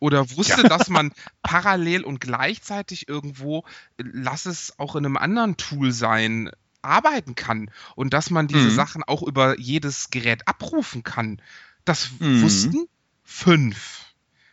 Oder 0.00 0.30
wusste, 0.36 0.62
ja. 0.62 0.68
dass 0.68 0.88
man 0.88 1.12
parallel 1.42 2.02
und 2.02 2.20
gleichzeitig 2.20 3.08
irgendwo, 3.08 3.64
lass 3.98 4.46
es 4.46 4.78
auch 4.78 4.96
in 4.96 5.06
einem 5.06 5.16
anderen 5.16 5.56
Tool 5.56 5.92
sein, 5.92 6.50
arbeiten 6.82 7.34
kann 7.34 7.70
und 7.94 8.12
dass 8.12 8.30
man 8.30 8.48
diese 8.48 8.70
mhm. 8.70 8.74
Sachen 8.74 9.04
auch 9.04 9.22
über 9.22 9.58
jedes 9.58 10.10
Gerät 10.10 10.48
abrufen 10.48 11.02
kann. 11.02 11.40
Das 11.84 12.10
mhm. 12.18 12.42
wussten 12.42 12.88
fünf. 13.22 14.09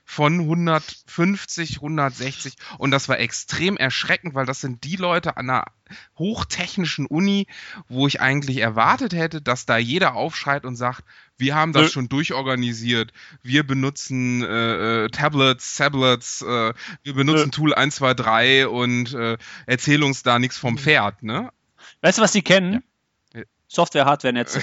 Von 0.10 0.40
150, 0.40 1.76
160 1.76 2.56
und 2.78 2.92
das 2.92 3.10
war 3.10 3.20
extrem 3.20 3.76
erschreckend, 3.76 4.36
weil 4.36 4.46
das 4.46 4.62
sind 4.62 4.86
die 4.86 4.96
Leute 4.96 5.36
an 5.36 5.50
einer 5.50 5.66
hochtechnischen 6.18 7.06
Uni, 7.06 7.46
wo 7.90 8.08
ich 8.08 8.22
eigentlich 8.22 8.60
erwartet 8.60 9.14
hätte, 9.14 9.42
dass 9.42 9.66
da 9.66 9.78
jeder 9.78 10.16
aufschreit 10.16 10.64
und 10.64 10.78
sagt, 10.78 11.04
wir 11.38 11.56
haben 11.56 11.74
das 11.74 11.92
schon 11.92 12.08
durchorganisiert, 12.08 13.12
wir 13.44 13.68
benutzen 13.68 14.44
äh, 14.44 15.06
äh, 15.06 15.10
Tablets, 15.10 15.76
Tablets, 15.76 16.42
äh, 16.42 16.74
wir 17.04 17.14
benutzen 17.14 17.52
Tool 17.52 17.74
123 17.74 18.66
und 18.66 19.14
äh, 19.14 19.38
erzähl 19.66 20.04
uns 20.04 20.24
da 20.24 20.40
nichts 20.40 20.58
vom 20.58 20.78
Pferd, 20.78 21.22
ne? 21.22 21.52
Weißt 22.02 22.18
du, 22.18 22.22
was 22.22 22.32
die 22.32 22.44
kennen? 22.44 22.82
Ja. 23.34 23.42
Software, 23.68 24.06
Hardware-Netze. 24.06 24.62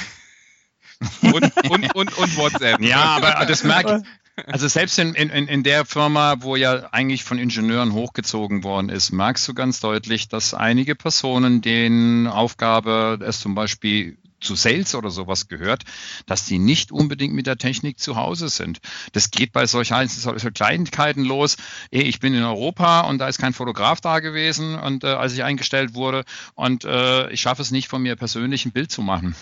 und, 1.20 1.52
und, 1.68 1.94
und, 1.94 2.18
und 2.18 2.36
WhatsApp. 2.38 2.80
Ja, 2.84 3.16
aber 3.16 3.44
das 3.44 3.62
merke 3.62 3.98
ich. 4.02 4.23
Also 4.46 4.66
selbst 4.66 4.98
in, 4.98 5.14
in, 5.14 5.30
in 5.30 5.62
der 5.62 5.84
Firma, 5.84 6.36
wo 6.40 6.56
ja 6.56 6.88
eigentlich 6.92 7.22
von 7.22 7.38
Ingenieuren 7.38 7.92
hochgezogen 7.92 8.64
worden 8.64 8.88
ist, 8.88 9.12
merkst 9.12 9.46
du 9.46 9.54
ganz 9.54 9.78
deutlich, 9.78 10.28
dass 10.28 10.54
einige 10.54 10.96
Personen, 10.96 11.60
denen 11.60 12.26
Aufgabe 12.26 13.20
es 13.24 13.38
zum 13.38 13.54
Beispiel 13.54 14.18
zu 14.40 14.56
Sales 14.56 14.94
oder 14.94 15.10
sowas 15.10 15.48
gehört, 15.48 15.84
dass 16.26 16.44
die 16.44 16.58
nicht 16.58 16.92
unbedingt 16.92 17.32
mit 17.32 17.46
der 17.46 17.56
Technik 17.56 17.98
zu 17.98 18.16
Hause 18.16 18.48
sind. 18.48 18.80
Das 19.12 19.30
geht 19.30 19.52
bei 19.52 19.66
solchen, 19.66 20.06
solchen 20.08 20.52
Kleinigkeiten 20.52 21.24
los. 21.24 21.56
Ich 21.90 22.20
bin 22.20 22.34
in 22.34 22.42
Europa 22.42 23.02
und 23.02 23.18
da 23.18 23.28
ist 23.28 23.38
kein 23.38 23.54
Fotograf 23.54 24.00
da 24.00 24.18
gewesen 24.18 24.78
und 24.78 25.04
äh, 25.04 25.08
als 25.08 25.32
ich 25.32 25.42
eingestellt 25.44 25.94
wurde 25.94 26.24
und 26.54 26.84
äh, 26.84 27.30
ich 27.30 27.40
schaffe 27.40 27.62
es 27.62 27.70
nicht 27.70 27.88
von 27.88 28.02
mir 28.02 28.16
persönlich 28.16 28.66
ein 28.66 28.72
Bild 28.72 28.90
zu 28.90 29.00
machen 29.00 29.34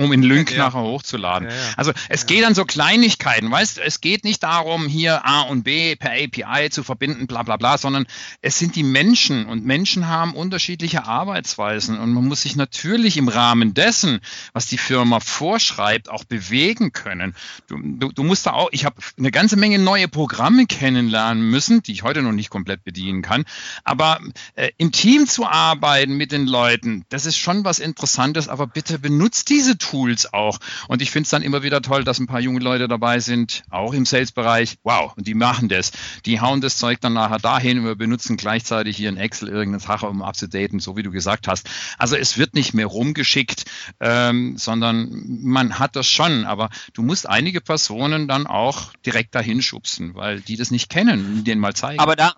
um 0.00 0.12
in 0.12 0.22
Lync 0.22 0.50
ja. 0.50 0.58
nachher 0.64 0.80
hochzuladen. 0.80 1.48
Ja, 1.48 1.54
ja. 1.54 1.62
Also 1.76 1.92
es 2.08 2.24
geht 2.24 2.44
an 2.44 2.54
so 2.54 2.64
Kleinigkeiten, 2.64 3.50
weißt 3.50 3.78
es 3.78 4.00
geht 4.00 4.24
nicht 4.24 4.42
darum, 4.42 4.86
hier 4.86 5.26
A 5.26 5.42
und 5.42 5.62
B 5.62 5.94
per 5.94 6.12
API 6.12 6.70
zu 6.70 6.82
verbinden, 6.82 7.26
bla 7.26 7.42
bla 7.42 7.58
bla, 7.58 7.76
sondern 7.76 8.06
es 8.40 8.58
sind 8.58 8.76
die 8.76 8.82
Menschen 8.82 9.44
und 9.46 9.66
Menschen 9.66 10.08
haben 10.08 10.34
unterschiedliche 10.34 11.04
Arbeitsweisen 11.04 11.98
und 11.98 12.14
man 12.14 12.26
muss 12.26 12.42
sich 12.42 12.56
natürlich 12.56 13.18
im 13.18 13.28
Rahmen 13.28 13.74
dessen, 13.74 14.20
was 14.54 14.66
die 14.66 14.78
Firma 14.78 15.20
vorschreibt, 15.20 16.10
auch 16.10 16.24
bewegen 16.24 16.92
können. 16.92 17.34
Du, 17.68 17.78
du, 17.78 18.10
du 18.10 18.22
musst 18.22 18.46
da 18.46 18.52
auch, 18.52 18.70
ich 18.72 18.86
habe 18.86 18.96
eine 19.18 19.30
ganze 19.30 19.56
Menge 19.56 19.78
neue 19.78 20.08
Programme 20.08 20.64
kennenlernen 20.64 21.42
müssen, 21.50 21.82
die 21.82 21.92
ich 21.92 22.04
heute 22.04 22.22
noch 22.22 22.32
nicht 22.32 22.48
komplett 22.48 22.84
bedienen 22.84 23.20
kann, 23.20 23.44
aber 23.84 24.18
äh, 24.54 24.70
im 24.78 24.92
Team 24.92 25.26
zu 25.26 25.46
arbeiten 25.46 26.16
mit 26.16 26.32
den 26.32 26.46
Leuten, 26.46 27.04
das 27.10 27.26
ist 27.26 27.36
schon 27.36 27.64
was 27.64 27.78
Interessantes, 27.78 28.48
aber 28.48 28.66
bitte 28.66 28.98
benutzt 28.98 29.50
diese 29.50 29.76
Tools 29.76 29.89
Tools 29.90 30.32
auch. 30.32 30.58
Und 30.88 31.02
ich 31.02 31.10
finde 31.10 31.24
es 31.24 31.30
dann 31.30 31.42
immer 31.42 31.62
wieder 31.62 31.82
toll, 31.82 32.04
dass 32.04 32.18
ein 32.20 32.26
paar 32.26 32.40
junge 32.40 32.60
Leute 32.60 32.86
dabei 32.86 33.18
sind, 33.18 33.64
auch 33.70 33.92
im 33.92 34.06
Sales-Bereich. 34.06 34.76
Wow, 34.84 35.14
und 35.16 35.26
die 35.26 35.34
machen 35.34 35.68
das. 35.68 35.90
Die 36.26 36.40
hauen 36.40 36.60
das 36.60 36.78
Zeug 36.78 37.00
dann 37.00 37.14
nachher 37.14 37.38
dahin 37.38 37.80
und 37.80 37.84
wir 37.84 37.96
benutzen 37.96 38.36
gleichzeitig 38.36 38.96
hier 38.96 39.08
in 39.08 39.16
Excel 39.16 39.48
irgendeine 39.48 39.80
Sache, 39.80 40.06
um 40.06 40.22
abzudaten, 40.22 40.78
so 40.78 40.96
wie 40.96 41.02
du 41.02 41.10
gesagt 41.10 41.48
hast. 41.48 41.68
Also 41.98 42.16
es 42.16 42.38
wird 42.38 42.54
nicht 42.54 42.72
mehr 42.72 42.86
rumgeschickt, 42.86 43.64
ähm, 43.98 44.56
sondern 44.56 45.10
man 45.42 45.78
hat 45.78 45.96
das 45.96 46.06
schon, 46.06 46.44
aber 46.44 46.70
du 46.94 47.02
musst 47.02 47.28
einige 47.28 47.60
Personen 47.60 48.28
dann 48.28 48.46
auch 48.46 48.92
direkt 49.04 49.34
dahin 49.34 49.60
schubsen, 49.62 50.14
weil 50.14 50.40
die 50.40 50.56
das 50.56 50.70
nicht 50.70 50.88
kennen, 50.88 51.42
denen 51.44 51.60
mal 51.60 51.74
zeigen. 51.74 51.98
Aber 51.98 52.14
da, 52.14 52.34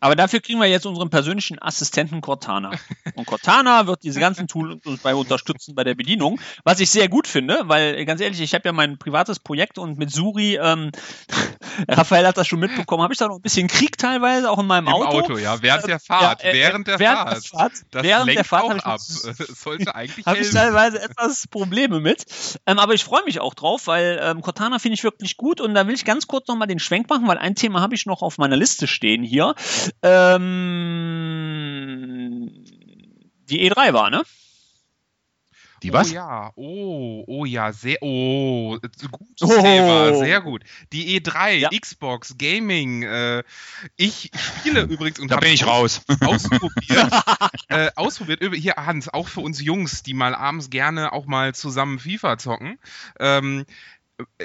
aber 0.00 0.16
dafür 0.16 0.40
kriegen 0.40 0.58
wir 0.58 0.66
jetzt 0.66 0.86
unseren 0.86 1.10
persönlichen 1.10 1.60
Assistenten 1.60 2.20
Cortana. 2.20 2.72
Und 3.14 3.26
Cortana 3.26 3.86
wird 3.86 4.02
diese 4.04 4.20
ganzen 4.20 4.48
Tools 4.48 4.84
uns 4.86 5.00
bei 5.02 5.14
unterstützen 5.14 5.74
bei 5.74 5.84
der 5.84 5.94
Bedienung, 5.94 6.40
was 6.64 6.80
ich 6.80 6.90
sehr 6.90 7.08
gut 7.08 7.26
finde, 7.26 7.62
weil 7.64 8.04
ganz 8.06 8.20
ehrlich, 8.20 8.40
ich 8.40 8.54
habe 8.54 8.66
ja 8.66 8.72
mein 8.72 8.98
privates 8.98 9.38
Projekt 9.38 9.78
und 9.78 9.98
mit 9.98 10.10
Suri, 10.10 10.56
ähm, 10.56 10.92
Raphael 11.88 12.26
hat 12.26 12.38
das 12.38 12.46
schon 12.46 12.60
mitbekommen, 12.60 13.02
habe 13.02 13.12
ich 13.12 13.18
da 13.18 13.28
noch 13.28 13.36
ein 13.36 13.42
bisschen 13.42 13.68
Krieg 13.68 13.98
teilweise, 13.98 14.50
auch 14.50 14.58
in 14.58 14.66
meinem 14.66 14.86
Im 14.86 14.94
Auto. 14.94 15.18
Auto, 15.18 15.38
ja, 15.38 15.60
während 15.60 15.86
der 15.86 16.00
Fahrt, 16.00 16.42
ja, 16.42 16.50
äh, 16.50 16.54
während 16.54 16.86
der 16.86 16.98
während 16.98 17.28
Fahrt. 17.28 17.46
Fahrt 17.46 17.72
das 17.90 18.02
während 18.02 18.26
lenkt 18.26 18.38
der 18.38 18.44
Fahrt 18.44 18.64
auch 18.64 18.68
habe 18.70 18.78
ich, 18.78 18.84
ab. 18.86 18.94
Das 18.96 19.36
sollte 19.62 19.94
eigentlich 19.94 20.24
hab 20.24 20.38
ich 20.38 20.50
teilweise 20.50 21.02
etwas 21.02 21.46
Probleme 21.48 22.00
mit. 22.00 22.24
Ähm, 22.66 22.78
aber 22.78 22.94
ich 22.94 23.04
freue 23.04 23.24
mich 23.24 23.40
auch 23.40 23.54
drauf, 23.54 23.86
weil 23.86 24.18
ähm, 24.22 24.40
Cortana 24.40 24.78
finde 24.78 24.94
ich 24.94 25.04
wirklich 25.04 25.36
gut 25.36 25.60
und 25.60 25.74
da 25.74 25.86
will 25.86 25.94
ich 25.94 26.04
ganz 26.04 26.26
kurz 26.26 26.48
nochmal 26.48 26.68
den 26.68 26.78
Schwenk 26.78 27.10
machen, 27.10 27.28
weil 27.28 27.38
ein 27.38 27.54
Thema 27.54 27.80
habe 27.80 27.94
ich 27.94 28.06
noch 28.06 28.22
auf 28.22 28.38
meiner 28.38 28.56
Liste 28.56 28.86
stehen 28.86 29.22
hier. 29.22 29.54
Ähm, 30.02 30.42
die 33.48 33.70
E3 33.70 33.92
war, 33.92 34.10
ne? 34.10 34.22
Die 35.82 35.92
was? 35.92 36.10
Oh 36.10 36.14
ja, 36.14 36.52
oh, 36.56 37.24
oh 37.26 37.44
ja, 37.44 37.72
sehr, 37.72 37.98
oh, 38.00 38.78
gutes 38.80 39.42
Oh. 39.42 39.62
Thema, 39.62 40.14
sehr 40.14 40.40
gut. 40.40 40.62
Die 40.92 41.20
E3, 41.20 41.52
Ja. 41.52 41.68
Xbox, 41.68 42.36
Gaming, 42.38 43.02
äh, 43.02 43.42
ich 43.96 44.30
spiele 44.34 44.80
übrigens 44.82 45.18
und 45.18 45.30
Da 45.30 45.36
bin 45.36 45.52
ich 45.52 45.66
raus. 45.66 46.00
ausprobiert. 46.24 47.12
äh, 47.68 47.90
ausprobiert. 47.94 48.42
Hier, 48.54 48.74
Hans, 48.76 49.12
auch 49.12 49.28
für 49.28 49.40
uns 49.40 49.62
Jungs, 49.62 50.02
die 50.02 50.14
mal 50.14 50.34
abends 50.34 50.70
gerne 50.70 51.12
auch 51.12 51.26
mal 51.26 51.54
zusammen 51.54 51.98
FIFA 51.98 52.38
zocken. 52.38 52.78
Ähm, 53.20 53.66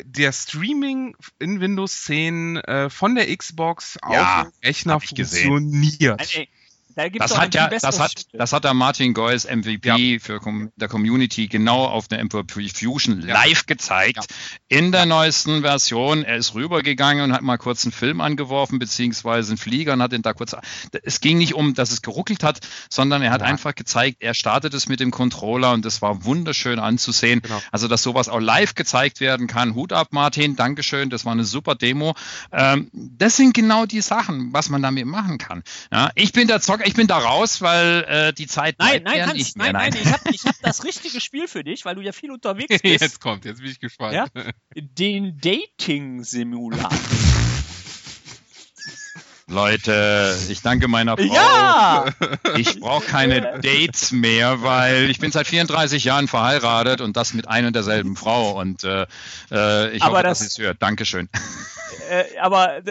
der 0.04 0.32
Streaming 0.32 1.16
in 1.40 1.62
Windows 1.62 2.04
10 2.04 2.58
äh, 2.58 2.90
von 2.90 3.16
der 3.16 3.36
Xbox 3.36 3.98
Ja, 4.10 4.44
auf 4.44 4.54
Rechner 4.64 5.00
funktioniert. 5.00 6.20
Nein, 6.20 6.28
ey, 6.34 6.50
da 6.96 7.10
gibt's 7.10 7.30
Das 7.30 7.38
hat 7.40 7.54
ja, 7.56 7.68
das 7.68 8.00
hat, 8.00 8.26
das 8.34 8.54
hat 8.54 8.64
der 8.64 8.74
Martin 8.74 9.14
Goyes 9.14 9.46
MVP 9.46 10.20
für 10.20 10.40
Com 10.40 10.72
der 10.76 10.88
Community 10.88 11.48
genau 11.48 11.86
auf 11.86 12.08
der 12.08 12.24
MVP 12.24 12.70
Fusion 12.70 13.22
Ja. 13.28 13.34
live 13.44 13.66
gezeigt. 13.66 14.26
In 14.68 14.92
der 14.92 15.06
neuesten 15.06 15.62
Version. 15.62 16.24
Er 16.24 16.38
ist 16.38 16.54
rübergegangen 16.54 17.24
und 17.26 17.34
hat 17.34 17.42
mal 17.42 17.58
kurz 17.58 17.84
einen 17.86 17.92
Film 17.92 18.22
angeworfen, 18.22 18.80
beziehungsweise 18.80 19.52
einen 19.52 19.58
Flieger 19.58 19.94
und 19.94 20.02
hat 20.02 20.12
den 20.12 20.22
da 20.22 20.34
kurz. 20.34 20.56
Es 21.04 21.20
ging 21.22 21.38
nicht 21.38 21.54
um, 21.56 21.74
dass 21.74 21.92
es 21.92 22.02
geruckelt 22.02 22.44
hat, 22.44 22.60
sondern 22.90 23.22
er 23.22 23.32
hat 23.32 23.42
Ja. 23.42 23.48
einfach 23.48 23.76
gezeigt, 23.76 24.18
er 24.20 24.34
startet 24.34 24.74
es 24.74 24.88
mit 24.88 25.00
dem 25.00 25.12
Controller 25.12 25.72
und 25.74 25.86
das 25.86 26.02
war 26.02 26.26
wunderschön 26.26 26.80
anzusehen. 26.80 27.42
Genau. 27.42 27.62
Also, 27.72 27.88
dass 27.88 28.04
sowas 28.04 28.30
auch 28.30 28.40
live 28.40 28.76
gezeigt 28.76 29.20
werden 29.20 29.48
kann. 29.48 29.76
Hut 29.76 29.94
ab, 29.94 30.10
Martin. 30.12 30.56
Dankeschön. 30.56 31.10
Das 31.10 31.26
war 31.26 31.32
eine 31.34 31.44
super 31.44 31.76
Demo. 31.76 32.16
Ähm, 32.52 32.90
das 32.94 33.38
sind 33.38 33.54
genau 33.54 33.86
die 33.86 34.02
Sachen, 34.02 34.54
was 34.54 34.70
man 34.70 34.82
damit 34.82 35.06
machen 35.06 35.38
kann. 35.38 35.64
Ja, 35.92 36.12
ich 36.16 36.32
bin 36.34 36.48
der 36.48 36.62
Zocker, 36.62 36.81
ich 36.86 36.94
bin 36.94 37.08
da 37.08 37.18
raus, 37.18 37.62
weil 37.62 38.04
äh, 38.08 38.34
die 38.34 38.48
Zeit 38.48 38.76
Nein, 38.80 39.04
nein, 39.04 39.28
Hans, 39.28 39.34
nicht 39.34 39.58
mehr. 39.58 39.74
nein, 39.74 39.92
nein, 39.94 40.02
ich 40.04 40.12
habe 40.12 40.24
ich 40.32 40.44
hab 40.44 40.56
das 40.62 40.84
richtige 40.84 41.22
Spiel 41.22 41.48
für 41.48 41.64
dich, 41.64 41.86
weil 41.86 41.96
du 41.96 42.02
ja 42.02 42.12
viel 42.12 42.32
unterwegs 42.32 42.68
bist. 42.82 43.02
Jetzt 43.02 43.20
kommt, 43.22 43.46
jetzt 43.46 43.62
bin 43.62 43.72
ich 43.72 43.80
gespannt. 43.80 44.14
Ja? 44.14 44.28
Den 44.76 45.40
Dating-Simulator. 45.40 46.90
Leute, 49.52 50.38
ich 50.50 50.62
danke 50.62 50.88
meiner 50.88 51.18
Frau. 51.18 51.24
Ja! 51.26 52.06
Ich 52.58 52.80
brauche 52.80 53.04
keine 53.06 53.60
Dates 53.62 54.12
mehr, 54.12 54.62
weil 54.64 55.10
ich 55.10 55.20
bin 55.20 55.32
seit 55.32 55.46
34 55.48 56.04
Jahren 56.06 56.28
verheiratet 56.28 57.02
und 57.02 57.18
das 57.18 57.34
mit 57.34 57.48
ein 57.48 57.66
und 57.66 57.76
derselben 57.76 58.16
Frau. 58.16 58.58
Und 58.60 58.84
äh, 58.84 59.06
äh, 59.52 59.92
ich 59.92 60.02
Aber 60.04 60.14
hoffe, 60.20 60.24
dass 60.24 60.40
das- 60.40 60.54
sie 60.54 60.62
es 60.62 60.66
hört. 60.68 60.82
Dankeschön. 60.82 61.28
äh, 62.10 62.24
aber 62.40 62.82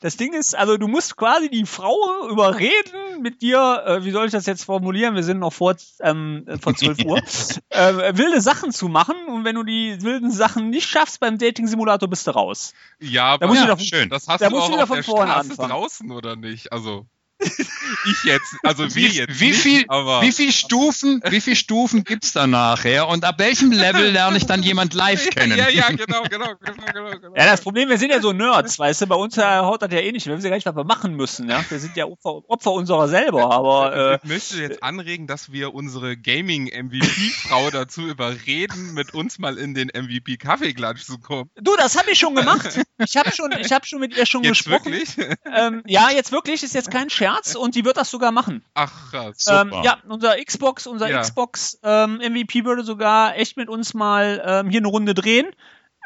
das 0.00 0.16
Ding 0.16 0.32
ist, 0.32 0.56
also 0.56 0.76
du 0.78 0.88
musst 0.88 1.16
quasi 1.16 1.50
die 1.50 1.66
Frau 1.66 1.94
überreden 2.30 3.20
mit 3.22 3.42
dir, 3.42 3.82
äh, 3.86 4.04
wie 4.04 4.10
soll 4.10 4.26
ich 4.26 4.32
das 4.32 4.46
jetzt 4.46 4.64
formulieren? 4.64 5.14
Wir 5.14 5.22
sind 5.24 5.38
noch 5.40 5.52
vor, 5.52 5.76
ähm, 6.00 6.46
vor 6.60 6.74
12 6.74 7.04
Uhr, 7.04 7.18
äh, 7.70 8.16
wilde 8.16 8.40
Sachen 8.40 8.72
zu 8.72 8.88
machen 8.88 9.14
und 9.28 9.44
wenn 9.44 9.56
du 9.56 9.62
die 9.64 9.98
wilden 10.02 10.30
Sachen 10.30 10.70
nicht 10.70 10.88
schaffst 10.88 11.20
beim 11.20 11.36
Dating-Simulator, 11.38 12.08
bist 12.08 12.26
du 12.26 12.30
raus. 12.30 12.72
Ja, 13.00 13.36
Da 13.38 13.44
aber 13.44 13.46
muss 13.48 13.56
ich 13.58 13.64
Ja, 13.64 13.74
doch- 13.74 13.80
schön. 13.80 14.08
das 14.08 14.26
hast 14.28 14.40
da 14.40 14.48
du 14.48 14.54
musst 14.56 14.64
auch 14.64 14.68
du 14.70 14.74
wieder 14.76 14.86
von 14.86 15.02
vorne 15.02 15.30
Straße 15.32 15.50
anfangen. 15.50 15.68
draußen, 15.70 15.97
oder 16.10 16.36
nicht? 16.36 16.72
Also, 16.72 17.08
ich 17.40 18.24
jetzt, 18.24 18.56
also 18.64 18.84
wir 18.94 18.94
Wie, 18.94 19.06
jetzt 19.16 19.40
wie 19.40 19.48
nicht, 19.48 19.60
viel, 19.60 19.84
aber 19.88 20.22
wie 20.22 20.32
viel 20.32 20.52
Stufen, 20.52 21.22
wie 21.28 21.40
viel 21.40 21.54
Stufen 21.54 22.02
gibt's 22.02 22.32
da 22.32 22.46
nachher? 22.48 23.06
Und 23.08 23.24
ab 23.24 23.36
welchem 23.38 23.70
Level 23.70 24.10
lerne 24.10 24.36
ich 24.36 24.46
dann 24.46 24.62
jemand 24.62 24.92
live 24.94 25.30
kennen? 25.30 25.56
Ja, 25.56 25.68
ja, 25.68 25.88
genau, 25.90 26.22
genau, 26.28 26.54
genau, 26.60 26.76
genau. 26.92 27.10
genau. 27.10 27.36
Ja, 27.36 27.46
das 27.46 27.60
Problem, 27.60 27.88
wir 27.88 27.98
sind 27.98 28.10
ja 28.10 28.20
so 28.20 28.32
Nerds, 28.32 28.78
weißt 28.78 29.02
du, 29.02 29.06
bei 29.06 29.14
uns 29.14 29.36
äh, 29.38 29.42
haut 29.42 29.82
das 29.82 29.92
ja 29.92 30.00
eh 30.00 30.10
nicht, 30.10 30.26
wir 30.26 30.34
wissen 30.34 30.46
ja 30.46 30.50
gar 30.50 30.56
nicht, 30.56 30.66
was 30.66 30.74
wir 30.74 30.84
machen 30.84 31.14
müssen, 31.14 31.48
ja. 31.48 31.64
Wir 31.68 31.78
sind 31.78 31.96
ja 31.96 32.06
Opfer, 32.06 32.42
Opfer 32.48 32.72
unserer 32.72 33.08
selber, 33.08 33.52
aber 33.52 33.94
äh, 33.94 34.14
ich 34.16 34.28
möchte 34.28 34.60
jetzt 34.60 34.82
anregen, 34.82 35.28
dass 35.28 35.52
wir 35.52 35.74
unsere 35.74 36.16
Gaming-MVP-Frau 36.16 37.70
dazu 37.70 38.02
überreden, 38.08 38.94
mit 38.94 39.14
uns 39.14 39.38
mal 39.38 39.58
in 39.58 39.74
den 39.74 39.88
MVP-Kaffeeklatsch 39.94 41.04
zu 41.04 41.18
kommen. 41.18 41.50
du, 41.56 41.76
das 41.76 41.96
habe 41.96 42.10
ich 42.10 42.18
schon 42.18 42.34
gemacht. 42.34 42.80
Ich 42.98 43.16
habe 43.16 43.30
schon, 43.30 43.52
ich 43.52 43.70
habe 43.70 43.86
schon 43.86 44.00
mit 44.00 44.16
ihr 44.16 44.26
schon 44.26 44.42
Jetzt 44.42 44.64
gesprochen. 44.64 44.92
wirklich? 44.92 45.16
Ähm, 45.54 45.82
ja, 45.86 46.10
jetzt 46.10 46.32
wirklich, 46.32 46.64
ist 46.64 46.74
jetzt 46.74 46.90
kein 46.90 47.08
Scherz 47.08 47.27
und 47.56 47.74
die 47.74 47.84
wird 47.84 47.96
das 47.96 48.10
sogar 48.10 48.32
machen. 48.32 48.64
Ach. 48.74 49.12
Ähm, 49.12 49.32
Super. 49.36 49.82
ja, 49.84 49.98
unser 50.08 50.36
Xbox, 50.42 50.86
unser 50.86 51.08
Ja. 51.08 51.20
Xbox 51.20 51.78
ähm, 51.82 52.16
MVP 52.16 52.64
würde 52.64 52.84
sogar 52.84 53.36
echt 53.36 53.56
mit 53.56 53.68
uns 53.68 53.94
mal 53.94 54.42
ähm, 54.44 54.70
hier 54.70 54.80
eine 54.80 54.88
Runde 54.88 55.14
drehen. 55.14 55.46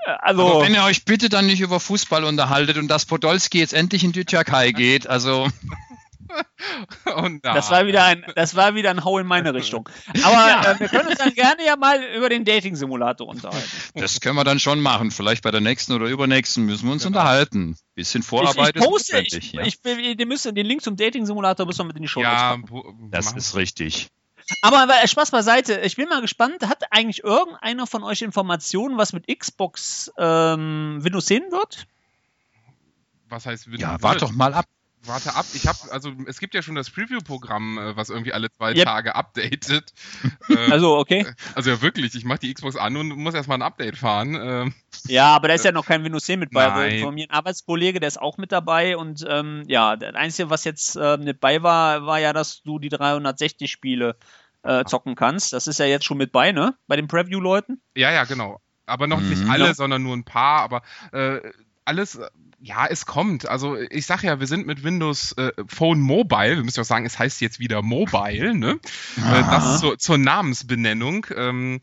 Äh, 0.07 0.11
also, 0.21 0.47
Aber 0.47 0.65
wenn 0.65 0.75
ihr 0.75 0.85
euch 0.85 1.05
bitte 1.05 1.29
dann 1.29 1.47
nicht 1.47 1.61
über 1.61 1.81
Fußball 1.81 2.25
unterhaltet 2.25 2.77
und 2.79 2.89
dass 2.89 3.07
Podolski 3.07 3.59
jetzt 3.59 3.75
endlich 3.75 4.05
in 4.05 4.13
die 4.13 4.25
Türkei 4.25 4.73
geht, 4.73 5.07
also 5.07 5.49
Und 7.17 7.45
das 7.45 7.71
war 7.71 7.87
wieder 7.87 8.05
ein, 8.05 8.25
das 8.35 8.55
war 8.55 8.75
wieder 8.75 8.91
ein 8.91 9.05
Hau 9.05 9.19
in 9.19 9.27
meine 9.27 9.55
Richtung. 9.55 9.89
Aber 10.23 10.33
ja. 10.33 10.73
äh, 10.73 10.81
wir 10.81 10.89
können 10.89 11.09
uns 11.09 11.19
dann 11.19 11.35
gerne 11.35 11.65
ja 11.65 11.77
mal 11.77 12.03
über 12.17 12.29
den 12.29 12.45
Dating-Simulator 12.45 13.29
unterhalten. 13.29 13.69
Das 13.95 14.21
können 14.21 14.37
wir 14.37 14.45
dann 14.45 14.59
schon 14.59 14.81
machen. 14.81 15.11
Vielleicht 15.11 15.43
bei 15.43 15.51
der 15.51 15.61
nächsten 15.61 15.93
oder 15.93 16.07
übernächsten 16.07 16.65
müssen 16.65 16.87
wir 16.87 16.93
uns 16.93 17.05
genau. 17.05 17.19
unterhalten. 17.19 17.77
Bisschen 17.95 18.23
Vorarbeit 18.23 18.77
ich, 18.77 18.83
ich 18.83 18.89
poste, 18.89 19.19
ist 19.19 19.35
ich, 19.35 19.53
ja. 19.53 19.63
ich, 19.63 19.79
ich, 19.85 20.27
müssen, 20.27 20.55
den 20.55 20.67
Link 20.67 20.83
zum 20.83 20.97
Dating-Simulator 20.97 21.67
müssen 21.67 21.81
wir 21.81 21.85
mit 21.87 21.97
in 21.97 22.03
die 22.03 22.09
Show 22.09 22.23
Ja, 22.23 22.57
das 23.11 23.33
ist 23.33 23.55
richtig. 23.57 24.09
Aber 24.61 24.89
Spaß 25.07 25.31
beiseite, 25.31 25.81
ich 25.81 25.97
bin 25.97 26.09
mal 26.09 26.21
gespannt, 26.21 26.67
hat 26.69 26.85
eigentlich 26.91 27.25
irgendeiner 27.25 27.87
von 27.87 28.03
euch 28.03 28.23
Informationen, 28.23 28.99
was 28.99 29.13
mit 29.13 29.27
Xbox 29.27 30.13
ähm, 30.19 30.99
Windows 31.01 31.27
10 31.27 31.51
wird? 31.51 31.87
Was 33.29 33.47
heißt 33.47 33.67
Windows? 33.67 33.83
Ja, 33.83 33.97
warte 34.03 34.21
doch 34.21 34.33
mal 34.33 34.53
ab. 34.53 34.67
Warte 35.05 35.35
ab, 35.35 35.47
ich 35.55 35.67
habe, 35.67 35.79
also 35.91 36.13
es 36.27 36.39
gibt 36.39 36.55
ja 36.55 36.63
schon 36.63 36.77
das 36.77 36.89
Preview-Programm, 36.91 37.79
äh, 37.79 37.97
was 37.97 38.09
irgendwie 38.09 38.33
alle 38.33 38.53
zwei 38.53 38.73
yep. 38.73 38.85
Tage 38.85 39.15
updatet. 39.15 39.93
Äh, 40.49 40.73
also, 40.73 40.99
okay. 40.99 41.27
Also 41.55 41.71
ja 41.71 41.83
wirklich, 41.83 42.15
ich 42.15 42.25
mache 42.25 42.41
die 42.41 42.53
Xbox 42.53 42.77
an 42.77 42.97
und 42.97 43.09
muss 43.11 43.35
erstmal 43.35 43.59
ein 43.59 43.63
Update 43.63 43.97
fahren. 43.97 44.35
Ähm, 44.35 44.75
ja, 45.07 45.35
aber 45.35 45.49
da 45.49 45.55
ist 45.55 45.65
ja 45.65 45.73
noch 45.73 45.87
kein 45.87 46.03
Windows 46.05 46.25
10 46.25 46.41
mit 46.41 46.51
bei. 46.51 46.67
Nein. 46.67 47.01
Von 47.01 47.15
mir 47.15 47.27
ein 47.27 47.31
Arbeitskollege, 47.31 48.01
der 48.01 48.09
ist 48.09 48.21
auch 48.21 48.39
mit 48.39 48.51
dabei 48.51 48.97
und 48.97 49.25
ähm, 49.29 49.63
ja, 49.69 49.97
das 49.97 50.15
Einzige, 50.15 50.51
was 50.51 50.65
jetzt 50.65 50.97
äh, 50.97 51.17
mit 51.17 51.41
bei 51.41 51.63
war, 51.63 52.07
war 52.07 52.19
ja, 52.19 52.33
dass 52.33 52.63
du 52.63 52.79
die 52.79 52.89
360 52.89 53.71
Spiele 53.71 54.17
äh, 54.63 54.85
zocken 54.85 55.15
kannst. 55.15 55.53
Das 55.53 55.67
ist 55.67 55.79
ja 55.79 55.87
jetzt 55.87 56.05
schon 56.05 56.19
mit 56.19 56.33
bei, 56.33 56.53
ne? 56.53 56.77
Bei 56.87 56.97
den 56.97 57.09
Preview-Leuten. 57.09 57.81
Ja, 57.97 58.11
ja, 58.11 58.25
genau. 58.25 58.61
Aber 58.87 59.07
noch 59.07 59.21
mhm. 59.21 59.31
nicht 59.31 59.49
alle, 59.49 59.75
sondern 59.75 60.03
nur 60.03 60.17
ein 60.17 60.25
paar. 60.25 60.63
Aber 60.63 60.83
äh, 61.13 61.41
alles 61.85 62.19
ja, 62.63 62.87
es 62.87 63.07
kommt. 63.07 63.49
Also 63.49 63.77
ich 63.77 64.07
sage 64.07 64.29
ja, 64.29 64.39
wir 64.39 64.47
sind 64.47 64.67
mit 64.67 64.85
Windows 64.85 65.33
äh, 65.33 65.53
Phone 65.67 66.01
Mobile, 66.01 66.57
wir 66.57 66.63
müssen 66.63 66.79
ja 66.79 66.83
auch 66.83 66.87
sagen, 66.87 67.05
es 67.05 67.19
heißt 67.19 67.41
jetzt 67.41 67.59
wieder 67.59 67.83
Mobile, 67.83 68.55
ne? 68.55 68.79
Äh, 69.17 69.43
das 69.51 69.81
zur, 69.81 69.99
zur 69.99 70.17
Namensbenennung. 70.17 71.27
Ähm, 71.35 71.81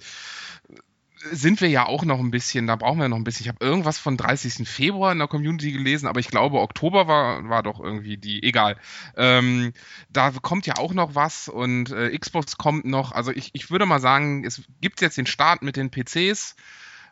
sind 1.31 1.59
wir 1.59 1.67
ja 1.67 1.85
auch 1.85 2.05
noch 2.05 2.19
ein 2.19 2.31
bisschen, 2.31 2.65
da 2.65 2.77
brauchen 2.77 2.99
wir 2.99 3.09
noch 3.09 3.17
ein 3.17 3.25
bisschen. 3.25 3.43
Ich 3.43 3.49
habe 3.49 3.63
irgendwas 3.63 3.97
von 3.97 4.15
30. 4.15 4.67
Februar 4.67 5.11
in 5.11 5.19
der 5.19 5.27
Community 5.27 5.73
gelesen, 5.73 6.07
aber 6.07 6.21
ich 6.21 6.29
glaube, 6.29 6.61
Oktober 6.61 7.07
war, 7.07 7.49
war 7.49 7.61
doch 7.61 7.81
irgendwie 7.81 8.15
die, 8.15 8.41
egal. 8.41 8.77
Ähm, 9.17 9.73
da 10.09 10.31
kommt 10.31 10.65
ja 10.65 10.77
auch 10.77 10.93
noch 10.93 11.13
was 11.15 11.49
und 11.49 11.91
äh, 11.91 12.17
Xbox 12.17 12.57
kommt 12.57 12.85
noch. 12.85 13.11
Also 13.11 13.31
ich, 13.31 13.49
ich 13.51 13.69
würde 13.69 13.85
mal 13.85 13.99
sagen, 13.99 14.45
es 14.45 14.61
gibt 14.79 15.01
jetzt 15.01 15.17
den 15.17 15.25
Start 15.25 15.61
mit 15.61 15.75
den 15.75 15.91
PCs 15.91 16.55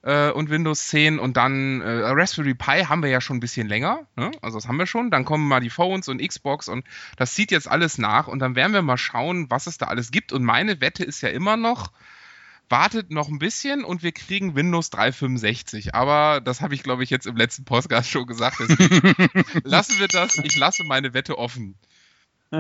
äh, 0.08 0.32
und 0.32 0.49
Windows 0.49 0.88
10 0.88 1.20
und 1.20 1.36
dann 1.36 1.82
äh, 1.82 1.89
Raspberry 1.89 2.53
Pi 2.55 2.86
haben 2.86 3.03
wir 3.03 3.10
ja 3.10 3.20
schon 3.20 3.38
ein 3.38 3.41
bisschen 3.41 3.68
länger, 3.68 4.08
ne? 4.16 4.32
also 4.41 4.58
das 4.58 4.68
haben 4.68 4.78
wir 4.78 4.88
schon. 4.88 5.12
Dann 5.12 5.26
kommen 5.26 5.45
mal 5.45 5.60
die 5.60 5.70
Phones 5.70 6.08
und 6.08 6.26
Xbox 6.26 6.70
und 6.70 6.86
das 7.18 7.34
zieht 7.34 7.51
jetzt 7.51 7.68
alles 7.68 7.97
nach 7.97 8.28
und 8.28 8.39
dann 8.39 8.55
werden 8.55 8.72
wir 8.72 8.82
mal 8.82 8.97
schauen, 8.97 9.49
was 9.49 9.68
es 9.68 9.78
da 9.78 9.88
alles 9.88 10.10
gibt. 10.10 10.32
Und 10.32 10.45
meine 10.45 10.80
Wette 10.80 11.03
ist 11.03 11.20
ja 11.22 11.30
immer 11.30 11.58
noch, 11.58 11.91
wartet 12.70 13.12
noch 13.12 13.28
ein 13.28 13.38
bisschen 13.38 13.84
und 13.84 14.01
wir 14.01 14.14
kriegen 14.14 14.55
Windows 14.55 14.89
365. 14.91 15.93
Aber 15.93 16.39
das 16.39 16.62
habe 16.62 16.74
ich, 16.74 16.84
glaube 16.84 17.03
ich, 17.03 17.10
jetzt 17.10 17.28
im 17.28 17.36
letzten 17.36 17.66
Podcast 17.66 18.10
schon 18.10 18.28
gesagt. 18.28 18.60
lassen 19.66 19.99
wir 19.99 20.08
das. 20.08 20.38
Ich 20.38 20.55
lasse 20.55 20.86
meine 20.86 21.14
Wette 21.14 21.38
offen. 21.38 21.76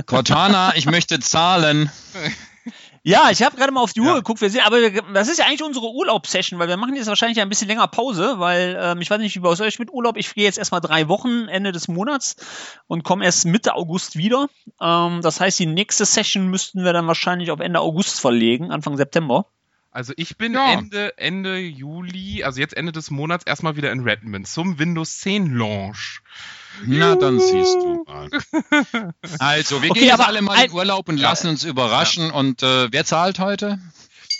Cortana, 0.05 0.75
ich 0.75 0.85
möchte 0.85 1.21
zahlen. 1.21 1.89
Ja, 3.03 3.29
ich 3.31 3.41
habe 3.43 3.55
gerade 3.55 3.71
mal 3.71 3.81
auf 3.81 3.93
die 3.93 4.01
Uhr 4.01 4.07
ja. 4.07 4.15
geguckt. 4.15 4.41
Wir 4.41 4.49
sehen, 4.49 4.63
aber 4.65 4.89
das 4.89 5.27
ist 5.27 5.39
ja 5.39 5.45
eigentlich 5.45 5.63
unsere 5.63 5.91
Urlaubssession, 5.91 6.59
weil 6.59 6.67
wir 6.67 6.77
machen 6.77 6.95
jetzt 6.95 7.07
wahrscheinlich 7.07 7.39
ein 7.39 7.49
bisschen 7.49 7.67
länger 7.67 7.87
Pause, 7.87 8.35
weil 8.37 8.77
ähm, 8.79 9.01
ich 9.01 9.09
weiß 9.09 9.19
nicht, 9.19 9.35
wie 9.35 9.39
bei 9.39 9.49
euch 9.49 9.79
mit 9.79 9.91
Urlaub. 9.91 10.17
Ich 10.17 10.33
gehe 10.33 10.43
jetzt 10.43 10.57
erstmal 10.57 10.81
drei 10.81 11.07
Wochen 11.07 11.47
Ende 11.47 11.71
des 11.71 11.87
Monats 11.87 12.35
und 12.87 13.03
komme 13.03 13.25
erst 13.25 13.45
Mitte 13.45 13.75
August 13.75 14.17
wieder. 14.17 14.49
Ähm, 14.81 15.21
das 15.21 15.39
heißt, 15.39 15.59
die 15.59 15.65
nächste 15.65 16.05
Session 16.05 16.47
müssten 16.47 16.83
wir 16.83 16.93
dann 16.93 17.07
wahrscheinlich 17.07 17.51
auf 17.51 17.59
Ende 17.59 17.79
August 17.79 18.19
verlegen, 18.19 18.71
Anfang 18.71 18.97
September. 18.97 19.45
Also 19.91 20.13
ich 20.15 20.37
bin 20.37 20.53
ja. 20.53 20.73
Ende, 20.73 21.17
Ende 21.17 21.57
Juli, 21.57 22.43
also 22.43 22.59
jetzt 22.59 22.77
Ende 22.77 22.91
des 22.91 23.09
Monats 23.09 23.45
erstmal 23.45 23.77
wieder 23.77 23.91
in 23.91 24.01
Redmond 24.01 24.47
zum 24.47 24.77
Windows 24.77 25.19
10 25.19 25.55
Launch. 25.55 26.21
Na, 26.85 27.15
dann 27.15 27.39
siehst 27.39 27.75
du 27.75 28.03
mal. 28.05 28.29
Also, 29.39 29.81
wir 29.81 29.91
okay, 29.91 29.99
gehen 29.99 30.09
jetzt 30.09 30.19
alle 30.19 30.41
mal 30.41 30.61
in 30.63 30.71
Urlaub 30.71 31.07
und 31.09 31.17
lassen 31.17 31.49
uns 31.49 31.63
überraschen. 31.63 32.31
Und 32.31 32.63
äh, 32.63 32.91
wer 32.91 33.05
zahlt 33.05 33.39
heute? 33.39 33.79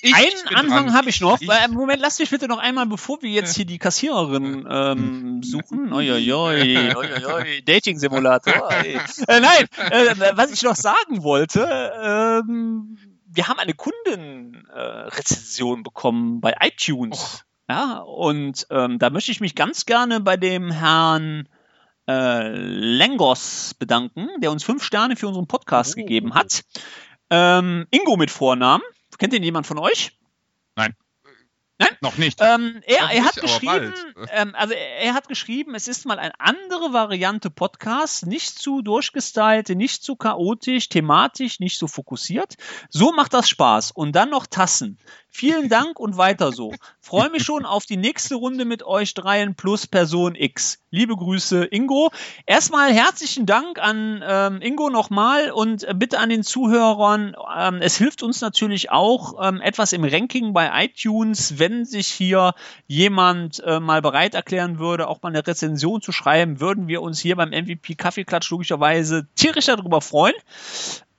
Ich 0.01 0.13
Einen 0.13 0.55
Anfang 0.55 0.93
habe 0.93 1.09
ich 1.09 1.21
noch. 1.21 1.41
Ich, 1.41 1.49
äh, 1.49 1.67
Moment, 1.69 2.01
lass 2.01 2.19
mich 2.19 2.29
bitte 2.29 2.47
noch 2.47 2.59
einmal, 2.59 2.85
bevor 2.85 3.23
wir 3.23 3.31
jetzt 3.31 3.55
hier 3.55 3.65
die 3.65 3.79
Kassiererin 3.79 4.67
ähm, 4.69 5.41
suchen. 5.41 5.91
Uiuiui, 5.93 6.93
uiuiui, 6.95 7.61
Dating-Simulator. 7.65 8.69
Äh, 8.71 8.99
nein, 9.27 9.65
äh, 9.89 10.13
was 10.35 10.51
ich 10.51 10.61
noch 10.61 10.75
sagen 10.75 11.23
wollte, 11.23 11.67
ähm, 12.01 12.99
wir 13.25 13.47
haben 13.47 13.57
eine 13.59 13.73
Kundenrezension 13.73 15.79
äh, 15.79 15.83
bekommen 15.83 16.41
bei 16.41 16.53
iTunes. 16.61 17.17
Oh. 17.19 17.39
Ja, 17.69 17.97
und 17.97 18.65
ähm, 18.69 18.99
da 18.99 19.09
möchte 19.09 19.31
ich 19.31 19.41
mich 19.41 19.55
ganz 19.55 19.85
gerne 19.85 20.21
bei 20.21 20.37
dem 20.37 20.71
Herrn 20.71 21.49
äh, 22.07 22.49
Lengos 22.49 23.73
bedanken, 23.73 24.29
der 24.39 24.51
uns 24.51 24.63
fünf 24.63 24.83
Sterne 24.83 25.15
für 25.15 25.27
unseren 25.27 25.47
Podcast 25.47 25.95
oh. 25.97 26.01
gegeben 26.01 26.33
hat. 26.33 26.63
Ähm, 27.29 27.87
Ingo 27.91 28.17
mit 28.17 28.31
Vornamen. 28.31 28.83
Kennt 29.17 29.33
den 29.33 29.43
jemand 29.43 29.67
von 29.67 29.79
euch? 29.79 30.17
Nein. 30.75 30.95
Nein? 31.79 31.95
Noch 32.01 32.17
nicht. 32.17 32.39
Ähm, 32.41 32.81
er, 32.85 33.01
Noch 33.01 33.11
er 33.11 33.25
hat 33.25 33.35
geschrieben, 33.35 33.93
ähm, 34.31 34.55
also 34.55 34.73
er 34.73 35.13
hat 35.13 35.27
geschrieben, 35.27 35.75
es 35.75 35.87
ist 35.87 36.05
mal 36.05 36.17
eine 36.17 36.39
andere 36.39 36.91
Variante 36.91 37.51
Podcast, 37.51 38.25
nicht 38.25 38.57
zu 38.57 38.81
durchgestylt, 38.81 39.69
nicht 39.69 40.03
zu 40.03 40.15
chaotisch, 40.15 40.89
thematisch, 40.89 41.59
nicht 41.59 41.77
so 41.77 41.87
fokussiert. 41.87 42.55
So 42.89 43.11
macht 43.11 43.33
das 43.33 43.47
Spaß. 43.47 43.91
Und 43.91 44.15
dann 44.15 44.31
noch 44.31 44.47
Tassen. 44.47 44.97
Vielen 45.39 45.69
Dank 45.69 45.99
und 45.99 46.17
weiter 46.17 46.51
so. 46.51 46.73
Freue 46.99 47.29
mich 47.29 47.43
schon 47.43 47.63
auf 47.63 47.85
die 47.85 47.95
nächste 47.95 48.33
Runde 48.33 48.65
mit 48.65 48.81
euch 48.81 49.13
dreien 49.13 49.53
plus 49.53 49.85
Person 49.85 50.33
X. 50.33 50.79
Liebe 50.89 51.15
Grüße, 51.15 51.63
Ingo. 51.65 52.09
Erstmal 52.47 52.91
herzlichen 52.91 53.45
Dank 53.45 53.77
an 53.77 54.23
ähm, 54.27 54.63
Ingo 54.63 54.89
nochmal 54.89 55.51
und 55.51 55.83
äh, 55.83 55.93
bitte 55.93 56.17
an 56.17 56.29
den 56.29 56.41
Zuhörern. 56.41 57.35
Ähm, 57.55 57.81
es 57.81 57.97
hilft 57.97 58.23
uns 58.23 58.41
natürlich 58.41 58.89
auch 58.89 59.35
ähm, 59.39 59.61
etwas 59.61 59.93
im 59.93 60.03
Ranking 60.03 60.53
bei 60.53 60.71
iTunes, 60.85 61.59
wenn 61.59 61.85
sich 61.85 62.07
hier 62.07 62.55
jemand 62.87 63.59
äh, 63.63 63.79
mal 63.79 64.01
bereit 64.01 64.33
erklären 64.33 64.79
würde, 64.79 65.07
auch 65.07 65.21
mal 65.21 65.29
eine 65.29 65.45
Rezension 65.45 66.01
zu 66.01 66.11
schreiben, 66.11 66.59
würden 66.59 66.87
wir 66.87 67.03
uns 67.03 67.19
hier 67.19 67.35
beim 67.35 67.49
MVP 67.49 67.93
Kaffeeklatsch 67.93 68.49
logischerweise 68.49 69.27
tierisch 69.35 69.67
darüber 69.67 70.01
freuen. 70.01 70.33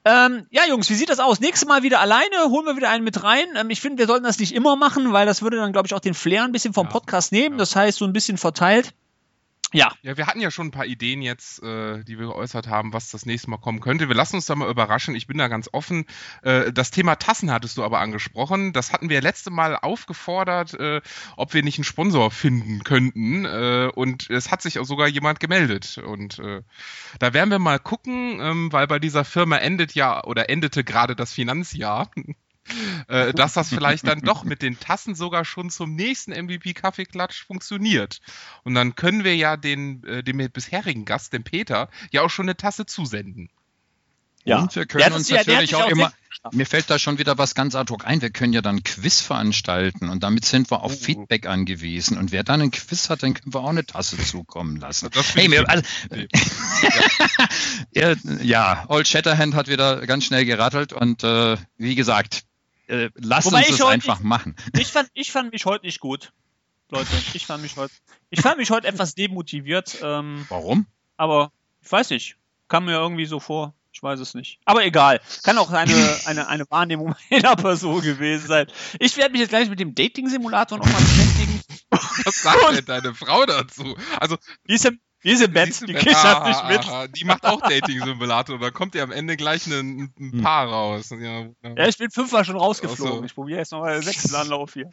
Ähm, 0.09 0.47
ja, 0.51 0.63
Jungs, 0.67 0.89
wie 0.89 0.95
sieht 0.95 1.11
das 1.11 1.19
aus? 1.19 1.39
Nächstes 1.39 1.69
Mal 1.69 1.83
wieder 1.83 2.01
alleine, 2.01 2.45
holen 2.49 2.65
wir 2.65 2.77
wieder 2.77 2.89
einen 2.89 3.05
mit 3.05 3.23
rein. 3.23 3.47
Ähm, 3.57 3.69
ich 3.69 3.83
finde, 3.83 3.99
wir 3.99 4.07
sollten 4.07 4.25
das 4.25 4.39
nicht 4.39 4.55
immer 4.55 4.75
machen, 4.75 5.13
weil 5.13 5.27
das 5.27 5.43
würde 5.43 5.59
dann, 5.59 5.73
glaube 5.73 5.87
ich, 5.87 5.93
auch 5.93 6.01
den 6.01 6.15
Flair 6.15 6.45
ein 6.45 6.53
bisschen 6.53 6.73
vom 6.73 6.87
ja, 6.87 6.93
Podcast 6.93 7.31
nehmen. 7.31 7.57
Ja. 7.57 7.59
Das 7.59 7.77
heißt, 7.77 7.99
so 7.99 8.07
ein 8.07 8.15
bisschen 8.15 8.39
verteilt. 8.39 8.95
Ja. 9.73 9.93
Ja, 10.03 10.17
wir 10.17 10.27
hatten 10.27 10.41
ja 10.41 10.51
schon 10.51 10.69
ein 10.69 10.73
paar 10.73 10.87
Ideen 10.87 11.21
jetzt, 11.21 11.63
äh, 11.63 12.03
die 12.05 12.19
wir 12.19 12.27
geäußert 12.27 12.69
haben, 12.69 12.93
was 12.93 13.11
das 13.11 13.27
nächste 13.27 13.51
Mal 13.51 13.59
kommen 13.59 13.81
könnte. 13.81 14.09
Wir 14.09 14.17
lassen 14.17 14.37
uns 14.37 14.47
da 14.47 14.55
mal 14.55 14.71
überraschen. 14.71 15.15
Ich 15.15 15.27
bin 15.27 15.37
da 15.37 15.49
ganz 15.49 15.69
offen. 15.73 16.07
Äh, 16.43 16.73
das 16.73 16.91
Thema 16.91 17.17
Tassen 17.17 17.51
hattest 17.51 17.77
du 17.77 17.85
aber 17.85 18.01
angesprochen. 18.01 18.73
Das 18.73 18.93
hatten 18.93 19.11
wir 19.11 19.21
letzte 19.21 19.51
Mal 19.51 19.77
aufgefordert, 19.77 20.75
äh, 20.75 21.03
ob 21.37 21.53
wir 21.53 21.63
nicht 21.63 21.79
einen 21.79 21.85
Sponsor 21.85 22.31
finden 22.31 22.83
könnten. 22.83 23.45
Äh, 23.45 23.91
und 23.95 24.31
es 24.31 24.51
hat 24.51 24.63
sich 24.63 24.79
auch 24.79 24.87
sogar 24.87 25.09
jemand 25.09 25.39
gemeldet. 25.39 25.99
Und 25.99 26.39
äh, 26.39 26.63
da 27.19 27.35
werden 27.35 27.51
wir 27.51 27.59
mal 27.59 27.79
gucken, 27.79 28.41
ähm, 28.41 28.73
weil 28.73 28.87
bei 28.87 28.99
dieser 28.99 29.25
Firma 29.25 29.59
endet 29.59 29.95
ja 29.95 30.25
oder 30.25 30.49
endete 30.49 30.83
gerade 30.83 31.15
das 31.15 31.33
Finanzjahr. 31.35 32.11
Äh, 33.09 33.33
dass 33.35 33.55
das 33.55 33.69
vielleicht 33.69 34.07
dann 34.07 34.21
doch 34.21 34.45
mit 34.45 34.63
den 34.63 34.79
Tassen 34.79 35.15
sogar 35.15 35.45
schon 35.45 35.71
zum 35.71 35.95
nächsten 35.95 36.33
MVP 36.33 36.75
Kaffeeklatsch 36.75 37.45
funktioniert. 37.45 38.21
Und 38.65 38.75
dann 38.75 38.95
können 38.95 39.25
wir 39.25 39.37
ja 39.37 39.57
den, 39.57 40.05
äh, 40.05 40.23
dem 40.23 40.39
bisherigen 40.51 41.05
Gast, 41.05 41.33
dem 41.33 41.45
Peter, 41.45 41.89
ja 42.11 42.23
auch 42.23 42.31
schon 42.31 42.47
eine 42.47 42.57
Tasse 42.57 42.87
zusenden. 42.87 43.51
Ja. 44.45 44.61
Und 44.61 44.75
wir 44.75 44.87
können 44.87 45.13
uns 45.13 45.29
natürlich 45.29 45.75
auch, 45.75 45.85
auch 45.85 45.91
immer, 45.91 46.13
mir 46.53 46.65
fällt 46.65 46.89
da 46.89 46.99
schon 46.99 47.19
wieder 47.19 47.37
was 47.37 47.55
ganz 47.55 47.75
ad 47.75 47.93
hoc 47.93 48.07
ein, 48.07 48.23
wir 48.23 48.31
können 48.31 48.53
ja 48.53 48.63
dann 48.63 48.83
Quiz 48.83 49.21
veranstalten 49.21 50.09
und 50.09 50.23
damit 50.23 50.45
sind 50.45 50.71
wir 50.71 50.83
auf 50.83 50.93
uh. 50.93 50.97
Feedback 50.97 51.47
angewiesen. 51.47 52.17
Und 52.17 52.33
wer 52.33 52.45
dann 52.45 52.63
ein 52.63 52.71
Quiz 52.71 53.11
hat, 53.11 53.23
dann 53.23 53.35
können 53.35 53.53
wir 53.53 53.61
auch 53.61 53.69
eine 53.69 53.85
Tasse 53.85 54.17
zukommen 54.17 54.77
lassen. 54.77 55.11
Hey, 55.35 55.49
mir, 55.49 55.69
also, 55.69 55.83
ja. 57.93 58.15
ja, 58.43 58.85
Old 58.89 59.07
Shatterhand 59.07 59.55
hat 59.55 59.69
wieder 59.69 60.07
ganz 60.07 60.25
schnell 60.25 60.45
gerattelt 60.45 60.93
und 60.93 61.25
äh, 61.25 61.57
wie 61.77 61.95
gesagt, 61.95 62.45
äh, 62.89 63.11
lass 63.15 63.47
Wobei 63.47 63.67
uns 63.69 63.79
das 63.79 63.87
einfach 63.87 64.19
ich, 64.19 64.25
machen. 64.25 64.57
Ich 64.79 64.89
fand, 64.89 65.11
ich 65.15 65.31
fand 65.31 65.53
mich 65.53 65.67
heute 65.67 65.87
nicht 65.87 66.01
gut. 66.01 66.33
Leute, 66.91 67.11
ich 67.35 67.47
fand 67.47 67.63
mich 67.63 67.77
heute, 67.77 67.93
ich 68.31 68.41
fand 68.41 68.57
mich 68.59 68.71
heute 68.71 68.87
etwas 68.87 69.15
demotiviert. 69.15 69.99
Ähm, 70.03 70.47
Warum? 70.49 70.87
Aber 71.17 71.53
ich 71.83 71.93
weiß 71.93 72.11
nicht. 72.11 72.37
Kam 72.69 72.87
mir 72.87 72.93
irgendwie 72.93 73.27
so 73.27 73.41
vor. 73.41 73.75
Ich 73.93 74.03
weiß 74.03 74.21
es 74.21 74.35
nicht. 74.35 74.59
Aber 74.65 74.85
egal. 74.85 75.21
Kann 75.43 75.59
auch 75.59 75.71
eine, 75.71 75.93
eine, 76.25 76.49
eine 76.49 76.65
Wahrnehmung 76.71 77.15
einer 77.31 77.57
Person 77.57 78.01
gewesen 78.01 78.47
sein. 78.47 78.67
Ich 79.01 79.17
werde 79.17 79.33
mich 79.33 79.41
jetzt 79.41 79.51
gleich 79.51 79.69
mit 79.69 79.81
dem 79.81 79.95
Dating-Simulator 79.95 80.79
nochmal 80.79 81.01
beschäftigen. 81.03 81.61
Was 82.25 82.43
sagt 82.43 82.77
denn 82.77 82.85
deine 82.85 83.15
Frau 83.15 83.45
dazu? 83.45 83.97
Also, 84.19 84.37
die 84.69 84.75
ist 84.75 84.85
ja, 84.85 84.93
Wir 85.21 85.37
sind 85.37 85.53
Bett, 85.53 85.67
Siehst 85.67 85.83
du, 85.83 85.87
die 85.87 85.93
das 85.95 86.25
Ah, 86.25 86.49
nicht 86.49 86.61
ah, 86.61 86.69
mit. 86.69 86.89
ah, 86.89 87.07
Die 87.09 87.25
macht 87.25 87.45
auch 87.45 87.61
Dating-Simulator. 87.61 88.59
Da 88.59 88.71
kommt 88.71 88.95
ja 88.95 89.03
am 89.03 89.11
Ende 89.11 89.37
gleich 89.37 89.67
ein, 89.67 90.13
ein 90.19 90.33
Hm. 90.33 90.43
Paar 90.43 90.69
raus. 90.69 91.11
Ja, 91.11 91.49
Ja, 91.63 91.89
ich 91.89 91.99
bin 91.99 92.11
fünfmal 92.11 92.45
schon 92.45 92.57
rausgeflogen. 92.57 93.19
So. 93.19 93.25
Ich 93.25 93.35
probiere 93.35 93.59
jetzt 93.59 93.73
nochmal 93.73 93.95
den 93.95 94.03
sechsten 94.03 94.35
Anlauf 94.37 94.75
hier. 94.75 94.89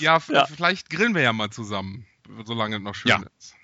ja, 0.00 0.18
Ja. 0.30 0.46
vielleicht 0.46 0.88
grillen 0.88 1.14
wir 1.14 1.22
ja 1.22 1.32
mal 1.34 1.50
zusammen, 1.50 2.06
solange 2.44 2.76
es 2.76 2.82
noch 2.82 2.94
schön 2.94 3.10
Ja. 3.10 3.22
ist. 3.38 3.54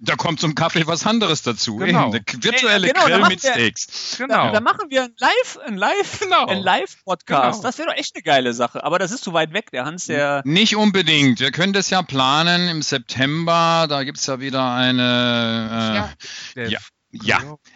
Da 0.00 0.16
kommt 0.16 0.40
zum 0.40 0.54
Kaffee 0.54 0.86
was 0.86 1.06
anderes 1.06 1.42
dazu. 1.42 1.76
Genau. 1.76 2.08
Eben, 2.14 2.24
Eine 2.26 2.42
virtuelle 2.44 2.88
genau, 2.88 3.00
da 3.02 3.06
Grill 3.08 3.18
machen 3.20 3.28
mit 3.32 3.42
wir- 3.44 3.52
Steaks. 3.52 4.16
Genau. 4.18 4.52
Dann 4.52 4.62
machen 4.64 4.90
wir 4.90 5.04
ein 5.04 5.14
Live, 5.18 5.58
ein 5.66 5.76
Live, 5.76 6.20
Genau. 6.20 6.46
ein 6.46 6.58
Live-Podcast. 6.62 7.58
Genau. 7.60 7.62
Das 7.62 7.78
wäre 7.78 7.88
doch 7.88 7.96
echt 7.96 8.14
eine 8.14 8.22
geile 8.22 8.52
Sache. 8.54 8.82
Aber 8.84 8.98
das 8.98 9.12
ist 9.12 9.22
zu 9.24 9.32
weit 9.32 9.52
weg. 9.52 9.70
Der 9.70 9.84
Hans, 9.84 10.06
der. 10.06 10.42
Nicht 10.44 10.76
unbedingt. 10.76 11.40
Wir 11.40 11.52
können 11.52 11.72
das 11.72 11.90
ja 11.90 12.02
planen 12.02 12.68
im 12.68 12.82
September. 12.82 13.86
Da 13.88 14.02
gibt's 14.04 14.26
ja 14.26 14.40
wieder 14.40 14.74
eine. 14.74 16.10
Äh, 16.56 16.62
ja. 16.64 16.68
Ja, 16.68 16.78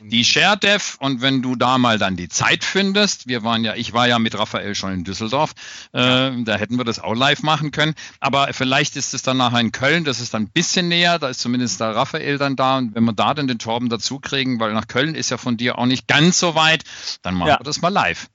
die 0.00 0.24
ShareDev 0.24 0.96
und 1.00 1.20
wenn 1.20 1.42
du 1.42 1.56
da 1.56 1.78
mal 1.78 1.98
dann 1.98 2.16
die 2.16 2.28
Zeit 2.28 2.64
findest, 2.64 3.26
wir 3.28 3.42
waren 3.44 3.64
ja, 3.64 3.74
ich 3.74 3.92
war 3.92 4.06
ja 4.08 4.18
mit 4.18 4.36
Raphael 4.38 4.74
schon 4.74 4.92
in 4.92 5.04
Düsseldorf, 5.04 5.52
äh, 5.92 6.30
da 6.44 6.56
hätten 6.56 6.76
wir 6.76 6.84
das 6.84 6.98
auch 6.98 7.14
live 7.14 7.42
machen 7.42 7.70
können, 7.70 7.94
aber 8.20 8.52
vielleicht 8.52 8.96
ist 8.96 9.14
es 9.14 9.22
dann 9.22 9.36
nachher 9.36 9.60
in 9.60 9.72
Köln, 9.72 10.04
das 10.04 10.20
ist 10.20 10.34
dann 10.34 10.42
ein 10.44 10.50
bisschen 10.50 10.88
näher, 10.88 11.18
da 11.18 11.28
ist 11.28 11.40
zumindest 11.40 11.80
der 11.80 11.94
Raphael 11.94 12.38
dann 12.38 12.56
da 12.56 12.78
und 12.78 12.94
wenn 12.94 13.04
wir 13.04 13.12
da 13.12 13.34
dann 13.34 13.46
den 13.48 13.58
Torben 13.58 13.88
dazu 13.88 14.18
kriegen, 14.20 14.60
weil 14.60 14.72
nach 14.72 14.88
Köln 14.88 15.14
ist 15.14 15.30
ja 15.30 15.36
von 15.36 15.56
dir 15.56 15.78
auch 15.78 15.86
nicht 15.86 16.06
ganz 16.08 16.38
so 16.38 16.54
weit, 16.54 16.84
dann 17.22 17.34
machen 17.34 17.48
Ja. 17.48 17.60
wir 17.60 17.64
das 17.64 17.80
mal 17.80 17.88
live. 17.88 18.28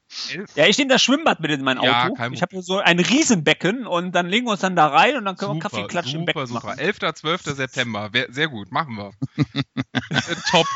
Ja, 0.55 0.65
ich 0.67 0.77
nehme 0.77 0.89
das 0.89 1.01
Schwimmbad 1.01 1.39
mit 1.39 1.51
in 1.51 1.63
mein 1.63 1.77
Auto. 1.77 1.87
Ja, 1.87 2.09
kein 2.09 2.33
ich 2.33 2.41
habe 2.41 2.61
so 2.61 2.79
ein 2.79 2.99
Riesenbecken 2.99 3.87
und 3.87 4.13
dann 4.13 4.27
legen 4.27 4.45
wir 4.45 4.51
uns 4.51 4.61
dann 4.61 4.75
da 4.75 4.87
rein 4.87 5.15
und 5.17 5.25
dann 5.25 5.35
können 5.35 5.51
wir 5.51 5.61
Super, 5.61 5.69
Kaffee 5.69 5.87
klatschen 5.87 6.15
im 6.15 6.21
super, 6.21 6.33
Becken 6.33 6.47
super. 6.47 6.67
machen. 6.67 6.79
11. 6.79 6.99
12. 7.15 7.41
September. 7.43 8.09
Sehr 8.29 8.47
gut, 8.47 8.71
machen 8.71 8.95
wir. 8.97 9.11
Äh, 10.09 10.35
Top. 10.51 10.67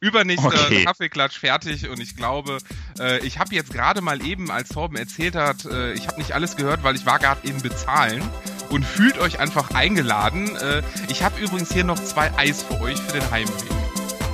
Übernächster 0.00 0.46
Okay. 0.48 0.84
Kaffeeklatsch 0.84 1.38
fertig 1.38 1.88
und 1.88 1.98
ich 2.00 2.16
glaube, 2.16 2.58
äh, 3.00 3.18
ich 3.26 3.38
habe 3.40 3.54
jetzt 3.54 3.72
gerade 3.72 4.00
mal 4.00 4.24
eben, 4.24 4.50
als 4.50 4.68
Torben 4.68 4.96
erzählt 4.96 5.34
hat, 5.34 5.64
äh, 5.64 5.92
ich 5.94 6.06
habe 6.06 6.18
nicht 6.18 6.32
alles 6.32 6.54
gehört, 6.54 6.84
weil 6.84 6.94
ich 6.94 7.04
war 7.04 7.18
gerade 7.18 7.46
eben 7.48 7.60
bezahlen 7.60 8.22
und 8.70 8.84
fühlt 8.84 9.18
euch 9.18 9.40
einfach 9.40 9.70
eingeladen. 9.72 10.54
Äh, 10.56 10.82
ich 11.08 11.24
habe 11.24 11.40
übrigens 11.40 11.72
hier 11.72 11.82
noch 11.84 11.98
zwei 11.98 12.30
Eis 12.36 12.62
für 12.62 12.80
euch 12.80 13.00
für 13.00 13.18
den 13.18 13.28
Heimweg. 13.30 13.54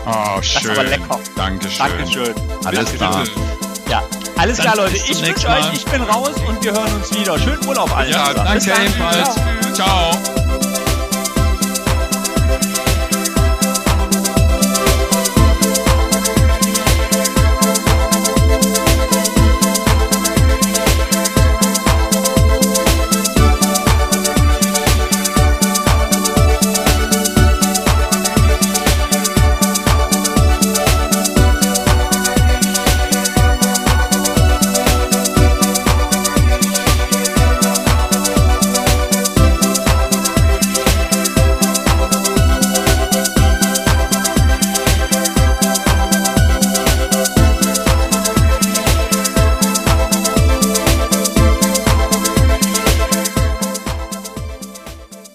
Oh, 0.06 0.38
ist 0.40 0.60
schön. 0.60 0.70
aber 0.72 0.84
lecker. 0.84 1.20
Dankeschön. 1.34 1.78
Dankeschön. 1.78 2.34
Alles 2.64 2.92
klar. 2.92 3.24
Ja, 3.94 4.02
alles 4.36 4.56
Dann 4.56 4.72
klar, 4.72 4.76
Leute. 4.76 4.96
Ich 4.96 5.24
wünsche 5.24 5.46
euch, 5.46 5.72
ich 5.72 5.84
bin 5.84 6.02
raus 6.02 6.34
und 6.48 6.64
wir 6.64 6.72
hören 6.72 6.92
uns 6.94 7.14
wieder. 7.14 7.38
Schönen 7.38 7.64
Urlaub 7.64 7.96
allen. 7.96 8.10
Ja, 8.10 8.34
danke 8.34 8.54
Bis 8.54 8.64
dann. 8.64 8.82
ebenfalls. 8.82 9.34
Ciao. 9.72 10.10
Ciao. 10.10 10.43